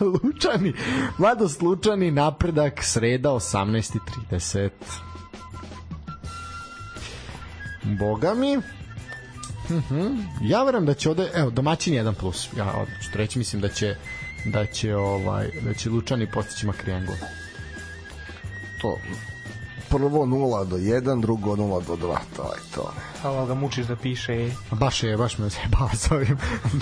Lučani, 0.24 0.72
Mladost 1.18 1.62
Lučani, 1.62 2.10
napredak, 2.10 2.82
sreda 2.82 3.30
18.30. 3.30 4.70
Boga 7.82 8.34
mi, 8.34 8.58
Mhm. 9.70 10.06
Ja 10.42 10.62
verujem 10.62 10.86
da 10.86 10.94
će 10.94 11.10
ovde, 11.10 11.30
evo, 11.34 11.50
domaćin 11.50 11.94
1 11.94 12.12
plus. 12.14 12.48
Ja 12.56 12.72
odlično 12.72 13.12
reći, 13.14 13.38
mislim 13.38 13.62
da 13.62 13.68
će 13.68 13.96
da 14.44 14.66
će 14.66 14.96
ovaj 14.96 15.48
da 15.62 15.74
će 15.74 15.90
Lučani 15.90 16.30
postići 16.32 16.66
makar 16.66 16.88
jedan 16.88 17.06
gol. 17.06 17.14
to 18.80 18.98
prvo 19.90 20.26
0 20.26 20.64
do 20.64 20.76
1, 20.76 21.20
drugo 21.20 21.56
0 21.56 21.86
do 21.86 21.96
2, 21.96 22.16
to 22.36 22.42
je 22.42 22.60
to. 22.74 22.92
Hvala 23.22 23.46
ga 23.46 23.54
mučiš 23.54 23.86
da 23.86 23.96
piše. 23.96 24.50
Baš 24.70 25.02
je, 25.02 25.16
baš 25.16 25.38
me 25.38 25.50
se 25.50 25.58
bava 25.78 25.94
sa 25.94 26.14
ovim. 26.14 26.38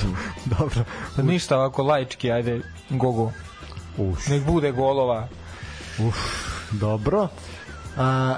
Dobro. 0.59 0.85
Pa 1.17 1.23
ništa 1.23 1.57
ovako 1.57 1.83
laički, 1.83 2.33
ajde, 2.33 2.61
gogo. 2.91 3.33
Uš. 3.97 4.27
Nek 4.27 4.45
bude 4.45 4.73
golova. 4.73 5.29
Dobro. 6.71 7.29
A, 7.97 8.37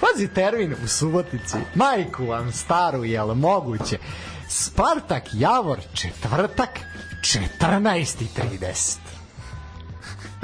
pazi 0.00 0.28
termin 0.28 0.74
u 0.84 0.88
Subotici. 0.88 1.56
Majku 1.74 2.26
vam 2.26 2.52
staru, 2.52 3.04
jel 3.04 3.34
moguće? 3.34 3.98
Spartak 4.48 5.22
Javor 5.32 5.78
četvrtak 5.94 6.80
14.30. 7.20 9.03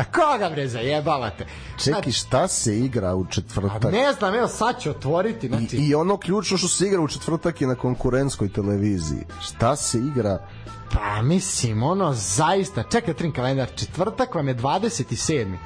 A 0.01 0.05
koga 0.05 0.51
bre 0.51 0.69
zajebavate? 0.69 1.47
Čeki, 1.85 2.13
šta 2.13 2.49
se 2.49 2.79
igra 2.79 3.15
u 3.15 3.23
A 3.23 3.31
četvrtak? 3.31 3.93
ne 3.93 4.13
znam, 4.13 4.35
evo 4.35 4.49
sad 4.49 4.81
ću 4.81 4.91
otvoriti. 4.91 5.49
Znači, 5.49 5.77
I, 5.77 5.89
I 5.89 5.95
ono 5.95 6.17
ključno 6.17 6.57
što 6.57 6.69
se 6.69 6.87
igra 6.87 7.01
u 7.01 7.09
četvrtak 7.09 7.61
je 7.61 7.67
na 7.67 7.75
konkurentskoj 7.75 8.53
televiziji. 8.53 9.25
Šta 9.41 9.77
se 9.77 9.99
igra? 9.99 10.39
Pa 10.93 11.23
mislim, 11.23 11.83
ono, 11.83 12.13
zaista, 12.13 12.83
čekaj, 12.83 13.15
trin 13.15 13.33
kalendar, 13.33 13.69
četvrtak 13.75 14.35
vam 14.35 14.49
je 14.49 14.57
27. 14.57 15.57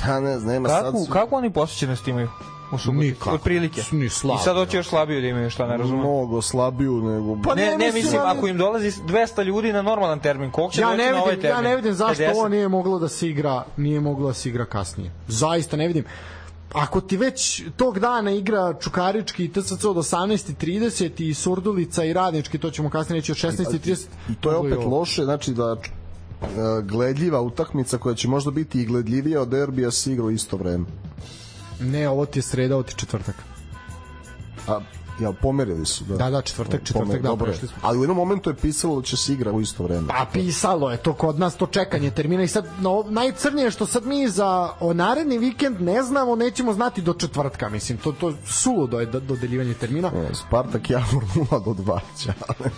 Pa 0.00 0.20
ne 0.20 0.38
znam, 0.38 0.52
nema 0.52 0.68
sad 0.68 0.84
Kako, 0.84 1.04
su 1.04 1.12
kako 1.12 1.36
oni 1.36 1.52
posjećenost 1.52 2.08
imaju? 2.08 2.28
U 2.72 2.78
Subotici? 2.78 3.10
Nikako. 3.10 3.30
Otprilike. 3.30 3.82
Ni 3.92 4.08
slabo. 4.08 4.40
I 4.40 4.44
sad 4.44 4.56
hoće 4.56 4.76
još 4.76 4.88
slabiju 4.88 5.20
da 5.20 5.26
imaju, 5.26 5.50
šta 5.50 5.66
ne 5.66 5.76
razumem. 5.76 6.00
mnogo 6.00 6.42
slabiju 6.42 7.02
nego... 7.02 7.42
Pa 7.42 7.54
ne, 7.54 7.66
ne, 7.66 7.78
ne, 7.78 7.92
mislim, 7.92 8.20
ako 8.24 8.46
im 8.48 8.58
dolazi 8.58 8.90
200 8.90 9.44
ljudi 9.44 9.72
na 9.72 9.82
normalan 9.82 10.20
termin, 10.20 10.50
koliko 10.50 10.74
će 10.74 10.80
Ja 10.80 10.86
doći 10.86 10.98
ne 10.98 11.10
na 11.12 11.22
ovaj 11.22 11.30
vidim, 11.30 11.42
termin? 11.42 11.64
ja 11.64 11.70
ne 11.70 11.76
vidim 11.76 11.94
zašto 11.94 12.22
50? 12.22 12.32
ovo 12.34 12.48
nije 12.48 12.68
moglo 12.68 12.98
da 12.98 13.08
se 13.08 13.28
igra, 13.28 13.64
nije 13.76 14.00
moglo 14.00 14.26
da 14.28 14.34
se 14.34 14.48
igra 14.48 14.64
kasnije. 14.64 15.10
Zaista 15.28 15.76
ne 15.76 15.86
vidim. 15.86 16.04
Ako 16.72 17.00
ti 17.00 17.16
već 17.16 17.62
tog 17.76 17.98
dana 17.98 18.30
igra 18.30 18.74
Čukarički 18.80 19.44
i 19.44 19.52
TSC 19.52 19.84
od 19.84 19.96
18.30 19.96 21.22
i 21.22 21.34
Surdulica 21.34 22.04
i 22.04 22.12
Radnički, 22.12 22.58
to 22.58 22.70
ćemo 22.70 22.90
kasnije 22.90 23.20
reći 23.20 23.32
od 23.32 23.38
16.30. 23.38 24.06
I 24.30 24.34
to 24.34 24.50
je 24.50 24.56
opet 24.56 24.78
loše, 24.86 25.24
znači 25.24 25.52
da 25.52 25.76
e, 25.76 26.46
gledljiva 26.82 27.40
utakmica 27.40 27.98
koja 27.98 28.14
će 28.14 28.28
možda 28.28 28.50
biti 28.50 28.82
i 28.82 28.86
gledljivija 28.86 29.42
od 29.42 29.48
derbija 29.48 29.90
se 29.90 30.12
igra 30.12 30.24
u 30.24 30.30
isto 30.30 30.56
vreme. 30.56 30.84
Ne, 31.80 32.08
ovo 32.08 32.26
ti 32.26 32.38
je 32.38 32.42
sreda, 32.42 32.74
ovo 32.74 32.82
ti 32.82 32.92
je 32.92 32.96
četvrtak. 32.96 33.34
A, 34.68 34.80
ja, 35.20 35.32
pomerili 35.32 35.86
su. 35.86 36.04
Da, 36.04 36.16
Da, 36.16 36.30
da, 36.30 36.42
četvrtak, 36.42 36.80
četvrtak, 36.80 37.08
Pomer- 37.08 37.22
da, 37.22 37.28
dobro 37.28 37.46
je. 37.46 37.52
prešli 37.52 37.68
smo. 37.68 37.76
Ali 37.82 37.98
u 37.98 38.02
jednom 38.02 38.16
momentu 38.16 38.50
je 38.50 38.56
pisalo 38.56 38.96
da 38.96 39.02
će 39.02 39.16
se 39.16 39.32
igra 39.32 39.52
u 39.52 39.60
isto 39.60 39.82
vreme. 39.82 40.08
Pa 40.08 40.26
pisalo 40.32 40.90
je 40.90 40.96
to 40.96 41.12
kod 41.12 41.38
nas 41.38 41.56
to 41.56 41.66
čekanje 41.68 42.10
termina 42.10 42.42
i 42.42 42.48
sad 42.48 42.66
no, 42.80 43.04
najcrnije 43.08 43.64
je 43.64 43.70
što 43.70 43.86
sad 43.86 44.06
mi 44.06 44.28
za 44.28 44.48
o 44.80 44.92
naredni 44.94 45.38
vikend 45.38 45.80
ne 45.80 46.02
znamo, 46.02 46.36
nećemo 46.36 46.72
znati 46.72 47.02
do 47.02 47.14
četvrtka, 47.14 47.68
mislim, 47.68 47.98
to 47.98 48.12
to 48.12 48.32
suludo 48.46 49.00
je 49.00 49.06
do- 49.06 49.20
dodeljivanje 49.20 49.74
termina. 49.74 50.08
E, 50.08 50.34
Spartak 50.36 50.90
Javor 50.90 51.24
0 51.34 51.64
do 51.66 51.70
2. 51.74 51.98
Ćale. 52.18 52.70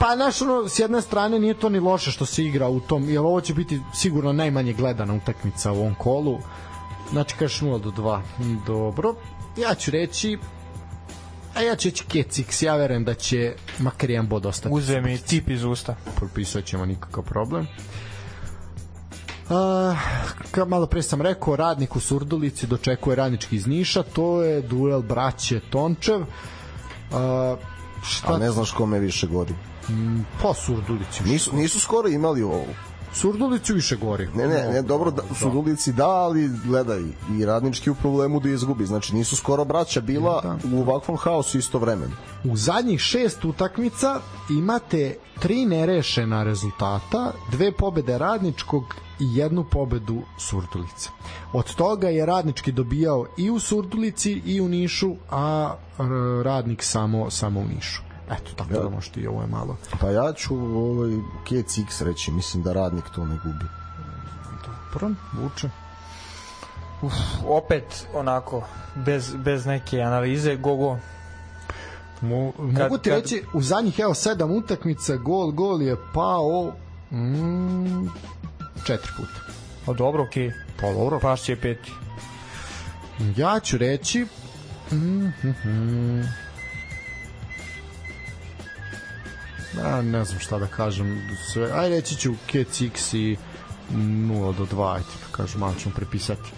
Pa 0.00 0.16
znaš, 0.16 0.42
ono, 0.42 0.68
s 0.68 0.78
jedne 0.78 1.02
strane 1.02 1.38
nije 1.38 1.54
to 1.54 1.68
ni 1.68 1.80
loše 1.80 2.10
što 2.10 2.26
se 2.26 2.44
igra 2.44 2.68
u 2.68 2.80
tom, 2.80 3.08
jer 3.08 3.18
ovo 3.18 3.40
će 3.40 3.54
biti 3.54 3.80
sigurno 3.94 4.32
najmanje 4.32 4.72
gledana 4.72 5.14
utakmica 5.14 5.72
u 5.72 5.76
ovom 5.76 5.94
kolu. 5.94 6.38
Znači, 7.10 7.34
kažeš 7.38 7.60
0 7.60 7.80
do 7.80 7.90
2. 7.90 8.20
Dobro. 8.66 9.14
Ja 9.56 9.74
ću 9.74 9.90
reći 9.90 10.38
a 11.54 11.62
ja 11.62 11.76
ću 11.76 11.88
reći 11.88 12.04
Kecix, 12.04 12.64
ja 12.64 12.76
verujem 12.76 13.04
da 13.04 13.14
će 13.14 13.54
makar 13.78 14.10
jedan 14.10 14.28
bod 14.28 14.46
ostati. 14.46 14.74
Uze 14.74 15.00
mi 15.00 15.18
cip 15.18 15.48
iz 15.48 15.64
usta. 15.64 15.96
Propisat 16.16 16.64
ćemo 16.64 16.86
nikakav 16.86 17.24
problem. 17.24 17.66
A, 19.50 19.96
ka, 20.50 20.64
malo 20.64 20.86
pre 20.86 21.02
sam 21.02 21.22
rekao, 21.22 21.56
radnik 21.56 21.96
u 21.96 22.00
Surdulici 22.00 22.66
dočekuje 22.66 23.16
radnički 23.16 23.56
iz 23.56 23.66
Niša, 23.66 24.02
to 24.02 24.42
je 24.42 24.62
duel 24.62 25.02
braće 25.02 25.60
Tončev. 25.60 26.20
A, 27.12 27.56
šta 28.02 28.34
A 28.34 28.38
ne 28.38 28.50
znaš 28.50 28.70
kome 28.70 28.98
više 28.98 29.26
godi. 29.26 29.54
Pa 30.42 30.54
Surdulici. 30.54 31.24
Nisu, 31.24 31.56
nisu 31.56 31.80
skoro 31.80 32.08
imali 32.08 32.42
ovo. 32.42 32.66
Surdulicu 33.12 33.74
više 33.74 33.96
gori. 33.96 34.28
Ne, 34.34 34.46
ne, 34.48 34.68
ne, 34.72 34.82
dobro, 34.82 35.10
da, 35.10 35.22
su 35.34 35.50
ulici 35.50 35.92
da, 35.92 36.08
ali 36.08 36.50
gledaj, 36.64 37.02
i 37.38 37.44
radnički 37.44 37.90
u 37.90 37.94
problemu 37.94 38.40
da 38.40 38.48
izgubi. 38.48 38.86
Znači, 38.86 39.14
nisu 39.14 39.36
skoro 39.36 39.64
braća 39.64 40.00
bila 40.00 40.40
Da. 40.42 40.58
u 40.76 40.80
ovakvom 40.80 41.16
haosu 41.16 41.58
isto 41.58 41.78
vremeno. 41.78 42.12
U 42.44 42.56
zadnjih 42.56 43.00
šest 43.00 43.44
utakmica 43.44 44.20
imate 44.50 45.16
tri 45.40 45.66
nerešena 45.66 46.42
rezultata, 46.44 47.32
dve 47.52 47.72
pobede 47.72 48.18
radničkog 48.18 48.84
i 49.20 49.36
jednu 49.36 49.64
pobedu 49.64 50.22
Surdulice. 50.38 51.10
Od 51.52 51.74
toga 51.74 52.08
je 52.08 52.26
radnički 52.26 52.72
dobijao 52.72 53.26
i 53.36 53.50
u 53.50 53.60
Surdulici 53.60 54.42
i 54.46 54.60
u 54.60 54.68
Nišu, 54.68 55.14
a 55.30 55.74
radnik 56.42 56.82
samo 56.82 57.30
samo 57.30 57.60
u 57.60 57.64
Nišu. 57.64 58.07
Eto, 58.30 58.50
tako 58.54 58.74
Ja. 58.74 58.80
da 58.80 58.88
možete 58.88 59.20
i 59.20 59.26
ovo 59.26 59.40
je 59.40 59.46
malo. 59.48 59.76
Pa 60.00 60.10
ja 60.10 60.32
ću 60.32 60.54
ovaj, 60.56 61.10
Kec 61.44 61.78
X 61.78 62.00
reći, 62.00 62.30
mislim 62.30 62.62
da 62.62 62.72
radnik 62.72 63.04
to 63.06 63.24
ne 63.24 63.36
gubi. 63.36 63.64
Prvo, 64.92 65.10
vuče. 65.34 65.70
Uf, 67.02 67.12
opet 67.46 68.06
onako 68.14 68.62
bez, 68.96 69.34
bez 69.36 69.66
neke 69.66 70.00
analize 70.00 70.56
go 70.56 70.76
go 70.76 70.98
Mo, 72.20 72.52
mogu 72.58 72.98
ti 72.98 73.10
kad- 73.10 73.18
reći, 73.18 73.44
u 73.52 73.62
zadnjih 73.62 73.98
evo 73.98 74.14
sedam 74.14 74.50
utakmica 74.52 75.16
gol, 75.16 75.50
gol 75.50 75.82
je 75.82 75.96
pao 76.14 76.72
mm, 77.12 78.06
četiri 78.76 79.10
puta. 79.16 79.40
o 79.86 79.94
dobro 79.94 80.22
okej 80.22 80.52
Pa 80.80 80.92
dobro. 80.92 81.18
pašće 81.18 81.56
peti 81.56 81.92
Ja 83.36 83.60
ću 83.60 83.78
reći 83.78 84.26
mm, 84.90 84.96
mm, 84.96 85.54
mm. 85.64 86.24
A, 89.84 90.02
ne 90.02 90.24
znam 90.24 90.40
šta 90.40 90.58
da 90.58 90.66
kažem 90.66 91.20
sve. 91.52 91.70
aj 91.72 91.88
reći 91.88 92.16
ću 92.16 92.32
X 92.80 93.14
i 93.14 93.36
0 93.92 94.56
do 94.56 94.64
2 94.66 94.92
ajde 94.94 95.06
da 95.30 95.36
kažem 95.36 95.60
malo 95.60 95.74
ćemo 95.82 95.94
prepisati 95.94 96.50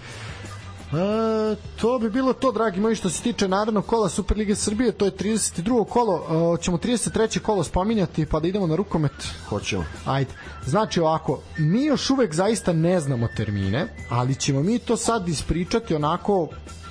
E, 0.93 1.55
to 1.81 1.99
bi 1.99 2.09
bilo 2.09 2.33
to, 2.33 2.51
dragi 2.51 2.79
moji, 2.79 2.95
što 2.95 3.09
se 3.09 3.21
tiče 3.21 3.47
narednog 3.47 3.85
kola 3.85 4.09
Superlige 4.09 4.55
Srbije, 4.55 4.91
to 4.91 5.05
je 5.05 5.11
32. 5.11 5.85
kolo, 5.85 6.25
e, 6.59 6.61
ćemo 6.61 6.77
33. 6.77 7.39
kolo 7.39 7.63
spominjati, 7.63 8.25
pa 8.25 8.39
da 8.39 8.47
idemo 8.47 8.67
na 8.67 8.75
rukomet. 8.75 9.11
Hoćemo. 9.49 9.85
Ajde. 10.05 10.31
Znači 10.65 10.99
ovako, 10.99 11.41
mi 11.57 11.85
još 11.85 12.09
uvek 12.09 12.33
zaista 12.33 12.73
ne 12.73 12.99
znamo 12.99 13.27
termine, 13.37 13.87
ali 14.09 14.35
ćemo 14.35 14.63
mi 14.63 14.79
to 14.79 14.97
sad 14.97 15.29
ispričati 15.29 15.95
onako 15.95 16.47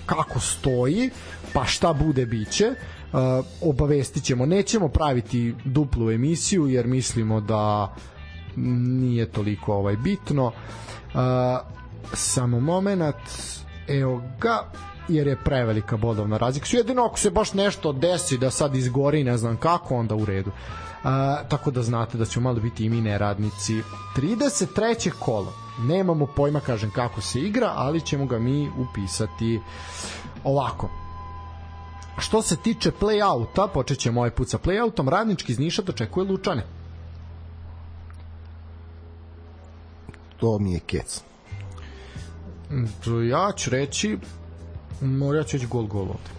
kako 0.06 0.40
stoji, 0.40 1.10
pa 1.52 1.64
šta 1.64 1.92
bude 1.92 2.26
biće. 2.26 2.74
Uh, 3.12 3.44
obavestit 3.62 4.24
ćemo, 4.24 4.46
nećemo 4.46 4.88
praviti 4.88 5.54
duplu 5.64 6.10
emisiju 6.10 6.68
jer 6.68 6.86
mislimo 6.86 7.40
da 7.40 7.94
nije 8.56 9.26
toliko 9.26 9.74
ovaj 9.74 9.96
bitno. 9.96 10.46
Uh, 10.46 10.52
samo 12.12 12.60
moment, 12.60 13.16
evo 13.88 14.22
ga, 14.40 14.62
jer 15.08 15.26
je 15.26 15.36
prevelika 15.36 15.96
bodovna 15.96 16.36
razlika. 16.36 16.66
Su 16.66 16.76
jedino 16.76 17.04
ako 17.04 17.18
se 17.18 17.30
baš 17.30 17.52
nešto 17.52 17.92
desi 17.92 18.38
da 18.38 18.50
sad 18.50 18.76
izgori, 18.76 19.24
ne 19.24 19.36
znam 19.36 19.56
kako, 19.56 19.96
onda 19.96 20.14
u 20.14 20.24
redu. 20.24 20.50
A, 21.04 21.42
tako 21.48 21.70
da 21.70 21.82
znate 21.82 22.18
da 22.18 22.24
ćemo 22.24 22.44
malo 22.44 22.60
biti 22.60 22.84
i 22.84 22.88
mi 22.88 23.00
neradnici. 23.00 23.82
33. 24.16 25.10
kolo. 25.10 25.52
Nemamo 25.78 26.26
pojma, 26.26 26.60
kažem, 26.60 26.90
kako 26.90 27.20
se 27.20 27.40
igra, 27.40 27.72
ali 27.76 28.00
ćemo 28.00 28.26
ga 28.26 28.38
mi 28.38 28.70
upisati 28.78 29.60
ovako. 30.44 30.88
Što 32.20 32.42
se 32.42 32.56
tiče 32.56 32.90
play-outa, 33.00 33.68
počet 33.74 33.98
ćemo 33.98 34.20
ovaj 34.20 34.30
put 34.30 34.48
sa 34.48 34.58
play-outom, 34.58 35.08
radnički 35.08 35.52
iz 35.52 35.58
Niša 35.58 35.82
dočekuje 35.82 36.26
Lučane. 36.26 36.66
To 40.36 40.58
mi 40.58 40.72
je 40.72 40.80
Kec. 40.80 41.22
To 43.04 43.22
Ja 43.22 43.52
ću 43.56 43.70
reći, 43.70 44.18
ja 45.36 45.44
ću 45.44 45.56
reći 45.56 45.66
gol 45.66 45.86
gol 45.86 46.02
ovde. 46.02 46.30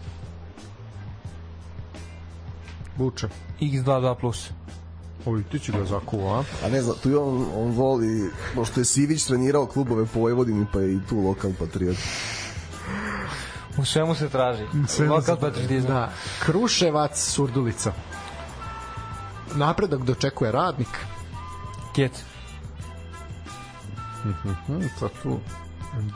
Luče. 2.99 3.27
x22 3.59 4.15
plus 4.19 4.49
Oj, 5.25 5.43
ti 5.43 5.59
će 5.59 5.71
ga 5.71 5.85
zakuva, 5.85 6.39
a? 6.39 6.43
A 6.65 6.69
ne 6.69 6.81
znam, 6.81 6.95
tu 7.03 7.09
je 7.09 7.17
on, 7.17 7.45
on 7.55 7.71
voli, 7.71 8.31
pošto 8.55 8.81
je 8.81 8.85
Sivić 8.85 9.25
trenirao 9.25 9.65
klubove 9.65 10.05
po 10.05 10.19
Vojvodini, 10.19 10.65
pa 10.73 10.79
je 10.79 10.93
i 10.93 10.99
tu 11.09 11.19
lokal 11.19 11.51
patriot. 11.59 11.97
U 13.77 13.85
svemu 13.85 14.15
se 14.15 14.29
traži 14.29 14.63
lokal 15.09 15.37
patriotizam 15.37 15.91
Da. 15.91 16.09
Kruševac, 16.39 17.19
Surdulica. 17.19 17.93
Napredak 19.55 20.01
dočekuje 20.01 20.51
radnik. 20.51 20.89
Kec 21.95 22.11
Hm, 24.23 24.81
to 24.99 25.09
tu 25.23 25.39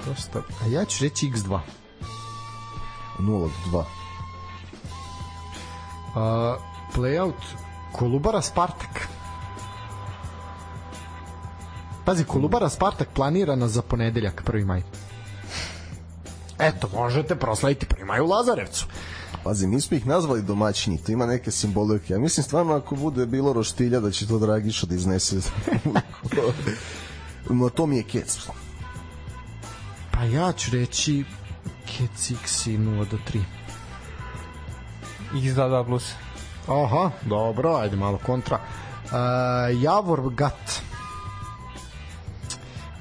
dosta... 0.05 0.39
A 0.63 0.67
ja 0.67 0.85
ću 0.85 1.03
reći 1.03 1.31
x2. 1.31 1.59
0 3.19 3.49
do 3.71 3.71
2. 3.71 3.77
Uh, 6.15 6.61
playout 6.95 7.33
Kolubara 7.91 8.41
Spartak. 8.41 9.07
Pazi, 12.05 12.23
Kolubara 12.23 12.69
Spartak 12.69 13.07
planirana 13.13 13.67
za 13.67 13.81
ponedeljak, 13.81 14.43
1. 14.45 14.65
maj. 14.65 14.83
Eto, 16.59 16.89
možete 16.93 17.35
proslaviti 17.35 17.85
1. 17.85 18.05
maj 18.05 18.19
u 18.19 18.25
Lazarevcu. 18.25 18.85
Pazi, 19.43 19.67
mi 19.67 19.81
smo 19.81 19.97
ih 19.97 20.07
nazvali 20.07 20.41
domaćini, 20.41 20.97
to 20.97 21.11
ima 21.11 21.25
neke 21.25 21.51
simbolike. 21.51 22.13
Ja 22.13 22.19
mislim 22.19 22.43
stvarno 22.43 22.73
ako 22.73 22.95
bude 22.95 23.25
bilo 23.25 23.53
roštilja 23.53 23.99
da 23.99 24.11
će 24.11 24.27
to 24.27 24.39
Dragiša 24.39 24.87
da 24.87 24.95
iznese. 24.95 25.35
no 27.49 27.69
to 27.69 27.85
mi 27.85 27.97
je 27.97 28.03
Kec. 28.03 28.37
Pa 30.11 30.23
ja 30.23 30.51
ću 30.51 30.71
reći 30.71 31.23
Kec 31.85 32.31
X 32.41 32.67
i 32.67 32.77
0 32.77 33.09
do 33.09 33.17
3. 33.33 33.41
x22 35.33 35.85
plus 35.85 36.13
Aha, 36.67 37.11
dobro, 37.21 37.75
ajde 37.75 37.95
malo 37.95 38.19
kontra. 38.25 38.59
Uh, 39.05 39.11
Javor 39.81 40.33
Gat. 40.33 40.81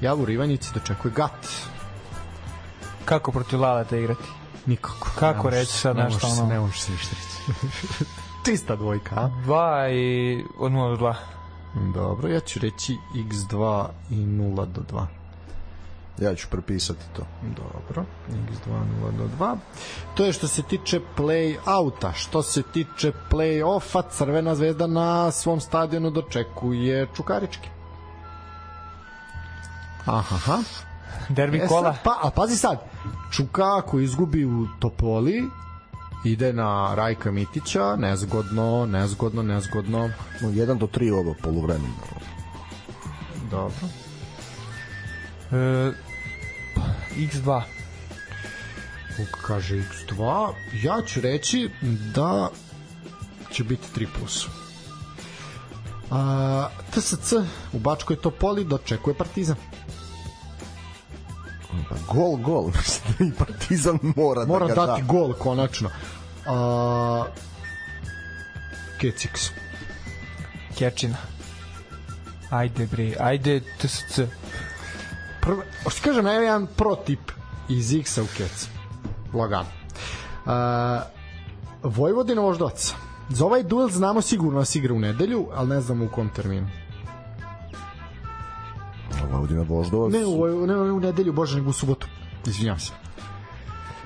Javor 0.01 0.29
Ivanjici 0.29 0.69
dočekuje 0.73 1.11
Gat. 1.11 1.47
Kako 3.05 3.31
protiv 3.31 3.61
Laleta 3.61 3.97
igrati 3.97 4.23
Nikako. 4.65 5.09
Kako 5.19 5.49
reći 5.49 5.71
sad 5.71 5.97
ne 5.97 6.03
nešto 6.03 6.27
ono? 6.27 6.45
Ne 6.45 6.59
može 6.59 6.79
se 6.79 6.91
ništa 6.91 7.15
reći. 7.15 7.59
Čista 8.45 8.75
dvojka, 8.75 9.15
a? 9.15 9.29
2 9.45 9.91
i 9.91 10.43
od 10.59 10.71
0 10.71 10.97
do 10.97 11.05
2 11.05 11.15
Dobro, 11.93 12.29
ja 12.29 12.39
ću 12.39 12.59
reći 12.59 12.97
x2 13.15 13.85
i 14.09 14.15
0 14.15 14.65
do 14.65 14.81
2. 14.91 15.05
Ja 16.21 16.35
ću 16.35 16.47
prepisati 16.51 17.05
to. 17.15 17.21
Dobro, 17.41 18.05
x2 18.29 18.69
0 19.03 19.17
do 19.17 19.29
2. 19.39 19.55
To 20.15 20.25
je 20.25 20.33
što 20.33 20.47
se 20.47 20.61
tiče 20.61 20.99
play-outa. 21.17 22.13
Što 22.13 22.43
se 22.43 22.63
tiče 22.63 23.11
play-offa, 23.31 24.03
Crvena 24.11 24.55
zvezda 24.55 24.87
na 24.87 25.31
svom 25.31 25.59
stadionu 25.59 26.09
dočekuje 26.09 27.07
Čukarički. 27.15 27.69
Aha, 30.05 30.35
aha. 30.35 30.57
Derbi 31.29 31.57
E 31.57 31.67
kola 31.67 31.93
sad, 31.93 32.03
pa, 32.03 32.19
a 32.23 32.29
pazi 32.29 32.57
sad, 32.57 32.79
Čuka 33.31 33.77
ako 33.77 33.99
izgubi 33.99 34.45
u 34.45 34.67
Topoli, 34.79 35.43
ide 36.25 36.53
na 36.53 36.95
Rajka 36.95 37.31
Mitića, 37.31 37.95
nezgodno, 37.95 38.85
nezgodno, 38.85 39.43
nezgodno. 39.43 40.09
No, 40.41 40.49
1 40.49 40.77
do 40.77 40.87
3 40.87 41.13
ovo 41.13 41.35
poluvremeno. 41.43 41.93
Dobro. 43.51 43.87
e, 45.51 45.91
x2 47.15 47.61
Vuk 49.17 49.29
kaže 49.47 49.75
x2. 49.75 50.51
Ja 50.83 51.01
ću 51.01 51.21
reći 51.21 51.69
da 52.15 52.49
će 53.51 53.63
biti 53.63 53.87
3 53.95 54.07
plus. 54.19 54.47
A, 56.11 56.67
TSC 56.91 57.33
u 57.73 57.79
Bačkoj 57.79 58.15
Topoli 58.15 58.63
dočekuje 58.63 59.13
Partizan. 59.13 59.55
Gol, 62.15 62.37
gol. 62.37 62.71
I 63.27 63.31
Partizan 63.37 63.99
mora, 64.15 64.45
Mora 64.45 64.67
da 64.67 64.73
ga 64.73 64.85
dati 64.85 65.01
da. 65.01 65.07
gol 65.07 65.33
konačno. 65.33 65.89
A, 66.45 67.25
Kecix. 69.01 69.49
Kečina 70.77 71.17
ajde 72.49 72.85
bre 72.85 73.13
ajde 73.19 73.61
TSC 73.81 74.19
Prvo, 75.41 75.61
što 75.89 76.01
kažem, 76.01 76.27
evo 76.27 76.41
jedan 76.41 76.67
pro 76.67 76.95
tip 76.95 77.31
iz 77.69 77.93
X-a 77.93 78.23
u 78.23 78.25
Kec. 78.37 78.67
Lagano. 79.33 79.69
A, 80.45 81.01
Vojvodina 81.83 82.41
Voždovac. 82.41 82.93
Za 83.29 83.45
ovaj 83.45 83.63
duel 83.63 83.89
znamo 83.89 84.21
sigurno 84.21 84.59
da 84.59 84.65
se 84.65 84.79
igra 84.79 84.93
u 84.93 84.99
nedelju, 84.99 85.47
ali 85.53 85.69
ne 85.69 85.81
znamo 85.81 86.05
u 86.05 86.09
kom 86.09 86.29
terminu. 86.29 86.67
Vojvodina 89.35 89.61
Voždovac. 89.67 90.13
Ne 90.13 90.25
u, 90.25 90.67
ne 90.67 90.75
u 90.75 90.99
nedelju, 90.99 91.33
bože, 91.33 91.57
nego 91.57 91.69
u 91.69 91.73
subotu. 91.73 92.07
Izvinjavam 92.45 92.79
se. 92.79 92.91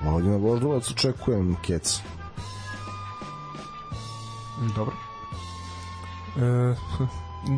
Vojvodina 0.04 0.36
Voždovac 0.36 0.90
očekujem 0.90 1.56
Kec. 1.62 2.00
Dobro. 4.76 4.92
e, 6.36 6.74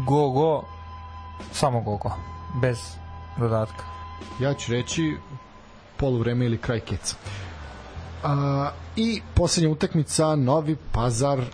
go 0.06 0.30
go 0.30 0.62
samo 1.52 1.80
gogo, 1.80 2.10
bez 2.60 2.78
dodatka. 3.38 3.84
Ja 4.40 4.54
ću 4.54 4.72
reći 4.72 5.16
poluvreme 5.96 6.46
ili 6.46 6.58
kraj 6.58 6.80
keca. 6.80 7.16
A, 8.24 8.70
I 8.96 9.20
poslednja 9.34 9.70
utakmica, 9.70 10.36
Novi 10.36 10.76
Pazar 10.92 11.44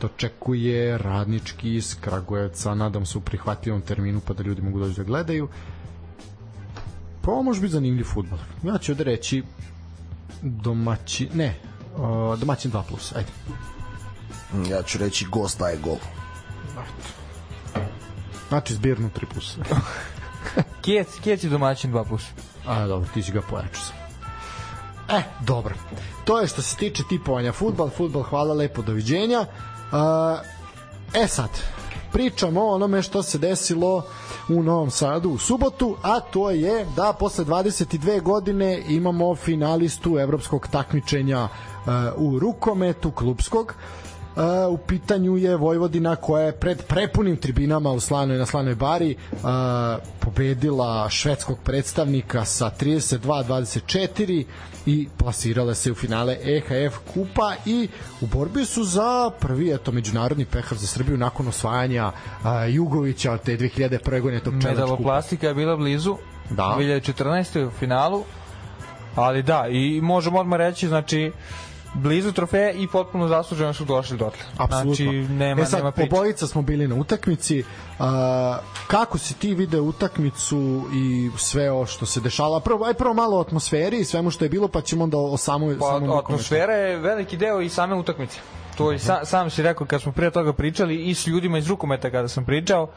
dočekuje 0.00 0.98
radnički 0.98 1.74
iz 1.74 1.96
Kragujevca, 2.00 2.74
nadam 2.74 3.06
se 3.06 3.18
u 3.18 3.20
prihvatljivom 3.20 3.80
terminu 3.80 4.20
pa 4.20 4.34
da 4.34 4.42
ljudi 4.42 4.62
mogu 4.62 4.78
doći 4.78 4.96
da 4.96 5.02
gledaju. 5.04 5.48
Pa 7.22 7.30
ovo 7.30 7.42
može 7.42 7.60
biti 7.60 7.72
zanimljiv 7.72 8.04
futbol. 8.04 8.38
Ja 8.62 8.78
ću 8.78 8.92
ovde 8.92 9.04
reći 9.04 9.42
domaći, 10.42 11.28
ne, 11.34 11.54
domaćin 12.38 12.72
2+, 12.72 12.82
plus, 12.88 13.12
ajde. 13.16 13.30
Ja 14.70 14.82
ću 14.82 14.98
reći 14.98 15.26
gost 15.30 15.58
daje 15.58 15.76
gol. 15.76 15.98
Znači 18.48 18.74
zbirno 18.74 19.08
3+. 19.08 19.24
Plus. 19.32 19.56
Kjec, 20.82 21.08
Kjec 21.22 21.44
je 21.44 21.50
domaćin 21.50 21.92
2+. 21.92 22.04
Plus. 22.08 22.24
A, 22.66 22.86
dobro, 22.86 23.08
ti 23.14 23.22
si 23.22 23.32
ga 23.32 23.40
pojačao 23.40 23.82
sam. 23.82 23.97
E, 25.08 25.22
dobro. 25.40 25.74
To 26.24 26.40
je 26.40 26.46
što 26.46 26.62
se 26.62 26.76
tiče 26.76 27.02
tipovanja 27.08 27.52
futbal. 27.52 27.88
Futbal, 27.88 28.22
hvala 28.22 28.54
lepo, 28.54 28.82
doviđenja. 28.82 29.46
A, 29.92 30.38
e 31.14 31.26
sad, 31.26 31.48
pričamo 32.12 32.62
o 32.62 32.74
onome 32.74 33.02
što 33.02 33.22
se 33.22 33.38
desilo 33.38 34.02
u 34.48 34.62
Novom 34.62 34.90
Sadu 34.90 35.30
u 35.30 35.38
subotu, 35.38 35.96
a 36.02 36.20
to 36.20 36.50
je 36.50 36.86
da 36.96 37.12
posle 37.12 37.44
22 37.44 38.22
godine 38.22 38.82
imamo 38.88 39.36
finalistu 39.36 40.18
evropskog 40.18 40.68
takmičenja 40.68 41.42
uh, 41.42 41.92
u 42.16 42.38
rukometu 42.38 43.10
klubskog. 43.10 43.74
U 44.70 44.76
pitanju 44.76 45.36
je 45.36 45.56
Vojvodina 45.56 46.16
koja 46.16 46.42
je 46.42 46.52
pred 46.52 46.82
prepunim 46.82 47.36
tribinama 47.36 47.90
u 47.90 48.00
Slanoj 48.00 48.38
na 48.38 48.46
Slanoj 48.46 48.74
bari 48.74 49.16
uh, 49.32 49.38
pobedila 50.20 51.10
švedskog 51.10 51.58
predstavnika 51.64 52.44
sa 52.44 52.70
32-24 52.80 54.44
i 54.86 55.08
plasirala 55.16 55.74
se 55.74 55.92
u 55.92 55.94
finale 55.94 56.36
EHF 56.42 56.96
kupa 57.14 57.54
i 57.66 57.88
u 58.20 58.26
borbi 58.26 58.64
su 58.64 58.84
za 58.84 59.30
prvi 59.40 59.74
eto 59.74 59.92
međunarodni 59.92 60.44
pehar 60.44 60.78
za 60.78 60.86
Srbiju 60.86 61.16
nakon 61.16 61.48
osvajanja 61.48 62.06
uh, 62.06 62.48
Jugovića 62.68 63.32
od 63.32 63.42
te 63.42 63.56
2001. 63.56 64.20
godine 64.20 64.40
tog 64.40 64.52
čelač 64.52 64.62
kupa. 64.62 64.70
Medaloplastika 64.70 65.48
je 65.48 65.54
bila 65.54 65.76
blizu. 65.76 66.16
Da. 66.50 66.76
2014. 66.78 67.66
u 67.66 67.70
finalu. 67.70 68.24
Ali 69.14 69.42
da, 69.42 69.66
i 69.68 70.00
možemo 70.00 70.38
odmah 70.38 70.58
reći, 70.58 70.88
znači, 70.88 71.32
blizu 71.94 72.32
trofeje 72.32 72.74
i 72.74 72.88
potpuno 72.88 73.28
zasluženo 73.28 73.72
su 73.72 73.84
došli 73.84 74.16
dotle. 74.16 74.40
Apsolutno. 74.56 74.94
Znači, 74.94 75.32
nema, 75.32 75.62
e 75.62 75.66
sad, 75.66 75.78
nema 75.78 75.92
priče. 75.92 76.14
obojica 76.14 76.46
smo 76.46 76.62
bili 76.62 76.88
na 76.88 76.94
utakmici. 76.94 77.64
A, 77.98 78.58
kako 78.86 79.18
si 79.18 79.34
ti 79.34 79.54
video 79.54 79.82
utakmicu 79.82 80.84
i 80.94 81.30
sve 81.36 81.70
o 81.72 81.86
što 81.86 82.06
se 82.06 82.20
dešava? 82.20 82.60
Prvo, 82.60 82.84
aj 82.84 82.94
prvo 82.94 83.14
malo 83.14 83.36
o 83.36 83.40
atmosferi 83.40 83.98
i 83.98 84.04
svemu 84.04 84.30
što 84.30 84.44
je 84.44 84.48
bilo, 84.48 84.68
pa 84.68 84.80
ćemo 84.80 85.04
onda 85.04 85.18
o 85.18 85.36
samoj, 85.36 85.78
Pa, 85.78 85.86
samom 85.86 86.18
atmosfera 86.18 86.72
je 86.72 86.96
veliki 86.98 87.36
deo 87.36 87.60
i 87.60 87.68
same 87.68 87.94
utakmice. 87.94 88.38
To 88.76 88.92
i 88.92 88.98
sa, 88.98 89.24
sam 89.24 89.50
si 89.50 89.62
rekao 89.62 89.86
kad 89.86 90.02
smo 90.02 90.12
prije 90.12 90.30
toga 90.30 90.52
pričali 90.52 91.04
i 91.10 91.14
s 91.14 91.26
ljudima 91.26 91.58
iz 91.58 91.68
rukometa 91.68 92.10
kada 92.10 92.28
sam 92.28 92.44
pričao, 92.44 92.88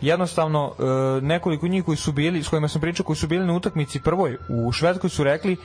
jednostavno 0.00 0.72
e, 0.78 0.82
nekoliko 1.20 1.68
njih 1.68 1.84
koji 1.84 1.96
su 1.96 2.12
bili, 2.12 2.42
s 2.42 2.48
kojima 2.48 2.68
sam 2.68 2.80
pričao, 2.80 3.06
koji 3.06 3.16
su 3.16 3.26
bili 3.26 3.46
na 3.46 3.54
utakmici 3.54 4.00
prvoj 4.00 4.36
u 4.48 4.72
Švedskoj 4.72 5.10
su 5.10 5.24
rekli 5.24 5.56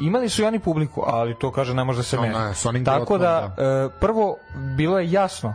imali 0.00 0.28
su 0.28 0.42
i 0.42 0.46
oni 0.46 0.58
publiku, 0.58 1.02
ali 1.06 1.34
to 1.34 1.50
kaže 1.50 1.74
ne 1.74 1.84
može 1.84 1.98
da 1.98 2.02
se 2.02 2.16
meni. 2.18 2.34
ne, 2.72 2.84
Tako 2.84 2.96
grotkom, 2.98 3.20
da, 3.20 3.54
e, 3.58 3.98
prvo 4.00 4.36
bilo 4.76 4.98
je 4.98 5.10
jasno 5.12 5.54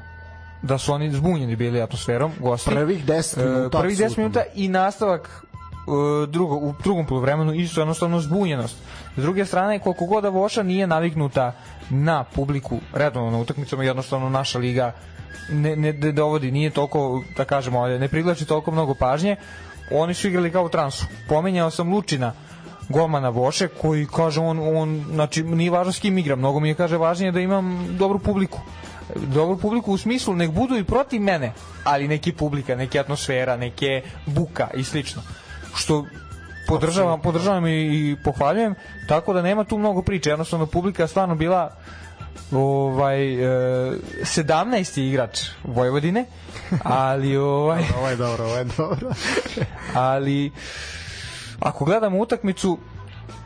da 0.61 0.77
su 0.77 0.93
oni 0.93 1.11
zbunjeni 1.11 1.55
bili 1.55 1.81
atmosferom, 1.81 2.31
gosti. 2.39 2.69
Prvih 2.69 3.05
10 3.05 3.37
E, 3.37 3.45
minuta. 3.45 3.79
prvih 3.79 3.97
10 3.97 4.01
apsolutno. 4.01 4.23
minuta 4.23 4.43
i 4.55 4.67
nastavak 4.67 5.43
e, 5.43 5.81
drugo, 6.27 6.55
u 6.55 6.73
drugom 6.83 7.05
poluvremenu 7.05 7.53
isto 7.53 7.81
jednostavno 7.81 8.19
zbunjenost. 8.19 8.77
S 9.17 9.21
druge 9.21 9.45
strane, 9.45 9.79
koliko 9.79 10.05
god 10.05 10.23
da 10.23 10.29
Voša 10.29 10.63
nije 10.63 10.87
naviknuta 10.87 11.53
na 11.89 12.23
publiku 12.25 12.79
redovno 12.93 13.31
na 13.31 13.37
utakmicama, 13.37 13.83
jednostavno 13.83 14.29
naša 14.29 14.59
liga 14.59 14.91
ne, 15.49 15.75
ne, 15.75 15.93
ne 15.93 16.11
dovodi, 16.11 16.51
nije 16.51 16.69
toliko, 16.69 17.23
da 17.37 17.45
kažemo, 17.45 17.87
ne 17.87 18.07
privlači 18.07 18.45
toliko 18.45 18.71
mnogo 18.71 18.93
pažnje, 18.93 19.35
oni 19.91 20.13
su 20.13 20.27
igrali 20.27 20.51
kao 20.51 20.63
u 20.63 20.69
transu. 20.69 21.05
Pomenjao 21.29 21.69
sam 21.71 21.93
Lučina, 21.93 22.33
golmana 22.91 23.29
Voše, 23.29 23.67
koji 23.67 24.07
kaže 24.07 24.39
on, 24.39 24.77
on 24.77 25.05
znači 25.11 25.43
nije 25.43 25.71
važno 25.71 25.93
s 25.93 25.99
kim 25.99 26.17
igram, 26.17 26.39
mnogo 26.39 26.59
mi 26.59 26.69
je 26.69 26.75
kaže 26.75 26.97
važnije 26.97 27.31
da 27.31 27.39
imam 27.39 27.87
dobru 27.97 28.19
publiku 28.19 28.59
dobru 29.15 29.57
publiku 29.57 29.91
u 29.93 29.97
smislu 29.97 30.35
nek 30.35 30.51
budu 30.51 30.77
i 30.77 30.83
protiv 30.83 31.21
mene, 31.21 31.53
ali 31.83 32.07
neki 32.07 32.31
publika, 32.31 32.75
neke 32.75 32.99
atmosfera, 32.99 33.57
neke 33.57 34.01
buka 34.25 34.67
i 34.73 34.83
slično. 34.83 35.21
Što 35.75 36.05
podržavam, 36.67 37.21
podržavam 37.21 37.67
i, 37.67 37.71
i 37.71 38.17
pohvaljujem, 38.23 38.75
tako 39.07 39.33
da 39.33 39.41
nema 39.41 39.63
tu 39.63 39.77
mnogo 39.77 40.01
priče, 40.01 40.29
jednostavno 40.29 40.65
publika 40.65 41.03
je 41.03 41.07
stvarno 41.07 41.35
bila 41.35 41.71
ovaj 42.51 43.33
e, 43.33 43.97
17. 44.21 45.01
igrač 45.01 45.39
Vojvodine, 45.63 46.25
ali 46.83 47.37
ovaj 47.37 47.83
Ovo 47.97 48.09
je 48.09 48.15
dobro, 48.15 48.45
ovo 48.45 48.57
je 48.57 48.65
dobro. 48.77 49.09
ali 49.93 50.51
ako 51.61 51.85
gledamo 51.85 52.17
utakmicu 52.19 52.77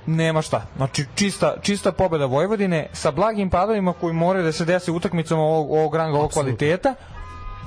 nema 0.06 0.42
šta. 0.42 0.66
Znači 0.78 1.06
čista, 1.16 1.54
čista 1.62 1.92
pobeda 1.92 2.26
Vojvodine 2.26 2.88
sa 2.94 3.12
blagim 3.12 3.50
padovima 3.50 3.94
koji 3.94 4.14
moraju 4.14 4.46
da 4.46 4.52
se 4.52 4.66
dese 4.66 4.92
u 4.92 4.96
utakmicama 4.96 5.42
ovog, 5.42 5.72
ovog 5.72 5.96
ranga, 5.96 6.18
ovog 6.18 6.26
Apsolutno. 6.26 6.58
kvaliteta. 6.58 6.96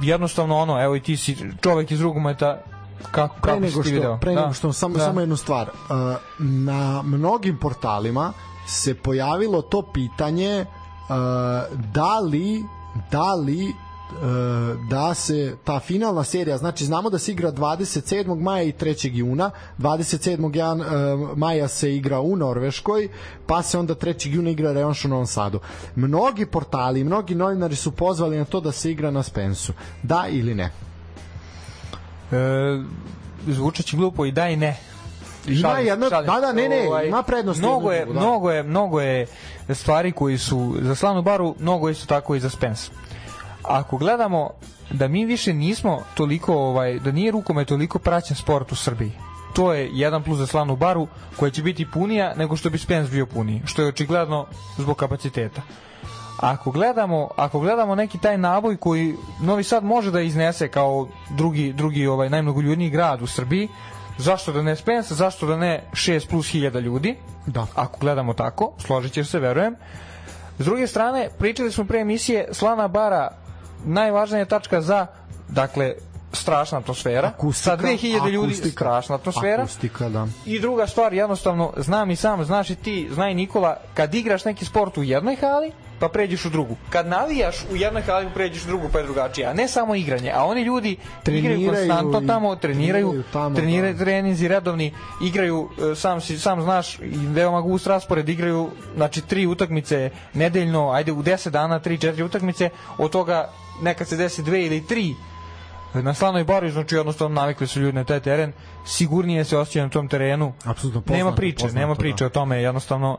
Jednostavno 0.02 0.56
ono, 0.56 0.82
evo 0.82 0.96
i 0.96 1.00
ti 1.00 1.16
si 1.16 1.36
čovek 1.60 1.90
iz 1.90 2.00
rugometa 2.00 2.58
kako, 3.10 3.34
pre 3.34 3.52
kako 3.52 3.60
nego 3.60 3.82
si 3.82 3.82
ti 3.82 3.88
što, 3.88 3.94
video? 3.94 4.18
pre 4.18 4.34
nego 4.34 4.52
što 4.52 4.72
samo 4.72 4.94
da. 4.96 5.04
samo 5.04 5.20
jednu 5.20 5.36
stvar. 5.36 5.68
Uh, 5.68 5.96
na 6.38 7.02
mnogim 7.02 7.58
portalima 7.58 8.32
se 8.66 8.94
pojavilo 8.94 9.62
to 9.62 9.82
pitanje 9.82 10.60
uh, 10.64 11.08
da 11.94 12.18
li 12.18 12.64
da 13.10 13.34
li 13.34 13.74
da 14.90 15.14
se 15.14 15.56
ta 15.64 15.80
finalna 15.80 16.24
serija, 16.24 16.58
znači 16.58 16.84
znamo 16.84 17.10
da 17.10 17.18
se 17.18 17.32
igra 17.32 17.52
27. 17.52 18.40
maja 18.40 18.62
i 18.62 18.72
3. 18.72 19.10
juna, 19.12 19.50
27. 19.78 20.56
Jan, 20.56 20.80
uh, 20.80 20.86
maja 21.36 21.68
se 21.68 21.96
igra 21.96 22.20
u 22.20 22.36
Norveškoj, 22.36 23.08
pa 23.46 23.62
se 23.62 23.78
onda 23.78 23.94
3. 23.94 24.28
juna 24.28 24.50
igra 24.50 24.72
revanš 24.72 25.04
u 25.04 25.08
Novom 25.08 25.26
Sadu. 25.26 25.60
Mnogi 25.96 26.46
portali, 26.46 27.04
mnogi 27.04 27.34
novinari 27.34 27.76
su 27.76 27.90
pozvali 27.90 28.38
na 28.38 28.44
to 28.44 28.60
da 28.60 28.72
se 28.72 28.90
igra 28.90 29.10
na 29.10 29.22
Spensu. 29.22 29.72
Da 30.02 30.24
ili 30.28 30.54
ne? 30.54 30.70
E, 32.32 32.82
zvučeći 33.46 33.96
glupo 33.96 34.26
i 34.26 34.32
da 34.32 34.48
i 34.48 34.56
ne. 34.56 34.76
Ima 35.46 35.60
Šalim 35.60 35.84
se, 35.84 35.88
jedna, 35.88 36.08
šalim 36.08 36.26
da, 36.26 36.40
da, 36.40 36.52
ne, 36.52 36.68
ne, 36.68 36.88
Ovaj, 36.88 37.06
ima 37.06 37.22
prednost. 37.22 37.60
Mnogo 37.60 37.92
je, 37.92 38.04
drugu, 38.04 38.14
da. 38.14 38.20
mnogo 38.20 38.50
je, 38.50 38.62
mnogo 38.62 39.00
je 39.00 39.26
stvari 39.74 40.12
koji 40.12 40.38
su 40.38 40.76
za 40.80 40.94
slavnu 40.94 41.22
baru, 41.22 41.54
mnogo 41.58 41.88
isto 41.88 42.06
tako 42.06 42.34
i 42.34 42.40
za 42.40 42.50
Spence. 42.50 42.90
Ako 43.68 43.96
gledamo 43.96 44.50
da 44.90 45.08
mi 45.08 45.24
više 45.24 45.54
nismo 45.54 46.02
toliko, 46.14 46.54
ovaj, 46.54 46.98
da 46.98 47.12
nije 47.12 47.32
rukomet 47.32 47.68
toliko 47.68 47.98
praćen 47.98 48.36
sport 48.36 48.72
u 48.72 48.76
Srbiji, 48.76 49.12
to 49.54 49.72
je 49.72 49.90
jedan 49.92 50.22
plus 50.22 50.38
za 50.38 50.46
slavnu 50.46 50.76
baru 50.76 51.06
koja 51.36 51.50
će 51.50 51.62
biti 51.62 51.90
punija 51.90 52.34
nego 52.36 52.56
što 52.56 52.70
bi 52.70 52.78
Spence 52.78 53.10
bio 53.10 53.26
puniji, 53.26 53.62
što 53.66 53.82
je 53.82 53.88
očigledno 53.88 54.46
zbog 54.76 54.96
kapaciteta. 54.96 55.62
Ako 56.40 56.70
gledamo, 56.70 57.28
ako 57.36 57.60
gledamo 57.60 57.94
neki 57.94 58.18
taj 58.18 58.38
naboj 58.38 58.76
koji 58.76 59.14
Novi 59.40 59.64
Sad 59.64 59.84
može 59.84 60.10
da 60.10 60.20
iznese 60.20 60.68
kao 60.68 61.08
drugi, 61.30 61.72
drugi 61.72 62.06
ovaj 62.06 62.30
najmnogoljudniji 62.30 62.90
grad 62.90 63.22
u 63.22 63.26
Srbiji, 63.26 63.68
zašto 64.18 64.52
da 64.52 64.62
ne 64.62 64.76
Spence, 64.76 65.14
zašto 65.14 65.46
da 65.46 65.56
ne 65.56 65.84
6 65.92 66.28
plus 66.28 66.48
hiljada 66.50 66.80
ljudi, 66.80 67.16
Da. 67.46 67.66
ako 67.74 67.98
gledamo 68.00 68.34
tako, 68.34 68.72
složit 68.78 69.12
ćeš 69.12 69.28
se, 69.28 69.38
verujem. 69.38 69.76
S 70.58 70.64
druge 70.64 70.86
strane, 70.86 71.28
pričali 71.38 71.72
smo 71.72 71.84
pre 71.84 72.00
emisije, 72.00 72.48
Slana 72.52 72.88
Bara, 72.88 73.28
najvažnija 73.84 74.44
tačka 74.44 74.80
za, 74.80 75.06
dakle, 75.48 75.94
strašna 76.32 76.78
atmosfera. 76.78 77.28
Akustika, 77.28 77.70
Sa 77.70 77.82
2000 77.82 78.30
ljudi, 78.30 78.46
akustika. 78.46 78.70
strašna 78.72 79.14
atmosfera. 79.14 79.62
Akustika, 79.62 80.08
da. 80.08 80.26
I 80.46 80.60
druga 80.60 80.86
stvar, 80.86 81.14
jednostavno, 81.14 81.72
znam 81.76 82.10
i 82.10 82.16
sam, 82.16 82.44
znaš 82.44 82.70
i 82.70 82.74
ti, 82.74 83.08
zna 83.10 83.30
i 83.30 83.34
Nikola, 83.34 83.76
kad 83.94 84.14
igraš 84.14 84.44
neki 84.44 84.64
sport 84.64 84.98
u 84.98 85.02
jednoj 85.02 85.36
hali, 85.36 85.72
pa 86.00 86.08
pređeš 86.08 86.44
u 86.44 86.50
drugu. 86.50 86.76
Kad 86.90 87.06
navijaš 87.06 87.56
u 87.72 87.76
jednoj 87.76 88.02
hali, 88.02 88.26
pređeš 88.34 88.64
u 88.64 88.68
drugu, 88.68 88.88
pa 88.92 88.98
je 88.98 89.04
drugačije. 89.04 89.46
A 89.46 89.52
ne 89.52 89.68
samo 89.68 89.94
igranje. 89.94 90.32
A 90.34 90.44
oni 90.44 90.62
ljudi 90.62 90.90
igraju 90.90 91.22
Treniraju 91.24 91.68
konstantno 91.68 92.20
i- 92.20 92.26
tamo, 92.26 92.56
treniraju, 92.56 93.06
treniraju 93.06 93.24
tamo, 93.32 93.56
treniraju 93.56 93.94
da. 93.94 93.98
treninzi 93.98 94.48
redovni, 94.48 94.94
igraju, 95.22 95.68
e, 95.92 95.94
sam, 95.94 96.20
si, 96.20 96.38
sam 96.38 96.62
znaš, 96.62 96.94
i 96.94 97.26
veoma 97.26 97.60
gust 97.60 97.86
raspored, 97.86 98.28
igraju, 98.28 98.68
znači, 98.96 99.20
tri 99.20 99.46
utakmice 99.46 100.10
nedeljno, 100.34 100.90
ajde 100.90 101.12
u 101.12 101.22
10 101.22 101.48
dana, 101.50 101.78
tri, 101.78 101.98
četiri 101.98 102.22
utakmice, 102.22 102.70
od 102.98 103.10
toga 103.10 103.50
nekad 103.82 104.08
se 104.08 104.16
desi 104.16 104.42
dve 104.42 104.66
ili 104.66 104.86
tri 104.86 105.14
na 105.94 106.14
slanoj 106.14 106.44
bari, 106.44 106.70
znači 106.70 106.94
jednostavno 106.94 107.40
navikli 107.40 107.66
su 107.66 107.80
ljudi 107.80 107.92
na 107.92 108.04
taj 108.04 108.20
teren, 108.20 108.52
sigurnije 108.86 109.44
se 109.44 109.58
osjećaju 109.58 109.84
na 109.84 109.90
tom 109.90 110.08
terenu. 110.08 110.52
Apsolutno 110.64 111.00
poznato, 111.00 111.18
nema 111.18 111.32
priče, 111.36 111.64
poznato, 111.64 111.80
nema 111.80 111.94
da. 111.94 111.98
priče 111.98 112.26
o 112.26 112.28
tome, 112.28 112.62
jednostavno 112.62 113.18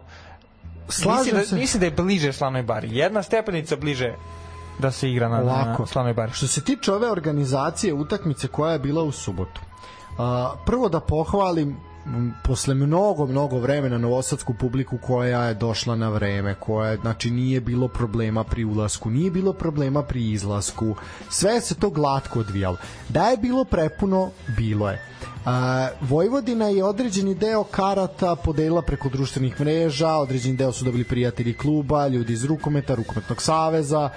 Slažem 0.89 1.17
mislim 1.17 1.35
da, 1.35 1.45
se. 1.45 1.55
mislim 1.55 1.79
da 1.79 1.85
je 1.85 1.91
bliže 1.91 2.33
slanoj 2.33 2.63
bari. 2.63 2.97
Jedna 2.97 3.23
stepenica 3.23 3.75
bliže 3.75 4.13
da 4.79 4.91
se 4.91 5.11
igra 5.11 5.29
na, 5.29 5.37
na 5.37 5.43
Ovako, 5.43 5.85
Slavnoj 5.85 6.13
bari. 6.13 6.31
što 6.31 6.47
se 6.47 6.63
tiče 6.63 6.93
ove 6.93 7.11
organizacije 7.11 7.93
utakmice 7.93 8.47
koja 8.47 8.73
je 8.73 8.79
bila 8.79 9.03
u 9.03 9.11
subotu, 9.11 9.61
a, 10.17 10.53
prvo 10.65 10.89
da 10.89 10.99
pohvalim 10.99 11.77
posle 12.43 12.73
mnogo, 12.73 13.25
mnogo 13.25 13.59
vremena 13.59 13.97
novosadsku 13.97 14.53
publiku 14.53 14.97
koja 14.97 15.43
je 15.43 15.53
došla 15.53 15.95
na 15.95 16.09
vreme, 16.09 16.55
koja 16.55 16.95
znači 16.95 17.31
nije 17.31 17.61
bilo 17.61 17.87
problema 17.87 18.43
pri 18.43 18.65
ulasku, 18.65 19.09
nije 19.09 19.31
bilo 19.31 19.53
problema 19.53 20.03
pri 20.03 20.31
izlasku, 20.31 20.95
sve 21.29 21.61
se 21.61 21.75
to 21.75 21.89
glatko 21.89 22.39
odvijalo. 22.39 22.77
Da 23.09 23.27
je 23.27 23.37
bilo 23.37 23.63
prepuno, 23.63 24.31
bilo 24.57 24.89
je. 24.89 25.01
A, 25.45 25.87
Vojvodina 26.01 26.67
je 26.67 26.83
određeni 26.83 27.35
deo 27.35 27.63
karata 27.63 28.35
podelila 28.35 28.81
preko 28.81 29.09
društvenih 29.09 29.59
mreža, 29.61 30.15
određeni 30.15 30.57
deo 30.57 30.71
su 30.71 30.85
dobili 30.85 31.03
prijatelji 31.03 31.53
kluba, 31.53 32.07
ljudi 32.07 32.33
iz 32.33 32.45
rukometa, 32.45 32.95
rukometnog 32.95 33.41
saveza, 33.41 34.09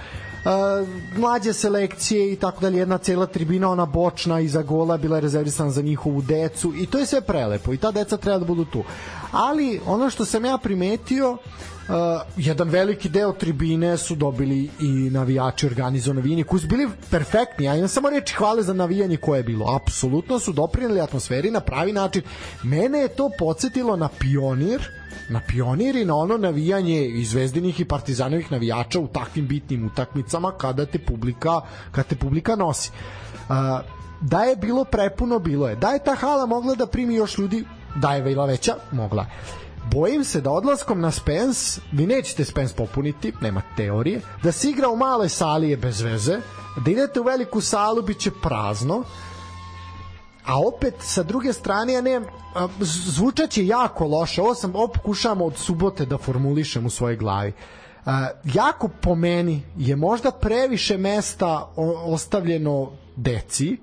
mlađe 1.17 1.53
selekcije 1.53 2.33
i 2.33 2.37
tako 2.37 2.61
dalje, 2.61 2.79
jedna 2.79 2.99
cela 2.99 3.27
tribina, 3.27 3.71
ona 3.71 3.87
bočna 3.87 4.41
iza 4.41 4.63
gola 4.63 4.97
bila 4.97 5.17
je 5.17 5.21
rezervisana 5.21 5.71
za 5.71 5.83
njihovu 5.83 6.23
decu 6.23 6.73
i 6.77 6.87
to 6.87 6.99
je 6.99 7.07
sve 7.07 7.21
prelepo 7.21 7.73
i 7.73 7.77
ta 7.77 7.91
deca 7.91 8.17
treba 8.17 8.39
da 8.39 8.45
budu 8.45 8.65
tu. 8.65 8.83
Ali 9.33 9.81
ono 9.87 10.11
što 10.11 10.25
sam 10.25 10.45
ja 10.45 10.59
primetio, 10.59 11.39
Uh, 11.89 11.95
jedan 12.37 12.69
veliki 12.69 13.09
deo 13.09 13.33
tribine 13.33 13.97
su 13.97 14.15
dobili 14.15 14.71
i 14.81 15.11
navijači 15.11 15.67
organizovano 15.67 16.21
navijanje 16.21 16.45
koji 16.45 16.61
su 16.61 16.67
bili 16.69 16.89
perfektni, 17.11 17.65
ja 17.65 17.77
imam 17.77 17.89
samo 17.89 18.11
reči 18.11 18.35
hvale 18.35 18.63
za 18.63 18.73
navijanje 18.73 19.17
koje 19.17 19.39
je 19.39 19.43
bilo. 19.43 19.77
Apsolutno 19.77 20.39
su 20.39 20.53
doprineli 20.53 21.01
atmosferi 21.01 21.51
na 21.51 21.61
pravi 21.61 21.93
način. 21.93 22.23
Mene 22.63 22.99
je 22.99 23.09
to 23.09 23.31
podsjetilo 23.39 23.97
na 23.97 24.09
pionir 24.09 24.89
na 25.29 25.41
pionir 25.49 25.97
i 25.97 26.05
na 26.05 26.17
ono 26.17 26.37
navijanje 26.37 27.07
i 27.07 27.25
zvezdinih 27.25 27.81
i 27.81 27.85
partizanovih 27.85 28.53
navijača 28.53 29.01
u 29.01 29.07
takvim 29.07 29.47
bitnim 29.47 29.87
utakmicama 29.87 30.53
kada 30.59 30.87
te 30.87 30.99
publika, 30.99 31.61
kada 31.91 32.09
te 32.09 32.17
publika 32.17 32.57
nosi. 32.57 32.91
Da 34.21 34.43
je 34.43 34.57
bilo 34.57 34.85
prepuno, 34.85 35.39
bilo 35.39 35.69
je. 35.69 35.77
Da 35.77 35.91
je 35.91 36.05
ta 36.05 36.15
hala 36.15 36.47
mogla 36.47 36.75
da 36.75 36.87
primi 36.87 37.15
još 37.15 37.39
ljudi 37.39 37.65
da 37.97 38.15
je 38.15 38.23
bila 38.23 38.47
veća, 38.47 38.75
mogla 38.93 39.27
bojim 39.91 40.25
se 40.25 40.41
da 40.41 40.51
odlaskom 40.51 41.01
na 41.01 41.11
Spence 41.11 41.81
vi 41.93 42.07
nećete 42.07 42.45
Spence 42.45 42.75
popuniti, 42.75 43.33
nema 43.41 43.63
teorije 43.77 44.21
da 44.43 44.53
se 44.53 44.71
igra 44.71 44.89
u 44.89 44.97
maloj 44.97 45.29
sali 45.29 45.71
je 45.71 45.77
bez 45.77 46.01
veze 46.01 46.39
da 46.85 46.91
idete 46.91 47.21
u 47.21 47.25
veliku 47.25 47.61
salu 47.61 48.03
bit 48.03 48.19
će 48.19 48.31
prazno 48.43 49.05
a 50.47 50.61
opet 50.61 50.95
sa 51.01 51.23
druge 51.23 51.53
strane 51.53 51.93
ja 51.93 52.01
ne 52.01 52.21
zvučaće 52.81 53.67
jako 53.67 54.07
loše. 54.07 54.43
Ovo 54.43 54.55
sam 54.55 54.75
ovo 54.77 54.89
pokušavam 54.89 55.43
od 55.43 55.57
subote 55.57 56.07
da 56.07 56.19
formulišem 56.19 56.87
u 56.87 56.91
svojoj 56.91 57.17
glavi. 57.17 57.53
A, 58.07 58.29
jako 58.55 58.89
po 58.89 59.15
meni 59.15 59.63
je 59.79 59.97
možda 59.97 60.31
previše 60.31 60.97
mesta 60.99 61.69
o, 61.77 62.15
ostavljeno 62.15 62.91
deci. 63.17 63.77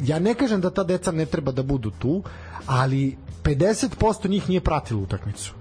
Ja 0.00 0.18
ne 0.18 0.34
kažem 0.34 0.60
da 0.60 0.70
ta 0.70 0.84
deca 0.84 1.12
ne 1.12 1.26
treba 1.26 1.52
da 1.52 1.62
budu 1.62 1.90
tu 1.90 2.22
ali 2.66 3.16
50% 3.42 4.28
njih 4.28 4.48
nije 4.48 4.60
pratilo 4.60 5.00
utakmicu. 5.00 5.52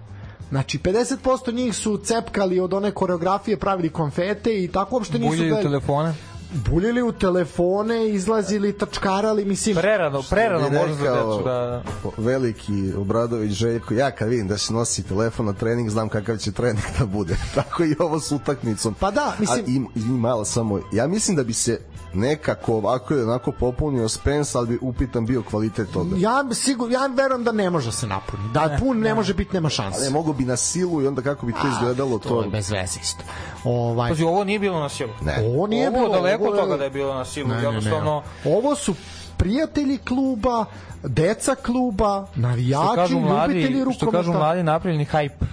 Znači, 0.50 0.80
50% 0.80 1.54
njih 1.54 1.76
su 1.76 1.98
cepkali 1.98 2.60
od 2.60 2.74
one 2.74 2.92
koreografije, 2.92 3.58
pravili 3.60 3.90
konfete 3.90 4.64
i 4.64 4.68
tako 4.68 4.96
uopšte 4.96 5.20
nisu... 5.20 5.30
Buljaju 5.30 5.54
gledali- 5.54 5.64
telefone. 5.64 6.14
Buljili 6.54 7.02
u 7.02 7.12
telefone, 7.12 8.10
izlazili, 8.10 8.78
tačkarali, 8.78 9.46
mislim... 9.46 9.76
Prerano, 9.76 10.24
prerano 10.30 10.70
možda 10.70 10.96
za 10.96 11.04
rekao 11.04 11.38
decu 11.38 11.44
da... 11.44 11.84
veliki 12.18 12.94
Obradović 12.98 13.52
Željko, 13.52 13.94
ja 13.94 14.12
kad 14.12 14.30
vidim 14.30 14.48
da 14.48 14.58
se 14.58 14.74
nosi 14.74 15.04
telefon 15.04 15.46
na 15.46 15.54
trening, 15.54 15.90
znam 15.90 16.10
kakav 16.10 16.38
će 16.38 16.52
trening 16.52 16.86
da 17.00 17.06
bude. 17.06 17.38
Tako 17.56 17.84
i 17.84 17.96
ovo 18.00 18.20
s 18.20 18.32
utakmicom. 18.32 18.96
Pa 19.00 19.12
da, 19.12 19.34
mislim- 19.40 19.66
A, 19.66 19.70
im, 19.70 19.88
im 19.96 20.20
malo 20.20 20.46
samo, 20.46 20.82
ja 20.92 21.08
mislim 21.08 21.38
da 21.38 21.44
bi 21.44 21.54
se 21.54 21.80
nekako 22.14 22.74
ovako 22.76 23.14
ili 23.14 23.24
onako 23.24 23.52
popunio 23.52 24.10
Spence, 24.10 24.58
ali 24.58 24.68
bi 24.68 24.78
upitan 24.82 25.26
bio 25.26 25.44
kvalitet 25.44 25.92
toga. 25.92 26.16
Ja 26.18 26.46
sigur, 26.52 26.92
ja 26.92 27.08
verujem 27.08 27.44
da 27.44 27.52
ne 27.52 27.70
može 27.70 27.92
se 27.92 28.08
napuni. 28.08 28.44
Da 28.54 28.78
pun 28.80 29.00
ne 29.00 29.14
može 29.16 29.34
biti, 29.34 29.54
nema 29.54 29.70
šanse. 29.70 30.00
Ali 30.02 30.14
mogu 30.14 30.34
bi 30.34 30.46
na 30.46 30.58
silu 30.58 31.02
i 31.02 31.08
onda 31.08 31.22
kako 31.22 31.46
bi 31.46 31.54
to 31.54 31.68
izgledalo, 31.68 32.20
to 32.20 32.30
to... 32.30 32.42
je 32.42 32.50
bez 32.50 32.70
veze 32.72 33.00
isto. 33.02 33.24
Ovaj, 33.64 34.10
Pazi, 34.10 34.24
ovo 34.24 34.44
nije 34.44 34.60
bilo 34.60 34.80
na 34.80 34.90
silu. 34.90 35.12
Ne. 35.22 35.44
ovo 35.48 35.68
nije 35.68 35.88
ovo 35.90 35.98
bilo... 35.98 36.14
daleko 36.14 36.44
ovo 36.44 36.56
je- 36.56 36.62
toga 36.62 36.78
da 36.78 36.84
je 36.84 36.90
bilo 36.90 37.14
na 37.14 37.26
silu. 37.26 37.48
Ne, 37.48 37.56
ne, 37.56 37.62
ne. 37.62 37.68
Jednostavno, 37.68 38.24
Ovo 38.46 38.76
su 38.76 38.96
prijatelji 39.38 39.98
kluba, 39.98 40.66
deca 41.04 41.56
kluba, 41.56 42.28
što 42.32 42.42
navijači, 42.42 42.96
kažu 42.96 43.20
mladi, 43.20 43.54
ljubitelji 43.54 43.82
što 43.94 44.06
rukometa. 44.06 44.18
kažu 44.18 44.34
mladi, 44.34 44.64
napravljeni 44.64 45.06
hype. 45.06 45.46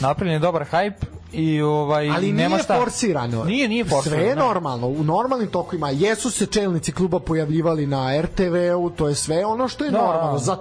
Napravljen 0.00 0.32
je 0.34 0.38
dobar 0.38 0.64
hype 0.72 1.04
i 1.32 1.62
ovaj 1.62 2.10
ali 2.10 2.32
nema 2.32 2.48
nije 2.48 2.62
šta. 2.62 2.80
forsirano. 2.80 3.44
Nije, 3.44 3.68
nije 3.68 3.84
forsirano. 3.84 4.20
Sve 4.20 4.28
je 4.28 4.36
ne. 4.36 4.42
normalno. 4.42 4.86
U 4.88 5.02
normalnim 5.04 5.48
tokovima 5.48 5.90
jesu 5.90 6.30
se 6.30 6.46
čelnici 6.46 6.92
kluba 6.92 7.20
pojavljivali 7.20 7.86
na 7.86 8.20
RTV-u, 8.20 8.90
to 8.90 9.08
je 9.08 9.14
sve 9.14 9.44
ono 9.46 9.68
što 9.68 9.84
je 9.84 9.90
Da. 9.90 9.98
normalno. 9.98 10.38
Za 10.38 10.56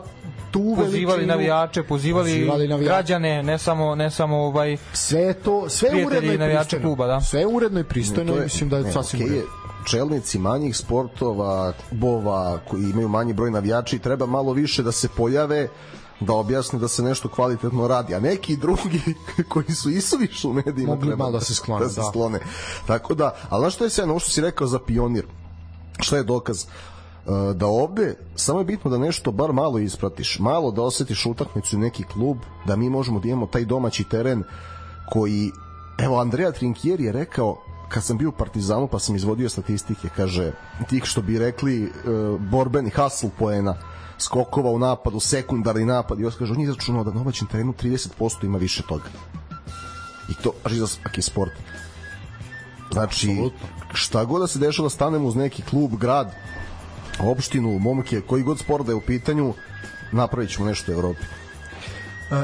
tu 0.52 0.73
pozivali 0.77 0.91
veličinu, 0.91 1.27
navijače, 1.27 1.84
pozivali, 1.84 2.31
pozivali 2.31 2.68
navijače. 2.68 2.93
građane, 2.93 3.43
ne 3.43 3.57
samo 3.57 3.95
ne 3.95 4.11
samo 4.11 4.38
ovaj 4.38 4.77
Sve 4.93 5.22
je 5.22 5.34
to, 5.34 5.69
sve 5.69 5.89
je 5.89 6.06
uredno 6.07 6.34
i 6.34 6.38
pristojno. 6.38 6.85
kluba, 6.85 7.07
da. 7.07 7.22
Sve 7.22 7.39
je 7.39 7.48
uredno 7.48 7.80
i 7.80 7.84
pristojno 7.84 8.38
i 8.38 8.39
mislim 8.39 8.69
da 8.69 8.77
je 8.77 8.84
ne, 8.84 8.91
sasvim 8.91 9.22
okay 9.22 9.34
je, 9.34 9.43
čelnici 9.85 10.39
manjih 10.39 10.77
sportova, 10.77 11.73
klubova 11.89 12.60
koji 12.69 12.81
imaju 12.84 13.07
manji 13.07 13.34
broj 13.34 13.52
navijača 13.52 13.95
i 13.95 13.99
treba 13.99 14.26
malo 14.26 14.53
više 14.53 14.84
da 14.84 14.91
se 14.91 15.07
pojave 15.10 15.68
da 16.22 16.34
objasne 16.34 16.80
da 16.80 16.88
se 16.88 17.03
nešto 17.03 17.30
kvalitetno 17.30 17.88
radi, 17.88 18.15
a 18.15 18.19
neki 18.19 18.56
drugi 18.57 19.02
koji 19.52 19.72
su 19.76 19.89
isuviše 19.89 20.48
u 20.48 20.53
medijima 20.53 20.91
Mogli 20.91 21.07
treba 21.07 21.23
malo 21.23 21.31
da 21.31 21.41
se 21.41 21.56
sklone, 21.56 21.84
da 21.84 21.89
se 21.89 22.02
da. 22.02 22.07
sklone. 22.07 22.39
Tako 22.88 23.14
da, 23.14 23.35
ali 23.49 23.61
znaš 23.61 23.76
što 23.76 23.84
je 23.84 23.89
sve, 23.89 24.03
ono 24.03 24.19
što 24.19 24.30
si 24.30 24.41
rekao 24.41 24.68
za 24.68 24.80
pionir, 24.80 25.26
šta 25.99 26.18
je 26.18 26.23
dokaz? 26.23 26.65
E, 26.65 27.53
da 27.53 27.65
ovde 27.65 28.15
samo 28.35 28.60
je 28.60 28.65
bitno 28.65 28.91
da 28.91 28.98
nešto 28.98 29.31
bar 29.31 29.53
malo 29.53 29.80
ispratiš, 29.80 30.39
malo 30.39 30.72
da 30.72 30.81
osetiš 30.81 31.26
utakmicu 31.26 31.77
neki 31.77 32.03
klub, 32.03 32.38
da 32.68 32.76
mi 32.76 32.89
možemo 32.89 33.19
da 33.19 33.27
imamo 33.27 33.48
taj 33.48 33.65
domaći 33.65 34.03
teren 34.03 34.43
koji 35.10 35.52
evo 35.98 36.19
Andrea 36.19 36.52
Trinkieri 36.52 37.03
je 37.03 37.11
rekao 37.11 37.57
kad 37.89 38.03
sam 38.03 38.18
bio 38.18 38.30
u 38.30 38.31
Partizanu 38.31 38.88
pa 38.88 38.99
sam 38.99 39.15
izvodio 39.15 39.49
statistike 39.49 40.10
kaže 40.15 40.52
tih 40.89 41.03
što 41.03 41.22
bi 41.22 41.39
rekli 41.39 41.84
e, 41.84 41.89
borbeni 42.39 42.89
hustle 42.89 43.30
poena 43.39 43.76
skokova 44.22 44.72
u 44.72 44.80
napadu, 44.80 45.19
sekundarni 45.19 45.85
napad 45.85 46.19
i 46.19 46.26
on 46.26 46.31
kaže 46.39 46.53
on 46.53 46.60
je 46.60 46.64
izračunao 46.64 47.03
da 47.03 47.11
na 47.11 47.18
domaćem 47.18 47.48
terenu 47.48 47.73
30% 47.73 48.45
ima 48.45 48.57
više 48.57 48.84
toga. 48.88 49.10
I 50.30 50.34
to 50.43 50.53
baš 50.64 50.73
za 50.73 50.88
svaki 50.88 51.22
sport 51.22 51.52
znači 52.91 53.52
šta 53.93 54.26
god 54.26 54.41
da 54.41 54.48
se 54.48 54.60
dešava 54.60 54.89
stanemo 54.89 55.27
uz 55.27 55.35
neki 55.35 55.61
klub, 55.61 55.95
grad 55.95 56.35
opštinu, 57.19 57.80
momke, 57.80 58.22
koji 58.22 58.43
god 58.43 58.60
sport 58.60 58.85
da 58.85 58.91
je 58.91 58.95
u 58.95 59.02
pitanju 59.02 59.53
napravit 60.11 60.52
ćemo 60.52 60.68
nešto 60.68 60.91
u 60.91 60.95
Evropi. 60.95 61.23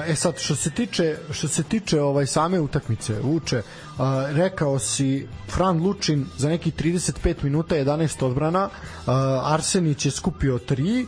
E 0.08 0.16
sad 0.16 0.40
što 0.40 0.56
se 0.56 0.70
tiče 0.72 1.18
što 1.32 1.48
se 1.48 1.64
tiče 1.64 2.02
ovaj 2.02 2.26
same 2.26 2.60
utakmice 2.60 3.20
Vuče, 3.20 3.62
a, 3.98 4.28
rekao 4.32 4.80
si 4.80 5.28
Fran 5.49 5.84
Lučin 5.84 6.26
za 6.38 6.49
neki 6.49 6.72
35 6.72 7.44
minuta 7.44 7.76
11 7.76 8.26
odbrana, 8.26 8.70
a, 9.06 9.41
Arsenić 9.45 10.06
je 10.06 10.12
skupio 10.12 10.60
3. 10.60 11.06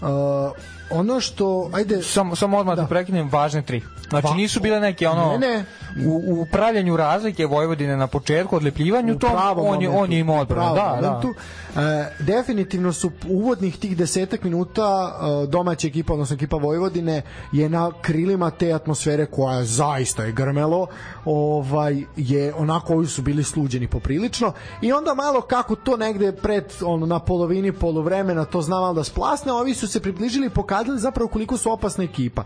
A, 0.00 0.52
ono 0.90 1.20
što 1.20 1.70
ajde 1.72 2.02
samo 2.02 2.36
samo 2.36 2.58
odmah 2.58 2.76
da, 2.76 2.82
da 2.82 2.88
prekinem 2.88 3.28
važne 3.28 3.62
tri. 3.62 3.82
Znači 4.08 4.26
Va- 4.26 4.34
nisu 4.34 4.60
bile 4.60 4.80
neke 4.80 5.08
ono 5.08 5.38
Ne, 5.38 5.38
ne. 5.38 5.64
u, 6.06 6.40
u 6.40 6.46
pravljenju 6.52 6.96
razlike 6.96 7.46
Vojvodine 7.46 7.96
na 7.96 8.06
početku 8.06 8.56
odlepljivanju 8.56 9.18
pravom 9.18 9.66
on 9.66 9.82
je 9.82 9.88
on 9.88 10.12
je 10.12 10.18
imao 10.18 10.36
odbranu. 10.40 10.74
Da, 10.74 10.98
da. 11.00 11.08
momentu. 11.08 11.34
E, 11.76 12.06
definitivno 12.18 12.92
su 12.92 13.10
uvodnih 13.28 13.78
tih 13.78 13.96
desetak 13.96 14.44
minuta 14.44 15.12
e, 15.44 15.46
domaća 15.46 15.86
ekipa, 15.88 16.12
odnosno 16.12 16.34
ekipa 16.34 16.56
Vojvodine 16.56 17.22
je 17.52 17.68
na 17.68 17.90
krilima 18.02 18.50
te 18.50 18.72
atmosfere 18.72 19.26
koja 19.26 19.64
zaista 19.64 20.24
je 20.24 20.32
grmelo 20.32 20.86
ovaj, 21.24 22.04
je 22.16 22.54
onako 22.54 22.92
ovi 22.94 23.06
su 23.06 23.22
bili 23.22 23.44
sluđeni 23.44 23.88
poprilično 23.88 24.52
i 24.82 24.92
onda 24.92 25.14
malo 25.14 25.40
kako 25.40 25.74
to 25.74 25.96
negde 25.96 26.32
pred 26.32 26.64
ono, 26.82 27.06
na 27.06 27.18
polovini 27.18 27.72
poluvremena 27.72 28.44
to 28.44 28.62
zna 28.62 28.80
malo 28.80 28.94
da 28.94 29.04
splasne, 29.04 29.52
ovi 29.52 29.74
su 29.74 29.88
se 29.88 30.00
približili 30.00 30.46
i 30.46 30.50
pokazali 30.78 30.98
zapravo 31.00 31.28
koliko 31.28 31.56
su 31.56 31.72
opasna 31.72 32.04
ekipa 32.04 32.42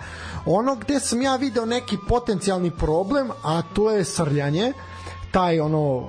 ono 0.47 0.75
gde 0.75 1.01
sam 1.01 1.23
ja 1.23 1.37
video 1.37 1.67
neki 1.67 1.99
potencijalni 2.09 2.71
problem 2.71 3.31
a 3.45 3.63
to 3.75 3.91
je 3.91 4.05
srljanje 4.05 4.73
taj 5.31 5.61
ono 5.61 6.09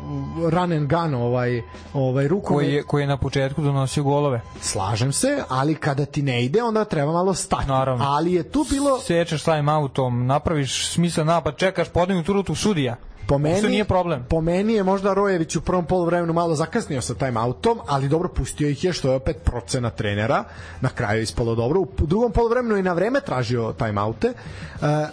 run 0.50 0.72
and 0.72 0.90
gun 0.90 1.16
ovaj 1.16 1.62
ovaj 1.94 2.28
rukomet 2.28 2.58
koji 2.58 2.74
je, 2.74 2.84
koji 2.84 3.04
je 3.04 3.08
na 3.08 3.18
početku 3.18 3.62
donosio 3.62 4.04
golove. 4.04 4.41
slažem 4.62 5.12
se 5.12 5.44
ali 5.50 5.76
kada 5.76 6.06
ti 6.06 6.22
ne 6.22 6.45
ide 6.45 6.64
onda 6.64 6.86
treba 6.86 7.12
malo 7.12 7.34
stati 7.34 7.68
Naravno. 7.68 8.06
ali 8.08 8.34
je 8.34 8.44
tu 8.44 8.66
bilo 8.70 9.00
Sečeš 9.00 9.44
time 9.44 9.72
autom, 9.72 10.26
napraviš 10.28 10.88
smislen 10.88 11.28
napad, 11.28 11.58
čekaš 11.58 11.90
podignutu 11.90 12.34
rutu 12.34 12.56
sudija. 12.56 12.95
Po 13.28 13.36
Uopšte 13.36 13.50
meni 13.50 13.68
nije 13.68 13.86
problem. 13.86 14.26
Po 14.30 14.41
meni 14.41 14.74
je 14.74 14.84
možda 14.84 15.14
Rojević 15.14 15.56
u 15.56 15.62
prvom 15.62 15.86
poluvremenu 15.86 16.34
malo 16.34 16.56
zakasnio 16.56 17.02
sa 17.02 17.14
time 17.14 17.40
autom, 17.40 17.80
ali 17.88 18.10
dobro 18.10 18.30
pustio 18.30 18.70
ih 18.70 18.84
je 18.84 18.94
što 18.94 19.10
je 19.10 19.16
opet 19.16 19.38
procena 19.44 19.90
trenera. 19.90 20.44
Na 20.82 20.90
kraju 20.90 21.20
je 21.20 21.24
ispalo 21.24 21.56
dobro. 21.56 21.80
U 21.80 21.88
drugom 21.98 22.32
poluvremenu 22.32 22.78
i 22.78 22.84
na 22.84 22.94
vreme 22.94 23.22
tražio 23.22 23.74
time 23.74 24.02
oute. 24.02 24.34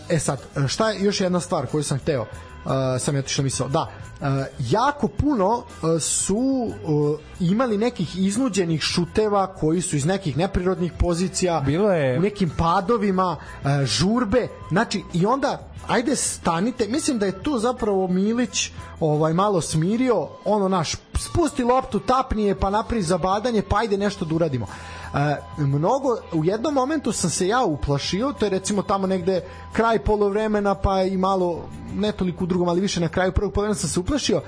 E 0.09 0.19
sad, 0.19 0.41
šta 0.69 0.91
je 0.91 1.05
još 1.05 1.21
jedna 1.21 1.41
stvar 1.41 1.67
koju 1.67 1.83
sam 1.83 1.99
hteo? 1.99 2.27
uh, 2.65 2.71
sam 2.99 3.15
je 3.15 3.19
otišla 3.21 3.45
misao, 3.45 3.69
da, 3.69 3.87
uh, 4.21 4.27
jako 4.61 5.09
puno 5.09 5.49
uh, 5.49 5.65
su 6.01 6.37
uh, 6.85 7.19
imali 7.41 7.79
nekih 7.79 8.17
iznuđenih 8.19 8.81
šuteva 8.83 9.47
koji 9.47 9.81
su 9.81 9.97
iz 9.97 10.07
nekih 10.07 10.37
neprirodnih 10.37 10.93
pozicija, 10.99 11.63
Bilo 11.67 11.93
je- 11.93 12.19
u 12.19 12.23
nekim 12.23 12.51
padovima, 12.59 13.37
uh, 13.63 13.69
žurbe, 13.85 14.49
znači 14.71 15.03
i 15.13 15.27
onda 15.27 15.70
ajde 15.89 16.17
stanite, 16.17 16.89
mislim 16.89 17.19
da 17.19 17.27
je 17.27 17.43
tu 17.43 17.59
zapravo 17.59 18.07
Milić 18.07 18.71
ovaj 19.01 19.33
malo 19.33 19.61
smirio, 19.61 20.29
ono 20.45 20.69
naš 20.69 20.95
spusti 21.19 21.65
loptu, 21.65 22.01
tapni 22.01 22.45
je, 22.45 22.55
pa 22.55 22.71
napravi 22.71 23.03
zabadanje, 23.03 23.63
pa 23.63 23.79
ajde 23.79 23.97
nešto 23.99 24.25
da 24.25 24.35
uradimo. 24.35 24.67
E, 25.15 25.37
mnogo, 25.59 26.17
u 26.33 26.45
jednom 26.45 26.75
momentu 26.75 27.13
sam 27.13 27.31
se 27.31 27.49
ja 27.49 27.65
uplašio, 27.65 28.33
to 28.33 28.47
je 28.47 28.51
recimo 28.51 28.83
tamo 28.83 29.07
negde 29.07 29.45
kraj 29.73 29.99
polovremena, 29.99 30.75
pa 30.75 31.03
i 31.03 31.17
malo, 31.17 31.69
ne 31.95 32.13
toliko 32.13 32.45
u 32.45 32.47
drugom, 32.47 32.69
ali 32.69 32.81
više 32.81 33.01
na 33.01 33.09
kraju 33.09 33.33
prvog 33.33 33.53
polovremena 33.53 33.81
sam 33.81 33.91
se 33.91 34.01
uplašio, 34.01 34.43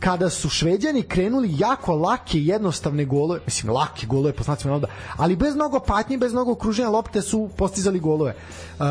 kada 0.00 0.30
su 0.30 0.48
šveđani 0.48 1.02
krenuli 1.02 1.54
jako 1.58 1.96
lake 1.96 2.38
jednostavne 2.38 3.04
golove, 3.04 3.40
mislim 3.46 3.72
lake 3.72 4.06
golove 4.06 4.32
po 4.32 4.42
znacima 4.42 4.70
navoda, 4.70 4.92
ali 5.16 5.36
bez 5.36 5.54
mnogo 5.54 5.80
patnje, 5.80 6.18
bez 6.18 6.32
mnogo 6.32 6.52
okruženja 6.52 6.88
lopte 6.88 7.22
su 7.22 7.50
postizali 7.56 8.00
golove. 8.00 8.34
Uh, 8.78 8.86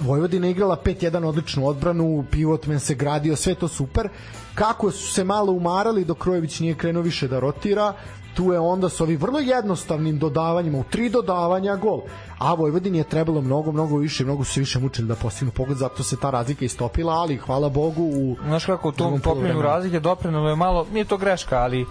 Vojvodina 0.00 0.48
igrala 0.48 0.76
5-1 0.84 1.24
odličnu 1.24 1.66
odbranu, 1.66 2.24
pivotmen 2.30 2.80
se 2.80 2.94
gradio, 2.94 3.36
sve 3.36 3.54
to 3.54 3.68
super. 3.68 4.08
Kako 4.54 4.90
su 4.90 5.12
se 5.12 5.24
malo 5.24 5.52
umarali 5.52 6.04
dok 6.04 6.18
Krojević 6.18 6.60
nije 6.60 6.74
krenuo 6.74 7.02
više 7.02 7.28
da 7.28 7.40
rotira, 7.40 7.92
tu 8.34 8.52
je 8.52 8.58
onda 8.58 8.88
s 8.88 9.00
ovim 9.00 9.18
vrlo 9.20 9.38
jednostavnim 9.38 10.18
dodavanjima, 10.18 10.78
u 10.78 10.84
tri 10.84 11.08
dodavanja 11.08 11.76
gol. 11.76 12.02
A 12.38 12.54
Vojvodini 12.54 12.98
je 12.98 13.04
trebalo 13.04 13.40
mnogo, 13.40 13.72
mnogo 13.72 13.96
više, 13.96 14.24
mnogo 14.24 14.44
su 14.44 14.60
više 14.60 14.78
mučili 14.78 15.08
da 15.08 15.14
postignu 15.14 15.52
pogod, 15.52 15.76
zato 15.76 16.02
se 16.02 16.16
ta 16.16 16.30
razlika 16.30 16.64
istopila, 16.64 17.12
ali 17.12 17.36
hvala 17.36 17.68
Bogu 17.68 18.02
u 18.02 18.36
Znaš 18.46 18.64
kako 18.64 18.88
u 18.88 18.92
tom 18.92 19.20
topljenju 19.20 19.62
razlike 19.62 20.00
doprinalo 20.00 20.48
je 20.48 20.56
malo, 20.56 20.86
nije 20.92 21.04
to 21.04 21.16
greška, 21.16 21.58
ali 21.58 21.82
uh, 21.82 21.88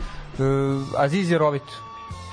Aziz 0.97 1.31
je 1.31 1.37
rovit. 1.37 1.63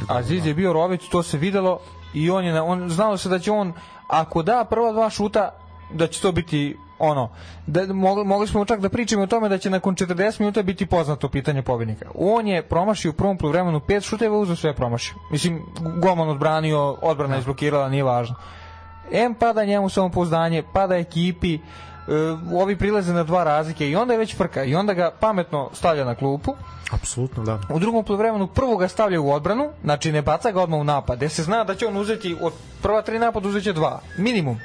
Aziz 0.08 0.46
je 0.46 0.54
bio 0.54 0.72
rovit, 0.72 1.00
to 1.10 1.22
se 1.22 1.38
videlo 1.38 1.80
i 2.14 2.30
on 2.30 2.44
je 2.44 2.60
on 2.60 2.90
znalo 2.90 3.16
se 3.16 3.28
da 3.28 3.38
će 3.38 3.50
on 3.50 3.72
ako 4.08 4.42
da 4.42 4.64
prva 4.70 4.92
dva 4.92 5.10
šuta 5.10 5.50
da 5.92 6.06
će 6.06 6.20
to 6.20 6.32
biti 6.32 6.76
ono 7.04 7.30
da 7.66 7.92
mogli, 7.92 8.24
mogli 8.24 8.46
smo 8.46 8.64
čak 8.64 8.80
da 8.80 8.88
pričamo 8.88 9.22
o 9.22 9.26
tome 9.26 9.48
da 9.48 9.58
će 9.58 9.70
nakon 9.70 9.94
40 9.94 10.40
minuta 10.40 10.62
biti 10.62 10.86
poznato 10.86 11.28
pitanje 11.28 11.62
pobednika. 11.62 12.10
On 12.14 12.48
je 12.48 12.62
promašio 12.62 13.10
u 13.10 13.14
prvom 13.14 13.38
poluvremenu 13.38 13.80
pet 13.80 14.02
šuteva, 14.02 14.38
uzeo 14.38 14.56
sve 14.56 14.74
promašio. 14.74 15.14
Mislim 15.30 15.62
golman 16.00 16.28
odbranio, 16.28 16.96
odbrana 17.02 17.38
izblokirala, 17.38 17.88
nije 17.88 18.02
važno. 18.04 18.36
M 19.12 19.34
pada 19.34 19.64
njemu 19.64 19.88
samopouzdanje, 19.88 20.62
pada 20.72 20.96
ekipi, 20.96 21.54
e, 21.54 21.60
ovi 22.54 22.78
prilaze 22.78 23.12
na 23.12 23.22
dva 23.22 23.44
razlike 23.44 23.90
i 23.90 23.96
onda 23.96 24.12
je 24.12 24.18
već 24.18 24.36
frka 24.36 24.64
i 24.64 24.74
onda 24.74 24.94
ga 24.94 25.10
pametno 25.20 25.70
stavlja 25.72 26.04
na 26.04 26.14
klupu. 26.14 26.54
Apsolutno, 26.90 27.44
da. 27.44 27.60
U 27.70 27.78
drugom 27.78 28.04
poluvremenu 28.04 28.46
prvo 28.46 28.76
ga 28.76 28.88
stavlja 28.88 29.20
u 29.20 29.32
odbranu, 29.32 29.70
znači 29.84 30.12
ne 30.12 30.22
baca 30.22 30.50
ga 30.50 30.62
odmah 30.62 30.80
u 30.80 30.84
napad, 30.84 31.22
jer 31.22 31.30
se 31.30 31.42
zna 31.42 31.64
da 31.64 31.74
će 31.74 31.86
on 31.86 31.96
uzeti 31.96 32.36
od 32.40 32.52
prva 32.82 33.02
tri 33.02 33.18
napada 33.18 33.48
uzeće 33.48 33.72
dva, 33.72 34.00
minimum. 34.18 34.58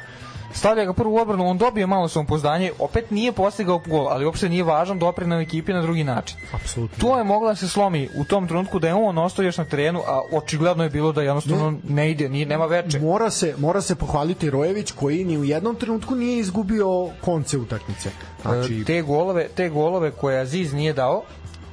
Stavlja 0.53 0.85
ga 0.85 0.93
prvo 0.93 1.11
u 1.11 1.17
odbranu, 1.17 1.47
on 1.47 1.57
dobije 1.57 1.87
malo 1.87 2.07
samopouzdanje, 2.07 2.71
opet 2.79 3.11
nije 3.11 3.31
postigao 3.31 3.81
gol, 3.87 4.07
ali 4.07 4.25
uopšte 4.25 4.49
nije 4.49 4.63
važan 4.63 4.99
doprinao 4.99 5.39
ekipi 5.41 5.73
na 5.73 5.81
drugi 5.81 6.03
način. 6.03 6.37
Apsolutno. 6.53 6.97
To 6.99 7.17
je 7.17 7.23
mogla 7.23 7.49
da 7.49 7.55
se 7.55 7.67
slomi 7.67 8.09
u 8.15 8.23
tom 8.23 8.47
trenutku 8.47 8.79
da 8.79 8.87
je 8.87 8.93
on 8.93 9.17
ostao 9.17 9.43
još 9.43 9.57
na 9.57 9.65
terenu, 9.65 9.99
a 10.07 10.21
očigledno 10.31 10.83
je 10.83 10.89
bilo 10.89 11.11
da 11.11 11.21
jednostavno 11.21 11.73
ne, 11.89 12.11
ide, 12.11 12.29
nije, 12.29 12.45
nema 12.45 12.65
veče. 12.65 12.99
Mora 12.99 13.29
se, 13.29 13.55
mora 13.57 13.81
se 13.81 13.95
pohvaliti 13.95 14.49
Rojević 14.49 14.91
koji 14.91 15.23
ni 15.25 15.37
u 15.37 15.43
jednom 15.43 15.75
trenutku 15.75 16.15
nije 16.15 16.39
izgubio 16.39 17.09
konce 17.21 17.57
utakmice. 17.57 18.09
Znači, 18.41 18.57
Znači, 18.57 18.83
te 18.85 19.01
golove, 19.01 19.47
te 19.47 19.69
golove 19.69 20.11
koje 20.11 20.39
Aziz 20.39 20.73
nije 20.73 20.93
dao, 20.93 21.23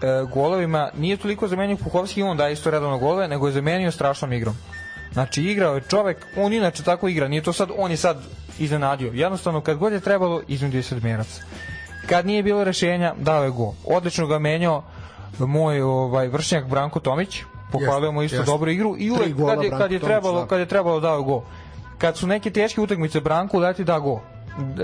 e, 0.03 0.07
golovima 0.35 0.91
nije 0.99 1.17
toliko 1.17 1.49
zamenio 1.49 1.77
Puhovski, 1.77 2.23
on 2.23 2.37
daje 2.37 2.53
isto 2.53 2.71
redovno 2.71 2.99
golove, 2.99 3.29
nego 3.29 3.47
je 3.47 3.53
zamenio 3.53 3.91
strašnom 3.91 4.33
igrom. 4.33 4.55
Znači 5.13 5.43
igrao 5.43 5.75
je 5.75 5.83
čovek, 5.89 6.27
on 6.37 6.53
inače 6.53 6.83
tako 6.83 7.09
igra, 7.09 7.29
nije 7.29 7.43
to 7.43 7.53
sad, 7.53 7.69
on 7.79 7.91
je 7.91 7.97
sad 7.97 8.19
iznenadio. 8.59 9.11
Jednostavno 9.15 9.61
kad 9.61 9.79
god 9.79 9.93
je 9.93 10.01
trebalo, 10.01 10.43
iznudio 10.49 10.79
je 10.79 10.83
sedmerac. 10.83 11.41
Kad 12.09 12.27
nije 12.27 12.43
bilo 12.43 12.65
rešenja, 12.65 13.15
dao 13.19 13.45
je 13.45 13.51
gol. 13.51 13.73
Odlično 13.85 14.27
ga 14.27 14.39
menjao 14.39 14.83
moj 15.39 15.83
ovaj 15.83 16.29
vršnjak 16.29 16.67
Branko 16.69 17.01
Tomić, 17.01 17.43
pohvalio 17.73 18.13
mu 18.13 18.23
isto 18.23 18.37
jeste. 18.37 18.51
dobru 18.51 18.71
igru 18.71 18.95
i 18.99 19.11
uvek 19.11 19.37
kad 19.47 19.63
je, 19.65 19.71
kad 19.71 19.93
je 19.93 19.99
trebalo, 20.01 20.41
da. 20.41 20.47
kad 20.47 20.61
je 20.61 20.67
trebalo 20.67 21.01
dao 21.01 21.17
je 21.19 21.25
gol. 21.25 21.43
Kad 21.99 22.17
su 22.17 22.27
neke 22.27 22.51
teške 22.51 22.81
utakmice 22.81 23.21
Branko 23.21 23.59
leti 23.59 23.85
da 23.85 23.99
gol. 23.99 24.19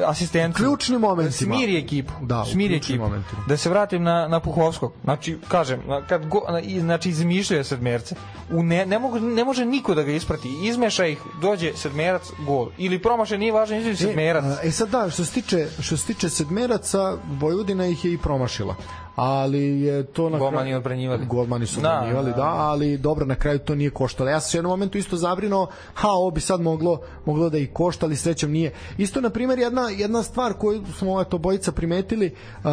Asistenciju. 0.07 0.65
Ključnim 0.65 1.01
momentima. 1.01 1.57
Smiri 1.57 1.79
ekipu. 1.79 2.13
Da, 2.21 2.45
smiri 2.45 2.77
ekipu. 2.77 3.03
momentima. 3.03 3.43
Da 3.49 3.57
se 3.57 3.71
vratim 3.71 4.03
na, 4.03 4.29
na 4.29 4.41
Puhovskog. 4.41 4.93
Znači, 5.05 5.39
kažem, 5.49 5.83
kad 6.09 6.27
go, 6.27 6.41
znači 6.81 7.09
izmišljaju 7.09 7.65
sedmerce. 7.65 8.15
U 8.51 8.63
ne, 8.63 8.87
ne, 8.87 8.99
mogu, 8.99 9.21
ne 9.21 9.45
može 9.45 9.65
niko 9.65 9.95
da 9.95 10.03
ga 10.03 10.13
isprati. 10.13 10.49
Izmeša 10.63 11.07
ih, 11.07 11.19
dođe 11.41 11.73
sedmerac, 11.77 12.23
gol. 12.47 12.69
Ili 12.79 13.03
promaše, 13.03 13.39
nije 13.39 13.53
važno, 13.53 13.77
izađe 13.77 13.97
sedmerac. 13.97 14.45
E, 14.45 14.49
a, 14.49 14.59
e 14.63 14.71
sad 14.71 14.89
da, 14.89 15.11
što 15.11 15.25
se 15.25 15.33
tiče, 15.33 15.67
što 15.81 15.97
se 15.97 16.07
tiče 16.07 16.31
sedmeraca, 16.31 17.17
Vojvodina 17.41 17.87
ih 17.87 18.05
je 18.05 18.13
i 18.13 18.19
promašila. 18.19 18.77
Ali 19.15 19.81
je 19.81 20.03
to 20.05 20.31
na 20.31 20.39
Golmani 20.39 20.63
kraju- 20.63 20.77
odbranjivali. 20.77 21.27
Golmani 21.27 21.67
su 21.67 21.81
Da, 21.81 21.89
odbranjivali, 21.91 22.31
da, 22.31 22.37
da, 22.37 22.43
da. 22.43 22.49
ali 22.49 22.99
dobro, 22.99 23.27
na 23.27 23.35
kraju 23.35 23.59
to 23.59 23.75
nije 23.75 23.91
koštalo. 23.91 24.31
Ja 24.31 24.41
sam 24.41 24.51
se 24.51 24.57
u 24.57 24.59
jednom 24.59 24.71
momentu 24.71 24.99
isto 24.99 25.17
zabrinuo, 25.17 25.67
ha, 25.95 26.09
ovo 26.09 26.31
bi 26.31 26.41
sad 26.41 26.61
moglo, 26.61 27.01
moglo 27.25 27.51
da 27.51 27.59
i 27.59 27.67
košta, 27.67 28.07
ali 28.07 28.17
srećom 28.17 28.51
nije. 28.51 28.73
Isto, 28.99 29.21
na 29.21 29.31
primjer, 29.31 29.59
jedna, 29.59 29.89
jedna 29.89 30.23
stvar 30.23 30.53
koju 30.53 30.83
smo 30.89 31.21
eto, 31.21 31.39
bojica 31.39 31.73
primetili, 31.73 32.35
uh, 32.57 32.71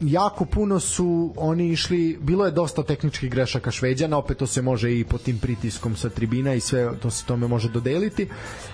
jako 0.00 0.44
puno 0.44 0.80
su 0.80 1.32
oni 1.36 1.68
išli, 1.68 2.18
bilo 2.20 2.44
je 2.44 2.50
dosta 2.50 2.82
tehničkih 2.82 3.30
grešaka 3.30 3.70
Šveđana, 3.70 4.18
opet 4.18 4.38
to 4.38 4.46
se 4.46 4.62
može 4.62 4.98
i 4.98 5.04
pod 5.04 5.22
tim 5.22 5.38
pritiskom 5.38 5.96
sa 5.96 6.08
tribina 6.08 6.54
i 6.54 6.60
sve 6.60 6.90
to 7.02 7.10
se 7.10 7.24
tome 7.24 7.48
može 7.48 7.68
dodeliti. 7.68 8.28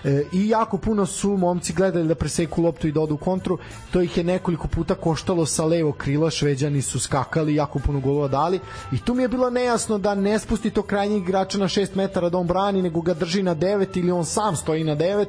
E, 0.05 0.25
I 0.33 0.49
jako 0.49 0.79
puno 0.79 1.07
su 1.07 1.37
momci 1.37 1.73
gledali 1.73 2.09
da 2.09 2.15
preseku 2.15 2.63
loptu 2.63 2.89
i 2.89 2.93
da 2.93 3.01
odu 3.01 3.17
kontru. 3.17 3.59
To 3.93 4.03
ih 4.03 4.17
je 4.17 4.25
nekoliko 4.25 4.69
puta 4.69 4.95
koštalo 4.95 5.47
sa 5.47 5.65
levo 5.65 5.93
krila, 5.93 6.31
Šveđani 6.31 6.83
su 6.83 7.01
skakali, 7.01 7.55
jako 7.55 7.79
puno 7.79 8.01
golova 8.01 8.29
dali 8.29 8.61
i 8.93 8.99
tu 8.99 9.15
mi 9.15 9.23
je 9.23 9.29
bilo 9.29 9.51
nejasno 9.51 9.99
da 9.99 10.15
ne 10.15 10.39
spusti 10.39 10.71
to 10.71 10.83
krajnjeg 10.83 11.23
igrača 11.23 11.59
na 11.59 11.69
6 11.69 11.97
metara 11.97 12.29
da 12.29 12.39
on 12.39 12.47
brani, 12.47 12.83
nego 12.83 13.01
ga 13.01 13.15
drži 13.15 13.43
na 13.43 13.55
9 13.55 13.99
ili 13.99 14.11
on 14.11 14.25
sam 14.25 14.57
stoji 14.57 14.85
na 14.85 14.97
9 14.97 15.27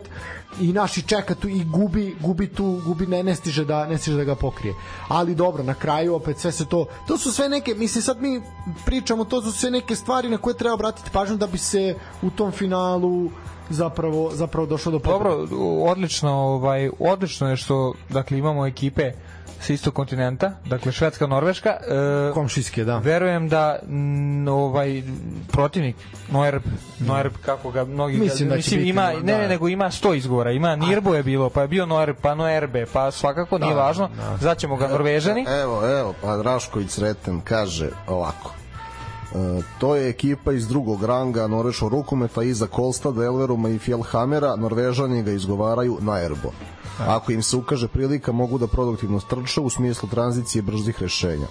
i 0.62 0.74
naši 0.74 1.02
čeka 1.02 1.36
tu 1.36 1.50
i 1.50 1.64
gubi, 1.64 2.16
gubi 2.20 2.48
tu, 2.48 2.82
gubi 2.86 3.08
ne, 3.08 3.24
ne 3.24 3.36
stiže 3.36 3.66
da 3.66 3.86
ne 3.88 3.98
stiže 3.98 4.18
da 4.18 4.24
ga 4.24 4.36
pokrije. 4.36 4.76
Ali 5.08 5.36
dobro, 5.36 5.64
na 5.64 5.74
kraju 5.74 6.16
opet 6.16 6.40
sve 6.40 6.52
se 6.52 6.66
to, 6.66 6.86
to 7.08 7.18
su 7.18 7.32
sve 7.32 7.50
neke, 7.50 7.74
mislim 7.76 8.02
sad 8.02 8.22
mi 8.22 8.42
pričamo, 8.86 9.26
to 9.26 9.42
su 9.42 9.52
sve 9.52 9.72
neke 9.72 9.96
stvari 9.96 10.30
na 10.30 10.38
koje 10.38 10.58
treba 10.58 10.74
obratiti 10.74 11.10
pažnju 11.14 11.38
da 11.38 11.48
bi 11.48 11.58
se 11.58 11.96
u 12.22 12.30
tom 12.30 12.52
finalu 12.52 13.30
zapravo 13.70 14.32
zapravo 14.34 14.68
došlo 14.68 14.92
do 14.92 15.00
pobede. 15.00 15.24
Dobro, 15.24 15.48
odlično, 15.92 16.32
ovaj, 16.32 16.90
odlično 17.00 17.50
je 17.50 17.56
što 17.56 17.94
dakle, 18.10 18.38
imamo 18.38 18.66
ekipe 18.66 19.12
sa 19.66 19.74
istog 19.74 19.94
kontinenta, 19.94 20.52
dakle 20.66 20.92
Švedska, 20.92 21.28
Norveška. 21.28 21.70
E, 21.70 22.34
komšijske, 22.34 22.84
da. 22.84 22.98
Verujem 22.98 23.50
da 23.50 23.80
n, 23.84 24.48
ovaj 24.48 25.04
protivnik 25.48 25.96
Noerb, 26.30 26.64
Noerb 27.00 27.34
kako 27.42 27.72
ga 27.72 27.86
mnogi 27.86 28.18
Mislim 28.18 28.50
da 28.50 28.56
mislim 28.56 28.80
biti, 28.80 28.90
ima 28.90 29.12
da. 29.14 29.20
ne 29.20 29.38
ne 29.38 29.48
nego 29.48 29.68
ima 29.68 29.86
100 29.86 30.16
izgovora. 30.16 30.52
Ima 30.52 30.76
Nirbo 30.76 31.16
je 31.16 31.24
bilo, 31.24 31.50
pa 31.50 31.62
je 31.62 31.68
bio 31.68 31.86
Noerb, 31.86 32.16
pa 32.22 32.36
Noerbe, 32.36 32.86
pa 32.94 33.12
svakako 33.12 33.58
nije 33.58 33.74
Da, 33.74 33.82
važno. 33.82 34.10
da. 34.18 34.38
Zaćemo 34.38 34.76
ga 34.76 34.88
Norvežani. 34.88 35.46
Evo, 35.62 35.90
evo, 35.90 36.14
pa 36.22 36.42
Rašković 36.42 36.90
Sreten 36.92 37.42
kaže 37.42 37.90
ovako. 38.08 38.54
E, 39.26 39.38
to 39.80 39.96
je 39.96 40.10
ekipa 40.10 40.52
iz 40.52 40.68
drugog 40.68 41.04
ranga 41.04 41.48
Norveškog 41.48 41.92
rukometa 41.92 42.44
iza 42.44 42.68
Kolstad, 42.68 43.18
Elveruma 43.18 43.70
i 43.70 43.80
Fjellhamera, 43.80 44.56
Norvežani 44.56 45.24
ga 45.24 45.32
izgovaraju 45.32 45.98
na 46.02 46.20
erbo. 46.22 46.52
Ako 47.00 47.32
im 47.32 47.44
se 47.44 47.56
ukaže 47.58 47.88
prilika, 47.88 48.32
mogu 48.32 48.58
da 48.58 48.68
produktivno 48.68 49.20
strče 49.20 49.62
u 49.62 49.70
smislu 49.70 50.10
tranzicije 50.10 50.62
brzih 50.62 51.02
rešenja. 51.02 51.48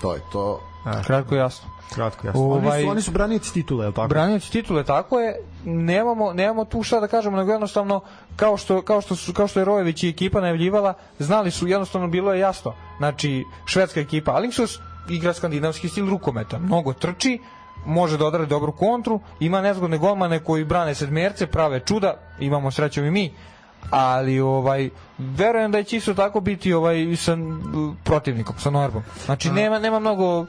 To 0.00 0.14
je 0.14 0.20
to. 0.32 0.60
Kratko 1.06 1.34
i 1.34 1.38
jasno. 1.38 1.68
Kratko, 1.94 2.26
jasno. 2.26 2.40
Ovaj- 2.42 2.72
Oni 2.74 2.84
su, 2.84 2.90
oni 2.90 3.02
su 3.02 3.10
branioci 3.10 3.52
titule, 3.52 3.84
je 3.84 3.88
li 3.88 3.94
tako? 3.94 4.08
Branioci 4.08 4.52
titule 4.52 4.84
tako 4.84 5.20
je, 5.20 5.36
nemamo 5.64 6.32
nemamo 6.32 6.64
tu 6.64 6.82
šta 6.82 7.00
da 7.00 7.06
kažemo, 7.08 7.36
nego 7.36 7.52
jednostavno 7.52 8.00
kao 8.36 8.56
što 8.56 8.82
kao 8.82 9.00
što 9.00 9.16
su 9.16 9.32
kao 9.32 9.46
što 9.48 9.60
je 9.60 9.64
Rojević 9.64 10.02
i 10.02 10.08
ekipa 10.08 10.40
najavljivala, 10.40 10.94
znali 11.18 11.50
su 11.50 11.68
jednostavno 11.68 12.08
bilo 12.08 12.32
je 12.32 12.40
jasno. 12.40 12.74
Znači 12.98 13.44
švedska 13.64 14.00
ekipa 14.00 14.32
Alingsus 14.32 14.78
igra 15.10 15.32
skandinavski 15.32 15.88
stil 15.88 16.08
rukometa, 16.10 16.58
mnogo 16.58 16.92
trči, 16.92 17.38
može 17.86 18.18
da 18.18 18.26
odradi 18.26 18.46
dobru 18.46 18.72
kontru, 18.72 19.20
ima 19.40 19.60
nezgodne 19.60 19.98
golmane 19.98 20.44
koji 20.44 20.64
brane 20.64 20.94
sedmerce, 20.94 21.46
prave 21.46 21.80
čuda, 21.80 22.14
imamo 22.40 22.70
srećom 22.70 23.04
i 23.04 23.10
mi, 23.10 23.32
ali 23.90 24.40
ovaj 24.40 24.90
verujem 25.18 25.72
da 25.72 25.82
će 25.82 25.96
isto 25.96 26.14
tako 26.14 26.40
biti 26.40 26.72
ovaj 26.72 27.16
sa 27.16 27.36
protivnikom 28.04 28.54
sa 28.58 28.70
Norbom. 28.70 29.02
Znači 29.24 29.50
nema 29.50 29.78
nema 29.78 29.98
mnogo 29.98 30.46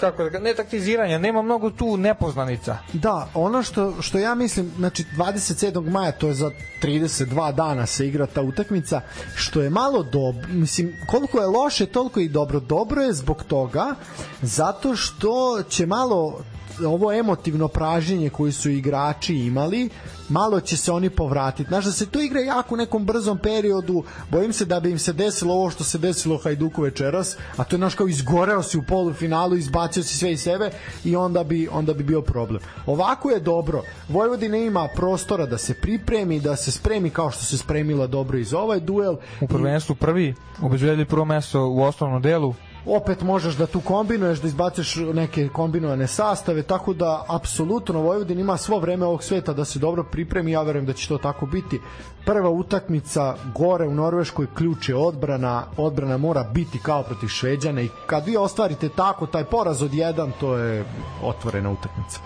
kako 0.00 0.30
da, 0.30 0.38
ne 0.38 0.54
taktiziranja, 0.54 1.18
nema 1.18 1.42
mnogo 1.42 1.70
tu 1.70 1.96
nepoznanica. 1.96 2.78
Da, 2.92 3.28
ono 3.34 3.62
što, 3.62 4.02
što 4.02 4.18
ja 4.18 4.34
mislim, 4.34 4.70
znači 4.76 5.04
27. 5.16 5.90
maja, 5.90 6.12
to 6.12 6.26
je 6.26 6.34
za 6.34 6.50
32 6.82 7.54
dana 7.54 7.86
se 7.86 8.08
igra 8.08 8.26
ta 8.26 8.42
utakmica, 8.42 9.00
što 9.34 9.62
je 9.62 9.70
malo 9.70 10.02
dobro, 10.02 10.48
mislim, 10.48 10.96
koliko 11.06 11.40
je 11.40 11.46
loše, 11.46 11.86
toliko 11.86 12.20
i 12.20 12.28
dobro. 12.28 12.60
Dobro 12.60 13.02
je 13.02 13.12
zbog 13.12 13.44
toga, 13.44 13.94
zato 14.42 14.96
što 14.96 15.62
će 15.68 15.86
malo 15.86 16.40
ovo 16.86 17.12
emotivno 17.12 17.68
pražnjenje 17.68 18.30
koji 18.30 18.52
su 18.52 18.70
igrači 18.70 19.34
imali, 19.34 19.88
malo 20.28 20.60
će 20.60 20.76
se 20.76 20.92
oni 20.92 21.10
povratiti. 21.10 21.68
Znaš, 21.68 21.84
da 21.84 21.92
se 21.92 22.06
to 22.06 22.20
igra 22.20 22.40
jako 22.40 22.74
u 22.74 22.78
nekom 22.78 23.04
brzom 23.04 23.38
periodu, 23.38 24.04
bojim 24.30 24.52
se 24.52 24.64
da 24.64 24.80
bi 24.80 24.90
im 24.90 24.98
se 24.98 25.12
desilo 25.12 25.54
ovo 25.54 25.70
što 25.70 25.84
se 25.84 25.98
desilo 25.98 26.38
Hajduku 26.38 26.82
večeras, 26.82 27.36
a 27.56 27.64
to 27.64 27.76
je, 27.76 27.78
znaš, 27.78 27.94
kao 27.94 28.08
izgoreo 28.08 28.62
si 28.62 28.78
u 28.78 28.82
polufinalu, 28.82 29.56
izbacio 29.56 30.02
si 30.02 30.18
sve 30.18 30.32
iz 30.32 30.42
sebe 30.42 30.70
i 31.04 31.16
onda 31.16 31.44
bi, 31.44 31.68
onda 31.72 31.94
bi 31.94 32.04
bio 32.04 32.22
problem. 32.22 32.62
Ovako 32.86 33.30
je 33.30 33.40
dobro. 33.40 33.82
Vojvodina 34.08 34.56
ima 34.56 34.88
prostora 34.96 35.46
da 35.46 35.58
se 35.58 35.74
pripremi, 35.74 36.40
da 36.40 36.56
se 36.56 36.72
spremi 36.72 37.10
kao 37.10 37.30
što 37.30 37.44
se 37.44 37.58
spremila 37.58 38.06
dobro 38.06 38.38
i 38.38 38.44
za 38.44 38.58
ovaj 38.58 38.80
duel. 38.80 39.16
U 39.40 39.46
prvenstvu 39.46 39.94
prvi, 39.94 40.34
obezbedili 40.62 41.04
prvo 41.04 41.24
mesto 41.24 41.66
u 41.66 41.82
osnovnom 41.82 42.22
delu, 42.22 42.54
opet 42.86 43.22
možeš 43.22 43.54
da 43.54 43.66
tu 43.66 43.80
kombinuješ, 43.80 44.40
da 44.40 44.48
izbaciš 44.48 44.96
neke 44.96 45.48
kombinovane 45.48 46.06
sastave, 46.06 46.62
tako 46.62 46.94
da 46.94 47.24
apsolutno 47.28 48.00
Vojvodin 48.00 48.40
ima 48.40 48.56
svo 48.56 48.78
vreme 48.78 49.06
ovog 49.06 49.22
sveta 49.22 49.52
da 49.52 49.64
se 49.64 49.78
dobro 49.78 50.04
pripremi, 50.04 50.52
ja 50.52 50.62
verujem 50.62 50.86
da 50.86 50.92
će 50.92 51.08
to 51.08 51.18
tako 51.18 51.46
biti. 51.46 51.80
Prva 52.24 52.50
utakmica 52.50 53.34
gore 53.54 53.88
u 53.88 53.94
Norveškoj 53.94 54.46
ključ 54.54 54.88
je 54.88 54.96
odbrana, 54.96 55.64
odbrana 55.76 56.16
mora 56.16 56.44
biti 56.54 56.78
kao 56.78 57.02
protiv 57.02 57.28
Šveđana 57.28 57.80
i 57.80 57.88
kad 58.06 58.26
vi 58.26 58.36
ostvarite 58.36 58.88
tako 58.88 59.26
taj 59.26 59.44
poraz 59.44 59.82
od 59.82 59.94
jedan, 59.94 60.32
to 60.40 60.56
je 60.56 60.84
otvorena 61.22 61.70
utakmica. 61.70 62.20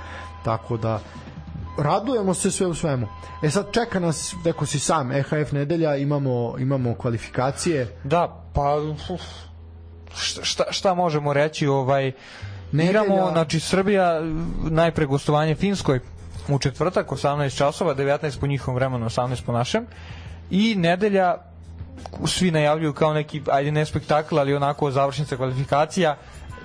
Tako 0.44 0.76
da 0.76 1.01
radujemo 1.78 2.35
se 2.35 2.51
sve 2.51 2.66
u 2.66 2.74
svemu. 2.74 3.06
E 3.43 3.51
sad 3.51 3.72
čeka 3.72 4.01
nas, 4.01 4.35
rekao 4.44 4.66
si 4.66 4.78
sam, 4.78 5.12
EHF 5.12 5.52
nedelja, 5.52 5.97
imamo, 5.97 6.55
imamo 6.59 6.94
kvalifikacije. 6.94 8.01
Da, 8.05 8.51
pa 8.55 8.76
uf, 9.10 9.22
šta, 10.16 10.65
šta, 10.70 10.95
možemo 10.95 11.32
reći 11.32 11.66
ovaj 11.66 12.12
igramo 12.73 13.31
znači 13.32 13.61
Srbija 13.61 14.20
najpre 14.70 15.07
gostovanje 15.07 15.55
Finskoj 15.55 16.01
u 16.49 16.59
četvrtak 16.59 17.09
18 17.09 17.57
časova 17.57 17.95
19 17.95 18.41
po 18.41 18.47
njihovom 18.47 18.74
vremenu 18.74 19.07
18 19.07 19.43
po 19.47 19.53
našem. 19.53 19.86
I 20.51 20.74
nedelja 20.74 21.36
svi 22.27 22.51
najavljuju 22.51 22.93
kao 22.93 23.15
neki 23.15 23.43
ajde 23.51 23.73
ne 23.73 23.86
spektakl 23.86 24.39
ali 24.39 24.55
onako 24.55 24.91
završnica 24.91 25.36
kvalifikacija 25.36 26.16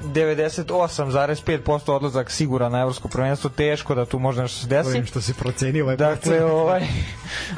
98,5% 0.03 1.91
odlazak 1.91 2.31
siguran 2.31 2.71
na 2.71 2.81
evropsko 2.81 3.07
prvenstvo. 3.07 3.49
Teško 3.49 3.95
da 3.95 4.05
tu 4.05 4.19
može 4.19 4.41
nešto 4.41 4.61
se 4.61 4.67
desi. 4.67 4.89
Ovim 4.89 5.05
što 5.05 5.21
se 5.21 5.33
procenio 5.33 5.83
ovaj 5.83 5.97
Dakle, 5.97 6.45
ovaj, 6.45 6.87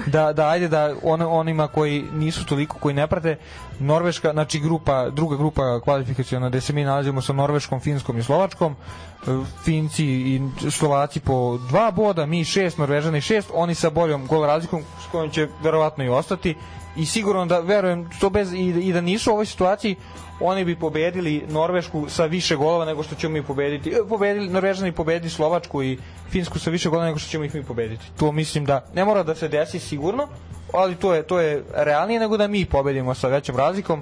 da, 0.06 0.34
da 0.34 0.48
ajde 0.48 0.68
da 0.68 0.96
on, 1.04 1.22
onima 1.22 1.68
koji 1.68 2.04
nisu 2.14 2.46
toliko, 2.46 2.78
koji 2.78 2.96
ne 2.96 3.08
prate, 3.08 3.38
Norveška, 3.82 4.32
znači 4.32 4.60
grupa, 4.60 5.10
druga 5.10 5.38
grupa 5.38 5.80
kvalifikacijona 5.80 6.50
gde 6.50 6.62
se 6.62 6.74
mi 6.74 6.84
nalazimo 6.84 7.22
sa 7.22 7.34
Norveškom, 7.34 7.80
Finskom 7.80 8.18
i 8.18 8.24
Slovačkom, 8.24 8.76
e, 8.76 9.26
Finci 9.64 10.06
i 10.06 10.42
Slovaci 10.72 11.20
po 11.20 11.58
dva 11.70 11.92
boda, 11.92 12.26
mi 12.26 12.46
šest, 12.46 12.78
Norvežani 12.78 13.22
šest, 13.22 13.50
oni 13.54 13.76
sa 13.76 13.90
boljom 13.90 14.28
gol 14.28 14.46
razlikom 14.46 14.84
s 15.08 15.12
kojom 15.12 15.30
će 15.30 15.48
verovatno 15.64 16.04
i 16.04 16.10
ostati 16.10 16.56
i 16.96 17.06
sigurno 17.06 17.46
da 17.46 17.60
verujem 17.60 18.10
to 18.20 18.30
bez 18.30 18.54
i, 18.54 18.58
i 18.60 18.94
da 18.94 19.02
nisu 19.02 19.30
u 19.30 19.34
ovoj 19.34 19.46
situaciji 19.46 19.96
oni 20.42 20.66
bi 20.66 20.76
pobedili 20.76 21.44
Norvešku 21.50 22.10
sa 22.10 22.26
više 22.26 22.56
golova 22.56 22.86
nego 22.86 23.04
što 23.04 23.16
ćemo 23.16 23.34
mi 23.34 23.44
pobediti. 23.44 23.90
E, 23.90 24.08
Pobedili 24.10 24.50
Norvežani 24.50 24.92
pobedili 24.92 25.30
Slovačku 25.30 25.84
i 25.84 25.98
Finsku 26.30 26.60
sa 26.60 26.70
više 26.70 26.90
golova 26.90 27.06
nego 27.06 27.20
što 27.20 27.30
ćemo 27.30 27.44
ih 27.44 27.56
mi 27.56 27.64
pobediti. 27.64 28.06
To 28.20 28.32
mislim 28.32 28.66
da 28.66 28.86
ne 28.94 29.06
mora 29.06 29.24
da 29.24 29.36
se 29.36 29.48
desi 29.48 29.80
sigurno, 29.80 30.28
ali 30.74 30.96
to 30.96 31.14
je 31.14 31.24
to 31.24 31.40
je 31.40 31.64
realnije 31.76 32.20
nego 32.20 32.38
da 32.38 32.48
mi 32.48 32.66
pobedimo 32.66 33.14
sa 33.14 33.28
većom 33.28 33.58
razlikom. 33.58 34.02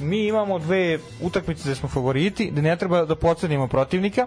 Mi 0.00 0.26
imamo 0.26 0.58
dve 0.58 0.98
utakmice 1.20 1.62
gde 1.64 1.74
smo 1.74 1.88
favoriti, 1.88 2.50
da 2.50 2.62
ne 2.62 2.76
treba 2.76 3.04
da 3.04 3.14
pocenimo 3.16 3.68
protivnika. 3.68 4.26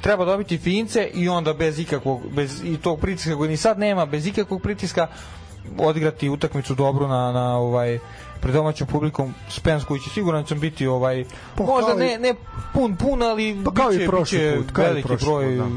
Treba 0.00 0.24
dobiti 0.24 0.58
Fince 0.58 1.10
i 1.14 1.28
onda 1.28 1.52
bez 1.52 1.78
ikakvog 1.78 2.20
bez 2.30 2.62
i 2.64 2.76
tog 2.76 3.00
pritiska 3.00 3.36
koji 3.36 3.48
ni 3.48 3.56
sad 3.56 3.78
nema, 3.78 4.06
bez 4.06 4.26
ikakvog 4.26 4.62
pritiska 4.62 5.06
odigrati 5.78 6.28
utakmicu 6.28 6.74
dobru 6.74 7.08
na 7.08 7.32
na 7.32 7.56
ovaj 7.56 7.98
pred 8.40 8.54
domaćom 8.54 8.86
publikom 8.86 9.34
Spens 9.50 9.84
koji 9.84 10.00
će 10.00 10.10
siguran 10.10 10.46
sam 10.46 10.60
biti 10.60 10.86
ovaj 10.86 11.24
Pa 11.56 11.62
možda 11.64 11.92
i- 11.94 11.96
ne 11.98 12.18
ne 12.18 12.34
pun 12.74 12.96
pun 12.96 13.22
ali 13.22 13.60
Pa 13.64 13.70
kao 13.72 13.92
i 13.92 13.96
biće, 13.96 14.06
prošli 14.08 14.38
biće 14.38 14.56
put, 14.56 14.72
kao 14.72 14.84
i 14.84 14.88
veliki 14.88 15.08
prošli 15.08 15.26
broj 15.26 15.58
put, 15.58 15.68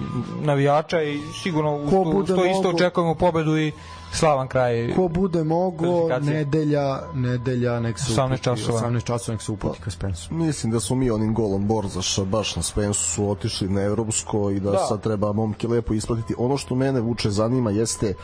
navijača 0.42 1.02
i 1.04 1.20
sigurno 1.44 1.78
Ko 1.86 1.92
to, 1.92 2.02
uz 2.02 2.28
to 2.28 2.46
isto 2.46 2.70
očekujemo 2.70 3.16
pobedu 3.16 3.58
i 3.58 3.72
slavan 4.14 4.48
kraj 4.48 4.94
Ko 4.96 5.08
bude 5.08 5.44
mogo, 5.44 6.10
nedelja, 6.22 7.00
nedelja, 7.14 7.80
nek 7.80 8.00
se 8.00 8.14
18 8.14 8.26
uputi, 8.26 8.44
časova. 8.44 8.80
18 8.80 9.04
časova 9.04 9.34
nek 9.34 9.42
se 9.42 9.52
uputi 9.52 9.82
ka 9.82 9.92
Spensu. 9.92 10.34
Mislim 10.34 10.72
da 10.72 10.80
smo 10.80 10.96
mi 10.96 11.12
onim 11.12 11.34
golom 11.34 11.68
Borzaša 11.68 12.26
baš 12.26 12.56
na 12.56 12.62
Spensu 12.62 13.10
su 13.10 13.30
otišli 13.30 13.70
na 13.70 13.82
evropsko 13.82 14.52
i 14.52 14.60
da, 14.60 14.72
Da. 14.72 14.78
sad 14.78 15.02
treba 15.02 15.34
momke 15.34 15.68
lepo 15.68 15.94
isplatiti. 15.94 16.36
Ono 16.38 16.58
što 16.58 16.76
mene 16.76 17.00
vuče 17.00 17.30
zanima 17.30 17.72
jeste 17.72 18.08
e, 18.08 18.16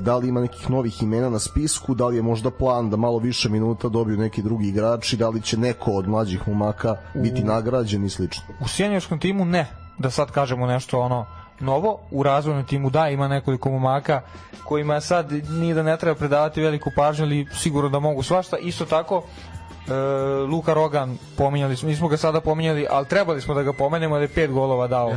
da 0.00 0.16
li 0.16 0.28
ima 0.28 0.40
nekih 0.40 0.70
novih 0.70 1.02
imena 1.02 1.30
na 1.30 1.38
spisku, 1.38 1.94
da 1.94 2.06
li 2.06 2.16
je 2.16 2.22
možda 2.22 2.50
plan 2.50 2.90
da 2.90 2.96
malo 2.96 3.18
više 3.18 3.48
minuta 3.48 3.88
dobiju 3.88 4.16
neki 4.16 4.42
drugi 4.42 4.68
igrači, 4.68 5.16
da 5.16 5.28
li 5.28 5.42
će 5.42 5.56
neko 5.56 5.90
od 5.90 6.08
mlađih 6.08 6.48
momaka 6.48 6.96
biti 7.14 7.44
nagrađen 7.44 8.04
i 8.04 8.10
slično. 8.10 8.42
u 8.60 8.68
seniorskom 8.68 9.18
timu 9.18 9.44
ne 9.44 9.66
da 9.98 10.10
sad 10.10 10.30
kažemo 10.30 10.66
nešto 10.66 11.00
ono 11.00 11.26
novo 11.60 11.98
u 12.10 12.22
razvojnom 12.22 12.64
timu. 12.66 12.90
Da 12.90 13.08
ima 13.08 13.28
nekoliko 13.28 13.70
momaka 13.70 14.20
kojima 14.64 15.00
sad 15.00 15.32
nije 15.32 15.74
da 15.74 15.82
ne 15.82 15.96
treba 15.96 16.14
predavati 16.14 16.62
veliku 16.62 16.90
pažnju 16.96 17.24
ali 17.24 17.46
sigurno 17.52 17.88
da 17.88 17.98
mogu 17.98 18.22
svašta. 18.22 18.56
Isto 18.56 18.84
tako 18.84 19.22
e, 19.22 19.94
Luka 20.50 20.74
Rogan 20.74 21.18
pominjali 21.36 21.76
smo, 21.76 21.88
nismo 21.88 22.08
ga 22.08 22.16
sada 22.16 22.40
pominjali 22.40 22.86
ali 22.90 23.06
trebali 23.08 23.40
smo 23.40 23.54
da 23.54 23.62
ga 23.62 23.72
pomenemo 23.72 24.16
da 24.16 24.22
je 24.22 24.28
pet 24.28 24.50
golova 24.50 24.86
dao 24.86 25.12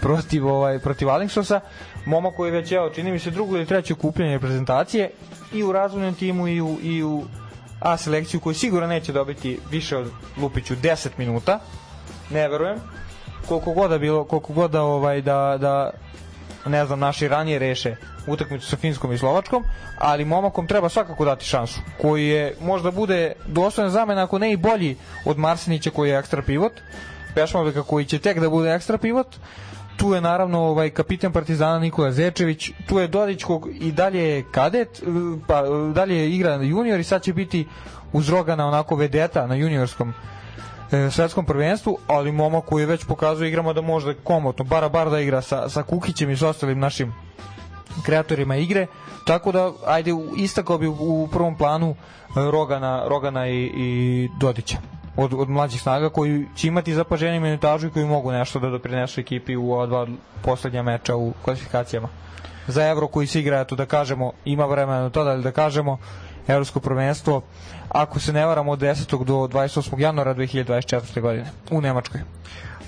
protiv, 0.00 0.46
ovaj, 0.46 0.78
protiv 0.78 1.08
Alingsosa 1.10 1.60
momak 2.06 2.34
koji 2.34 2.48
je 2.48 2.52
već 2.52 2.72
evo 2.72 2.90
čini 2.90 3.12
mi 3.12 3.18
se 3.18 3.30
drugo 3.30 3.56
ili 3.56 3.66
treće 3.66 3.92
okupljanje 3.94 4.32
reprezentacije 4.32 5.10
i 5.52 5.62
u 5.62 5.72
razvojnom 5.72 6.14
timu 6.14 6.48
i 6.48 6.60
u, 6.60 6.76
i 6.82 7.02
u 7.02 7.24
A 7.80 7.96
selekciju 7.96 8.40
koju 8.40 8.54
sigurno 8.54 8.86
neće 8.86 9.12
dobiti 9.12 9.58
više 9.70 9.96
od 9.96 10.10
Lupiću 10.36 10.74
10 10.76 11.08
minuta. 11.18 11.58
Ne 12.30 12.48
verujem 12.48 12.78
koliko 13.48 13.72
god 13.72 13.90
da 13.90 13.98
bilo 13.98 14.24
koliko 14.24 14.52
god 14.52 14.70
da 14.70 14.82
ovaj 14.82 15.22
da 15.22 15.56
da 15.60 15.90
ne 16.66 16.86
znam 16.86 16.98
naši 16.98 17.28
ranije 17.28 17.58
reše 17.58 17.96
utakmicu 18.26 18.66
sa 18.66 18.76
Finskom 18.76 19.12
i 19.12 19.18
Slovačkom, 19.18 19.64
ali 19.98 20.24
momakom 20.24 20.66
treba 20.66 20.88
svakako 20.88 21.24
dati 21.24 21.44
šansu, 21.44 21.80
koji 22.02 22.26
je 22.26 22.56
možda 22.60 22.90
bude 22.90 23.32
dostojan 23.46 23.90
zamena 23.90 24.22
ako 24.22 24.38
ne 24.38 24.52
i 24.52 24.56
bolji 24.56 24.96
od 25.24 25.38
Marsenića 25.38 25.90
koji 25.90 26.10
je 26.10 26.18
ekstra 26.18 26.42
pivot, 26.42 26.72
Pešmoveka 27.34 27.82
koji 27.82 28.04
će 28.04 28.18
tek 28.18 28.38
da 28.40 28.50
bude 28.50 28.74
ekstra 28.74 28.98
pivot, 28.98 29.36
tu 29.96 30.14
je 30.14 30.20
naravno 30.20 30.60
ovaj 30.60 30.90
kapitan 30.90 31.32
Partizana 31.32 31.78
Nikola 31.78 32.12
Zečević, 32.12 32.70
tu 32.88 32.98
je 32.98 33.08
Dodić 33.08 33.44
kog 33.44 33.68
i 33.80 33.92
dalje 33.92 34.22
je 34.28 34.44
kadet, 34.50 35.02
pa 35.46 35.62
dalje 35.94 36.30
igra 36.30 36.54
junior 36.54 37.00
i 37.00 37.04
sad 37.04 37.22
će 37.22 37.32
biti 37.32 37.66
uz 38.12 38.28
Rogana 38.28 38.66
onako 38.66 38.96
vedeta 38.96 39.46
na 39.46 39.54
juniorskom 39.54 40.14
e, 40.92 41.10
svetskom 41.10 41.44
prvenstvu, 41.44 41.98
ali 42.06 42.32
momak 42.32 42.64
koji 42.64 42.86
već 42.86 43.04
pokazuje 43.04 43.48
igrama 43.48 43.72
da 43.72 43.80
može 43.80 44.14
komotno, 44.14 44.64
bara 44.64 44.88
bar 44.88 45.10
da 45.10 45.20
igra 45.20 45.42
sa, 45.42 45.68
sa 45.68 45.82
Kukićem 45.82 46.30
i 46.30 46.36
sa 46.36 46.48
ostalim 46.48 46.78
našim 46.78 47.12
kreatorima 48.04 48.56
igre, 48.56 48.86
tako 49.24 49.52
da 49.52 49.72
ajde 49.86 50.10
istakao 50.36 50.78
bi 50.78 50.86
u, 50.86 51.28
prvom 51.32 51.56
planu 51.56 51.90
e, 51.90 51.94
Rogana, 52.50 53.08
Rogana 53.08 53.48
i, 53.48 53.70
i 53.76 54.28
Dodića. 54.40 54.76
Od, 55.16 55.34
od 55.34 55.48
mlađih 55.48 55.80
snaga 55.82 56.08
koji 56.08 56.46
će 56.56 56.68
imati 56.68 56.94
zapaženje 56.94 57.40
minutažu 57.40 57.86
i 57.86 57.90
koji 57.90 58.04
mogu 58.04 58.32
nešto 58.32 58.58
da 58.58 58.68
doprinesu 58.70 59.20
ekipi 59.20 59.56
u 59.56 59.72
ova 59.72 59.86
dva 59.86 60.06
poslednja 60.42 60.82
meča 60.82 61.16
u 61.16 61.32
kvalifikacijama. 61.42 62.08
Za 62.66 62.84
Evro 62.88 63.06
koji 63.08 63.26
se 63.26 63.40
igra, 63.40 63.60
eto 63.60 63.76
da 63.76 63.86
kažemo, 63.86 64.32
ima 64.44 64.66
vremena 64.66 65.00
na 65.02 65.10
to 65.10 65.24
da 65.24 65.36
da 65.36 65.52
kažemo, 65.52 65.98
Evropsko 66.48 66.80
prvenstvo, 66.80 67.42
ako 67.96 68.20
se 68.20 68.32
ne 68.32 68.46
varam 68.46 68.68
od 68.68 68.78
10. 68.78 69.24
do 69.24 69.34
28. 69.34 70.00
januara 70.00 70.34
2024. 70.34 71.20
godine 71.20 71.50
u 71.70 71.80
Nemačkoj. 71.80 72.20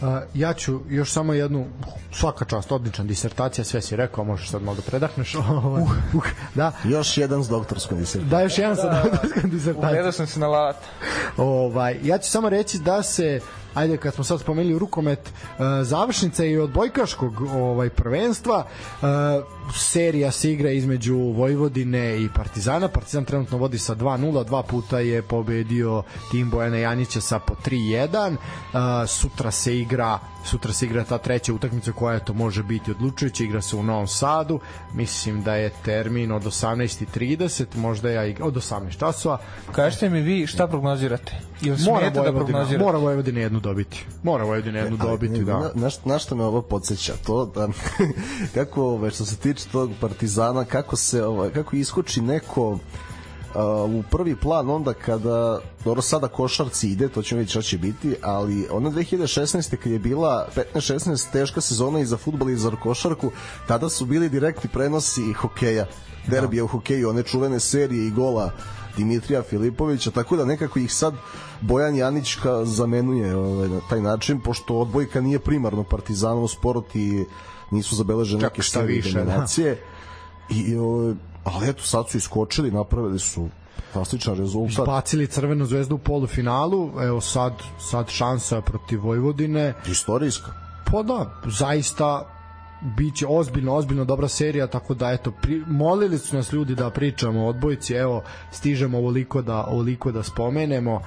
Uh, 0.00 0.08
ja 0.34 0.52
ću 0.54 0.80
još 0.88 1.12
samo 1.12 1.32
jednu 1.32 1.66
svaka 2.12 2.44
čast, 2.44 2.72
odlična 2.72 3.04
disertacija, 3.04 3.64
sve 3.64 3.82
si 3.82 3.96
rekao, 3.96 4.24
možeš 4.24 4.50
sad 4.50 4.62
malo 4.62 4.76
da 4.76 4.82
predahneš. 4.82 5.34
Ovaj, 5.64 5.82
uh, 6.14 6.24
da, 6.54 6.72
Još 6.84 7.18
jedan 7.18 7.44
s 7.44 7.48
doktorskom 7.48 7.98
disertacijom. 7.98 8.30
da 8.30 8.40
još 8.40 8.58
jedan 8.58 8.76
sa 8.76 9.02
doktorskom 9.02 9.50
disertacijom. 9.50 9.88
Ugledao 9.88 10.12
sam 10.12 10.26
se 10.26 10.40
na 10.40 10.46
lat. 10.46 10.76
Ovaj, 11.36 11.96
ja 12.02 12.18
ću 12.18 12.30
samo 12.30 12.48
reći 12.48 12.78
da 12.78 13.02
se 13.02 13.40
ajde 13.74 13.96
kad 13.96 14.14
smo 14.14 14.24
sad 14.24 14.40
spomenuli 14.40 14.78
rukomet, 14.78 15.20
uh, 15.28 15.64
završnica 15.82 16.44
i 16.44 16.58
od 16.58 16.70
bojkaškog 16.70 17.40
ovaj 17.40 17.90
prvenstva. 17.90 18.66
Uh, 19.02 19.08
serija 19.74 20.30
se 20.30 20.52
igra 20.52 20.70
između 20.70 21.16
Vojvodine 21.16 22.22
i 22.22 22.28
Partizana. 22.34 22.88
Partizan 22.88 23.24
trenutno 23.24 23.58
vodi 23.58 23.78
sa 23.78 23.94
2-0, 23.94 24.44
dva 24.44 24.62
puta 24.62 24.98
je 24.98 25.22
pobedio 25.22 26.02
tim 26.30 26.50
Bojana 26.50 26.76
Janića 26.76 27.20
sa 27.20 27.38
po 27.38 27.54
3-1. 27.66 28.30
Uh, 28.30 29.08
sutra 29.08 29.50
se 29.50 29.78
igra 29.78 30.18
sutra 30.44 30.72
se 30.72 30.86
igra 30.86 31.04
ta 31.04 31.18
treća 31.18 31.52
utakmica 31.52 31.92
koja 31.92 32.18
to 32.18 32.34
može 32.34 32.62
biti 32.62 32.90
odlučujuća, 32.90 33.44
igra 33.44 33.62
se 33.62 33.76
u 33.76 33.82
Novom 33.82 34.06
Sadu. 34.06 34.60
Mislim 34.94 35.42
da 35.42 35.54
je 35.54 35.70
termin 35.84 36.32
od 36.32 36.42
18:30, 36.44 37.64
možda 37.76 38.10
ja 38.10 38.24
igra 38.24 38.44
od 38.44 38.54
18 38.54 38.98
časova. 38.98 39.38
Kažete 39.72 40.10
mi 40.10 40.20
vi 40.20 40.46
šta 40.46 40.66
prognozirate? 40.66 41.32
Jel 41.60 41.76
Mora 41.84 42.10
da 42.10 42.22
prognozirate? 42.22 42.84
mora 42.84 42.98
Vojvodina 42.98 43.40
jednu 43.40 43.60
dobiti. 43.60 44.04
Mora 44.22 44.44
Vojvodina 44.44 44.78
jednu 44.78 44.98
Ali, 45.00 45.10
dobiti, 45.10 45.44
da. 45.44 45.58
Na, 45.58 45.70
na, 45.74 45.90
na 46.04 46.18
što 46.18 46.36
me 46.36 46.44
ovo 46.44 46.62
podsjeća? 46.62 47.12
To 47.26 47.46
da, 47.46 47.68
kako, 48.54 48.84
ove, 48.84 49.10
što 49.10 49.24
se 49.24 49.36
tiče 49.36 49.64
tog 49.72 49.90
partizana, 50.00 50.64
kako 50.64 50.96
se, 50.96 51.24
ovaj, 51.24 51.50
kako 51.50 51.76
iskoči 51.76 52.20
neko 52.20 52.78
u 53.88 54.02
prvi 54.10 54.36
plan 54.36 54.70
onda 54.70 54.92
kada 54.92 55.60
dobro 55.84 56.02
sada 56.02 56.28
košarci 56.28 56.88
ide, 56.88 57.08
to 57.08 57.22
ćemo 57.22 57.38
vidjeti 57.38 57.50
šta 57.50 57.62
će 57.62 57.78
biti, 57.78 58.14
ali 58.22 58.66
ona 58.70 58.90
2016. 58.90 59.76
kad 59.76 59.92
je 59.92 59.98
bila 59.98 60.48
15-16 60.74 61.32
teška 61.32 61.60
sezona 61.60 62.00
i 62.00 62.06
za 62.06 62.16
futbol 62.16 62.50
i 62.50 62.56
za 62.56 62.70
košarku, 62.82 63.30
tada 63.66 63.88
su 63.88 64.06
bili 64.06 64.28
direktni 64.28 64.70
prenosi 64.72 65.32
hokeja, 65.32 65.86
derbija 66.26 66.64
u 66.64 66.66
hokeju, 66.66 67.08
one 67.10 67.22
čuvene 67.22 67.60
serije 67.60 68.06
i 68.06 68.10
gola 68.10 68.50
Dimitrija 68.96 69.42
Filipovića, 69.42 70.10
tako 70.10 70.36
da 70.36 70.44
nekako 70.44 70.78
ih 70.78 70.94
sad 70.94 71.14
Bojan 71.60 71.96
Janićka 71.96 72.64
zamenuje 72.64 73.36
ovaj, 73.36 73.68
na 73.68 73.80
taj 73.90 74.00
način, 74.00 74.40
pošto 74.40 74.78
odbojka 74.78 75.20
nije 75.20 75.38
primarno 75.38 75.84
partizanov 75.84 76.48
sport 76.48 76.96
i 76.96 77.24
nisu 77.70 77.96
zabeležene 77.96 78.42
neke 78.42 78.62
šta 78.62 78.80
više, 78.80 79.24
da. 79.24 79.46
I, 80.50 80.76
ovaj, 80.76 81.14
ali 81.54 81.68
eto, 81.68 81.82
sad 81.82 82.08
su 82.08 82.18
iskočili, 82.18 82.70
napravili 82.70 83.18
su 83.18 83.48
fantastičan 83.92 84.36
rezultat. 84.36 84.78
Izbacili 84.78 85.26
Crvenu 85.26 85.64
zvezdu 85.64 85.94
u 85.94 85.98
polufinalu, 85.98 86.92
evo 87.02 87.20
sad, 87.20 87.52
sad 87.90 88.08
šansa 88.08 88.60
protiv 88.60 89.02
Vojvodine. 89.02 89.74
Istorijska. 89.86 90.52
Pa 90.92 91.02
da, 91.02 91.40
zaista 91.46 92.34
biće 92.96 93.26
ozbiljno, 93.28 93.74
ozbiljno 93.74 94.04
dobra 94.04 94.28
serija, 94.28 94.66
tako 94.66 94.94
da 94.94 95.10
eto, 95.10 95.30
pri, 95.30 95.62
molili 95.66 96.18
su 96.18 96.36
nas 96.36 96.52
ljudi 96.52 96.74
da 96.74 96.90
pričamo 96.90 97.44
o 97.44 97.48
odbojci, 97.48 97.94
evo, 97.94 98.22
stižemo 98.52 98.98
ovoliko 98.98 99.42
da, 99.42 99.64
ovoliko 99.64 100.12
da 100.12 100.22
spomenemo. 100.22 101.02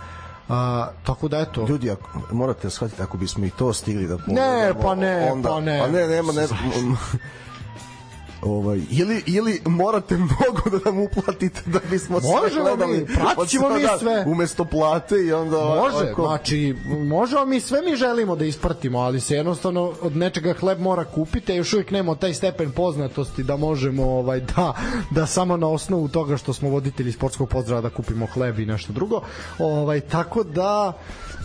A, 0.50 0.88
tako 1.04 1.28
da 1.28 1.40
eto, 1.40 1.66
Ljudi, 1.70 1.92
ako, 1.92 2.10
morate 2.32 2.70
shvatiti, 2.70 3.02
ako 3.02 3.18
bismo 3.18 3.46
i 3.46 3.50
to 3.50 3.74
stigli 3.74 4.08
da 4.08 4.18
Ne, 4.28 4.74
pa 4.82 4.96
ne, 4.96 5.32
onda, 5.32 5.50
pa 5.50 5.60
ne. 5.62 5.80
Pa 5.80 5.88
ne, 5.88 6.08
nema, 6.08 6.32
ne, 6.32 6.48
ovaj, 8.44 8.82
ili, 8.92 9.24
ili 9.28 9.62
morate 9.66 10.18
mnogo 10.32 10.70
da 10.72 10.86
nam 10.86 11.00
uplatite 11.00 11.62
da 11.66 11.80
bismo 11.82 12.22
sve 12.22 12.30
Možemo 12.34 12.64
gledali 12.64 12.98
mi, 13.00 13.06
pratit 13.06 13.38
od 13.38 13.50
ćemo 13.50 13.70
mi 13.70 13.82
sve. 14.00 14.24
umesto 14.28 14.66
plate 14.66 15.16
i 15.18 15.34
onda 15.34 15.58
Može, 15.58 15.96
ovako- 15.98 16.22
znači, 16.22 16.76
možemo 17.00 17.46
mi 17.46 17.60
sve 17.60 17.82
mi 17.82 17.96
želimo 17.96 18.36
da 18.36 18.46
ispratimo, 18.46 19.00
ali 19.00 19.20
se 19.20 19.36
jednostavno 19.36 19.94
od 20.02 20.16
nečega 20.16 20.54
hleb 20.54 20.80
mora 20.80 21.06
kupiti, 21.06 21.52
a 21.52 21.56
još 21.56 21.74
uvijek 21.74 21.92
nemamo 21.92 22.16
taj 22.16 22.34
stepen 22.34 22.72
poznatosti 22.72 23.44
da 23.44 23.58
možemo 23.58 24.04
ovaj 24.06 24.40
da 24.40 24.74
da 25.12 25.26
samo 25.26 25.58
na 25.58 25.68
osnovu 25.68 26.08
toga 26.08 26.38
što 26.38 26.54
smo 26.54 26.70
voditelji 26.70 27.12
sportskog 27.12 27.50
pozdrava 27.50 27.82
da 27.82 27.90
kupimo 27.92 28.26
hleb 28.26 28.60
i 28.60 28.66
nešto 28.66 28.94
drugo. 28.94 29.22
Ovaj 29.60 30.00
tako 30.02 30.44
da 30.44 30.94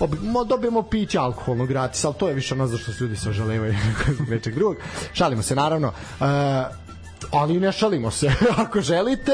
ob- 0.00 0.20
mo- 0.22 0.44
dobijemo 0.44 0.82
piće 0.82 1.18
alkoholno 1.18 1.66
gratis, 1.66 2.04
ali 2.04 2.14
to 2.14 2.28
je 2.28 2.34
više 2.34 2.54
ono 2.54 2.66
za 2.66 2.78
što 2.78 2.92
se 2.92 3.04
ljudi 3.04 3.16
sažalevaju 3.16 3.74
nečeg 4.30 4.54
drugog. 4.54 4.76
Šalimo 5.12 5.42
se 5.42 5.54
naravno. 5.54 5.92
E, 6.20 6.85
ali 7.30 7.60
ne 7.60 7.72
šalimo 7.72 8.10
se. 8.10 8.30
Ako 8.66 8.80
želite, 8.80 9.32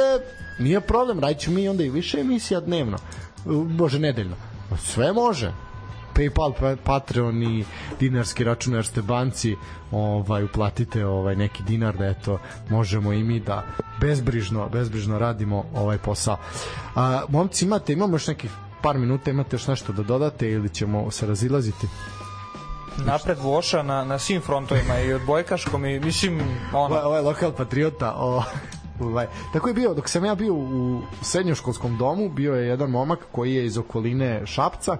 nije 0.59 0.81
problem, 0.81 1.21
radit 1.21 1.47
mi 1.47 1.69
onda 1.69 1.85
i 1.85 1.91
više 1.91 2.21
emisija 2.21 2.61
dnevno. 2.61 2.99
Bože, 3.67 3.99
nedeljno. 3.99 4.37
Sve 4.79 5.13
može. 5.13 5.53
PayPal, 6.15 6.53
pa- 6.61 6.77
Patreon 6.85 7.43
i 7.43 7.65
dinarski 8.01 8.45
račun 8.45 8.75
Erste 8.75 9.03
banci 9.03 9.57
ovaj 9.91 10.45
uplatite 10.45 11.07
ovaj 11.07 11.37
neki 11.37 11.63
dinar 11.63 11.97
da 11.97 12.07
eto 12.07 12.39
možemo 12.71 13.13
i 13.13 13.23
mi 13.25 13.41
da 13.41 13.65
bezbrižno 14.01 14.69
bezbrižno 14.69 15.19
radimo 15.19 15.65
ovaj 15.75 15.99
posao. 15.99 16.37
A, 16.95 17.23
momci 17.29 17.65
imate 17.65 17.93
imamo 17.93 18.15
još 18.15 18.27
nekih 18.27 18.51
par 18.83 18.99
minuta 18.99 19.31
imate 19.31 19.55
još 19.57 19.67
nešto 19.67 19.93
da 19.93 20.03
dodate 20.03 20.51
ili 20.51 20.69
ćemo 20.69 21.11
se 21.11 21.27
razilaziti? 21.27 21.87
Napred 22.99 23.39
Voša 23.39 23.83
na, 23.83 24.05
na 24.05 24.19
svim 24.19 24.41
frontovima 24.41 24.99
i 24.99 25.13
odbojkaškom 25.13 25.87
i 25.87 26.01
mislim 26.01 26.41
ono, 26.73 26.95
Ovo, 26.95 27.07
ovo 27.07 27.17
je 27.17 27.23
lokal 27.23 27.53
patriota. 27.53 28.15
O, 28.17 28.43
ovaj. 29.01 29.27
Tako 29.53 29.69
je 29.69 29.75
bio, 29.75 29.95
dok 29.95 30.09
sam 30.09 30.25
ja 30.25 30.35
bio 30.35 30.55
u 30.55 31.01
srednjoškolskom 31.23 31.99
domu, 31.99 32.29
bio 32.29 32.55
je 32.55 32.69
jedan 32.69 32.91
momak 32.91 33.19
koji 33.33 33.55
je 33.55 33.67
iz 33.67 33.79
okoline 33.79 34.47
Šapca 34.47 34.97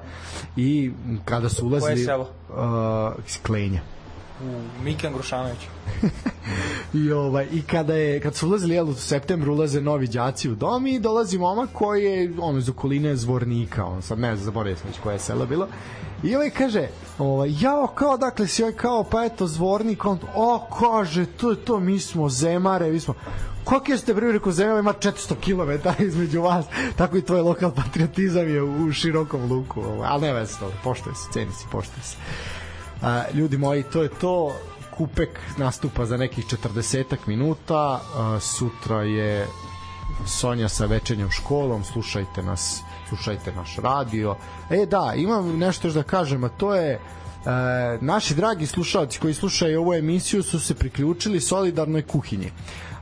i 0.57 0.91
kada 1.25 1.49
su 1.49 1.67
ulazili... 1.67 1.95
Koje 1.95 2.05
selo? 2.05 2.29
Uh, 2.49 3.25
iz 3.27 3.39
Klenja. 3.43 3.81
U 4.43 4.83
Mikan 4.85 5.13
Grušanović. 5.13 5.59
I 6.95 7.13
ovaj 7.13 7.47
i 7.53 7.63
kada 7.63 7.95
je 7.95 8.21
kad 8.21 8.35
su 8.35 8.49
ulazili 8.49 8.75
jel, 8.75 8.89
u 8.89 8.95
septembru 8.95 9.53
ulaze 9.53 9.81
novi 9.81 10.07
đaci 10.07 10.51
u 10.51 10.55
dom 10.55 10.87
i 10.87 11.01
dolazi 11.01 11.39
momak 11.39 11.71
koji 11.73 12.05
je 12.05 12.33
on 12.41 12.59
iz 12.59 12.69
okoline 12.69 13.17
Zvornika, 13.17 13.85
on 13.85 14.03
sad 14.03 14.19
ne 14.19 14.37
znam 14.37 14.45
zaboravio 14.45 14.77
sam 14.77 14.87
već 14.89 14.99
koje 14.99 15.15
je 15.15 15.19
selo 15.19 15.47
bilo. 15.47 15.69
I 16.23 16.37
ovaj 16.37 16.51
kaže, 16.51 16.89
ovaj 17.19 17.51
jao 17.61 17.87
kao 17.87 18.17
dakle 18.17 18.47
si 18.47 18.63
ovaj 18.63 18.75
kao 18.75 19.05
pa 19.05 19.25
eto 19.25 19.47
Zvornik, 19.47 20.05
on 20.05 20.19
o 20.35 20.67
kaže 20.81 21.27
to 21.27 21.51
je 21.51 21.57
to 21.57 21.81
mi 21.81 21.99
smo 21.99 22.29
zemare, 22.29 22.91
mi 22.91 23.01
smo 23.01 23.15
Koliko 23.65 23.97
ste 23.97 24.15
bre 24.15 24.33
rekao 24.33 24.53
zemlja 24.53 24.79
ima 24.79 24.93
400 24.93 25.35
km 25.45 25.89
između 26.09 26.43
vas, 26.43 26.67
tako 26.97 27.17
i 27.17 27.23
tvoj 27.23 27.41
lokal 27.41 27.71
patriotizam 27.71 28.49
je 28.49 28.63
u, 28.63 28.93
širokom 28.93 29.53
luku, 29.53 29.81
ovaj, 29.81 30.09
ali 30.11 30.23
ne 30.23 30.33
veze, 30.33 30.59
to, 30.59 30.73
poštuje 30.85 31.15
se, 31.15 31.33
ceni 31.33 31.53
se, 31.53 31.67
poštuje 31.73 32.03
se. 32.03 32.17
A, 33.03 33.25
ljudi 33.35 33.57
moji, 33.59 33.83
to 33.83 34.03
je 34.03 34.09
to. 34.09 34.55
Kupek 34.97 35.41
nastupa 35.57 36.07
za 36.07 36.17
nekih 36.17 36.47
40 36.47 37.17
minuta. 37.27 38.01
A, 38.17 38.39
sutra 38.41 39.03
je 39.03 39.47
Sonja 40.27 40.69
sa 40.69 40.87
večernjom 40.87 41.31
školom. 41.31 41.85
Slušajte 41.85 42.43
nas, 42.43 42.81
slušajte 43.09 43.53
naš 43.53 43.77
radio. 43.77 44.37
E 44.71 44.87
da, 44.87 45.13
imam 45.17 45.59
nešto 45.59 45.89
još 45.89 45.95
da 45.95 46.03
kažem, 46.03 46.45
a 46.45 46.49
to 46.49 46.75
je 46.75 47.01
E, 47.47 47.99
naši 48.01 48.35
dragi 48.35 48.67
slušalci 48.67 49.19
koji 49.19 49.35
slušaju 49.35 49.81
ovu 49.81 49.95
emisiju 49.95 50.43
su 50.43 50.61
se 50.61 50.75
priključili 50.75 51.41
solidarnoj 51.41 52.03
kuhinji 52.03 52.51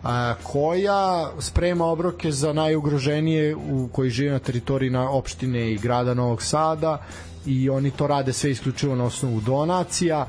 a, 0.04 0.34
koja 0.42 1.30
sprema 1.38 1.84
obroke 1.84 2.32
za 2.32 2.52
najugroženije 2.52 3.56
u 3.56 3.88
koji 3.92 4.10
žive 4.10 4.32
na 4.32 4.38
teritoriji 4.38 4.90
na 4.90 5.10
opštine 5.10 5.72
i 5.72 5.78
grada 5.78 6.14
Novog 6.14 6.42
Sada 6.42 7.02
i 7.46 7.70
oni 7.70 7.90
to 7.90 8.06
rade 8.06 8.32
sve 8.32 8.50
isključivo 8.50 8.96
na 8.96 9.04
osnovu 9.04 9.40
donacija, 9.40 10.26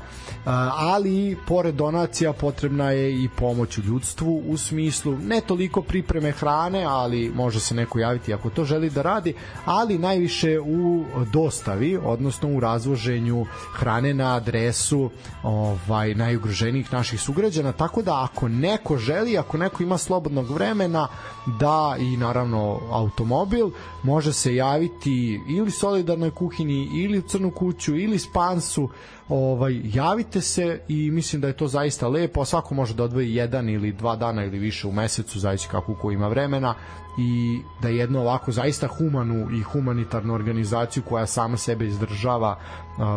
ali 0.76 1.36
pored 1.46 1.74
donacija 1.74 2.32
potrebna 2.32 2.90
je 2.90 3.24
i 3.24 3.28
pomoć 3.36 3.78
u 3.78 3.82
ljudstvu 3.82 4.42
u 4.46 4.56
smislu 4.56 5.16
ne 5.18 5.40
toliko 5.40 5.82
pripreme 5.82 6.30
hrane, 6.30 6.84
ali 6.84 7.32
može 7.34 7.60
se 7.60 7.74
neko 7.74 7.98
javiti 7.98 8.34
ako 8.34 8.50
to 8.50 8.64
želi 8.64 8.90
da 8.90 9.02
radi, 9.02 9.34
ali 9.64 9.98
najviše 9.98 10.60
u 10.60 11.04
dostavi, 11.32 11.96
odnosno 11.96 12.48
u 12.48 12.60
razvoženju 12.60 13.46
hrane 13.72 14.14
na 14.14 14.36
adresu 14.36 15.10
ovaj 15.42 16.14
najugroženijih 16.14 16.92
naših 16.92 17.20
sugrađana, 17.20 17.72
tako 17.72 18.02
da 18.02 18.22
ako 18.24 18.48
neko 18.48 18.96
želi, 18.96 19.38
ako 19.38 19.58
neko 19.58 19.82
ima 19.82 19.98
slobodnog 19.98 20.50
vremena 20.50 21.08
da 21.46 21.96
i 21.98 22.16
naravno 22.16 22.80
automobil, 22.90 23.70
može 24.02 24.32
se 24.32 24.54
javiti 24.54 25.40
ili 25.48 25.70
solidarnoj 25.70 26.30
kuhinji 26.30 26.88
ili 26.94 27.18
u 27.18 27.22
crnu 27.22 27.50
kuću 27.50 27.96
ili 27.96 28.18
spansu 28.18 28.88
ovaj 29.28 29.80
javite 29.84 30.40
se 30.40 30.80
i 30.88 31.10
mislim 31.10 31.42
da 31.42 31.48
je 31.48 31.56
to 31.56 31.68
zaista 31.68 32.08
lepo 32.08 32.40
a 32.40 32.44
svako 32.44 32.74
može 32.74 32.94
da 32.94 33.04
odvoji 33.04 33.34
jedan 33.34 33.68
ili 33.68 33.92
dva 33.92 34.16
dana 34.16 34.44
ili 34.44 34.58
više 34.58 34.86
u 34.88 34.92
mesecu 34.92 35.38
zavisi 35.38 35.68
kako 35.70 35.94
ko 35.94 36.10
ima 36.10 36.28
vremena 36.28 36.74
i 37.18 37.60
da 37.82 37.88
jedno 37.88 38.20
ovako 38.20 38.52
zaista 38.52 38.86
humanu 38.86 39.48
i 39.50 39.62
humanitarnu 39.62 40.34
organizaciju 40.34 41.02
koja 41.02 41.26
sama 41.26 41.56
sebe 41.56 41.86
izdržava 41.86 42.58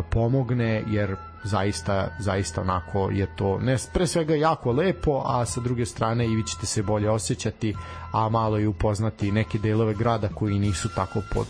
pomogne 0.10 0.84
jer 0.88 1.16
zaista 1.44 2.08
zaista 2.20 2.62
onako 2.62 3.10
je 3.12 3.36
to 3.36 3.60
ne 3.60 3.78
pre 3.94 4.08
svega 4.08 4.36
jako 4.36 4.72
lepo 4.72 5.22
a 5.26 5.46
sa 5.46 5.62
druge 5.62 5.86
strane 5.86 6.26
i 6.26 6.36
vi 6.36 6.44
ćete 6.44 6.66
se 6.66 6.84
bolje 6.84 7.10
osjećati 7.10 7.76
a 8.12 8.30
malo 8.30 8.60
i 8.60 8.68
upoznati 8.68 9.32
neke 9.32 9.58
delove 9.58 9.94
grada 9.94 10.28
koji 10.28 10.60
nisu 10.60 10.90
tako 10.96 11.22
pod 11.34 11.48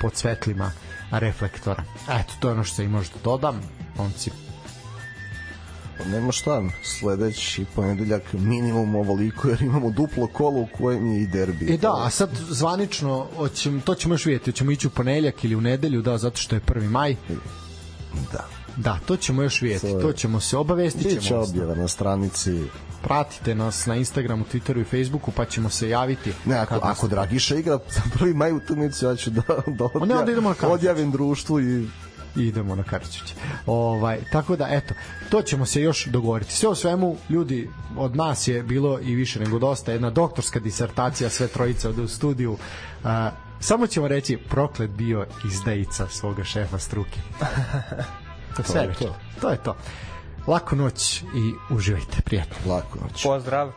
pod 0.00 0.14
svetlima 0.14 0.70
reflektora. 1.10 1.82
Eto, 2.08 2.32
to 2.40 2.48
je 2.48 2.54
ono 2.54 2.64
što 2.64 2.82
i 2.82 2.88
možda 2.88 3.14
dodam. 3.24 3.60
Momci, 3.96 4.30
Nema 6.04 6.32
šta, 6.32 6.62
sledeći 6.82 7.64
ponedeljak 7.66 8.32
minimum 8.32 8.94
ovoliko 8.94 9.48
jer 9.48 9.62
imamo 9.62 9.90
duplo 9.90 10.26
kolo 10.26 10.60
u 10.60 10.68
kojem 10.68 11.06
je 11.06 11.22
i 11.22 11.26
derbi. 11.26 11.72
E 11.72 11.76
da, 11.76 11.92
a 11.96 12.10
sad 12.10 12.30
zvanično, 12.50 13.26
hoćem, 13.36 13.80
to 13.80 13.94
ćemo 13.94 14.14
još 14.14 14.26
vidjeti, 14.26 14.50
hoćemo 14.50 14.70
ići 14.70 14.86
u 14.86 14.90
ponedeljak 14.90 15.44
ili 15.44 15.56
u 15.56 15.60
nedelju, 15.60 16.02
da, 16.02 16.18
zato 16.18 16.36
što 16.36 16.56
je 16.56 16.60
1. 16.62 16.88
maj. 16.88 17.16
Da. 18.32 18.44
Da, 18.76 18.98
to 19.06 19.16
ćemo 19.16 19.42
još 19.42 19.62
vidjeti. 19.62 19.82
To 19.82 19.96
je- 19.96 20.02
To 20.02 20.12
ćemo 20.12 20.40
se 20.40 20.56
obavestit 20.56 21.02
Biće 21.04 21.20
ćemo. 21.20 21.40
objava 21.42 21.74
na 21.74 21.88
stranici. 21.88 22.62
Pratite 23.02 23.54
nas 23.54 23.86
na 23.86 23.96
Instagramu, 23.96 24.44
Twitteru 24.44 24.80
i 24.80 24.84
Facebooku, 24.86 25.30
pa 25.30 25.44
ćemo 25.44 25.70
se 25.70 25.88
javiti. 25.88 26.32
Ne, 26.44 26.54
ako, 26.56 26.74
ako 26.82 27.08
Dragiša 27.08 27.56
igra 27.56 27.78
za 27.88 28.00
prvi 28.12 28.34
maj 28.34 28.52
utakmicu, 28.52 29.06
ja 29.06 29.16
ću 29.16 29.30
da, 29.30 29.42
da 29.66 29.84
ne, 30.06 30.14
onda 30.14 30.32
idemo 30.32 30.48
na 30.48 30.54
Karađorđe. 30.54 30.74
odjavim 30.74 31.10
društvu 31.10 31.60
i 31.60 31.88
idemo 32.36 32.74
na 32.74 32.82
Karačić. 32.82 33.34
Ovaj, 33.66 34.18
tako 34.32 34.56
da, 34.56 34.68
eto, 34.70 34.94
to 35.30 35.42
ćemo 35.42 35.66
se 35.66 35.80
još 35.82 36.06
dogovoriti. 36.06 36.52
Sve 36.52 36.68
u 36.68 36.74
svemu, 36.74 37.16
ljudi, 37.28 37.70
od 37.96 38.16
nas 38.16 38.48
je 38.48 38.62
bilo 38.62 39.00
i 39.00 39.14
više 39.14 39.40
nego 39.40 39.58
dosta, 39.58 39.92
jedna 39.92 40.10
doktorska 40.10 40.60
disertacija, 40.60 41.30
sve 41.30 41.48
trojica 41.48 41.88
ovde 41.88 42.02
u 42.02 42.08
studiju. 42.08 42.56
A, 43.04 43.30
samo 43.60 43.86
ćemo 43.86 44.08
reći, 44.08 44.36
proklet 44.36 44.90
bio 44.90 45.26
izdajica 45.46 46.08
svoga 46.08 46.44
šefa 46.44 46.78
struke. 46.78 47.20
To, 48.56 48.62
sve 48.62 48.80
je 48.80 48.92
to. 48.94 49.16
to 49.40 49.50
je 49.50 49.56
to. 49.56 49.76
Laku 50.46 50.76
noć 50.76 51.22
i 51.22 51.74
uživajte, 51.74 52.22
prijatno. 52.24 52.72
lako 52.74 52.98
noć. 52.98 53.22
Pozdrav. 53.22 53.72